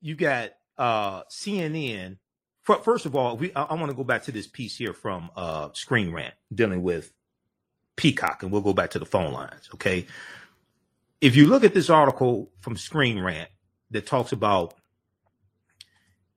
you 0.00 0.14
got 0.14 0.52
uh, 0.78 1.24
CNN. 1.24 2.18
First 2.62 3.06
of 3.06 3.16
all, 3.16 3.36
we, 3.36 3.52
I, 3.54 3.64
I 3.64 3.74
want 3.74 3.90
to 3.90 3.96
go 3.96 4.04
back 4.04 4.22
to 4.24 4.32
this 4.32 4.46
piece 4.46 4.76
here 4.76 4.92
from 4.92 5.30
uh, 5.34 5.70
Screen 5.72 6.12
Rant 6.12 6.34
dealing 6.54 6.82
with 6.82 7.12
Peacock, 7.96 8.42
and 8.42 8.50
we'll 8.50 8.62
go 8.62 8.72
back 8.72 8.90
to 8.90 8.98
the 8.98 9.06
phone 9.06 9.32
lines. 9.32 9.68
Okay. 9.74 10.06
If 11.20 11.36
you 11.36 11.46
look 11.46 11.62
at 11.62 11.74
this 11.74 11.90
article 11.90 12.50
from 12.60 12.76
Screen 12.76 13.20
Rant 13.20 13.48
that 13.90 14.06
talks 14.06 14.32
about 14.32 14.74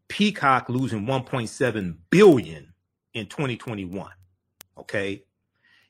Peacock 0.07 0.69
losing 0.69 1.07
1.7 1.07 1.95
billion 2.11 2.73
in 3.13 3.25
2021, 3.25 4.11
okay, 4.77 5.23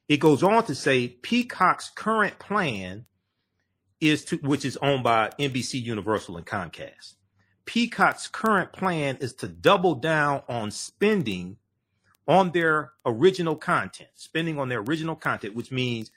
it 0.07 0.17
goes 0.17 0.43
on 0.43 0.63
to 0.65 0.75
say 0.75 1.09
Peacock's 1.09 1.89
current 1.89 2.39
plan 2.39 3.05
is 3.99 4.23
to, 4.25 4.37
which 4.37 4.63
is 4.63 4.77
owned 4.77 5.03
by 5.03 5.31
NBC 5.39 5.81
Universal 5.81 6.37
and 6.37 6.45
Comcast. 6.45 7.15
Peacock's 7.65 8.27
current 8.27 8.71
plan 8.71 9.17
is 9.19 9.33
to 9.33 9.47
double 9.47 9.95
down 9.95 10.43
on 10.47 10.71
spending 10.71 11.57
on 12.27 12.51
their 12.51 12.91
original 13.05 13.55
content, 13.55 14.09
spending 14.15 14.59
on 14.59 14.69
their 14.69 14.79
original 14.79 15.15
content, 15.15 15.55
which 15.55 15.71
means 15.71 16.11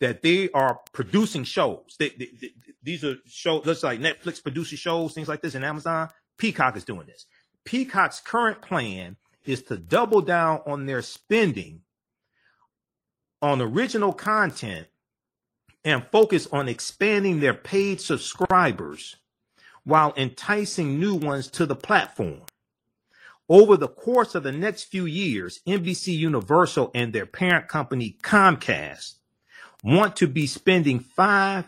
that 0.00 0.22
they 0.22 0.48
are 0.50 0.80
producing 0.92 1.44
shows. 1.44 1.96
They, 1.98 2.10
they, 2.10 2.28
they, 2.40 2.50
these 2.82 3.04
are 3.04 3.16
shows, 3.26 3.64
just 3.64 3.82
like 3.82 4.00
Netflix 4.00 4.42
produces 4.42 4.78
shows, 4.78 5.14
things 5.14 5.28
like 5.28 5.42
this, 5.42 5.54
and 5.54 5.64
Amazon. 5.64 6.08
Peacock 6.36 6.76
is 6.76 6.84
doing 6.84 7.06
this. 7.06 7.26
Peacock's 7.64 8.20
current 8.20 8.62
plan 8.62 9.16
is 9.44 9.62
to 9.64 9.76
double 9.76 10.20
down 10.20 10.60
on 10.66 10.86
their 10.86 11.02
spending 11.02 11.80
on 13.42 13.60
original 13.60 14.12
content 14.12 14.86
and 15.84 16.04
focus 16.12 16.46
on 16.52 16.68
expanding 16.68 17.40
their 17.40 17.54
paid 17.54 18.00
subscribers 18.00 19.16
while 19.84 20.12
enticing 20.16 21.00
new 21.00 21.14
ones 21.14 21.48
to 21.48 21.66
the 21.66 21.76
platform. 21.76 22.42
Over 23.48 23.78
the 23.78 23.88
course 23.88 24.34
of 24.34 24.42
the 24.42 24.52
next 24.52 24.84
few 24.84 25.06
years, 25.06 25.60
NBC 25.66 26.16
Universal 26.16 26.90
and 26.94 27.12
their 27.12 27.26
parent 27.26 27.68
company 27.68 28.18
Comcast 28.22 29.14
want 29.82 30.16
to 30.16 30.26
be 30.26 30.46
spending 30.46 31.00
$5 31.00 31.66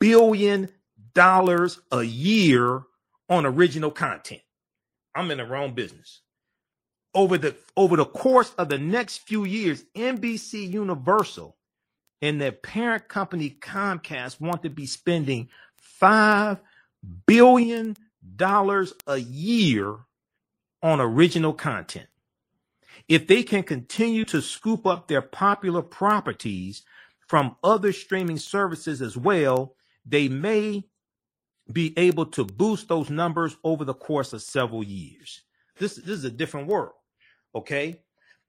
billion 0.00 0.70
a 1.16 2.02
year 2.02 2.82
on 3.28 3.46
original 3.46 3.90
content. 3.90 4.40
I'm 5.14 5.30
in 5.30 5.38
the 5.38 5.44
wrong 5.44 5.74
business. 5.74 6.20
Over 7.14 7.36
the 7.36 7.56
over 7.76 7.96
the 7.96 8.06
course 8.06 8.54
of 8.56 8.70
the 8.70 8.78
next 8.78 9.18
few 9.18 9.44
years, 9.44 9.84
NBC 9.94 10.70
Universal 10.70 11.56
and 12.22 12.40
their 12.40 12.52
parent 12.52 13.08
company 13.08 13.50
Comcast 13.60 14.40
want 14.40 14.62
to 14.62 14.70
be 14.70 14.86
spending 14.86 15.50
5 15.76 16.58
billion 17.26 17.96
dollars 18.36 18.94
a 19.06 19.18
year 19.18 19.96
on 20.82 21.00
original 21.00 21.54
content. 21.54 22.08
If 23.08 23.26
they 23.28 23.42
can 23.44 23.64
continue 23.64 24.24
to 24.26 24.42
scoop 24.42 24.86
up 24.86 25.08
their 25.08 25.22
popular 25.22 25.82
properties 25.82 26.82
from 27.28 27.56
other 27.64 27.92
streaming 27.92 28.38
services 28.38 29.02
as 29.02 29.16
well, 29.16 29.76
they 30.06 30.28
may 30.28 30.84
be 31.72 31.94
able 31.98 32.26
to 32.26 32.44
boost 32.44 32.88
those 32.88 33.10
numbers 33.10 33.56
over 33.64 33.84
the 33.84 33.94
course 33.94 34.32
of 34.32 34.42
several 34.42 34.84
years. 34.84 35.42
This, 35.78 35.96
this 35.96 36.18
is 36.18 36.24
a 36.24 36.30
different 36.30 36.68
world. 36.68 36.94
Okay. 37.54 37.96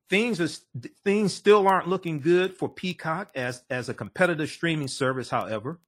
things 0.10 0.40
are 0.42 0.50
things 1.04 1.34
still 1.34 1.68
aren't 1.68 1.88
looking 1.88 2.20
good 2.20 2.56
for 2.56 2.70
Peacock 2.70 3.32
as 3.36 3.64
as 3.70 3.90
a 3.90 3.94
competitive 3.94 4.50
streaming 4.50 4.88
service. 4.88 5.30
However, 5.30 5.80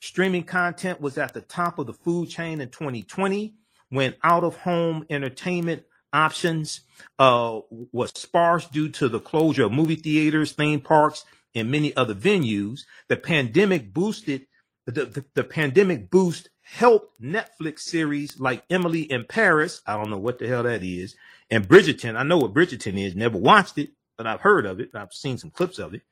streaming 0.00 0.44
content 0.44 1.00
was 1.00 1.18
at 1.18 1.34
the 1.34 1.42
top 1.42 1.78
of 1.78 1.86
the 1.86 1.92
food 1.94 2.30
chain 2.30 2.60
in 2.60 2.70
2020 2.70 3.54
when 3.92 4.14
out 4.24 4.42
of 4.42 4.56
home 4.56 5.04
entertainment 5.10 5.82
options 6.14 6.80
uh, 7.18 7.60
was 7.92 8.10
sparse 8.14 8.66
due 8.66 8.88
to 8.88 9.08
the 9.08 9.20
closure 9.20 9.64
of 9.64 9.72
movie 9.72 9.96
theaters, 9.96 10.52
theme 10.52 10.80
parks, 10.80 11.26
and 11.54 11.70
many 11.70 11.94
other 11.94 12.14
venues. 12.14 12.80
The 13.08 13.18
pandemic 13.18 13.92
boosted 13.92 14.46
the, 14.86 15.04
the, 15.04 15.24
the 15.34 15.44
pandemic 15.44 16.10
boost 16.10 16.48
helped 16.62 17.20
Netflix 17.20 17.80
series 17.80 18.40
like 18.40 18.64
Emily 18.70 19.02
in 19.02 19.26
Paris. 19.26 19.82
I 19.86 19.96
don't 19.96 20.10
know 20.10 20.18
what 20.18 20.38
the 20.38 20.48
hell 20.48 20.62
that 20.62 20.82
is. 20.82 21.14
And 21.50 21.68
Bridgerton. 21.68 22.16
I 22.16 22.22
know 22.22 22.38
what 22.38 22.54
Bridgerton 22.54 22.98
is. 22.98 23.14
Never 23.14 23.38
watched 23.38 23.78
it, 23.78 23.90
but 24.16 24.26
I've 24.26 24.40
heard 24.40 24.64
of 24.64 24.80
it. 24.80 24.90
I've 24.94 25.12
seen 25.12 25.38
some 25.38 25.50
clips 25.50 25.78
of 25.78 25.94
it. 25.94 26.02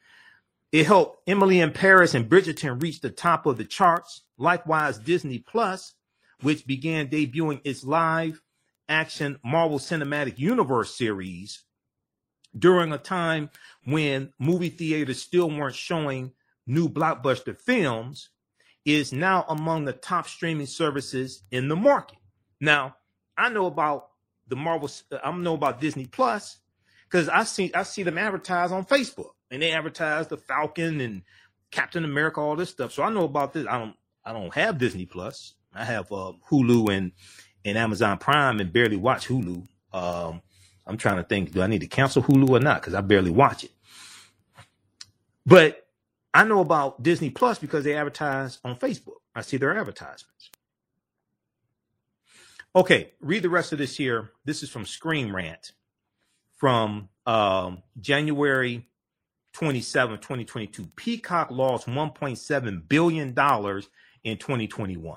It 0.71 0.87
helped 0.87 1.29
Emily 1.29 1.61
in 1.61 1.73
Paris 1.73 2.15
and 2.15 2.29
Bridgerton 2.29 2.81
reach 2.81 3.01
the 3.01 3.11
top 3.11 3.47
of 3.47 3.57
the 3.57 3.65
charts. 3.65 4.23
Likewise, 4.39 4.99
Disney 4.99 5.39
Plus, 5.39 5.95
which 6.43 6.67
began 6.67 7.09
debuting 7.09 7.61
its 7.65 7.85
live 7.85 8.41
action 8.89 9.39
Marvel 9.45 9.79
Cinematic 9.79 10.39
Universe 10.39 10.97
series 10.97 11.65
during 12.59 12.93
a 12.93 12.99
time 12.99 13.51
when 13.85 14.33
movie 14.39 14.69
theaters 14.69 15.23
still 15.23 15.51
weren't 15.51 15.75
showing 15.75 16.33
new 16.67 16.89
blockbuster 16.89 17.57
films 17.59 18.31
is 18.85 19.13
now 19.13 19.45
among 19.49 19.85
the 19.85 19.93
top 19.93 20.27
streaming 20.27 20.67
services 20.67 21.43
in 21.51 21.69
the 21.69 21.77
market. 21.77 22.19
Now, 22.61 22.97
I 23.37 23.49
know 23.49 23.67
about 23.67 24.09
the 24.49 24.57
Marvel, 24.57 24.91
uh, 25.13 25.19
I 25.23 25.31
know 25.33 25.55
about 25.55 25.81
Disney 25.81 26.07
Plus 26.07 26.59
because 27.05 27.29
I 27.29 27.45
see 27.45 27.73
I 27.75 27.85
see 27.85 28.03
them 28.03 28.19
advertise 28.19 28.73
on 28.73 28.85
Facebook, 28.85 29.31
and 29.51 29.63
they 29.63 29.73
advertise 29.73 30.27
the 30.29 30.37
Falcon 30.37 31.01
and 31.01 31.23
Captain 31.71 32.05
America, 32.05 32.41
all 32.41 32.57
this 32.57 32.71
stuff. 32.71 32.93
So 32.93 33.03
I 33.03 33.11
know 33.11 33.25
about 33.25 33.53
this. 33.53 33.67
I 33.69 33.79
don't 33.79 33.95
I 34.25 34.33
don't 34.33 34.53
have 34.55 34.79
Disney 34.79 35.07
Plus. 35.07 35.55
I 35.75 35.85
have 35.85 36.11
uh, 36.13 36.33
Hulu 36.51 36.93
and 36.97 37.13
and 37.65 37.77
Amazon 37.77 38.19
Prime, 38.19 38.61
and 38.61 38.73
barely 38.73 38.97
watch 38.97 39.29
Hulu. 39.29 39.67
Um, 39.93 40.43
I'm 40.87 40.97
trying 40.97 41.17
to 41.17 41.25
think, 41.25 41.53
do 41.53 41.63
I 41.63 41.67
need 41.67 41.83
to 41.83 41.87
cancel 41.87 42.23
Hulu 42.23 42.49
or 42.49 42.61
not? 42.61 42.81
Because 42.81 42.95
I 42.95 43.01
barely 43.03 43.31
watch 43.31 43.65
it. 43.65 43.71
But 45.45 45.87
I 46.33 46.45
know 46.45 46.61
about 46.61 47.03
Disney 47.03 47.31
Plus 47.31 47.59
because 47.59 47.85
they 47.85 47.95
advertise 47.95 48.59
on 48.65 48.77
Facebook. 48.77 49.19
I 49.35 49.43
see 49.43 49.57
their 49.57 49.77
advertisements. 49.77 50.51
Okay, 52.75 53.13
read 53.21 53.43
the 53.43 53.51
rest 53.51 53.73
of 53.73 53.79
this 53.79 53.97
here. 53.97 54.31
This 54.45 54.63
is 54.63 54.71
from 54.71 54.87
Screen 54.87 55.33
Rant 55.33 55.73
from 56.57 57.09
um, 57.27 57.83
January 58.01 58.87
27, 59.55 60.19
2022. 60.19 60.87
Peacock 60.95 61.51
lost 61.51 61.87
$1.7 61.89 62.89
billion 62.89 63.29
in 63.29 64.37
2021. 64.39 65.17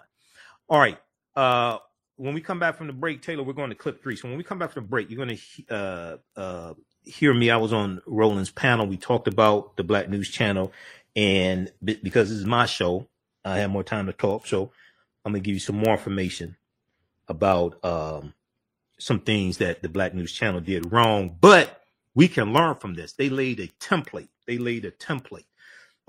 All 0.74 0.82
right. 0.82 1.00
Uh, 1.38 1.80
when 2.18 2.36
we 2.36 2.42
come 2.42 2.60
back 2.60 2.78
from 2.78 2.88
the 2.88 2.94
break, 2.94 3.24
Taylor, 3.24 3.44
we're 3.44 3.54
going 3.54 3.72
to 3.72 3.78
clip 3.78 4.04
three. 4.04 4.18
So 4.18 4.30
when 4.30 4.38
we 4.40 4.46
come 4.46 4.60
back 4.60 4.74
from 4.74 4.86
the 4.86 4.90
break, 4.90 5.12
you're 5.12 5.26
going 5.26 5.38
to 5.38 5.76
uh, 5.76 6.18
uh, 6.42 6.76
hear 7.04 7.34
me. 7.36 7.52
I 7.52 7.58
was 7.58 7.74
on 7.74 8.02
Roland's 8.08 8.52
panel. 8.52 8.88
We 8.88 8.98
talked 8.98 9.30
about 9.30 9.78
the 9.78 9.86
Black 9.86 10.10
News 10.10 10.30
Channel 10.30 10.74
and 11.16 11.72
because 11.84 12.30
this 12.30 12.40
is 12.40 12.46
my 12.48 12.68
show, 12.68 13.10
I 13.46 13.60
have 13.60 13.72
more 13.72 13.84
time 13.84 14.08
to 14.08 14.14
talk. 14.14 14.48
So 14.48 14.72
I'm 15.26 15.34
gonna 15.34 15.42
give 15.42 15.56
you 15.56 15.62
some 15.62 15.78
more 15.78 15.94
information 15.94 16.58
about 17.30 17.84
um, 17.86 18.34
some 19.00 19.22
things 19.22 19.60
that 19.60 19.84
the 19.84 19.90
Black 19.90 20.14
News 20.16 20.34
Channel 20.34 20.62
did 20.62 20.92
wrong, 20.92 21.38
but 21.42 21.82
we 22.16 22.28
can 22.28 22.54
learn 22.54 22.76
from 22.76 22.96
this. 22.96 23.14
They 23.14 23.30
laid 23.30 23.60
a 23.62 23.68
template. 23.80 24.30
They 24.48 24.58
laid 24.60 24.86
a 24.86 24.92
template. 24.92 25.46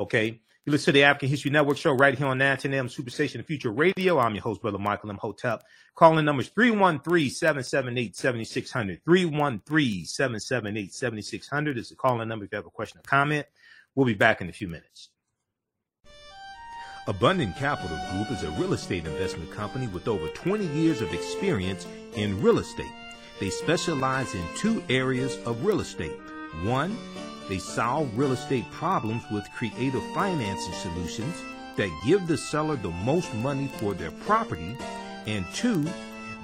Okay. 0.00 0.40
You 0.66 0.70
listen 0.70 0.86
to 0.86 0.92
the 0.92 1.02
African 1.02 1.28
History 1.28 1.50
Network 1.50 1.76
show 1.76 1.92
right 1.92 2.16
here 2.16 2.26
on 2.26 2.38
910 2.38 2.88
Superstation 2.88 3.36
the 3.36 3.42
Future 3.42 3.70
Radio. 3.70 4.18
I'm 4.18 4.34
your 4.34 4.40
host, 4.40 4.62
Brother 4.62 4.78
Michael 4.78 5.10
Imhotep. 5.10 5.62
Calling 5.94 6.24
numbers 6.24 6.48
313-778-7600. 6.48 9.02
313-778-7600 9.06 11.76
is 11.76 11.90
the 11.90 11.96
calling 11.96 12.28
number 12.28 12.46
if 12.46 12.52
you 12.52 12.56
have 12.56 12.64
a 12.64 12.70
question 12.70 12.98
or 12.98 13.02
comment. 13.02 13.44
We'll 13.94 14.06
be 14.06 14.14
back 14.14 14.40
in 14.40 14.48
a 14.48 14.54
few 14.54 14.66
minutes. 14.66 15.10
Abundant 17.08 17.54
Capital 17.56 18.00
Group 18.12 18.30
is 18.30 18.42
a 18.42 18.50
real 18.52 18.72
estate 18.72 19.04
investment 19.04 19.50
company 19.50 19.86
with 19.88 20.08
over 20.08 20.28
20 20.28 20.64
years 20.68 21.02
of 21.02 21.12
experience 21.12 21.86
in 22.14 22.40
real 22.40 22.58
estate. 22.58 22.90
They 23.38 23.50
specialize 23.50 24.34
in 24.34 24.42
two 24.56 24.82
areas 24.88 25.36
of 25.44 25.62
real 25.62 25.80
estate. 25.80 26.16
One, 26.62 26.96
they 27.48 27.58
solve 27.58 28.16
real 28.16 28.32
estate 28.32 28.70
problems 28.70 29.22
with 29.30 29.50
creative 29.52 30.02
financing 30.14 30.74
solutions 30.74 31.36
that 31.76 31.90
give 32.06 32.26
the 32.26 32.36
seller 32.36 32.76
the 32.76 32.90
most 32.90 33.32
money 33.36 33.68
for 33.78 33.94
their 33.94 34.10
property. 34.10 34.76
And 35.26 35.44
two, 35.54 35.86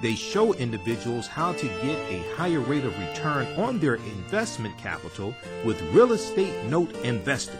they 0.01 0.15
show 0.15 0.53
individuals 0.53 1.27
how 1.27 1.53
to 1.53 1.65
get 1.65 1.97
a 2.09 2.23
higher 2.35 2.59
rate 2.59 2.85
of 2.85 2.97
return 2.99 3.47
on 3.59 3.79
their 3.79 3.95
investment 3.95 4.77
capital 4.77 5.33
with 5.63 5.81
real 5.93 6.11
estate 6.13 6.65
note 6.65 6.93
investing. 7.03 7.59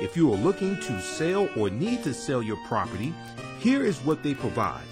If 0.00 0.16
you 0.16 0.32
are 0.32 0.36
looking 0.36 0.76
to 0.80 1.00
sell 1.00 1.48
or 1.56 1.70
need 1.70 2.04
to 2.04 2.12
sell 2.12 2.42
your 2.42 2.58
property, 2.66 3.14
here 3.60 3.84
is 3.84 3.98
what 4.00 4.22
they 4.22 4.34
provide. 4.34 4.84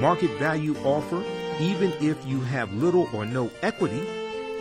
Market 0.00 0.30
value 0.38 0.76
offer, 0.78 1.22
even 1.60 1.92
if 2.00 2.26
you 2.26 2.40
have 2.40 2.72
little 2.74 3.08
or 3.14 3.24
no 3.24 3.50
equity. 3.62 4.04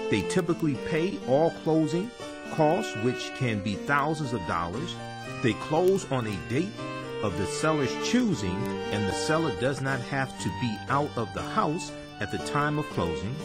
They 0.10 0.22
typically 0.30 0.76
pay 0.88 1.18
all 1.28 1.50
closing 1.64 2.12
costs, 2.52 2.96
which 3.04 3.32
can 3.36 3.62
be 3.62 3.76
thousands 3.76 4.34
of 4.34 4.46
dollars. 4.48 4.96
They 5.44 5.54
close 5.54 6.10
on 6.12 6.28
a 6.28 6.50
date 6.50 6.72
of 7.24 7.38
the 7.38 7.46
seller's 7.46 7.94
choosing 8.08 8.56
and 8.92 9.08
the 9.08 9.14
seller 9.14 9.54
does 9.60 9.82
not 9.82 10.00
have 10.02 10.38
to 10.42 10.50
be 10.62 10.78
out 10.90 11.10
of 11.16 11.34
the 11.34 11.42
house 11.42 11.92
at 12.20 12.32
the 12.32 12.38
time 12.40 12.78
of 12.78 12.86
closing. 12.90 13.36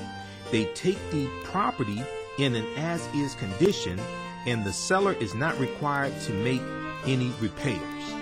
They 0.51 0.67
take 0.75 0.99
the 1.11 1.29
property 1.45 2.03
in 2.39 2.55
an 2.55 2.67
as 2.77 3.07
is 3.15 3.35
condition 3.35 4.01
and 4.47 4.65
the 4.65 4.73
seller 4.73 5.15
is 5.15 5.35
not 5.35 5.59
required 5.59 6.19
to 6.23 6.33
make 6.33 6.63
any 7.07 7.33
repairs. 7.41 8.20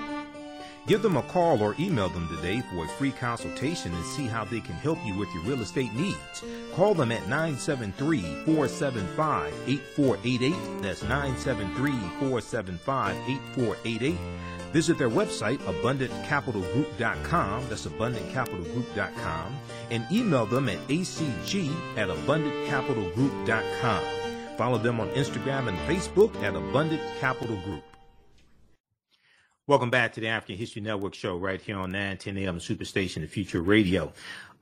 Give 0.89 1.03
them 1.03 1.19
a 1.19 1.23
call 1.23 1.63
or 1.63 1.77
email 1.79 2.09
them 2.09 2.29
today 2.35 2.63
for 2.71 2.85
a 2.85 2.89
free 2.89 3.13
consultation 3.13 3.95
and 3.95 4.05
see 4.07 4.27
how 4.27 4.45
they 4.45 4.61
can 4.61 4.75
help 4.77 4.99
you 5.05 5.17
with 5.17 5.29
your 5.35 5.45
real 5.45 5.61
estate 5.61 5.93
needs. 5.95 6.43
Call 6.75 6.95
them 6.95 7.13
at 7.13 7.29
973 7.29 8.23
475 8.47 9.53
8488. 9.69 10.83
That's 10.83 11.03
973 11.03 11.93
475 12.19 13.17
8488 13.29 14.17
Visit 14.73 14.99
their 14.99 15.09
website, 15.09 15.59
abundantcapitalgroup.com. 15.59 17.69
That's 17.69 17.87
abundantcapitalgroup.com. 17.87 19.57
And 19.91 20.05
email 20.13 20.45
them 20.47 20.69
at 20.69 20.79
acg 20.89 21.71
at 21.97 22.09
abundantcapitalgroup.com. 22.09 24.03
Follow 24.57 24.79
them 24.79 24.99
on 25.01 25.09
Instagram 25.11 25.69
and 25.69 25.79
Facebook 25.81 26.35
at 26.43 26.57
Abundant 26.57 27.03
Capital 27.21 27.57
Group. 27.59 27.85
Welcome 29.69 29.91
back 29.91 30.15
to 30.15 30.21
the 30.21 30.29
African 30.29 30.57
History 30.57 30.81
Network 30.81 31.13
show 31.13 31.37
right 31.37 31.61
here 31.61 31.77
on 31.77 31.93
910 31.93 32.39
AM 32.39 32.59
Superstation, 32.59 33.21
the 33.21 33.27
Future 33.27 33.61
Radio. 33.61 34.15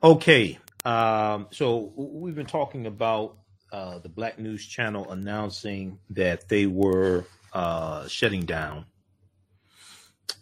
Okay, 0.03 0.59
um, 0.85 1.47
so 1.53 1.93
we've 1.95 2.35
been 2.35 2.45
talking 2.45 2.87
about 2.87 3.37
uh, 3.71 4.01
the 4.01 4.09
Black 4.09 4.41
News 4.41 4.67
Channel 4.67 5.13
announcing 5.13 6.01
that 6.11 6.49
they 6.49 6.67
were 6.67 7.25
uh, 7.53 8.09
shutting 8.09 8.47
down 8.47 8.85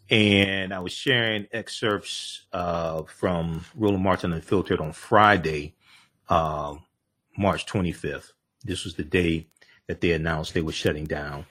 and 0.09 0.73
I 0.73 0.79
was 0.79 0.93
sharing 0.93 1.47
excerpts 1.53 2.47
uh, 2.55 3.03
from 3.03 3.67
Roland 3.77 4.03
Martin 4.03 4.33
Unfiltered 4.33 4.81
on 4.81 4.95
Friday, 4.95 5.75
uh, 6.31 6.77
March 7.37 7.67
25th. 7.67 8.33
This 8.65 8.85
was 8.85 8.95
the 8.95 9.05
day 9.05 9.47
that 9.89 10.01
they 10.01 10.13
announced 10.13 10.55
they 10.55 10.63
were 10.63 10.73
shutting 10.73 11.05
down. 11.05 11.45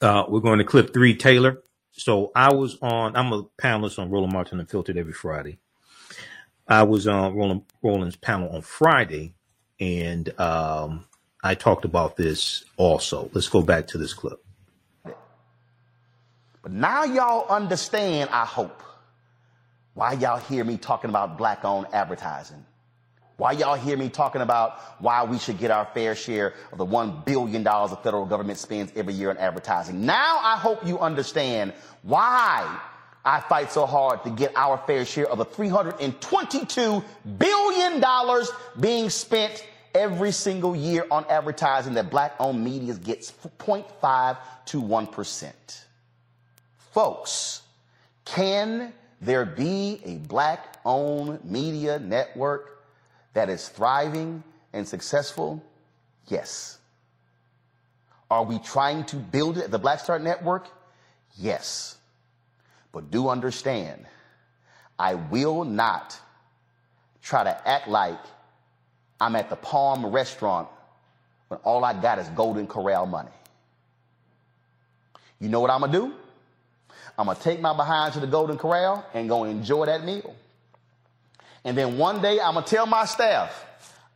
Uh, 0.00 0.24
we're 0.30 0.40
going 0.40 0.60
to 0.60 0.64
clip 0.64 0.94
three, 0.94 1.14
Taylor. 1.14 1.62
So 2.00 2.32
I 2.34 2.54
was 2.54 2.78
on, 2.80 3.14
I'm 3.14 3.30
a 3.32 3.42
panelist 3.60 3.98
on 3.98 4.10
Roland 4.10 4.32
Martin 4.32 4.58
Unfiltered 4.58 4.96
every 4.96 5.12
Friday. 5.12 5.58
I 6.66 6.82
was 6.84 7.06
on 7.06 7.34
Roland, 7.34 7.62
Roland's 7.82 8.16
panel 8.16 8.48
on 8.56 8.62
Friday, 8.62 9.34
and 9.78 10.28
um, 10.40 11.04
I 11.44 11.54
talked 11.54 11.84
about 11.84 12.16
this 12.16 12.64
also. 12.78 13.30
Let's 13.34 13.48
go 13.48 13.60
back 13.60 13.86
to 13.88 13.98
this 13.98 14.14
clip. 14.14 14.42
But 16.62 16.72
now 16.72 17.04
y'all 17.04 17.46
understand, 17.50 18.30
I 18.30 18.46
hope, 18.46 18.82
why 19.92 20.14
y'all 20.14 20.38
hear 20.38 20.64
me 20.64 20.78
talking 20.78 21.10
about 21.10 21.36
black 21.36 21.66
owned 21.66 21.86
advertising. 21.92 22.64
Why 23.40 23.52
y'all 23.52 23.74
hear 23.74 23.96
me 23.96 24.10
talking 24.10 24.42
about 24.42 24.78
why 24.98 25.24
we 25.24 25.38
should 25.38 25.56
get 25.56 25.70
our 25.70 25.86
fair 25.94 26.14
share 26.14 26.52
of 26.72 26.76
the 26.76 26.84
$1 26.84 27.24
billion 27.24 27.62
the 27.62 27.98
federal 28.02 28.26
government 28.26 28.58
spends 28.58 28.92
every 28.94 29.14
year 29.14 29.30
on 29.30 29.38
advertising. 29.38 30.04
Now 30.04 30.40
I 30.42 30.58
hope 30.58 30.86
you 30.86 30.98
understand 30.98 31.72
why 32.02 32.80
I 33.24 33.40
fight 33.40 33.72
so 33.72 33.86
hard 33.86 34.24
to 34.24 34.30
get 34.30 34.52
our 34.56 34.76
fair 34.86 35.06
share 35.06 35.26
of 35.26 35.38
the 35.38 35.46
$322 35.46 37.02
billion 37.38 38.04
being 38.78 39.08
spent 39.08 39.66
every 39.94 40.32
single 40.32 40.76
year 40.76 41.06
on 41.10 41.24
advertising 41.30 41.94
that 41.94 42.10
black 42.10 42.34
owned 42.40 42.62
media 42.62 42.92
gets 42.92 43.32
0.5 43.32 44.36
to 44.66 44.82
1%. 44.82 45.52
Folks, 46.92 47.62
can 48.26 48.92
there 49.22 49.46
be 49.46 50.02
a 50.04 50.16
black 50.16 50.76
owned 50.84 51.42
media 51.42 51.98
network 51.98 52.76
that 53.34 53.48
is 53.48 53.68
thriving 53.68 54.42
and 54.72 54.86
successful? 54.86 55.62
Yes. 56.28 56.78
Are 58.30 58.44
we 58.44 58.58
trying 58.58 59.04
to 59.06 59.16
build 59.16 59.58
it 59.58 59.64
at 59.64 59.70
the 59.70 59.78
Black 59.78 60.00
Star 60.00 60.18
Network? 60.18 60.68
Yes. 61.36 61.96
But 62.92 63.10
do 63.10 63.28
understand, 63.28 64.06
I 64.98 65.14
will 65.14 65.64
not 65.64 66.18
try 67.22 67.44
to 67.44 67.68
act 67.68 67.88
like 67.88 68.18
I'm 69.20 69.36
at 69.36 69.50
the 69.50 69.56
Palm 69.56 70.06
restaurant 70.06 70.68
when 71.48 71.60
all 71.64 71.84
I 71.84 72.00
got 72.00 72.18
is 72.18 72.28
Golden 72.28 72.66
Corral 72.66 73.06
money. 73.06 73.30
You 75.40 75.48
know 75.48 75.60
what 75.60 75.70
I'm 75.70 75.80
gonna 75.80 75.92
do? 75.92 76.14
I'm 77.18 77.26
gonna 77.26 77.38
take 77.38 77.60
my 77.60 77.74
behind 77.74 78.14
to 78.14 78.20
the 78.20 78.26
Golden 78.26 78.56
Corral 78.56 79.04
and 79.14 79.28
go 79.28 79.44
enjoy 79.44 79.86
that 79.86 80.04
meal. 80.04 80.34
And 81.64 81.76
then 81.76 81.98
one 81.98 82.22
day 82.22 82.40
I'm 82.40 82.54
gonna 82.54 82.66
tell 82.66 82.86
my 82.86 83.04
staff, 83.04 83.66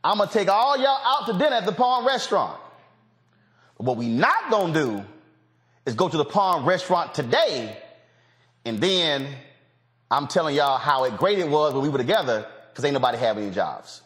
I'm 0.03 0.19
gonna 0.19 0.31
take 0.31 0.49
all 0.49 0.77
y'all 0.77 0.99
out 1.05 1.27
to 1.27 1.33
dinner 1.33 1.57
at 1.57 1.67
the 1.67 1.73
Palm 1.73 2.07
restaurant. 2.07 2.59
But 3.77 3.85
what 3.85 3.97
we 3.97 4.09
not 4.09 4.51
gonna 4.51 4.73
do 4.73 5.05
is 5.87 5.95
go 5.95 6.09
to 6.09 6.17
the 6.17 6.25
Palm 6.25 6.65
restaurant 6.65 7.15
today 7.15 7.77
and 8.65 8.81
then 8.81 9.29
I'm 10.11 10.27
telling 10.27 10.57
y'all 10.57 10.79
how 10.79 11.09
great 11.11 11.39
it 11.39 11.49
was 11.49 11.75
when 11.75 11.83
we 11.83 11.89
were 11.89 11.99
together 11.99 12.47
because 12.71 12.85
ain't 12.85 12.95
nobody 12.95 13.19
having 13.19 13.45
any 13.45 13.55
jobs. 13.55 14.03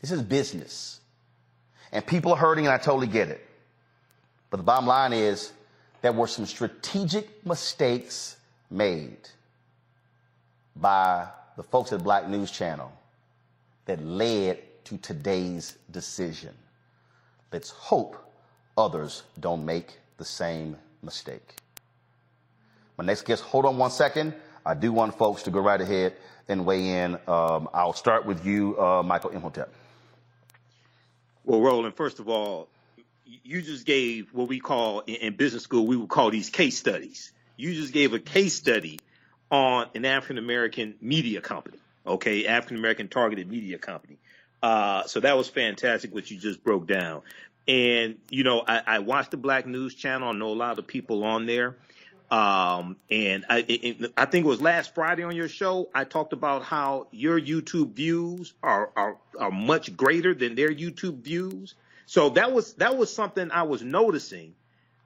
This 0.00 0.10
is 0.10 0.22
business. 0.22 1.00
And 1.92 2.04
people 2.06 2.32
are 2.32 2.36
hurting 2.36 2.66
and 2.66 2.74
I 2.74 2.78
totally 2.78 3.06
get 3.06 3.28
it. 3.28 3.46
But 4.50 4.58
the 4.58 4.62
bottom 4.62 4.86
line 4.86 5.12
is 5.12 5.52
there 6.02 6.12
were 6.12 6.26
some 6.26 6.46
strategic 6.46 7.46
mistakes 7.46 8.36
made 8.70 9.28
by 10.76 11.28
the 11.56 11.62
folks 11.62 11.92
at 11.92 12.02
Black 12.02 12.28
News 12.28 12.50
Channel 12.50 12.92
that 13.86 14.02
led 14.04 14.58
to 14.84 14.98
today's 14.98 15.78
decision. 15.90 16.54
Let's 17.52 17.70
hope 17.70 18.16
others 18.76 19.22
don't 19.38 19.64
make 19.64 19.98
the 20.16 20.24
same 20.24 20.76
mistake. 21.02 21.56
My 22.96 23.04
next 23.04 23.22
guest, 23.22 23.42
hold 23.42 23.66
on 23.66 23.76
one 23.76 23.90
second. 23.90 24.34
I 24.66 24.74
do 24.74 24.92
want 24.92 25.16
folks 25.16 25.42
to 25.44 25.50
go 25.50 25.60
right 25.60 25.80
ahead 25.80 26.14
and 26.48 26.64
weigh 26.64 27.02
in. 27.02 27.14
Um, 27.26 27.68
I'll 27.72 27.92
start 27.92 28.26
with 28.26 28.44
you, 28.46 28.78
uh, 28.80 29.02
Michael 29.02 29.30
Imhotep. 29.30 29.72
Well, 31.44 31.60
Roland, 31.60 31.94
first 31.94 32.20
of 32.20 32.28
all, 32.28 32.68
you 33.24 33.62
just 33.62 33.84
gave 33.84 34.32
what 34.32 34.48
we 34.48 34.60
call 34.60 35.00
in 35.00 35.36
business 35.36 35.62
school, 35.62 35.86
we 35.86 35.96
would 35.96 36.08
call 36.08 36.30
these 36.30 36.50
case 36.50 36.78
studies. 36.78 37.32
You 37.56 37.74
just 37.74 37.92
gave 37.92 38.12
a 38.14 38.18
case 38.18 38.54
study 38.54 38.98
on 39.50 39.88
an 39.94 40.04
African 40.04 40.38
American 40.38 40.94
media 41.00 41.40
company, 41.40 41.78
okay, 42.06 42.46
African 42.46 42.78
American 42.78 43.08
targeted 43.08 43.50
media 43.50 43.78
company. 43.78 44.18
Uh, 44.62 45.06
so 45.06 45.20
that 45.20 45.36
was 45.36 45.48
fantastic 45.48 46.14
what 46.14 46.30
you 46.30 46.38
just 46.38 46.64
broke 46.64 46.86
down. 46.86 47.22
And, 47.66 48.16
you 48.30 48.44
know, 48.44 48.62
I, 48.66 48.82
I 48.86 48.98
watched 49.00 49.30
the 49.30 49.36
Black 49.36 49.66
News 49.66 49.94
Channel. 49.94 50.28
I 50.28 50.32
know 50.32 50.48
a 50.48 50.54
lot 50.54 50.70
of 50.70 50.76
the 50.76 50.82
people 50.82 51.24
on 51.24 51.46
there. 51.46 51.76
Um, 52.30 52.96
and 53.10 53.44
I, 53.48 53.64
it, 53.68 54.12
I 54.16 54.24
think 54.24 54.46
it 54.46 54.48
was 54.48 54.60
last 54.60 54.94
Friday 54.94 55.22
on 55.22 55.36
your 55.36 55.48
show, 55.48 55.88
I 55.94 56.04
talked 56.04 56.32
about 56.32 56.62
how 56.62 57.06
your 57.10 57.40
YouTube 57.40 57.92
views 57.92 58.54
are, 58.62 58.90
are, 58.96 59.16
are 59.38 59.50
much 59.50 59.96
greater 59.96 60.34
than 60.34 60.54
their 60.54 60.70
YouTube 60.70 61.20
views. 61.20 61.74
So 62.06 62.30
that 62.30 62.52
was, 62.52 62.74
that 62.74 62.96
was 62.96 63.14
something 63.14 63.50
I 63.50 63.62
was 63.62 63.82
noticing 63.82 64.54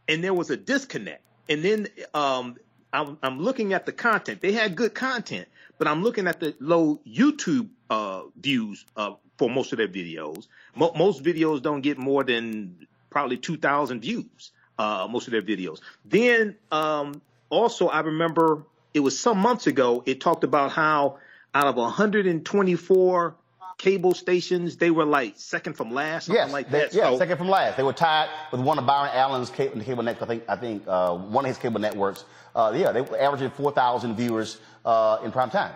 and 0.06 0.22
there 0.22 0.34
was 0.34 0.50
a 0.50 0.56
disconnect. 0.56 1.22
And 1.48 1.64
then, 1.64 1.88
um, 2.14 2.56
I'm, 2.92 3.18
I'm 3.22 3.40
looking 3.40 3.72
at 3.72 3.86
the 3.86 3.92
content. 3.92 4.40
They 4.40 4.52
had 4.52 4.76
good 4.76 4.94
content, 4.94 5.48
but 5.78 5.88
I'm 5.88 6.02
looking 6.02 6.26
at 6.26 6.40
the 6.40 6.54
low 6.60 7.00
YouTube, 7.06 7.68
uh, 7.90 8.22
views, 8.40 8.84
uh, 8.96 9.14
for 9.36 9.48
most 9.48 9.72
of 9.72 9.78
their 9.78 9.88
videos. 9.88 10.46
Mo- 10.74 10.92
most 10.96 11.22
videos 11.22 11.62
don't 11.62 11.80
get 11.80 11.98
more 11.98 12.24
than 12.24 12.86
probably 13.10 13.36
2,000 13.36 14.00
views 14.00 14.52
uh, 14.78 15.06
most 15.10 15.26
of 15.26 15.32
their 15.32 15.42
videos. 15.42 15.80
Then 16.04 16.56
um, 16.70 17.20
also, 17.50 17.88
I 17.88 18.00
remember 18.00 18.64
it 18.94 19.00
was 19.00 19.18
some 19.18 19.38
months 19.38 19.66
ago. 19.66 20.02
It 20.06 20.20
talked 20.20 20.44
about 20.44 20.72
how 20.72 21.18
out 21.54 21.66
of 21.66 21.76
124 21.76 23.34
cable 23.78 24.12
stations, 24.12 24.76
they 24.76 24.90
were 24.90 25.04
like 25.04 25.34
second 25.36 25.74
from 25.74 25.92
last, 25.92 26.26
something 26.26 26.44
yes, 26.44 26.52
like 26.52 26.70
they, 26.70 26.80
that. 26.80 26.94
Yeah, 26.94 27.10
so, 27.10 27.18
second 27.18 27.38
from 27.38 27.48
last. 27.48 27.76
They 27.76 27.82
were 27.82 27.92
tied 27.92 28.28
with 28.50 28.60
one 28.60 28.78
of 28.78 28.86
Byron 28.86 29.10
Allen's 29.14 29.50
cable, 29.50 29.80
cable 29.80 30.02
networks. 30.02 30.22
I 30.22 30.26
think, 30.26 30.44
I 30.48 30.56
think 30.56 30.82
uh, 30.86 31.14
one 31.14 31.44
of 31.44 31.48
his 31.48 31.58
cable 31.58 31.80
networks. 31.80 32.24
Uh, 32.58 32.72
yeah, 32.74 32.90
they 32.90 33.00
averaging 33.18 33.50
4,000 33.50 34.16
viewers 34.16 34.58
uh, 34.84 35.18
in 35.22 35.30
prime 35.30 35.48
time. 35.48 35.72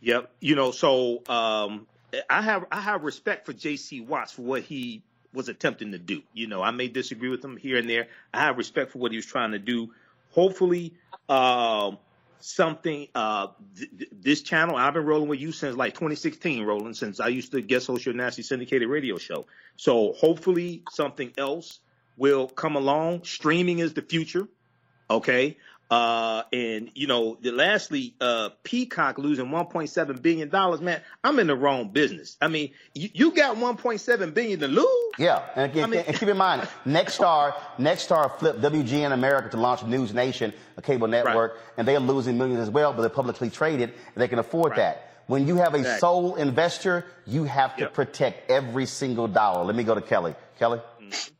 Yep. 0.00 0.32
You 0.40 0.56
know, 0.56 0.72
so 0.72 1.22
um, 1.28 1.86
I 2.28 2.42
have 2.42 2.66
I 2.72 2.80
have 2.80 3.04
respect 3.04 3.46
for 3.46 3.52
J.C. 3.52 4.00
Watts 4.00 4.32
for 4.32 4.42
what 4.42 4.62
he 4.62 5.02
was 5.32 5.48
attempting 5.48 5.92
to 5.92 5.98
do. 5.98 6.22
You 6.34 6.48
know, 6.48 6.60
I 6.60 6.72
may 6.72 6.88
disagree 6.88 7.28
with 7.28 7.44
him 7.44 7.56
here 7.56 7.76
and 7.78 7.88
there. 7.88 8.08
I 8.34 8.40
have 8.40 8.58
respect 8.58 8.90
for 8.90 8.98
what 8.98 9.12
he 9.12 9.16
was 9.16 9.26
trying 9.26 9.52
to 9.52 9.60
do. 9.60 9.92
Hopefully, 10.32 10.92
uh, 11.28 11.92
something, 12.40 13.06
uh, 13.14 13.48
th- 13.78 14.08
this 14.10 14.42
channel, 14.42 14.74
I've 14.74 14.94
been 14.94 15.04
rolling 15.04 15.28
with 15.28 15.38
you 15.38 15.52
since 15.52 15.76
like 15.76 15.94
2016, 15.94 16.64
Roland. 16.64 16.96
since 16.96 17.20
I 17.20 17.28
used 17.28 17.52
to 17.52 17.60
guest 17.60 17.86
host 17.86 18.04
your 18.04 18.14
nasty 18.16 18.42
syndicated 18.42 18.88
radio 18.88 19.18
show. 19.18 19.46
So 19.76 20.14
hopefully 20.14 20.82
something 20.90 21.32
else 21.38 21.78
will 22.16 22.48
come 22.48 22.74
along. 22.74 23.22
Streaming 23.22 23.78
is 23.78 23.94
the 23.94 24.02
future. 24.02 24.48
Okay. 25.08 25.56
Uh, 25.90 26.44
and 26.52 26.90
you 26.94 27.06
know, 27.06 27.36
the, 27.40 27.52
lastly, 27.52 28.14
uh, 28.18 28.48
Peacock 28.62 29.18
losing 29.18 29.46
1.7 29.46 30.22
billion 30.22 30.48
dollars, 30.48 30.80
man, 30.80 31.02
I'm 31.22 31.38
in 31.38 31.48
the 31.48 31.54
wrong 31.54 31.90
business. 31.90 32.38
I 32.40 32.48
mean, 32.48 32.70
you, 32.94 33.10
you 33.12 33.30
got 33.32 33.56
1.7 33.56 34.32
billion 34.32 34.60
to 34.60 34.68
lose. 34.68 34.86
Yeah, 35.18 35.42
and, 35.54 35.70
again, 35.70 35.84
I 35.84 35.86
mean, 35.88 36.04
and 36.06 36.16
keep 36.16 36.28
in 36.28 36.38
mind, 36.38 36.66
Nexstar, 36.86 37.54
Nexstar 37.78 38.38
flipped 38.38 38.62
WGN 38.62 39.12
America 39.12 39.50
to 39.50 39.58
launch 39.58 39.84
News 39.84 40.14
Nation, 40.14 40.54
a 40.78 40.82
cable 40.82 41.08
network, 41.08 41.52
right. 41.52 41.60
and 41.76 41.86
they're 41.86 42.00
losing 42.00 42.38
millions 42.38 42.60
as 42.60 42.70
well, 42.70 42.94
but 42.94 43.02
they're 43.02 43.10
publicly 43.10 43.50
traded, 43.50 43.90
and 43.90 44.22
they 44.22 44.28
can 44.28 44.38
afford 44.38 44.70
right. 44.70 44.76
that. 44.76 45.08
When 45.26 45.46
you 45.46 45.56
have 45.56 45.74
a 45.74 45.78
exactly. 45.78 46.00
sole 46.00 46.34
investor, 46.36 47.06
you 47.26 47.44
have 47.44 47.76
to 47.76 47.82
yep. 47.82 47.94
protect 47.94 48.50
every 48.50 48.86
single 48.86 49.28
dollar. 49.28 49.64
Let 49.64 49.76
me 49.76 49.84
go 49.84 49.94
to 49.94 50.02
Kelly. 50.02 50.34
Kelly. 50.58 50.78
Mm-hmm. 51.00 51.34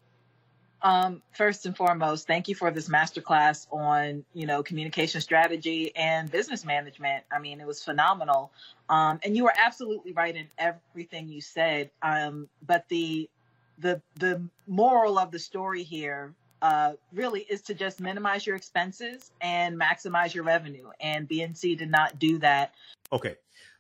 Um, 0.83 1.23
first 1.33 1.65
and 1.65 1.77
foremost, 1.77 2.27
thank 2.27 2.49
you 2.49 2.57
for 2.57 2.71
this 2.73 2.89
masterclass 2.89 3.67
on, 3.71 4.25
you 4.35 4.47
know, 4.47 4.63
communication 4.63 5.21
strategy 5.21 5.95
and 5.95 6.31
business 6.31 6.65
management. 6.65 7.25
I 7.31 7.39
mean, 7.39 7.61
it 7.61 7.67
was 7.67 7.85
phenomenal. 7.85 8.51
Um, 8.89 9.21
and 9.23 9.37
you 9.37 9.45
were 9.45 9.55
absolutely 9.57 10.13
right 10.13 10.35
in 10.35 10.49
everything 10.59 11.29
you 11.29 11.41
said. 11.41 11.91
Um, 12.03 12.49
but 12.67 12.89
the, 12.89 13.31
the, 13.79 14.03
the 14.17 14.43
moral 14.67 15.19
of 15.19 15.31
the 15.31 15.39
story 15.39 15.85
here, 15.85 16.35
uh, 16.63 16.93
really 17.13 17.41
is 17.41 17.61
to 17.61 17.75
just 17.75 18.01
minimize 18.01 18.47
your 18.47 18.55
expenses 18.55 19.33
and 19.41 19.79
maximize 19.79 20.33
your 20.33 20.45
revenue. 20.45 20.89
And 21.01 21.29
BNC 21.29 21.77
did 21.79 21.91
not 21.91 22.21
do 22.21 22.39
that. 22.39 22.75
Okay. 23.13 23.35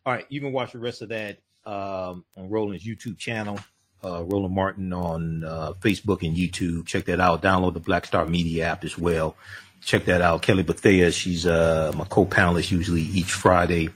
All 0.05 0.13
right. 0.13 0.27
You 0.29 0.41
can 0.41 0.53
watch 0.53 0.73
the 0.73 0.81
rest 0.81 1.01
of 1.01 1.09
that, 1.11 1.39
um, 1.65 2.25
on 2.37 2.49
Roland's 2.49 2.85
YouTube 2.85 3.19
channel 3.19 3.59
uh, 4.05 4.23
Roland 4.25 4.55
Martin 4.55 4.93
on 4.93 5.45
uh, 5.45 5.73
Facebook 5.81 6.27
and 6.27 6.37
YouTube. 6.37 6.87
Check 6.87 7.05
that 7.07 7.21
out. 7.21 7.43
Download 7.43 7.75
the 7.75 7.81
Black 7.81 8.07
Star 8.07 8.27
Media 8.27 8.67
app 8.67 8.85
as 8.85 8.99
well. 8.99 9.37
Check 9.85 10.05
that 10.05 10.21
out. 10.21 10.43
Kelly 10.43 10.63
Bethea, 10.63 11.11
she's 11.11 11.47
uh, 11.47 11.93
my 11.97 12.05
co-panelist 12.05 12.71
usually 12.71 13.03
each 13.03 13.33
Friday 13.33 13.91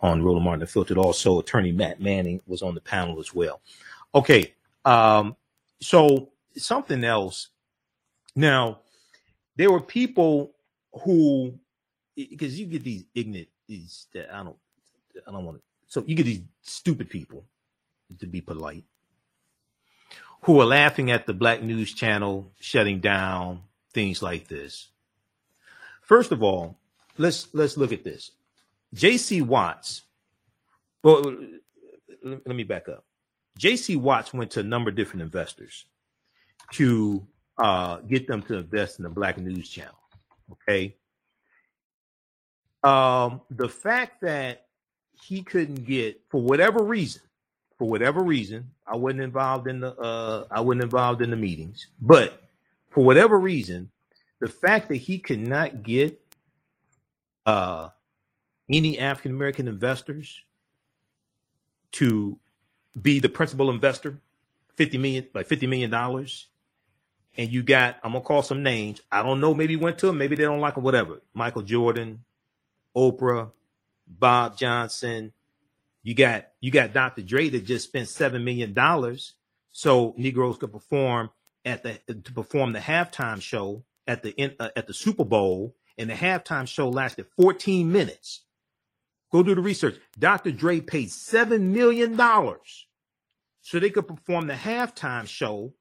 on 0.00 0.22
Roland 0.22 0.44
Martin 0.44 0.62
Unfiltered. 0.62 0.98
Also, 0.98 1.38
attorney 1.38 1.72
Matt 1.72 2.00
Manning 2.00 2.40
was 2.46 2.62
on 2.62 2.74
the 2.74 2.80
panel 2.80 3.20
as 3.20 3.34
well. 3.34 3.60
Okay, 4.14 4.54
um, 4.84 5.36
so 5.80 6.30
something 6.56 7.04
else. 7.04 7.48
Now, 8.34 8.80
there 9.56 9.70
were 9.70 9.80
people 9.80 10.54
who, 11.02 11.58
because 12.14 12.58
you 12.58 12.66
get 12.66 12.84
these 12.84 13.04
ignorant, 13.14 13.48
these 13.66 14.06
I 14.14 14.42
don't, 14.42 14.56
I 15.26 15.32
don't 15.32 15.44
want 15.44 15.58
to. 15.58 15.62
So 15.88 16.04
you 16.06 16.14
get 16.14 16.24
these 16.24 16.42
stupid 16.62 17.10
people, 17.10 17.44
to 18.18 18.26
be 18.26 18.40
polite, 18.40 18.84
who 20.42 20.60
are 20.60 20.66
laughing 20.66 21.10
at 21.10 21.26
the 21.26 21.34
Black 21.34 21.62
News 21.62 21.92
Channel 21.92 22.52
shutting 22.60 23.00
down 23.00 23.62
things 23.92 24.22
like 24.22 24.48
this. 24.48 24.88
First 26.02 26.32
of 26.32 26.42
all, 26.42 26.78
let's 27.18 27.48
let's 27.52 27.76
look 27.76 27.92
at 27.92 28.04
this. 28.04 28.30
J.C. 28.94 29.42
Watts. 29.42 30.02
Well, 31.02 31.36
let 32.22 32.46
me 32.46 32.64
back 32.64 32.88
up. 32.88 33.04
J.C. 33.58 33.96
Watts 33.96 34.32
went 34.32 34.52
to 34.52 34.60
a 34.60 34.64
number 34.64 34.90
of 34.90 34.96
different 34.96 35.22
investors 35.22 35.86
to 36.72 37.26
uh, 37.58 37.98
get 37.98 38.26
them 38.26 38.42
to 38.42 38.58
invest 38.58 38.98
in 38.98 39.04
the 39.04 39.10
Black 39.10 39.38
News 39.38 39.68
Channel. 39.68 39.98
Okay. 40.52 40.96
Um, 42.82 43.40
the 43.50 43.68
fact 43.68 44.20
that 44.22 44.66
he 45.22 45.42
couldn't 45.42 45.86
get, 45.86 46.20
for 46.28 46.40
whatever 46.40 46.82
reason, 46.82 47.22
for 47.78 47.88
whatever 47.88 48.22
reason, 48.22 48.70
I 48.86 48.96
wasn't 48.96 49.22
involved 49.22 49.68
in 49.68 49.80
the 49.80 49.94
uh, 49.96 50.46
I 50.50 50.60
wasn't 50.60 50.84
involved 50.84 51.22
in 51.22 51.30
the 51.30 51.36
meetings, 51.36 51.88
but 52.00 52.42
for 52.90 53.04
whatever 53.04 53.38
reason, 53.38 53.90
the 54.40 54.48
fact 54.48 54.88
that 54.88 54.96
he 54.96 55.18
could 55.18 55.40
not 55.40 55.82
get 55.82 56.20
uh, 57.46 57.90
any 58.70 58.98
African 58.98 59.32
American 59.32 59.68
investors 59.68 60.42
to 61.92 62.38
be 63.00 63.20
the 63.20 63.28
principal 63.28 63.70
investor, 63.70 64.20
fifty 64.76 64.98
million 64.98 65.26
like 65.34 65.46
fifty 65.46 65.66
million 65.66 65.90
dollars, 65.90 66.48
and 67.36 67.50
you 67.52 67.62
got 67.62 67.96
I'm 68.04 68.12
gonna 68.12 68.24
call 68.24 68.42
some 68.42 68.62
names. 68.62 69.02
I 69.12 69.22
don't 69.22 69.40
know, 69.40 69.54
maybe 69.54 69.76
went 69.76 69.98
to 69.98 70.08
him, 70.08 70.18
maybe 70.18 70.36
they 70.36 70.44
don't 70.44 70.60
like 70.60 70.76
him, 70.76 70.84
whatever. 70.84 71.22
Michael 71.34 71.62
Jordan, 71.62 72.24
Oprah, 72.96 73.50
Bob 74.08 74.58
Johnson. 74.58 75.32
You 76.06 76.14
got 76.14 76.46
you 76.60 76.70
got 76.70 76.92
Dr. 76.92 77.22
Dre 77.22 77.48
that 77.48 77.64
just 77.64 77.88
spent 77.88 78.08
seven 78.08 78.44
million 78.44 78.72
dollars 78.72 79.34
so 79.72 80.14
Negroes 80.16 80.56
could 80.56 80.70
perform 80.70 81.30
at 81.64 81.82
the 81.82 81.98
to 82.14 82.32
perform 82.32 82.72
the 82.72 82.78
halftime 82.78 83.42
show 83.42 83.82
at 84.06 84.22
the 84.22 84.54
uh, 84.60 84.68
at 84.76 84.86
the 84.86 84.94
Super 84.94 85.24
Bowl, 85.24 85.74
and 85.98 86.08
the 86.08 86.14
halftime 86.14 86.68
show 86.68 86.88
lasted 86.88 87.26
14 87.36 87.90
minutes. 87.90 88.44
Go 89.32 89.42
do 89.42 89.56
the 89.56 89.60
research. 89.60 89.96
Dr. 90.16 90.52
Dre 90.52 90.78
paid 90.78 91.10
seven 91.10 91.72
million 91.72 92.14
dollars 92.14 92.86
so 93.60 93.80
they 93.80 93.90
could 93.90 94.06
perform 94.06 94.46
the 94.46 94.54
halftime 94.54 95.26
show 95.26 95.74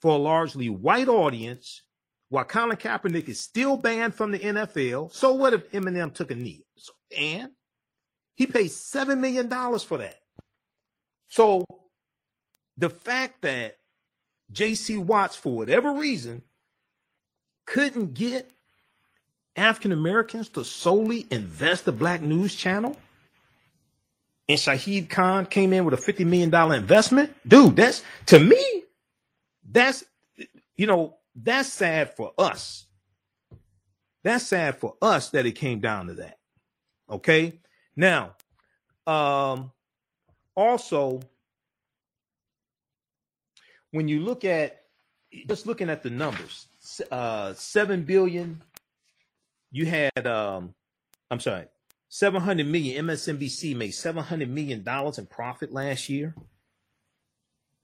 for 0.00 0.16
a 0.16 0.20
largely 0.20 0.70
white 0.70 1.06
audience 1.06 1.82
while 2.30 2.44
Colin 2.44 2.78
Kaepernick 2.78 3.28
is 3.28 3.38
still 3.38 3.76
banned 3.76 4.16
from 4.16 4.32
the 4.32 4.40
NFL. 4.40 5.12
So 5.12 5.34
what 5.34 5.54
if 5.54 5.70
Eminem 5.70 6.12
took 6.12 6.32
a 6.32 6.34
knee? 6.34 6.66
So, 6.76 6.92
and 7.16 7.50
he 8.34 8.46
paid 8.46 8.70
$7 8.70 9.18
million 9.18 9.48
for 9.78 9.98
that. 9.98 10.18
So 11.28 11.64
the 12.76 12.90
fact 12.90 13.42
that 13.42 13.76
JC 14.52 14.98
Watts, 14.98 15.36
for 15.36 15.54
whatever 15.54 15.92
reason, 15.92 16.42
couldn't 17.66 18.14
get 18.14 18.50
African 19.56 19.92
Americans 19.92 20.48
to 20.50 20.64
solely 20.64 21.26
invest 21.30 21.84
the 21.84 21.92
Black 21.92 22.22
News 22.22 22.54
Channel, 22.54 22.96
and 24.48 24.58
Shahid 24.58 25.08
Khan 25.08 25.46
came 25.46 25.72
in 25.72 25.84
with 25.84 25.94
a 25.94 26.12
$50 26.12 26.26
million 26.26 26.54
investment, 26.72 27.34
dude, 27.46 27.76
that's 27.76 28.02
to 28.26 28.38
me, 28.38 28.82
that's 29.70 30.04
you 30.76 30.86
know, 30.86 31.16
that's 31.34 31.68
sad 31.68 32.14
for 32.16 32.32
us. 32.38 32.86
That's 34.24 34.46
sad 34.46 34.78
for 34.78 34.96
us 35.00 35.30
that 35.30 35.46
it 35.46 35.52
came 35.52 35.80
down 35.80 36.06
to 36.08 36.14
that. 36.14 36.38
Okay. 37.10 37.60
Now, 37.96 38.34
um, 39.06 39.72
also, 40.54 41.20
when 43.90 44.08
you 44.08 44.20
look 44.20 44.44
at 44.44 44.82
just 45.48 45.66
looking 45.66 45.90
at 45.90 46.02
the 46.02 46.10
numbers, 46.10 46.66
uh, 47.10 47.54
seven 47.54 48.04
billion, 48.04 48.62
you 49.70 49.86
had, 49.86 50.26
um, 50.26 50.74
I'm 51.30 51.40
sorry, 51.40 51.66
700 52.08 52.66
million. 52.66 53.06
MSNBC 53.06 53.74
made 53.74 53.92
700 53.92 54.48
million 54.48 54.82
dollars 54.82 55.18
in 55.18 55.26
profit 55.26 55.72
last 55.72 56.08
year. 56.08 56.34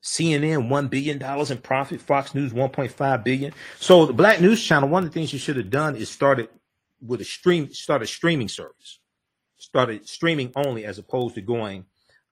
CNN 0.03 0.69
one 0.69 0.89
billion 0.89 1.19
dollars 1.19 1.51
in 1.51 1.59
profit. 1.59 2.01
Fox 2.01 2.35
News 2.35 2.53
1.5 2.53 3.25
billion. 3.25 3.53
So 3.81 4.07
the 4.07 4.13
Black 4.13 4.41
News 4.41 4.63
Channel, 4.63 4.89
one 4.89 5.05
of 5.05 5.11
the 5.11 5.15
things 5.15 5.33
you 5.33 5.39
should 5.39 5.57
have 5.57 5.71
done 5.71 5.97
is 5.97 6.11
started 6.11 6.49
with 7.05 7.21
a 7.21 7.25
stream, 7.25 7.73
start 7.73 8.03
a 8.03 8.07
streaming 8.07 8.49
service 8.49 9.01
started 9.59 10.09
streaming 10.09 10.53
only 10.57 10.85
as 10.85 10.99
opposed 10.99 11.35
to 11.35 11.41
going 11.41 11.85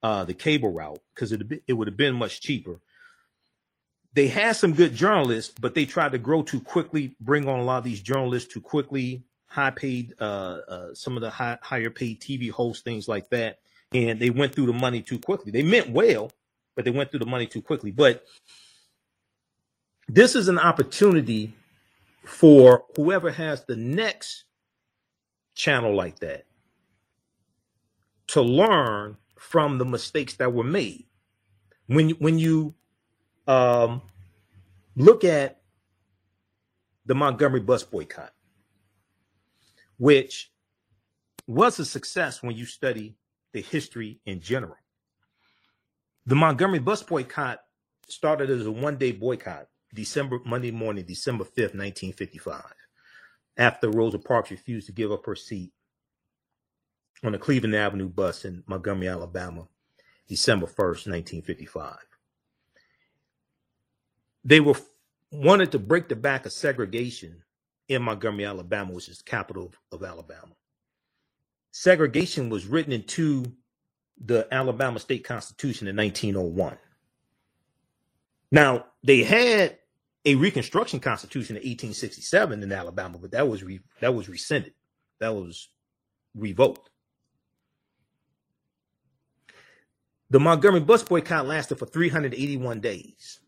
uh, 0.02 0.24
the 0.24 0.34
cable 0.34 0.72
route 0.72 1.00
because 1.14 1.32
it, 1.32 1.42
it 1.66 1.72
would 1.72 1.88
have 1.88 1.96
been 1.96 2.14
much 2.14 2.40
cheaper. 2.40 2.80
They 4.14 4.28
had 4.28 4.56
some 4.56 4.72
good 4.72 4.94
journalists, 4.94 5.54
but 5.60 5.74
they 5.74 5.84
tried 5.84 6.12
to 6.12 6.18
grow 6.18 6.42
too 6.42 6.60
quickly, 6.60 7.14
bring 7.20 7.48
on 7.48 7.60
a 7.60 7.64
lot 7.64 7.78
of 7.78 7.84
these 7.84 8.00
journalists 8.00 8.52
too 8.52 8.62
quickly, 8.62 9.24
high 9.46 9.70
paid, 9.70 10.14
uh, 10.20 10.58
uh, 10.68 10.94
some 10.94 11.16
of 11.16 11.20
the 11.20 11.30
high, 11.30 11.58
higher 11.62 11.90
paid 11.90 12.20
TV 12.20 12.50
hosts, 12.50 12.82
things 12.82 13.08
like 13.08 13.28
that. 13.30 13.58
And 13.92 14.18
they 14.18 14.30
went 14.30 14.54
through 14.54 14.66
the 14.66 14.72
money 14.72 15.02
too 15.02 15.18
quickly. 15.18 15.52
They 15.52 15.62
meant 15.62 15.90
well, 15.90 16.30
but 16.74 16.84
they 16.84 16.90
went 16.90 17.10
through 17.10 17.20
the 17.20 17.26
money 17.26 17.46
too 17.46 17.62
quickly. 17.62 17.90
But 17.90 18.24
this 20.08 20.34
is 20.34 20.48
an 20.48 20.58
opportunity 20.58 21.54
for 22.24 22.84
whoever 22.96 23.30
has 23.30 23.64
the 23.64 23.76
next 23.76 24.44
channel 25.54 25.94
like 25.94 26.18
that 26.20 26.45
to 28.28 28.42
learn 28.42 29.16
from 29.38 29.78
the 29.78 29.84
mistakes 29.84 30.34
that 30.36 30.52
were 30.52 30.64
made. 30.64 31.06
When 31.86 32.10
when 32.10 32.38
you 32.38 32.74
um, 33.46 34.02
look 34.96 35.24
at 35.24 35.60
the 37.04 37.14
Montgomery 37.14 37.60
bus 37.60 37.84
boycott, 37.84 38.32
which 39.98 40.50
was 41.46 41.78
a 41.78 41.84
success 41.84 42.42
when 42.42 42.56
you 42.56 42.66
study 42.66 43.16
the 43.52 43.62
history 43.62 44.20
in 44.26 44.40
general. 44.40 44.76
The 46.26 46.34
Montgomery 46.34 46.80
bus 46.80 47.02
boycott 47.02 47.60
started 48.08 48.50
as 48.50 48.66
a 48.66 48.72
one-day 48.72 49.12
boycott, 49.12 49.68
December 49.94 50.40
Monday 50.44 50.72
morning, 50.72 51.04
December 51.06 51.44
5th, 51.44 51.74
1955, 51.74 52.62
after 53.56 53.88
Rosa 53.90 54.18
Parks 54.18 54.50
refused 54.50 54.86
to 54.88 54.92
give 54.92 55.12
up 55.12 55.24
her 55.26 55.36
seat 55.36 55.72
on 57.24 57.32
the 57.32 57.38
Cleveland 57.38 57.74
Avenue 57.74 58.08
bus 58.08 58.44
in 58.44 58.62
Montgomery, 58.66 59.08
Alabama, 59.08 59.66
December 60.28 60.66
1st, 60.66 61.08
1955. 61.08 61.96
They 64.44 64.60
were 64.60 64.74
wanted 65.32 65.72
to 65.72 65.78
break 65.78 66.08
the 66.08 66.16
back 66.16 66.46
of 66.46 66.52
segregation 66.52 67.42
in 67.88 68.02
Montgomery, 68.02 68.44
Alabama, 68.44 68.92
which 68.92 69.08
is 69.08 69.18
the 69.18 69.24
capital 69.24 69.72
of, 69.92 70.02
Alabama. 70.02 70.52
Segregation 71.72 72.48
was 72.48 72.66
written 72.66 72.92
into 72.92 73.44
the 74.24 74.46
Alabama 74.52 74.98
state 74.98 75.24
constitution 75.24 75.88
in 75.88 75.96
1901. 75.96 76.78
Now, 78.50 78.86
they 79.02 79.22
had 79.22 79.78
a 80.24 80.34
reconstruction 80.36 81.00
constitution 81.00 81.56
in 81.56 81.60
1867 81.60 82.62
in 82.62 82.72
Alabama, 82.72 83.18
but 83.18 83.32
that 83.32 83.48
was 83.48 83.62
re, 83.62 83.80
that 84.00 84.14
was 84.14 84.28
rescinded. 84.28 84.74
That 85.20 85.34
was 85.34 85.68
revoked. 86.34 86.90
The 90.30 90.40
Montgomery 90.40 90.80
bus 90.80 91.02
boycott 91.04 91.46
lasted 91.46 91.78
for 91.78 91.86
381 91.86 92.80
days. 92.80 93.40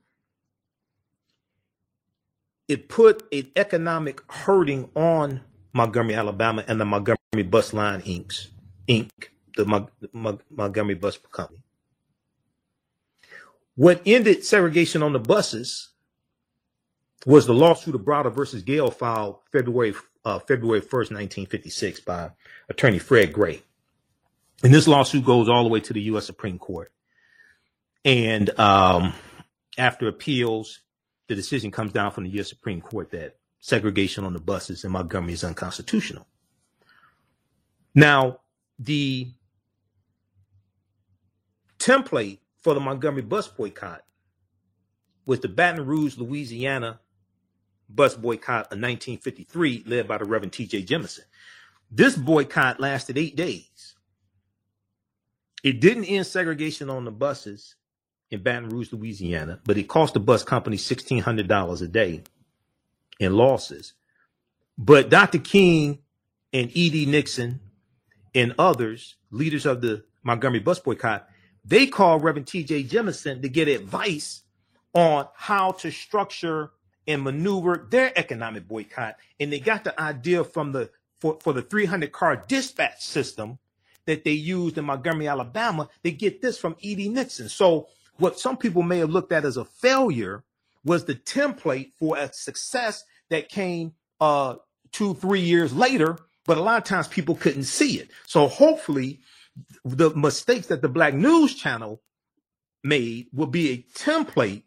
It 2.69 2.89
put 2.89 3.25
an 3.33 3.51
economic 3.57 4.23
hurting 4.31 4.91
on 4.95 5.41
Montgomery, 5.73 6.15
Alabama, 6.15 6.65
and 6.69 6.81
the 6.81 6.85
Montgomery 6.85 7.19
Bus 7.49 7.73
Line 7.73 8.03
Inc. 8.03 8.49
Inc. 8.89 9.11
The 9.57 9.65
Mon- 9.65 9.89
Mon- 10.13 10.41
Montgomery 10.51 10.95
Bus 10.95 11.19
Company. 11.33 11.61
What 13.77 14.03
ended 14.07 14.45
segregation 14.45 15.03
on 15.03 15.13
the 15.13 15.19
buses 15.21 15.91
was 17.27 17.47
the 17.47 17.55
lawsuit 17.55 17.95
of 17.95 18.03
Browder 18.03 18.33
versus 18.33 18.63
Gayle 18.63 18.91
filed 18.91 19.39
February 19.53 19.95
uh, 20.25 20.39
February 20.41 20.81
1st, 20.81 21.13
1956 21.13 22.01
by 22.01 22.31
attorney 22.69 22.99
Fred 22.99 23.33
Gray. 23.33 23.63
And 24.63 24.75
this 24.75 24.89
lawsuit 24.89 25.25
goes 25.25 25.49
all 25.49 25.63
the 25.63 25.69
way 25.69 25.81
to 25.81 25.93
the 25.93 26.03
U.S. 26.03 26.27
Supreme 26.27 26.59
Court. 26.59 26.93
And 28.05 28.59
um, 28.59 29.15
after 29.77 30.09
appeals, 30.09 30.81
the 31.29 31.35
decision 31.35 31.71
comes 31.71 31.93
down 31.93 32.11
from 32.11 32.25
the 32.25 32.31
U.S. 32.31 32.49
Supreme 32.49 32.81
Court 32.81 33.11
that 33.11 33.37
segregation 33.61 34.25
on 34.25 34.33
the 34.33 34.41
buses 34.41 34.85
in 34.85 34.93
Montgomery 34.93 35.35
is 35.35 35.45
unconstitutional. 35.45 36.27
Now, 37.95 38.41
the 38.79 39.33
template 41.79 42.39
for 42.61 42.75
the 42.75 42.81
Montgomery 42.81 43.23
bus 43.23 43.49
boycott 43.49 44.05
was 45.27 45.41
the 45.41 45.49
Baton 45.49 45.85
Rouge, 45.85 46.17
Louisiana 46.17 47.01
bus 47.89 48.15
boycott 48.15 48.67
of 48.67 48.79
1953, 48.79 49.85
led 49.87 50.09
by 50.09 50.19
the 50.19 50.25
Reverend 50.25 50.53
T.J. 50.53 50.85
Jemison. 50.85 51.25
This 51.91 52.17
boycott 52.17 52.81
lasted 52.81 53.17
eight 53.17 53.37
days. 53.37 53.68
It 55.63 55.81
didn't 55.81 56.05
end 56.05 56.27
segregation 56.27 56.91
on 56.91 57.05
the 57.05 57.11
buses 57.11 57.75
in 58.31 58.43
Baton 58.43 58.69
Rouge, 58.69 58.93
Louisiana, 58.93 59.61
but 59.65 59.79
it 59.79 59.89
cost 59.89 60.15
the 60.15 60.21
bus 60.21 60.45
company 60.45 60.77
$1,600 60.77 61.83
a 61.83 61.87
day 61.89 62.23
in 63.19 63.35
losses. 63.35 63.95
But 64.77 65.09
Dr. 65.09 65.39
King 65.39 65.99
and 66.53 66.71
E.D. 66.77 67.07
Nixon 67.07 67.61
and 68.35 68.55
others, 68.59 69.17
leaders 69.31 69.67
of 69.67 69.81
the 69.81 70.05
Montgomery 70.23 70.61
bus 70.61 70.79
boycott, 70.79 71.29
they 71.65 71.87
called 71.87 72.23
Reverend 72.23 72.47
T.J. 72.47 72.85
Jemison 72.85 73.43
to 73.43 73.49
get 73.49 73.69
advice 73.69 74.43
on 74.95 75.27
how 75.35 75.73
to 75.73 75.91
structure 75.91 76.71
and 77.07 77.23
maneuver 77.23 77.87
their 77.91 78.13
economic 78.17 78.69
boycott. 78.69 79.17
And 79.41 79.53
they 79.53 79.61
got 79.61 79.85
the 79.85 79.99
idea 80.01 80.45
from 80.45 80.73
the 80.73 80.91
for, 81.21 81.39
for 81.43 81.53
the 81.53 81.63
300 81.63 82.13
car 82.13 82.45
dispatch 82.47 83.01
system 83.01 83.59
that 84.09 84.25
they 84.25 84.33
used 84.33 84.79
in 84.79 84.87
Montgomery, 84.87 85.29
Alabama, 85.29 85.87
they 86.03 86.13
get 86.13 86.41
this 86.41 86.57
from 86.59 86.75
E.D. 86.81 87.11
Nixon. 87.11 87.51
So 87.51 87.89
what 88.17 88.41
some 88.41 88.57
people 88.57 88.83
may 88.83 88.99
have 89.01 89.11
looked 89.11 89.33
at 89.33 89.45
as 89.45 89.59
a 89.59 89.67
failure 89.67 90.45
was 90.83 91.05
the 91.05 91.15
template 91.15 91.93
for 91.99 92.17
a 92.17 92.33
success 92.33 93.05
that 93.29 93.51
came 93.51 93.93
uh, 94.19 94.55
two, 94.93 95.13
three 95.13 95.43
years 95.43 95.75
later. 95.75 96.19
But 96.47 96.57
a 96.57 96.63
lot 96.63 96.79
of 96.79 96.85
times 96.85 97.07
people 97.07 97.35
couldn't 97.35 97.65
see 97.65 97.99
it. 98.01 98.11
So 98.27 98.49
hopefully 98.49 99.21
the 99.85 100.09
mistakes 100.15 100.69
that 100.69 100.81
the 100.81 100.89
Black 100.89 101.13
News 101.13 101.55
Channel 101.55 102.01
made 102.83 103.27
will 103.35 103.47
be 103.47 103.73
a 103.73 103.85
template 103.95 104.63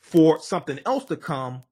for 0.00 0.40
something 0.40 0.78
else 0.86 1.04
to 1.06 1.16
come 1.16 1.64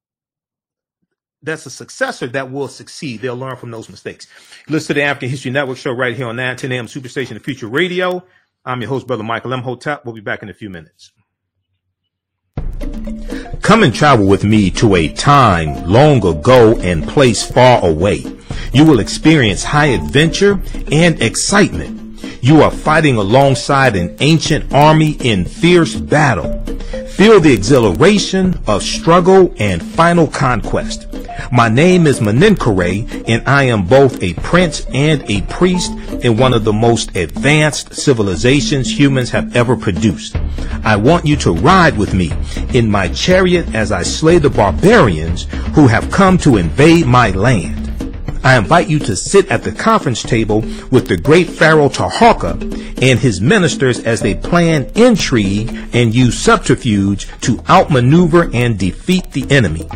that's 1.46 1.64
a 1.64 1.70
successor 1.70 2.26
that 2.26 2.50
will 2.50 2.68
succeed. 2.68 3.22
They'll 3.22 3.36
learn 3.36 3.56
from 3.56 3.70
those 3.70 3.88
mistakes. 3.88 4.26
Listen 4.68 4.88
to 4.88 4.94
the 4.94 5.02
African 5.02 5.30
History 5.30 5.50
Network 5.50 5.78
show 5.78 5.92
right 5.92 6.14
here 6.14 6.26
on 6.26 6.36
910 6.36 6.72
AM 6.72 6.86
Superstation 6.86 7.34
The 7.34 7.40
Future 7.40 7.68
Radio. 7.68 8.24
I'm 8.64 8.80
your 8.82 8.90
host, 8.90 9.06
Brother 9.06 9.22
Michael 9.22 9.52
Imhotep. 9.52 10.04
We'll 10.04 10.14
be 10.14 10.20
back 10.20 10.42
in 10.42 10.50
a 10.50 10.54
few 10.54 10.68
minutes. 10.68 11.12
Come 13.62 13.82
and 13.82 13.94
travel 13.94 14.26
with 14.26 14.44
me 14.44 14.70
to 14.72 14.96
a 14.96 15.08
time 15.08 15.84
long 15.88 16.24
ago 16.26 16.78
and 16.80 17.06
place 17.06 17.48
far 17.48 17.84
away. 17.84 18.24
You 18.72 18.84
will 18.84 19.00
experience 19.00 19.62
high 19.62 19.86
adventure 19.86 20.60
and 20.90 21.20
excitement. 21.22 22.02
You 22.42 22.62
are 22.62 22.70
fighting 22.70 23.16
alongside 23.16 23.96
an 23.96 24.16
ancient 24.20 24.72
army 24.72 25.12
in 25.20 25.44
fierce 25.44 25.94
battle. 25.94 26.62
Feel 27.08 27.40
the 27.40 27.52
exhilaration 27.52 28.60
of 28.66 28.82
struggle 28.82 29.54
and 29.58 29.82
final 29.82 30.26
conquest. 30.26 31.06
My 31.52 31.68
name 31.68 32.06
is 32.06 32.20
Menenkere, 32.20 33.24
and 33.28 33.46
I 33.46 33.64
am 33.64 33.86
both 33.86 34.22
a 34.22 34.34
prince 34.34 34.86
and 34.92 35.22
a 35.30 35.42
priest 35.42 35.92
in 36.24 36.36
one 36.36 36.54
of 36.54 36.64
the 36.64 36.72
most 36.72 37.16
advanced 37.16 37.94
civilizations 37.94 38.98
humans 38.98 39.30
have 39.30 39.54
ever 39.54 39.76
produced. 39.76 40.36
I 40.84 40.96
want 40.96 41.26
you 41.26 41.36
to 41.36 41.52
ride 41.52 41.96
with 41.96 42.14
me 42.14 42.32
in 42.72 42.90
my 42.90 43.08
chariot 43.08 43.74
as 43.74 43.92
I 43.92 44.02
slay 44.02 44.38
the 44.38 44.50
barbarians 44.50 45.44
who 45.74 45.86
have 45.86 46.10
come 46.10 46.38
to 46.38 46.56
invade 46.56 47.06
my 47.06 47.30
land. 47.30 47.86
I 48.42 48.56
invite 48.56 48.88
you 48.88 49.00
to 49.00 49.16
sit 49.16 49.50
at 49.50 49.64
the 49.64 49.72
conference 49.72 50.22
table 50.22 50.60
with 50.90 51.08
the 51.08 51.16
great 51.16 51.48
Pharaoh 51.48 51.88
Taharka 51.88 52.52
and 53.02 53.18
his 53.18 53.40
ministers 53.40 53.98
as 54.04 54.20
they 54.20 54.34
plan 54.34 54.90
intrigue 54.94 55.76
and 55.92 56.14
use 56.14 56.38
subterfuge 56.38 57.28
to 57.40 57.60
outmaneuver 57.68 58.48
and 58.54 58.78
defeat 58.78 59.32
the 59.32 59.50
enemy. 59.50 59.88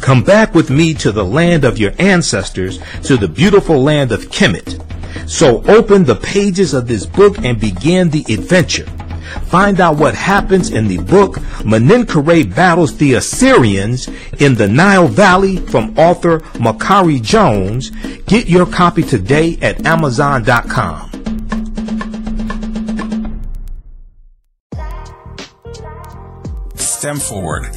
Come 0.00 0.22
back 0.22 0.54
with 0.54 0.70
me 0.70 0.94
to 0.94 1.12
the 1.12 1.24
land 1.24 1.64
of 1.64 1.78
your 1.78 1.92
ancestors, 1.98 2.78
to 3.04 3.16
the 3.16 3.28
beautiful 3.28 3.82
land 3.82 4.12
of 4.12 4.26
Kemet. 4.30 4.82
So 5.28 5.62
open 5.64 6.04
the 6.04 6.16
pages 6.16 6.74
of 6.74 6.86
this 6.86 7.06
book 7.06 7.38
and 7.38 7.58
begin 7.58 8.10
the 8.10 8.24
adventure. 8.32 8.86
Find 9.46 9.80
out 9.80 9.96
what 9.96 10.14
happens 10.14 10.70
in 10.70 10.88
the 10.88 10.98
book 10.98 11.36
Menenkere 11.64 12.54
Battles 12.54 12.96
the 12.96 13.14
Assyrians 13.14 14.08
in 14.38 14.54
the 14.54 14.68
Nile 14.68 15.08
Valley 15.08 15.56
from 15.56 15.96
author 15.98 16.40
Makari 16.58 17.20
Jones. 17.22 17.90
Get 18.26 18.48
your 18.48 18.66
copy 18.66 19.02
today 19.02 19.58
at 19.62 19.86
Amazon.com. 19.86 21.10
STEM 26.76 27.18
Forward, 27.18 27.76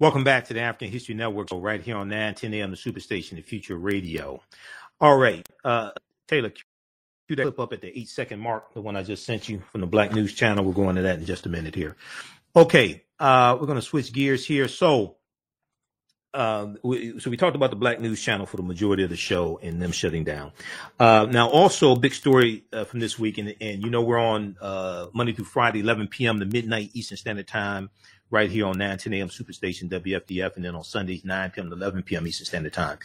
Welcome 0.00 0.22
back 0.22 0.44
to 0.44 0.54
the 0.54 0.60
African 0.60 0.92
History 0.92 1.16
Network 1.16 1.48
show 1.48 1.58
right 1.58 1.82
here 1.82 1.96
on 1.96 2.08
910 2.08 2.54
AM, 2.54 2.70
the 2.70 2.76
Superstation, 2.76 3.30
the 3.30 3.40
Future 3.40 3.76
Radio. 3.76 4.40
All 5.00 5.16
right, 5.18 5.44
uh, 5.64 5.90
Taylor, 6.28 6.50
cue 6.50 7.34
that 7.34 7.42
clip 7.42 7.58
up 7.58 7.72
at 7.72 7.80
the 7.80 7.98
eight 7.98 8.08
second 8.08 8.38
mark, 8.38 8.72
the 8.74 8.80
one 8.80 8.94
I 8.94 9.02
just 9.02 9.26
sent 9.26 9.48
you 9.48 9.60
from 9.72 9.80
the 9.80 9.88
Black 9.88 10.12
News 10.12 10.34
Channel. 10.34 10.62
We'll 10.62 10.72
go 10.72 10.88
into 10.88 11.02
that 11.02 11.18
in 11.18 11.24
just 11.24 11.46
a 11.46 11.48
minute 11.48 11.74
here. 11.74 11.96
Okay, 12.54 13.02
uh, 13.18 13.56
we're 13.58 13.66
going 13.66 13.74
to 13.74 13.82
switch 13.82 14.12
gears 14.12 14.46
here. 14.46 14.68
So, 14.68 15.16
uh, 16.32 16.74
we, 16.84 17.18
so 17.18 17.28
we 17.28 17.36
talked 17.36 17.56
about 17.56 17.70
the 17.70 17.76
Black 17.76 18.00
News 18.00 18.22
Channel 18.22 18.46
for 18.46 18.56
the 18.56 18.62
majority 18.62 19.02
of 19.02 19.10
the 19.10 19.16
show 19.16 19.58
and 19.64 19.82
them 19.82 19.90
shutting 19.90 20.22
down. 20.22 20.52
Uh, 21.00 21.26
now, 21.28 21.48
also 21.48 21.90
a 21.90 21.98
big 21.98 22.14
story 22.14 22.62
uh, 22.72 22.84
from 22.84 23.00
this 23.00 23.18
week, 23.18 23.38
and, 23.38 23.52
and 23.60 23.82
you 23.82 23.90
know 23.90 24.02
we're 24.02 24.16
on 24.16 24.58
uh, 24.60 25.08
Monday 25.12 25.32
through 25.32 25.46
Friday, 25.46 25.80
11 25.80 26.06
p.m. 26.06 26.38
to 26.38 26.46
midnight 26.46 26.90
Eastern 26.94 27.18
Standard 27.18 27.48
Time 27.48 27.90
right 28.30 28.50
here 28.50 28.66
on 28.66 28.78
910 28.78 29.14
AM 29.14 29.28
Superstation 29.28 29.88
WFDF, 29.88 30.56
and 30.56 30.64
then 30.64 30.74
on 30.74 30.84
Sundays 30.84 31.24
9 31.24 31.50
p.m. 31.50 31.70
to 31.70 31.76
11 31.76 32.02
p.m. 32.02 32.26
Eastern 32.26 32.46
Standard 32.46 32.72
Time. 32.72 32.98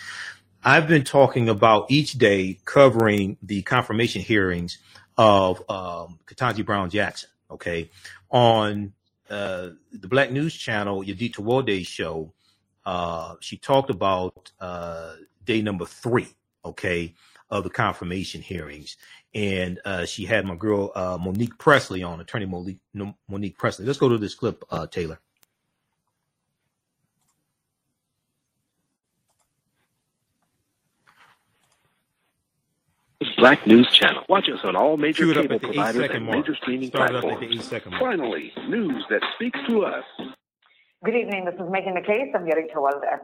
I've 0.63 0.87
been 0.87 1.03
talking 1.03 1.49
about 1.49 1.91
each 1.91 2.13
day 2.13 2.59
covering 2.65 3.37
the 3.41 3.61
confirmation 3.63 4.21
hearings 4.21 4.77
of 5.17 5.59
um, 5.69 6.19
Ketanji 6.25 6.65
Brown 6.65 6.89
Jackson. 6.89 7.29
Okay, 7.51 7.89
on 8.29 8.93
uh, 9.29 9.69
the 9.91 10.07
Black 10.07 10.31
News 10.31 10.55
Channel, 10.55 11.03
Yodit 11.03 11.35
Tewolde's 11.35 11.87
show, 11.87 12.33
uh, 12.85 13.35
she 13.39 13.57
talked 13.57 13.89
about 13.89 14.51
uh, 14.59 15.13
day 15.45 15.61
number 15.61 15.85
three. 15.85 16.27
Okay, 16.65 17.13
of 17.49 17.63
the 17.63 17.69
confirmation 17.69 18.41
hearings, 18.41 18.97
and 19.35 19.79
uh, 19.85 20.05
she 20.05 20.25
had 20.25 20.45
my 20.45 20.55
girl 20.55 20.91
uh, 20.95 21.17
Monique 21.19 21.57
Presley 21.57 22.03
on, 22.03 22.19
attorney 22.19 22.45
Monique, 22.45 22.79
Monique 23.27 23.57
Presley. 23.57 23.85
Let's 23.85 23.99
go 23.99 24.09
to 24.09 24.17
this 24.17 24.35
clip, 24.35 24.63
uh, 24.69 24.87
Taylor. 24.87 25.19
Black 33.37 33.65
News 33.67 33.89
Channel. 33.91 34.23
Watch 34.29 34.49
us 34.49 34.59
on 34.63 34.75
all 34.75 34.97
major 34.97 35.23
Cue 35.25 35.33
cable 35.33 35.55
at 35.55 35.61
the 35.61 35.67
eight 35.67 35.73
providers 35.73 36.09
and 36.13 36.25
mark. 36.25 36.37
major 36.37 36.55
streaming 36.55 36.87
Start 36.89 37.11
it 37.11 37.15
up 37.15 37.23
at 37.23 37.39
the 37.39 37.47
platforms. 37.47 37.55
eight 37.55 37.63
second 37.63 37.91
mark. 37.91 38.03
Finally, 38.03 38.53
news 38.67 39.03
that 39.09 39.21
speaks 39.35 39.59
to 39.67 39.85
us. 39.85 40.03
Good 41.03 41.15
evening. 41.15 41.45
This 41.45 41.55
is 41.55 41.69
Megan 41.69 41.93
McCase. 41.95 42.35
I'm 42.35 42.45
Yodit 42.45 42.71
Tewolde. 42.73 43.19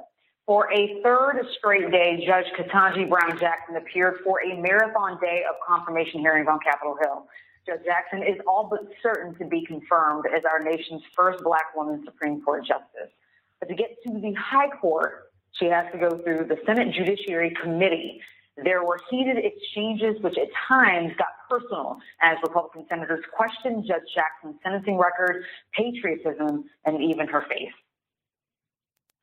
For 0.49 0.65
a 0.73 0.99
third 1.03 1.45
straight 1.59 1.91
day, 1.91 2.25
Judge 2.25 2.47
Ketanji 2.57 3.07
Brown 3.07 3.37
Jackson 3.37 3.75
appeared 3.75 4.15
for 4.23 4.41
a 4.41 4.59
marathon 4.59 5.19
day 5.21 5.43
of 5.47 5.53
confirmation 5.63 6.21
hearings 6.21 6.47
on 6.49 6.57
Capitol 6.65 6.97
Hill. 6.99 7.27
Judge 7.67 7.85
Jackson 7.85 8.23
is 8.23 8.41
all 8.47 8.67
but 8.67 8.79
certain 9.03 9.35
to 9.35 9.45
be 9.45 9.63
confirmed 9.63 10.25
as 10.35 10.41
our 10.51 10.59
nation's 10.59 11.03
first 11.15 11.43
black 11.43 11.75
woman 11.75 12.01
Supreme 12.03 12.41
Court 12.41 12.65
justice. 12.65 13.13
But 13.59 13.69
to 13.69 13.75
get 13.75 13.95
to 14.07 14.13
the 14.19 14.33
High 14.33 14.69
Court, 14.81 15.29
she 15.51 15.65
has 15.65 15.85
to 15.91 15.99
go 15.99 16.17
through 16.17 16.47
the 16.47 16.57
Senate 16.65 16.95
Judiciary 16.95 17.53
Committee. 17.61 18.19
There 18.57 18.83
were 18.83 18.97
heated 19.11 19.37
exchanges, 19.37 20.19
which 20.23 20.39
at 20.39 20.47
times 20.67 21.11
got 21.19 21.27
personal 21.47 21.99
as 22.23 22.37
Republican 22.41 22.87
senators 22.89 23.23
questioned 23.37 23.85
Judge 23.85 24.01
Jackson's 24.15 24.55
sentencing 24.63 24.97
record, 24.97 25.43
patriotism, 25.77 26.63
and 26.85 27.03
even 27.03 27.27
her 27.27 27.45
faith. 27.47 27.69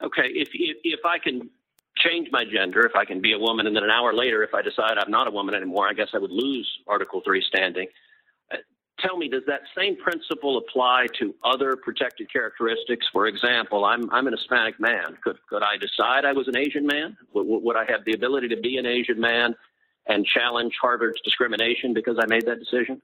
Okay, 0.02 0.28
if, 0.34 0.48
if 0.52 0.76
if 0.84 1.00
I 1.04 1.18
can 1.18 1.48
change 1.98 2.28
my 2.30 2.44
gender, 2.44 2.80
if 2.80 2.94
I 2.94 3.04
can 3.04 3.20
be 3.20 3.32
a 3.32 3.38
woman, 3.38 3.66
and 3.66 3.74
then 3.74 3.84
an 3.84 3.90
hour 3.90 4.12
later, 4.12 4.42
if 4.42 4.54
I 4.54 4.62
decide 4.62 4.98
I'm 4.98 5.10
not 5.10 5.26
a 5.26 5.30
woman 5.30 5.54
anymore, 5.54 5.88
I 5.88 5.94
guess 5.94 6.08
I 6.14 6.18
would 6.18 6.30
lose 6.30 6.68
Article 6.86 7.22
Three 7.24 7.42
standing. 7.48 7.88
Uh, 8.52 8.56
tell 9.00 9.16
me, 9.16 9.28
does 9.28 9.42
that 9.46 9.62
same 9.76 9.96
principle 9.96 10.58
apply 10.58 11.06
to 11.18 11.34
other 11.44 11.76
protected 11.76 12.30
characteristics? 12.30 13.06
For 13.12 13.26
example, 13.26 13.84
I'm 13.84 14.10
I'm 14.10 14.26
an 14.26 14.34
Hispanic 14.34 14.78
man. 14.78 15.16
Could 15.24 15.38
could 15.48 15.62
I 15.62 15.76
decide 15.80 16.24
I 16.26 16.32
was 16.32 16.48
an 16.48 16.58
Asian 16.58 16.86
man? 16.86 17.16
Would, 17.32 17.62
would 17.62 17.76
I 17.76 17.90
have 17.90 18.04
the 18.04 18.12
ability 18.12 18.48
to 18.48 18.56
be 18.56 18.76
an 18.76 18.86
Asian 18.86 19.18
man 19.18 19.54
and 20.06 20.24
challenge 20.26 20.74
Harvard's 20.80 21.20
discrimination 21.22 21.94
because 21.94 22.18
I 22.20 22.26
made 22.26 22.46
that 22.46 22.58
decision? 22.58 23.00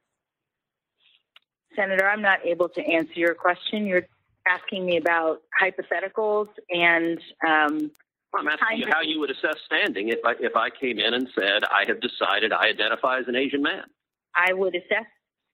Senator, 1.74 2.06
I'm 2.06 2.22
not 2.22 2.44
able 2.44 2.68
to 2.68 2.80
answer 2.82 3.14
your 3.16 3.34
question. 3.34 3.86
You're 3.86 4.06
asking 4.48 4.86
me 4.86 4.96
about 4.96 5.42
hypotheticals 5.60 6.48
and 6.70 7.18
um, 7.46 7.90
I'm 8.34 8.48
asking 8.48 8.78
you 8.78 8.86
how 8.90 9.02
you 9.02 9.20
would 9.20 9.30
assess 9.30 9.56
standing 9.66 10.08
if 10.08 10.18
I 10.24 10.32
if 10.40 10.56
I 10.56 10.70
came 10.70 10.98
in 10.98 11.14
and 11.14 11.28
said 11.38 11.64
I 11.64 11.84
have 11.86 12.00
decided 12.00 12.52
I 12.52 12.68
identify 12.68 13.18
as 13.18 13.28
an 13.28 13.36
Asian 13.36 13.62
man. 13.62 13.84
I 14.34 14.52
would 14.54 14.74
assess 14.74 15.06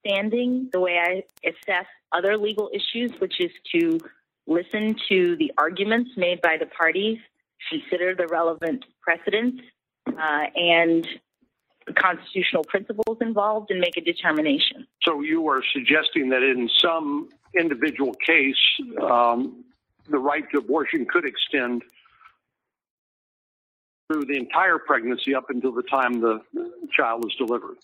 standing 0.05 0.69
the 0.71 0.79
way 0.79 0.97
I 0.97 1.23
assess 1.47 1.85
other 2.13 2.37
legal 2.37 2.69
issues, 2.73 3.11
which 3.19 3.41
is 3.41 3.51
to 3.75 3.99
listen 4.47 4.95
to 5.09 5.35
the 5.35 5.51
arguments 5.57 6.11
made 6.15 6.41
by 6.41 6.57
the 6.57 6.65
parties, 6.65 7.19
consider 7.69 8.15
the 8.15 8.27
relevant 8.27 8.85
precedents, 9.01 9.61
uh, 10.07 10.45
and 10.55 11.05
constitutional 11.95 12.63
principles 12.63 13.17
involved 13.21 13.71
and 13.71 13.79
make 13.79 13.97
a 13.97 14.01
determination. 14.01 14.87
So 15.03 15.21
you 15.21 15.47
are 15.49 15.61
suggesting 15.73 16.29
that 16.29 16.43
in 16.43 16.69
some 16.81 17.29
individual 17.57 18.13
case, 18.13 18.55
um, 19.01 19.63
the 20.09 20.17
right 20.17 20.43
to 20.51 20.59
abortion 20.59 21.05
could 21.05 21.25
extend 21.25 21.83
through 24.07 24.25
the 24.25 24.37
entire 24.37 24.79
pregnancy 24.79 25.35
up 25.35 25.45
until 25.49 25.71
the 25.71 25.83
time 25.83 26.19
the 26.19 26.41
child 26.95 27.25
is 27.25 27.35
delivered. 27.35 27.77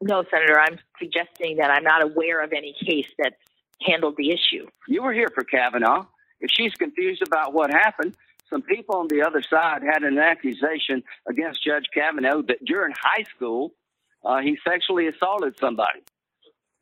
No, 0.00 0.24
Senator, 0.30 0.58
I'm 0.58 0.78
suggesting 0.98 1.56
that 1.56 1.70
I'm 1.70 1.84
not 1.84 2.02
aware 2.02 2.42
of 2.42 2.52
any 2.52 2.74
case 2.84 3.06
that's 3.18 3.36
handled 3.82 4.16
the 4.16 4.30
issue. 4.30 4.66
You 4.88 5.02
were 5.02 5.12
here 5.12 5.28
for 5.34 5.44
Kavanaugh. 5.44 6.04
If 6.40 6.50
she's 6.50 6.72
confused 6.74 7.22
about 7.26 7.52
what 7.52 7.70
happened, 7.70 8.16
some 8.50 8.62
people 8.62 8.96
on 8.96 9.08
the 9.08 9.22
other 9.22 9.42
side 9.42 9.82
had 9.82 10.02
an 10.02 10.18
accusation 10.18 11.02
against 11.28 11.64
Judge 11.64 11.86
Kavanaugh 11.94 12.42
that 12.42 12.64
during 12.64 12.92
high 13.00 13.24
school 13.34 13.72
uh, 14.24 14.40
he 14.40 14.58
sexually 14.66 15.06
assaulted 15.06 15.58
somebody. 15.58 16.00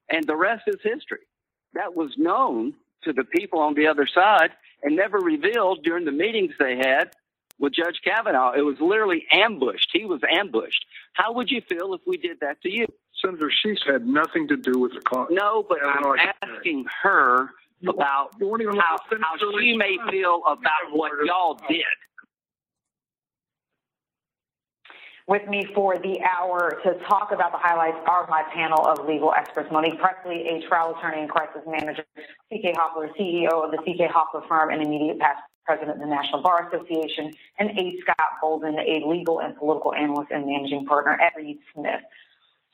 And 0.08 0.24
the 0.26 0.36
rest 0.36 0.64
is 0.66 0.76
history. 0.82 1.20
That 1.74 1.94
was 1.94 2.12
known 2.16 2.74
to 3.04 3.12
the 3.12 3.24
people 3.24 3.60
on 3.60 3.74
the 3.74 3.86
other 3.86 4.06
side 4.12 4.50
and 4.82 4.96
never 4.96 5.18
revealed 5.18 5.82
during 5.82 6.04
the 6.04 6.12
meetings 6.12 6.52
they 6.58 6.76
had 6.76 7.10
with 7.58 7.74
Judge 7.74 8.00
Kavanaugh. 8.02 8.52
It 8.52 8.62
was 8.62 8.76
literally 8.80 9.26
ambushed. 9.32 9.90
He 9.92 10.04
was 10.04 10.20
ambushed. 10.28 10.84
How 11.12 11.32
would 11.34 11.50
you 11.50 11.60
feel 11.68 11.94
if 11.94 12.00
we 12.06 12.16
did 12.16 12.40
that 12.40 12.60
to 12.62 12.70
you? 12.70 12.86
Senator, 13.22 13.50
she's 13.50 13.80
had 13.86 14.06
nothing 14.06 14.48
to 14.48 14.56
do 14.56 14.78
with 14.78 14.94
the 14.94 15.00
cause. 15.00 15.28
No, 15.30 15.64
but 15.68 15.78
I'm 15.84 16.18
asking 16.42 16.86
her 17.02 17.50
about 17.86 18.34
how, 18.40 18.98
how 19.20 19.58
she 19.58 19.76
may 19.76 19.96
feel 20.10 20.42
about 20.46 20.92
what 20.92 21.12
y'all 21.24 21.60
did. 21.68 21.84
With 25.30 25.46
me 25.46 25.64
for 25.76 25.96
the 25.96 26.18
hour 26.22 26.80
to 26.82 26.98
talk 27.06 27.30
about 27.30 27.52
the 27.52 27.58
highlights 27.58 27.98
are 28.08 28.26
my 28.28 28.42
panel 28.52 28.84
of 28.84 29.06
legal 29.06 29.32
experts. 29.32 29.68
Monique 29.70 30.00
Presley, 30.00 30.42
a 30.48 30.66
trial 30.66 30.96
attorney 30.98 31.20
and 31.20 31.30
crisis 31.30 31.62
manager, 31.68 32.02
CK 32.50 32.74
Hoffler, 32.74 33.10
CEO 33.16 33.62
of 33.62 33.70
the 33.70 33.78
CK 33.78 34.10
Hoffler 34.10 34.42
firm 34.48 34.70
and 34.70 34.82
immediate 34.82 35.20
past 35.20 35.38
president 35.64 35.92
of 35.92 36.00
the 36.00 36.06
National 36.12 36.42
Bar 36.42 36.66
Association, 36.66 37.32
and 37.60 37.70
A. 37.78 37.96
Scott 38.00 38.42
Bolden, 38.42 38.74
a 38.74 39.06
legal 39.06 39.40
and 39.40 39.56
political 39.56 39.94
analyst 39.94 40.32
and 40.32 40.46
managing 40.46 40.84
partner 40.84 41.12
at 41.12 41.32
Reed 41.36 41.60
Smith. 41.74 42.02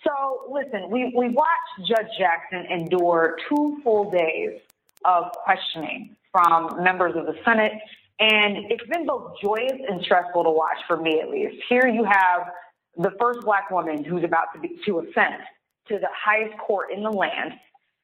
So 0.03 0.51
listen, 0.51 0.89
we, 0.89 1.13
we 1.15 1.29
watched 1.29 1.87
Judge 1.87 2.09
Jackson 2.19 2.65
endure 2.73 3.37
two 3.51 3.83
full 3.85 4.11
days 4.11 4.59
of 5.05 5.25
questioning 5.45 6.17
from 6.33 6.83
members 6.83 7.17
of 7.17 7.27
the 7.27 7.35
Senate. 7.45 7.73
And 8.19 8.71
it's 8.71 8.87
been 8.89 9.07
both 9.07 9.33
joyous 9.43 9.79
and 9.89 10.03
stressful 10.03 10.45
to 10.45 10.51
watch 10.51 10.79
for 10.87 10.97
me 10.97 11.21
at 11.21 11.29
least. 11.29 11.57
Here 11.69 11.87
you 11.87 12.05
have 12.05 12.49
the 12.97 13.13
first 13.21 13.41
black 13.43 13.71
woman 13.71 14.05
who's 14.05 14.25
about 14.25 14.47
to 14.55 14.61
be 14.61 14.81
to 14.87 15.01
ascend 15.01 15.43
to 15.89 15.99
the 15.99 16.09
highest 16.13 16.57
court 16.59 16.91
in 16.93 17.03
the 17.03 17.11
land. 17.11 17.53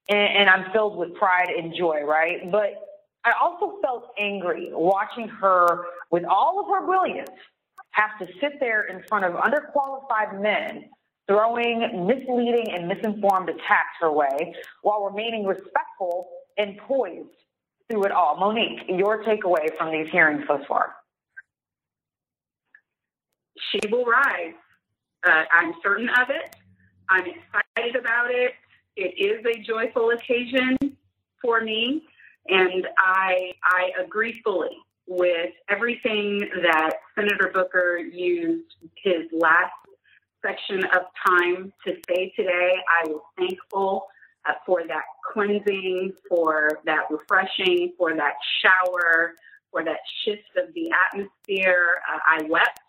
And, 0.08 0.36
and 0.36 0.50
I'm 0.50 0.70
filled 0.72 0.96
with 0.96 1.14
pride 1.14 1.48
and 1.48 1.74
joy, 1.74 2.02
right? 2.02 2.50
But 2.50 2.74
I 3.24 3.32
also 3.40 3.78
felt 3.82 4.08
angry 4.18 4.70
watching 4.72 5.28
her 5.28 5.86
with 6.10 6.24
all 6.24 6.60
of 6.60 6.66
her 6.66 6.84
brilliance 6.84 7.30
have 7.92 8.18
to 8.18 8.26
sit 8.40 8.58
there 8.60 8.84
in 8.84 9.02
front 9.08 9.24
of 9.24 9.32
underqualified 9.34 10.42
men 10.42 10.90
throwing 11.28 12.06
misleading 12.06 12.74
and 12.74 12.88
misinformed 12.88 13.48
attacks 13.48 13.96
her 14.00 14.12
way 14.12 14.54
while 14.82 15.04
remaining 15.04 15.46
respectful 15.46 16.28
and 16.58 16.76
poised 16.78 17.28
through 17.92 18.04
it 18.04 18.12
all. 18.12 18.36
Monique, 18.36 18.80
your 18.88 19.22
takeaway 19.22 19.76
from 19.76 19.92
these 19.92 20.10
hearings 20.10 20.42
so 20.48 20.58
far? 20.66 20.94
She 23.70 23.80
will 23.90 24.06
rise. 24.06 24.54
Uh, 25.24 25.44
I'm 25.52 25.74
certain 25.82 26.08
of 26.08 26.30
it. 26.30 26.56
I'm 27.10 27.24
excited 27.26 27.96
about 27.96 28.30
it. 28.30 28.52
It 28.96 29.14
is 29.18 29.44
a 29.44 29.62
joyful 29.62 30.10
occasion 30.10 30.76
for 31.40 31.60
me, 31.60 32.02
and 32.48 32.86
I 32.98 33.52
I 33.62 33.90
agree 34.02 34.40
fully 34.42 34.76
with 35.06 35.50
everything 35.68 36.40
that 36.62 36.94
Senator 37.14 37.50
Booker 37.52 37.98
used 37.98 38.74
his 39.02 39.26
last 39.32 39.72
section 40.44 40.84
of 40.86 41.02
time 41.26 41.72
to 41.86 41.94
say 42.08 42.32
today. 42.36 42.74
I 43.02 43.08
was 43.08 43.22
thankful 43.38 44.06
uh, 44.48 44.54
for 44.66 44.82
that 44.86 45.04
cleansing, 45.32 46.12
for 46.28 46.80
that 46.84 47.04
refreshing, 47.10 47.92
for 47.96 48.14
that 48.14 48.34
shower, 48.60 49.34
for 49.70 49.84
that 49.84 49.98
shift 50.24 50.48
of 50.56 50.72
the 50.74 50.90
atmosphere. 51.06 51.96
Uh, 52.12 52.18
I 52.26 52.42
wept 52.48 52.80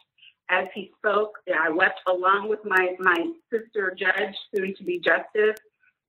as 0.49 0.67
he 0.73 0.91
spoke. 0.97 1.37
I 1.53 1.69
wept 1.69 2.01
along 2.07 2.49
with 2.49 2.59
my, 2.65 2.95
my 2.99 3.31
sister 3.51 3.95
judge, 3.97 4.35
soon 4.55 4.75
to 4.75 4.83
be 4.83 4.99
justice, 4.99 5.57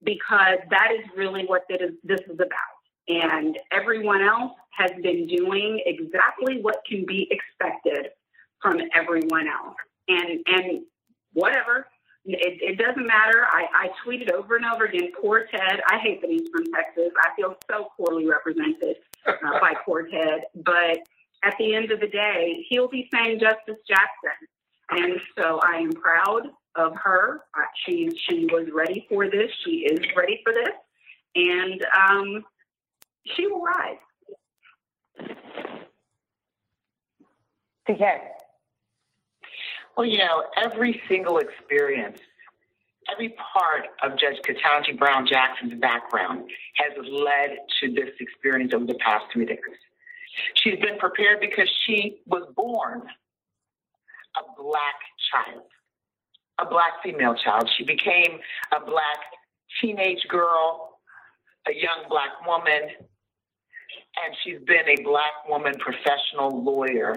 because 0.03 0.59
that 0.69 0.89
is 0.91 1.05
really 1.15 1.45
what 1.45 1.63
this 1.69 1.79
is, 1.79 1.95
this 2.03 2.19
is 2.27 2.35
about. 2.35 2.75
And 3.07 3.57
everyone 3.71 4.21
else 4.21 4.53
has 4.71 4.91
been 5.01 5.27
doing 5.27 5.81
exactly 5.85 6.61
what 6.61 6.77
can 6.87 7.05
be 7.05 7.29
expected 7.31 8.11
from 8.61 8.79
everyone 8.93 9.47
else. 9.47 9.75
And, 10.07 10.39
and 10.47 10.81
whatever, 11.33 11.87
it, 12.25 12.57
it 12.61 12.77
doesn't 12.77 13.05
matter. 13.05 13.45
I, 13.51 13.65
I 13.73 13.89
tweeted 14.05 14.31
over 14.31 14.55
and 14.55 14.65
over 14.65 14.85
again, 14.85 15.11
poor 15.21 15.45
Ted. 15.51 15.79
I 15.87 15.99
hate 15.99 16.21
that 16.21 16.29
he's 16.29 16.49
from 16.51 16.65
Texas. 16.73 17.11
I 17.21 17.35
feel 17.35 17.55
so 17.69 17.89
poorly 17.95 18.27
represented 18.27 18.97
uh, 19.27 19.59
by 19.61 19.73
poor 19.85 20.07
Ted. 20.07 20.41
But 20.55 20.99
at 21.43 21.53
the 21.59 21.75
end 21.75 21.91
of 21.91 21.99
the 21.99 22.07
day, 22.07 22.65
he'll 22.69 22.87
be 22.87 23.07
saying 23.13 23.39
Justice 23.39 23.81
Jackson. 23.87 24.47
And 24.89 25.19
so 25.37 25.59
I 25.63 25.77
am 25.77 25.91
proud 25.91 26.47
of 26.75 26.93
her. 27.03 27.41
She, 27.85 28.11
she 28.27 28.45
was 28.45 28.67
ready 28.73 29.05
for 29.09 29.29
this. 29.29 29.49
She 29.63 29.87
is 29.89 29.99
ready 30.15 30.41
for 30.43 30.53
this. 30.53 30.73
And 31.35 31.85
um, 31.97 32.43
she 33.35 33.47
will 33.47 33.61
rise. 33.61 33.97
Okay. 37.89 38.21
Well, 39.97 40.05
you 40.05 40.17
know, 40.17 40.43
every 40.57 41.01
single 41.07 41.37
experience, 41.37 42.19
every 43.11 43.35
part 43.53 43.85
of 44.03 44.19
Judge 44.19 44.37
Ketanji 44.45 44.97
Brown 44.97 45.25
Jackson's 45.25 45.79
background 45.79 46.49
has 46.75 46.91
led 47.09 47.57
to 47.79 47.93
this 47.93 48.09
experience 48.19 48.73
over 48.73 48.85
the 48.85 48.95
past 48.95 49.25
three 49.31 49.45
days. 49.45 49.59
She's 50.55 50.79
been 50.79 50.97
prepared 50.97 51.39
because 51.39 51.69
she 51.85 52.17
was 52.25 52.43
born 52.57 53.03
a 54.37 54.61
black 54.61 54.99
child, 55.31 55.63
a 56.59 56.65
black 56.65 57.01
female 57.01 57.35
child. 57.35 57.69
She 57.77 57.85
became 57.85 58.39
a 58.73 58.85
black 58.85 59.19
teenage 59.81 60.25
girl, 60.27 60.99
a 61.67 61.73
young 61.73 62.09
black 62.09 62.45
woman, 62.45 62.89
and 64.23 64.35
she's 64.43 64.59
been 64.67 64.89
a 64.89 65.01
black 65.03 65.47
woman 65.47 65.73
professional 65.79 66.63
lawyer 66.63 67.15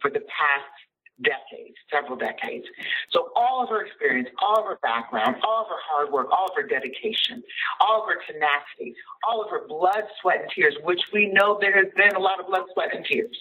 for 0.00 0.10
the 0.10 0.20
past 0.20 0.73
decades, 1.22 1.76
several 1.92 2.16
decades. 2.16 2.64
So 3.10 3.30
all 3.36 3.62
of 3.62 3.68
her 3.68 3.84
experience, 3.84 4.28
all 4.42 4.58
of 4.58 4.66
her 4.66 4.78
background, 4.82 5.36
all 5.46 5.62
of 5.62 5.68
her 5.68 5.82
hard 5.86 6.12
work, 6.12 6.28
all 6.30 6.46
of 6.46 6.56
her 6.56 6.66
dedication, 6.66 7.42
all 7.80 8.02
of 8.02 8.08
her 8.08 8.20
tenacity, 8.26 8.94
all 9.28 9.42
of 9.42 9.50
her 9.50 9.66
blood, 9.68 10.04
sweat, 10.20 10.42
and 10.42 10.50
tears, 10.54 10.74
which 10.82 11.00
we 11.12 11.30
know 11.32 11.58
there 11.60 11.76
has 11.76 11.92
been 11.96 12.16
a 12.16 12.18
lot 12.18 12.40
of 12.40 12.46
blood, 12.46 12.62
sweat, 12.72 12.94
and 12.94 13.04
tears, 13.04 13.36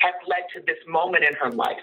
have 0.00 0.14
led 0.26 0.44
to 0.54 0.60
this 0.66 0.78
moment 0.86 1.24
in 1.24 1.34
her 1.40 1.50
life. 1.50 1.80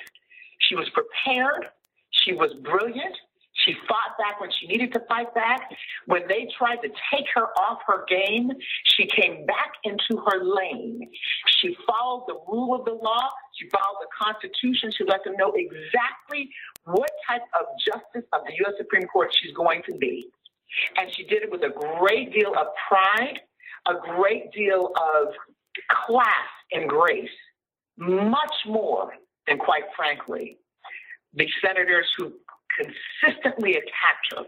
She 0.60 0.76
was 0.76 0.90
prepared. 0.90 1.66
She 2.12 2.34
was 2.34 2.54
brilliant. 2.64 3.16
She 3.54 3.74
fought 3.88 4.18
back 4.18 4.42
when 4.42 4.50
she 4.60 4.68
needed 4.68 4.94
to 4.94 5.02
fight 5.08 5.34
back. 5.36 5.70
When 6.08 6.24
they 6.28 6.48
tried 6.58 6.78
to 6.78 6.90
take 7.12 7.26
her 7.36 7.48
off 7.60 7.80
her 7.88 8.06
game, 8.10 8.52
she 8.84 9.06
came 9.06 9.46
back 9.46 9.74
into 9.84 10.22
her 10.26 10.44
lane. 10.44 11.10
She 11.48 11.76
followed 11.88 12.26
the 12.28 12.40
rule 12.52 12.76
of 12.76 12.86
the 12.86 12.94
law. 12.94 13.30
She 13.54 13.70
followed 13.70 14.00
the 14.02 14.08
Constitution. 14.20 14.92
She 14.92 15.04
let 15.04 15.24
them 15.24 15.36
know 15.38 15.54
exactly 15.56 16.50
what 16.86 17.12
type 17.28 17.44
of 17.60 17.66
justice 17.86 18.28
of 18.34 18.42
the 18.46 18.54
U.S. 18.62 18.74
Supreme 18.78 19.08
Court 19.08 19.34
she's 19.40 19.54
going 19.54 19.84
to 19.88 19.98
be. 19.98 20.28
And 20.98 21.14
she 21.14 21.24
did 21.24 21.44
it 21.44 21.52
with 21.52 21.62
a 21.62 21.70
great 22.00 22.34
deal 22.34 22.54
of 22.58 22.68
pride, 22.88 23.40
a 23.88 23.94
great 24.16 24.52
deal 24.52 24.92
of 24.96 25.28
class 26.06 26.50
and 26.72 26.90
grace, 26.90 27.30
much 27.98 28.56
more 28.66 29.14
than, 29.48 29.60
quite 29.60 29.84
frankly, 29.96 30.58
the 31.36 31.48
senators 31.62 32.08
who 32.18 32.34
consistently 32.78 33.76
attacked 33.76 34.34
her 34.36 34.44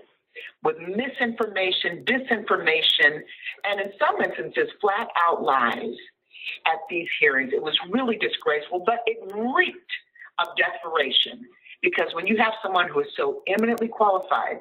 with 0.63 0.77
misinformation, 0.79 2.03
disinformation, 2.05 3.21
and 3.63 3.81
in 3.81 3.91
some 3.99 4.21
instances, 4.21 4.69
flat 4.81 5.07
out 5.27 5.43
lies 5.43 5.95
at 6.67 6.79
these 6.89 7.07
hearings. 7.19 7.51
It 7.53 7.61
was 7.61 7.77
really 7.89 8.17
disgraceful, 8.17 8.83
but 8.85 8.99
it 9.05 9.17
reeked 9.33 9.91
of 10.39 10.47
desperation 10.57 11.45
because 11.81 12.13
when 12.13 12.27
you 12.27 12.37
have 12.37 12.53
someone 12.63 12.89
who 12.89 13.01
is 13.01 13.07
so 13.15 13.41
eminently 13.47 13.87
qualified 13.87 14.57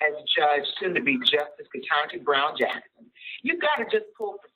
as 0.00 0.14
Judge, 0.36 0.66
soon 0.80 0.94
to 0.94 1.02
be 1.02 1.18
Justice 1.18 1.66
Ketanji 1.74 2.22
Brown 2.24 2.54
Jackson, 2.58 3.06
you've 3.42 3.60
got 3.60 3.76
to 3.76 3.84
just 3.84 4.06
pull 4.16 4.36
the 4.42 4.48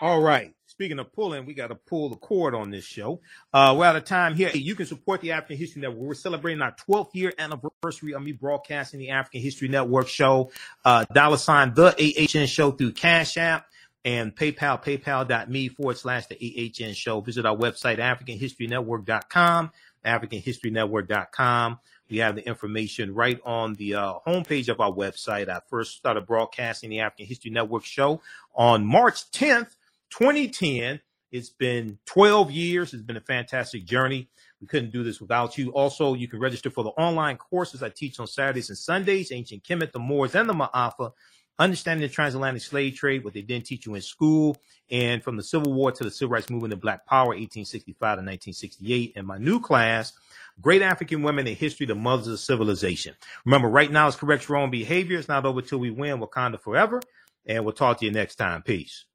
for 0.00 0.06
All 0.06 0.20
right. 0.20 0.54
Speaking 0.80 0.98
of 0.98 1.12
pulling, 1.12 1.44
we 1.44 1.52
got 1.52 1.66
to 1.66 1.74
pull 1.74 2.08
the 2.08 2.16
cord 2.16 2.54
on 2.54 2.70
this 2.70 2.86
show. 2.86 3.20
Uh, 3.52 3.74
we're 3.76 3.84
out 3.84 3.96
of 3.96 4.06
time 4.06 4.34
here. 4.34 4.48
You 4.48 4.74
can 4.74 4.86
support 4.86 5.20
the 5.20 5.32
African 5.32 5.58
History 5.58 5.82
Network. 5.82 6.00
We're 6.00 6.14
celebrating 6.14 6.62
our 6.62 6.74
12th 6.74 7.10
year 7.12 7.34
anniversary 7.38 8.14
of 8.14 8.22
me 8.22 8.32
broadcasting 8.32 8.98
the 8.98 9.10
African 9.10 9.42
History 9.42 9.68
Network 9.68 10.08
show. 10.08 10.50
Uh, 10.82 11.04
dollar 11.12 11.36
sign 11.36 11.74
the 11.74 11.88
AHN 12.34 12.46
show 12.46 12.70
through 12.70 12.92
Cash 12.92 13.36
App 13.36 13.66
and 14.06 14.34
PayPal, 14.34 14.82
paypal.me 14.82 15.68
forward 15.68 15.98
slash 15.98 16.24
the 16.28 16.72
AHN 16.82 16.94
show. 16.94 17.20
Visit 17.20 17.44
our 17.44 17.54
website, 17.54 17.98
AfricanHistoryNetwork.com, 17.98 19.72
AfricanHistoryNetwork.com. 20.06 21.78
We 22.08 22.16
have 22.16 22.36
the 22.36 22.46
information 22.46 23.14
right 23.14 23.38
on 23.44 23.74
the 23.74 23.96
uh, 23.96 24.14
homepage 24.26 24.70
of 24.70 24.80
our 24.80 24.90
website. 24.90 25.50
I 25.50 25.60
first 25.68 25.98
started 25.98 26.26
broadcasting 26.26 26.88
the 26.88 27.00
African 27.00 27.26
History 27.26 27.50
Network 27.50 27.84
show 27.84 28.22
on 28.54 28.86
March 28.86 29.30
10th, 29.30 29.76
2010. 30.10 31.00
It's 31.32 31.50
been 31.50 31.98
12 32.06 32.50
years. 32.50 32.92
It's 32.92 33.02
been 33.02 33.16
a 33.16 33.20
fantastic 33.20 33.84
journey. 33.84 34.28
We 34.60 34.66
couldn't 34.66 34.90
do 34.90 35.04
this 35.04 35.20
without 35.20 35.56
you. 35.56 35.70
Also, 35.70 36.14
you 36.14 36.28
can 36.28 36.40
register 36.40 36.70
for 36.70 36.84
the 36.84 36.90
online 36.90 37.36
courses 37.36 37.82
I 37.82 37.88
teach 37.88 38.18
on 38.18 38.26
Saturdays 38.26 38.68
and 38.68 38.76
Sundays, 38.76 39.32
Ancient 39.32 39.62
Kemet, 39.62 39.92
the 39.92 40.00
Moors, 40.00 40.34
and 40.34 40.48
the 40.48 40.52
Maafa, 40.52 41.12
understanding 41.58 42.06
the 42.06 42.12
transatlantic 42.12 42.62
slave 42.62 42.94
trade, 42.96 43.24
what 43.24 43.32
they 43.32 43.42
didn't 43.42 43.66
teach 43.66 43.86
you 43.86 43.94
in 43.94 44.02
school, 44.02 44.56
and 44.90 45.22
from 45.22 45.36
the 45.36 45.42
Civil 45.42 45.72
War 45.72 45.92
to 45.92 46.04
the 46.04 46.10
Civil 46.10 46.32
Rights 46.32 46.50
Movement 46.50 46.72
and 46.72 46.82
Black 46.82 47.06
Power, 47.06 47.28
1865 47.28 48.00
to 48.00 48.04
1968. 48.04 49.12
And 49.16 49.26
my 49.26 49.38
new 49.38 49.60
class, 49.60 50.12
Great 50.60 50.82
African 50.82 51.22
Women 51.22 51.46
in 51.46 51.54
History, 51.54 51.86
the 51.86 51.94
Mothers 51.94 52.26
of 52.26 52.40
Civilization. 52.40 53.14
Remember, 53.44 53.68
right 53.68 53.90
now 53.90 54.08
it's 54.08 54.16
correct 54.16 54.50
wrong 54.50 54.70
behavior. 54.70 55.18
It's 55.18 55.28
not 55.28 55.46
over 55.46 55.62
till 55.62 55.78
we 55.78 55.90
win. 55.90 56.18
Wakanda 56.18 56.60
forever. 56.60 57.00
And 57.46 57.64
we'll 57.64 57.72
talk 57.72 57.98
to 57.98 58.04
you 58.04 58.10
next 58.10 58.34
time. 58.34 58.62
Peace. 58.62 59.06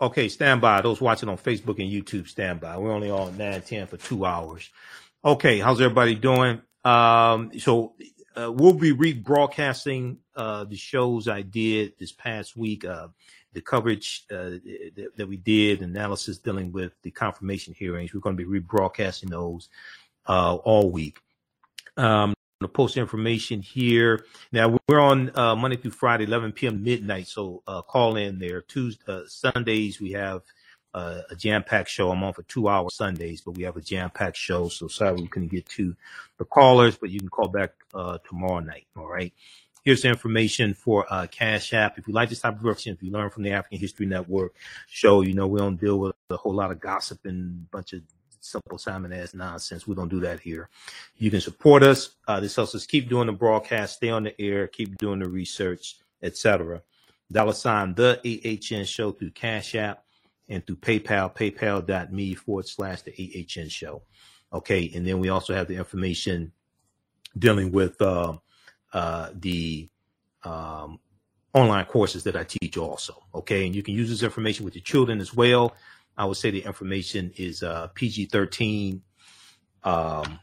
Okay, 0.00 0.28
stand 0.28 0.60
by. 0.60 0.80
Those 0.80 1.00
watching 1.00 1.28
on 1.28 1.38
Facebook 1.38 1.80
and 1.80 1.90
YouTube, 1.90 2.28
stand 2.28 2.60
by. 2.60 2.76
We're 2.78 2.92
only 2.92 3.10
on 3.10 3.36
9 3.36 3.62
10 3.62 3.86
for 3.88 3.96
two 3.96 4.24
hours. 4.24 4.70
Okay, 5.24 5.58
how's 5.58 5.80
everybody 5.80 6.14
doing? 6.14 6.62
Um, 6.84 7.50
so 7.58 7.94
uh, 8.36 8.52
we'll 8.52 8.74
be 8.74 8.92
rebroadcasting 8.92 10.18
uh, 10.36 10.64
the 10.64 10.76
shows 10.76 11.26
I 11.26 11.42
did 11.42 11.94
this 11.98 12.12
past 12.12 12.56
week, 12.56 12.84
uh, 12.84 13.08
the 13.52 13.60
coverage 13.60 14.24
uh, 14.30 14.60
that, 14.94 15.10
that, 15.16 15.26
we 15.26 15.36
did, 15.36 15.82
analysis 15.82 16.38
dealing 16.38 16.70
with 16.70 16.92
the 17.02 17.10
confirmation 17.10 17.74
hearings. 17.76 18.14
We're 18.14 18.20
going 18.20 18.36
to 18.36 18.46
be 18.46 18.60
rebroadcasting 18.60 19.30
those 19.30 19.68
uh, 20.28 20.54
all 20.54 20.92
week. 20.92 21.18
Um, 21.96 22.34
to 22.60 22.68
post 22.68 22.96
information 22.96 23.62
here. 23.62 24.24
Now 24.50 24.78
we're 24.88 24.98
on 24.98 25.30
uh, 25.36 25.54
Monday 25.54 25.76
through 25.76 25.92
Friday, 25.92 26.24
11 26.24 26.52
p.m. 26.52 26.82
midnight. 26.82 27.28
So 27.28 27.62
uh, 27.68 27.82
call 27.82 28.16
in 28.16 28.40
there. 28.40 28.62
Tuesday, 28.62 29.04
uh, 29.06 29.20
Sundays 29.26 30.00
we 30.00 30.12
have 30.12 30.42
uh, 30.92 31.20
a 31.30 31.36
jam-packed 31.36 31.88
show. 31.88 32.10
I'm 32.10 32.24
on 32.24 32.32
for 32.32 32.42
two 32.42 32.68
hours 32.68 32.94
Sundays, 32.94 33.42
but 33.42 33.52
we 33.52 33.62
have 33.62 33.76
a 33.76 33.80
jam-packed 33.80 34.36
show. 34.36 34.68
So 34.68 34.88
sorry 34.88 35.14
we 35.20 35.28
couldn't 35.28 35.52
get 35.52 35.68
to 35.70 35.94
the 36.38 36.44
callers, 36.44 36.96
but 36.96 37.10
you 37.10 37.20
can 37.20 37.28
call 37.28 37.48
back 37.48 37.74
uh, 37.94 38.18
tomorrow 38.28 38.58
night. 38.58 38.86
All 38.96 39.08
right. 39.08 39.32
Here's 39.84 40.02
the 40.02 40.08
information 40.08 40.74
for 40.74 41.06
uh, 41.08 41.28
Cash 41.28 41.72
App. 41.72 41.96
If 41.96 42.08
you 42.08 42.12
like 42.12 42.28
this 42.28 42.40
type 42.40 42.56
of 42.56 42.64
work, 42.64 42.84
if 42.84 43.02
you 43.02 43.12
learn 43.12 43.30
from 43.30 43.44
the 43.44 43.52
African 43.52 43.78
History 43.78 44.06
Network 44.06 44.52
show, 44.88 45.20
you 45.20 45.32
know 45.32 45.46
we 45.46 45.60
don't 45.60 45.80
deal 45.80 45.98
with 45.98 46.16
a 46.28 46.36
whole 46.36 46.54
lot 46.54 46.72
of 46.72 46.80
gossip 46.80 47.24
and 47.24 47.70
bunch 47.70 47.92
of 47.92 48.02
simple 48.40 48.78
Simon 48.78 49.12
ass 49.12 49.34
nonsense. 49.34 49.86
We 49.86 49.94
don't 49.94 50.08
do 50.08 50.20
that 50.20 50.40
here. 50.40 50.68
You 51.16 51.30
can 51.30 51.40
support 51.40 51.82
us. 51.82 52.10
Uh, 52.26 52.40
this 52.40 52.56
helps 52.56 52.74
us 52.74 52.86
keep 52.86 53.08
doing 53.08 53.26
the 53.26 53.32
broadcast, 53.32 53.96
stay 53.96 54.10
on 54.10 54.24
the 54.24 54.40
air, 54.40 54.66
keep 54.66 54.96
doing 54.98 55.20
the 55.20 55.28
research, 55.28 55.96
etc. 56.22 56.82
Dollar 57.30 57.52
sign 57.52 57.94
the 57.94 58.18
AHN 58.24 58.84
show 58.84 59.12
through 59.12 59.30
Cash 59.30 59.74
App 59.74 60.04
and 60.48 60.66
through 60.66 60.76
PayPal, 60.76 61.34
paypal.me 61.34 62.34
forward 62.34 62.66
slash 62.66 63.02
the 63.02 63.12
AHN 63.12 63.68
show. 63.68 64.02
Okay. 64.52 64.90
And 64.94 65.06
then 65.06 65.18
we 65.18 65.28
also 65.28 65.54
have 65.54 65.68
the 65.68 65.76
information 65.76 66.52
dealing 67.38 67.70
with 67.70 68.00
uh, 68.00 68.38
uh, 68.92 69.30
the 69.34 69.88
um, 70.42 70.98
online 71.52 71.84
courses 71.84 72.24
that 72.24 72.36
I 72.36 72.44
teach 72.44 72.78
also. 72.78 73.22
Okay. 73.34 73.66
And 73.66 73.76
you 73.76 73.82
can 73.82 73.94
use 73.94 74.08
this 74.08 74.22
information 74.22 74.64
with 74.64 74.74
your 74.74 74.82
children 74.82 75.20
as 75.20 75.34
well. 75.34 75.74
I 76.18 76.24
would 76.24 76.36
say 76.36 76.50
the 76.50 76.64
information 76.64 77.32
is 77.36 77.62
uh, 77.62 77.86
PG 77.94 78.26
13. 78.26 79.00
Um, 79.84 80.40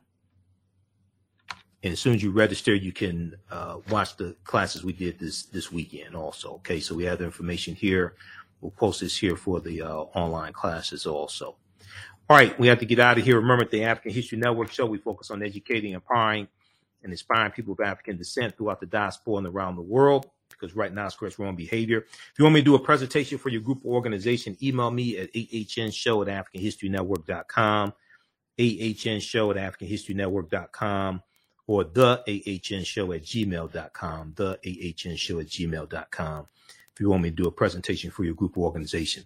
and 1.83 1.93
as 1.93 1.99
soon 1.99 2.15
as 2.15 2.23
you 2.23 2.31
register, 2.31 2.73
you 2.73 2.93
can 2.93 3.35
uh, 3.51 3.79
watch 3.89 4.15
the 4.15 4.35
classes 4.45 4.83
we 4.83 4.93
did 4.93 5.19
this 5.19 5.43
this 5.43 5.71
weekend 5.71 6.15
also. 6.15 6.53
Okay, 6.55 6.79
so 6.79 6.95
we 6.95 7.03
have 7.03 7.19
the 7.19 7.25
information 7.25 7.75
here. 7.75 8.15
We'll 8.61 8.71
post 8.71 9.01
this 9.01 9.17
here 9.17 9.35
for 9.35 9.59
the 9.59 9.81
uh, 9.81 9.93
online 9.93 10.53
classes 10.53 11.05
also. 11.05 11.57
All 12.27 12.37
right, 12.37 12.57
we 12.57 12.67
have 12.67 12.79
to 12.79 12.85
get 12.85 12.99
out 12.99 13.19
of 13.19 13.25
here. 13.25 13.35
Remember, 13.35 13.65
the 13.65 13.83
African 13.83 14.13
History 14.13 14.39
Network 14.39 14.71
show, 14.71 14.85
we 14.87 14.97
focus 14.97 15.29
on 15.29 15.43
educating, 15.43 15.91
empowering, 15.91 16.47
and 17.03 17.11
inspiring 17.11 17.51
people 17.51 17.73
of 17.73 17.81
African 17.81 18.17
descent 18.17 18.57
throughout 18.57 18.79
the 18.79 18.87
diaspora 18.87 19.35
and 19.35 19.47
around 19.47 19.75
the 19.75 19.83
world 19.83 20.31
because 20.49 20.75
right 20.75 20.93
now 20.93 21.05
it's 21.05 21.15
correct 21.15 21.39
wrong 21.39 21.55
behavior. 21.55 21.99
If 21.99 22.33
you 22.37 22.45
want 22.45 22.55
me 22.55 22.61
to 22.61 22.65
do 22.65 22.75
a 22.75 22.79
presentation 22.79 23.37
for 23.37 23.49
your 23.49 23.61
group 23.61 23.81
or 23.83 23.95
organization, 23.95 24.57
email 24.61 24.91
me 24.91 25.17
at 25.17 25.33
ahnshow 25.33 26.27
at 26.27 26.45
africanhistorynetwork.com, 26.45 27.93
ahnshow 28.59 29.55
at 29.55 29.79
africanhistorynetwork.com, 29.79 31.21
or 31.67 31.83
the 31.83 32.23
ahnshow 32.27 33.15
at 33.15 33.23
gmail.com, 33.23 34.33
the 34.35 34.59
ahnshow 34.65 35.41
at 35.41 35.47
gmail.com. 35.47 36.45
If 36.93 37.01
you 37.01 37.09
want 37.09 37.23
me 37.23 37.29
to 37.29 37.35
do 37.35 37.47
a 37.47 37.51
presentation 37.51 38.11
for 38.11 38.23
your 38.23 38.35
group 38.35 38.57
or 38.57 38.65
organization. 38.65 39.25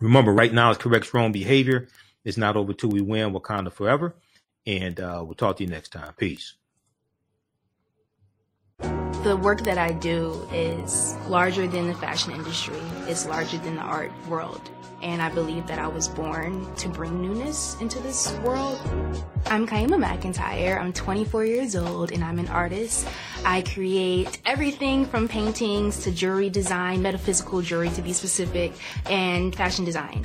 Remember, 0.00 0.32
right 0.32 0.52
now 0.52 0.70
it's 0.70 0.82
correct 0.82 1.14
wrong 1.14 1.32
behavior. 1.32 1.88
It's 2.24 2.36
not 2.36 2.56
over 2.56 2.72
till 2.72 2.90
we 2.90 3.00
win 3.00 3.32
Wakanda 3.32 3.72
forever. 3.72 4.16
And 4.66 4.98
uh, 4.98 5.22
we'll 5.24 5.34
talk 5.34 5.58
to 5.58 5.64
you 5.64 5.70
next 5.70 5.90
time. 5.90 6.12
Peace. 6.14 6.54
The 9.26 9.36
work 9.36 9.62
that 9.62 9.76
I 9.76 9.90
do 9.90 10.48
is 10.52 11.16
larger 11.26 11.66
than 11.66 11.88
the 11.88 11.94
fashion 11.94 12.30
industry, 12.30 12.78
it's 13.08 13.26
larger 13.26 13.58
than 13.58 13.74
the 13.74 13.82
art 13.82 14.12
world. 14.28 14.70
And 15.02 15.20
I 15.20 15.30
believe 15.30 15.66
that 15.66 15.80
I 15.80 15.88
was 15.88 16.06
born 16.06 16.72
to 16.76 16.88
bring 16.88 17.20
newness 17.20 17.76
into 17.80 17.98
this 17.98 18.32
world. 18.44 18.78
I'm 19.46 19.66
Kyemah 19.66 19.98
McEntyre. 20.00 20.80
I'm 20.80 20.92
24 20.92 21.44
years 21.44 21.74
old 21.74 22.12
and 22.12 22.22
I'm 22.22 22.38
an 22.38 22.46
artist. 22.46 23.08
I 23.44 23.62
create 23.62 24.38
everything 24.46 25.04
from 25.04 25.26
paintings 25.26 26.04
to 26.04 26.12
jewelry 26.12 26.48
design, 26.48 27.02
metaphysical 27.02 27.62
jewelry 27.62 27.90
to 27.90 28.02
be 28.02 28.12
specific, 28.12 28.74
and 29.10 29.52
fashion 29.56 29.84
design. 29.84 30.24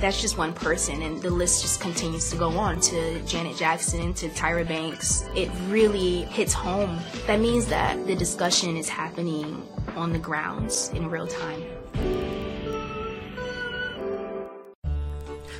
that's 0.00 0.20
just 0.20 0.36
one 0.36 0.52
person 0.52 1.02
and 1.02 1.20
the 1.22 1.30
list 1.30 1.62
just 1.62 1.80
continues 1.80 2.30
to 2.30 2.36
go 2.36 2.50
on 2.50 2.80
to 2.80 3.20
Janet 3.22 3.56
Jackson 3.56 4.12
to 4.14 4.28
Tyra 4.28 4.66
Banks. 4.66 5.24
It 5.34 5.50
really 5.68 6.22
hits 6.24 6.52
home. 6.52 6.98
That 7.26 7.40
means 7.40 7.66
that 7.66 8.06
the 8.06 8.14
discussion 8.14 8.76
is 8.76 8.88
happening 8.88 9.66
on 9.96 10.12
the 10.12 10.18
grounds 10.18 10.90
in 10.90 11.08
real 11.08 11.26
time. 11.26 11.62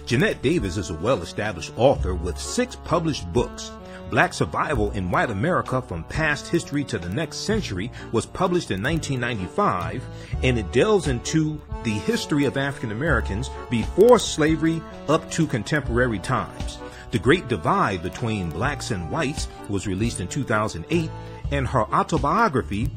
Jeanette 0.07 0.41
Davis 0.41 0.77
is 0.77 0.91
a 0.91 0.95
well 0.95 1.21
established 1.23 1.73
author 1.77 2.15
with 2.15 2.39
six 2.39 2.77
published 2.77 3.33
books. 3.33 3.73
Black 4.11 4.33
Survival 4.33 4.93
in 4.93 5.11
White 5.11 5.31
America 5.31 5.83
from 5.83 6.05
Past 6.05 6.47
History 6.47 6.85
to 6.85 6.99
the 6.99 7.09
Next 7.09 7.39
Century 7.39 7.91
was 8.13 8.25
published 8.25 8.71
in 8.71 8.81
1995, 8.81 10.05
and 10.45 10.57
it 10.57 10.71
delves 10.71 11.09
into 11.09 11.61
the 11.83 11.91
history 11.91 12.45
of 12.45 12.57
African 12.57 12.93
Americans 12.93 13.51
before 13.69 14.21
slavery 14.21 14.81
up 15.09 15.29
to 15.33 15.47
contemporary 15.49 16.21
times. 16.21 16.79
The 17.11 17.19
Great 17.19 17.49
Divide 17.49 18.03
Between 18.03 18.51
Blacks 18.51 18.93
and 18.93 19.11
Whites 19.11 19.49
was 19.69 19.89
released 19.89 20.21
in 20.21 20.29
2008, 20.29 21.11
and 21.51 21.67
her 21.67 21.83
autobiography, 21.93 22.89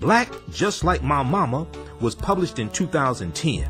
Black 0.00 0.32
Just 0.50 0.82
Like 0.82 1.02
My 1.02 1.22
Mama, 1.22 1.66
was 2.00 2.14
published 2.14 2.58
in 2.58 2.70
2010. 2.70 3.68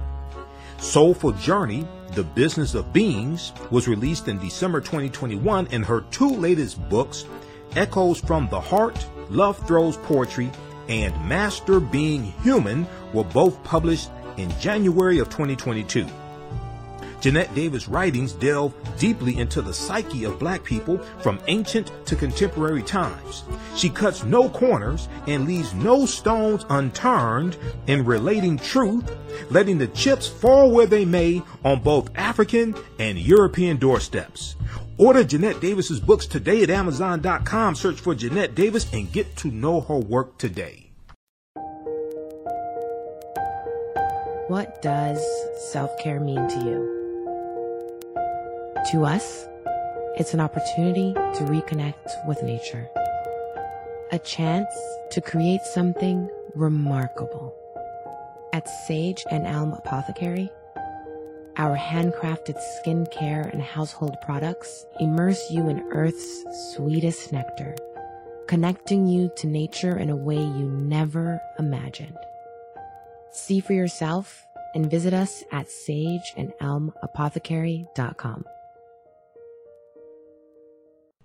Soulful 0.79 1.33
Journey 1.33 1.87
the 2.15 2.23
Business 2.23 2.75
of 2.75 2.93
Beings 2.93 3.53
was 3.71 3.89
released 3.89 4.29
in 4.29 4.39
December 4.39 4.81
2021, 4.81 5.69
and 5.73 5.85
her 5.85 6.03
two 6.11 6.29
latest 6.29 6.89
books, 6.89 7.25
Echoes 7.77 8.21
from 8.21 8.49
the 8.51 8.61
Heart, 8.61 9.05
Love 9.31 9.59
Throws 9.67 9.97
Poetry, 9.97 10.51
and 10.89 11.13
Master 11.29 11.81
Being 11.81 12.25
Human, 12.43 12.87
were 13.13 13.25
both 13.25 13.63
published 13.65 14.11
in 14.37 14.49
January 14.61 15.19
of 15.19 15.29
2022. 15.29 16.07
Jeanette 17.25 17.55
Davis' 17.55 17.89
writings 17.89 18.35
delve 18.35 18.75
deeply 18.99 19.39
into 19.39 19.63
the 19.63 19.73
psyche 19.73 20.25
of 20.25 20.39
black 20.39 20.63
people 20.63 20.99
from 21.21 21.41
ancient 21.47 21.91
to 22.05 22.15
contemporary 22.15 22.83
times. 22.83 23.45
She 23.77 23.89
cuts 23.89 24.25
no 24.25 24.51
corners 24.51 25.09
and 25.27 25.47
leaves 25.47 25.73
no 25.73 26.05
stones 26.05 26.67
unturned 26.69 27.57
in 27.87 28.05
relating 28.05 28.59
truth, 28.59 29.11
letting 29.49 29.79
the 29.79 29.87
chips 29.87 30.29
fall 30.29 30.71
where 30.71 30.85
they 30.85 31.07
may 31.07 31.43
on 31.65 31.81
both 31.81 32.11
African 32.15 32.75
and 32.99 33.19
European 33.19 33.79
doorsteps. 33.79 34.57
Order 34.99 35.25
Jeanette 35.25 35.63
Davis's 35.63 36.01
books 36.01 36.27
today 36.27 36.63
at 36.63 36.69
Amazon.com. 36.69 37.75
Search 37.75 38.01
for 38.01 38.15
Jeanette 38.15 38.55
Davis 38.55 38.93
and 38.93 39.11
get 39.11 39.35
to 39.37 39.49
know 39.49 39.81
her 39.81 39.97
work 39.97 40.37
today. 40.37 40.91
What 44.49 44.83
does 44.83 45.25
self 45.73 45.99
care 45.99 46.21
mean 46.21 46.47
to 46.51 46.65
you? 46.67 47.04
To 48.93 49.07
us, 49.07 49.49
it's 50.19 50.35
an 50.35 50.41
opportunity 50.41 51.15
to 51.15 51.45
reconnect 51.45 52.27
with 52.27 52.43
nature, 52.43 52.87
a 54.13 54.19
chance 54.19 54.69
to 55.13 55.23
create 55.23 55.63
something 55.63 56.29
remarkable. 56.55 57.55
At 58.53 58.69
Sage 58.87 59.25
and 59.31 59.47
Elm 59.47 59.73
Apothecary, 59.73 60.51
our 61.57 61.79
handcrafted 61.79 62.61
skincare 62.77 63.51
and 63.51 63.63
household 63.63 64.19
products 64.21 64.85
immerse 65.01 65.51
you 65.51 65.71
in 65.71 65.91
Earth's 65.91 66.45
sweetest 66.75 67.33
nectar, 67.33 67.75
connecting 68.49 69.07
you 69.07 69.31
to 69.37 69.47
nature 69.47 69.97
in 69.97 70.11
a 70.11 70.17
way 70.17 70.37
you 70.37 70.69
never 70.69 71.41
imagined. 71.59 72.19
See 73.31 73.61
for 73.61 73.73
yourself 73.73 74.47
and 74.75 74.91
visit 74.91 75.15
us 75.15 75.43
at 75.53 75.69
sageandelmapothecary.com. 75.69 78.45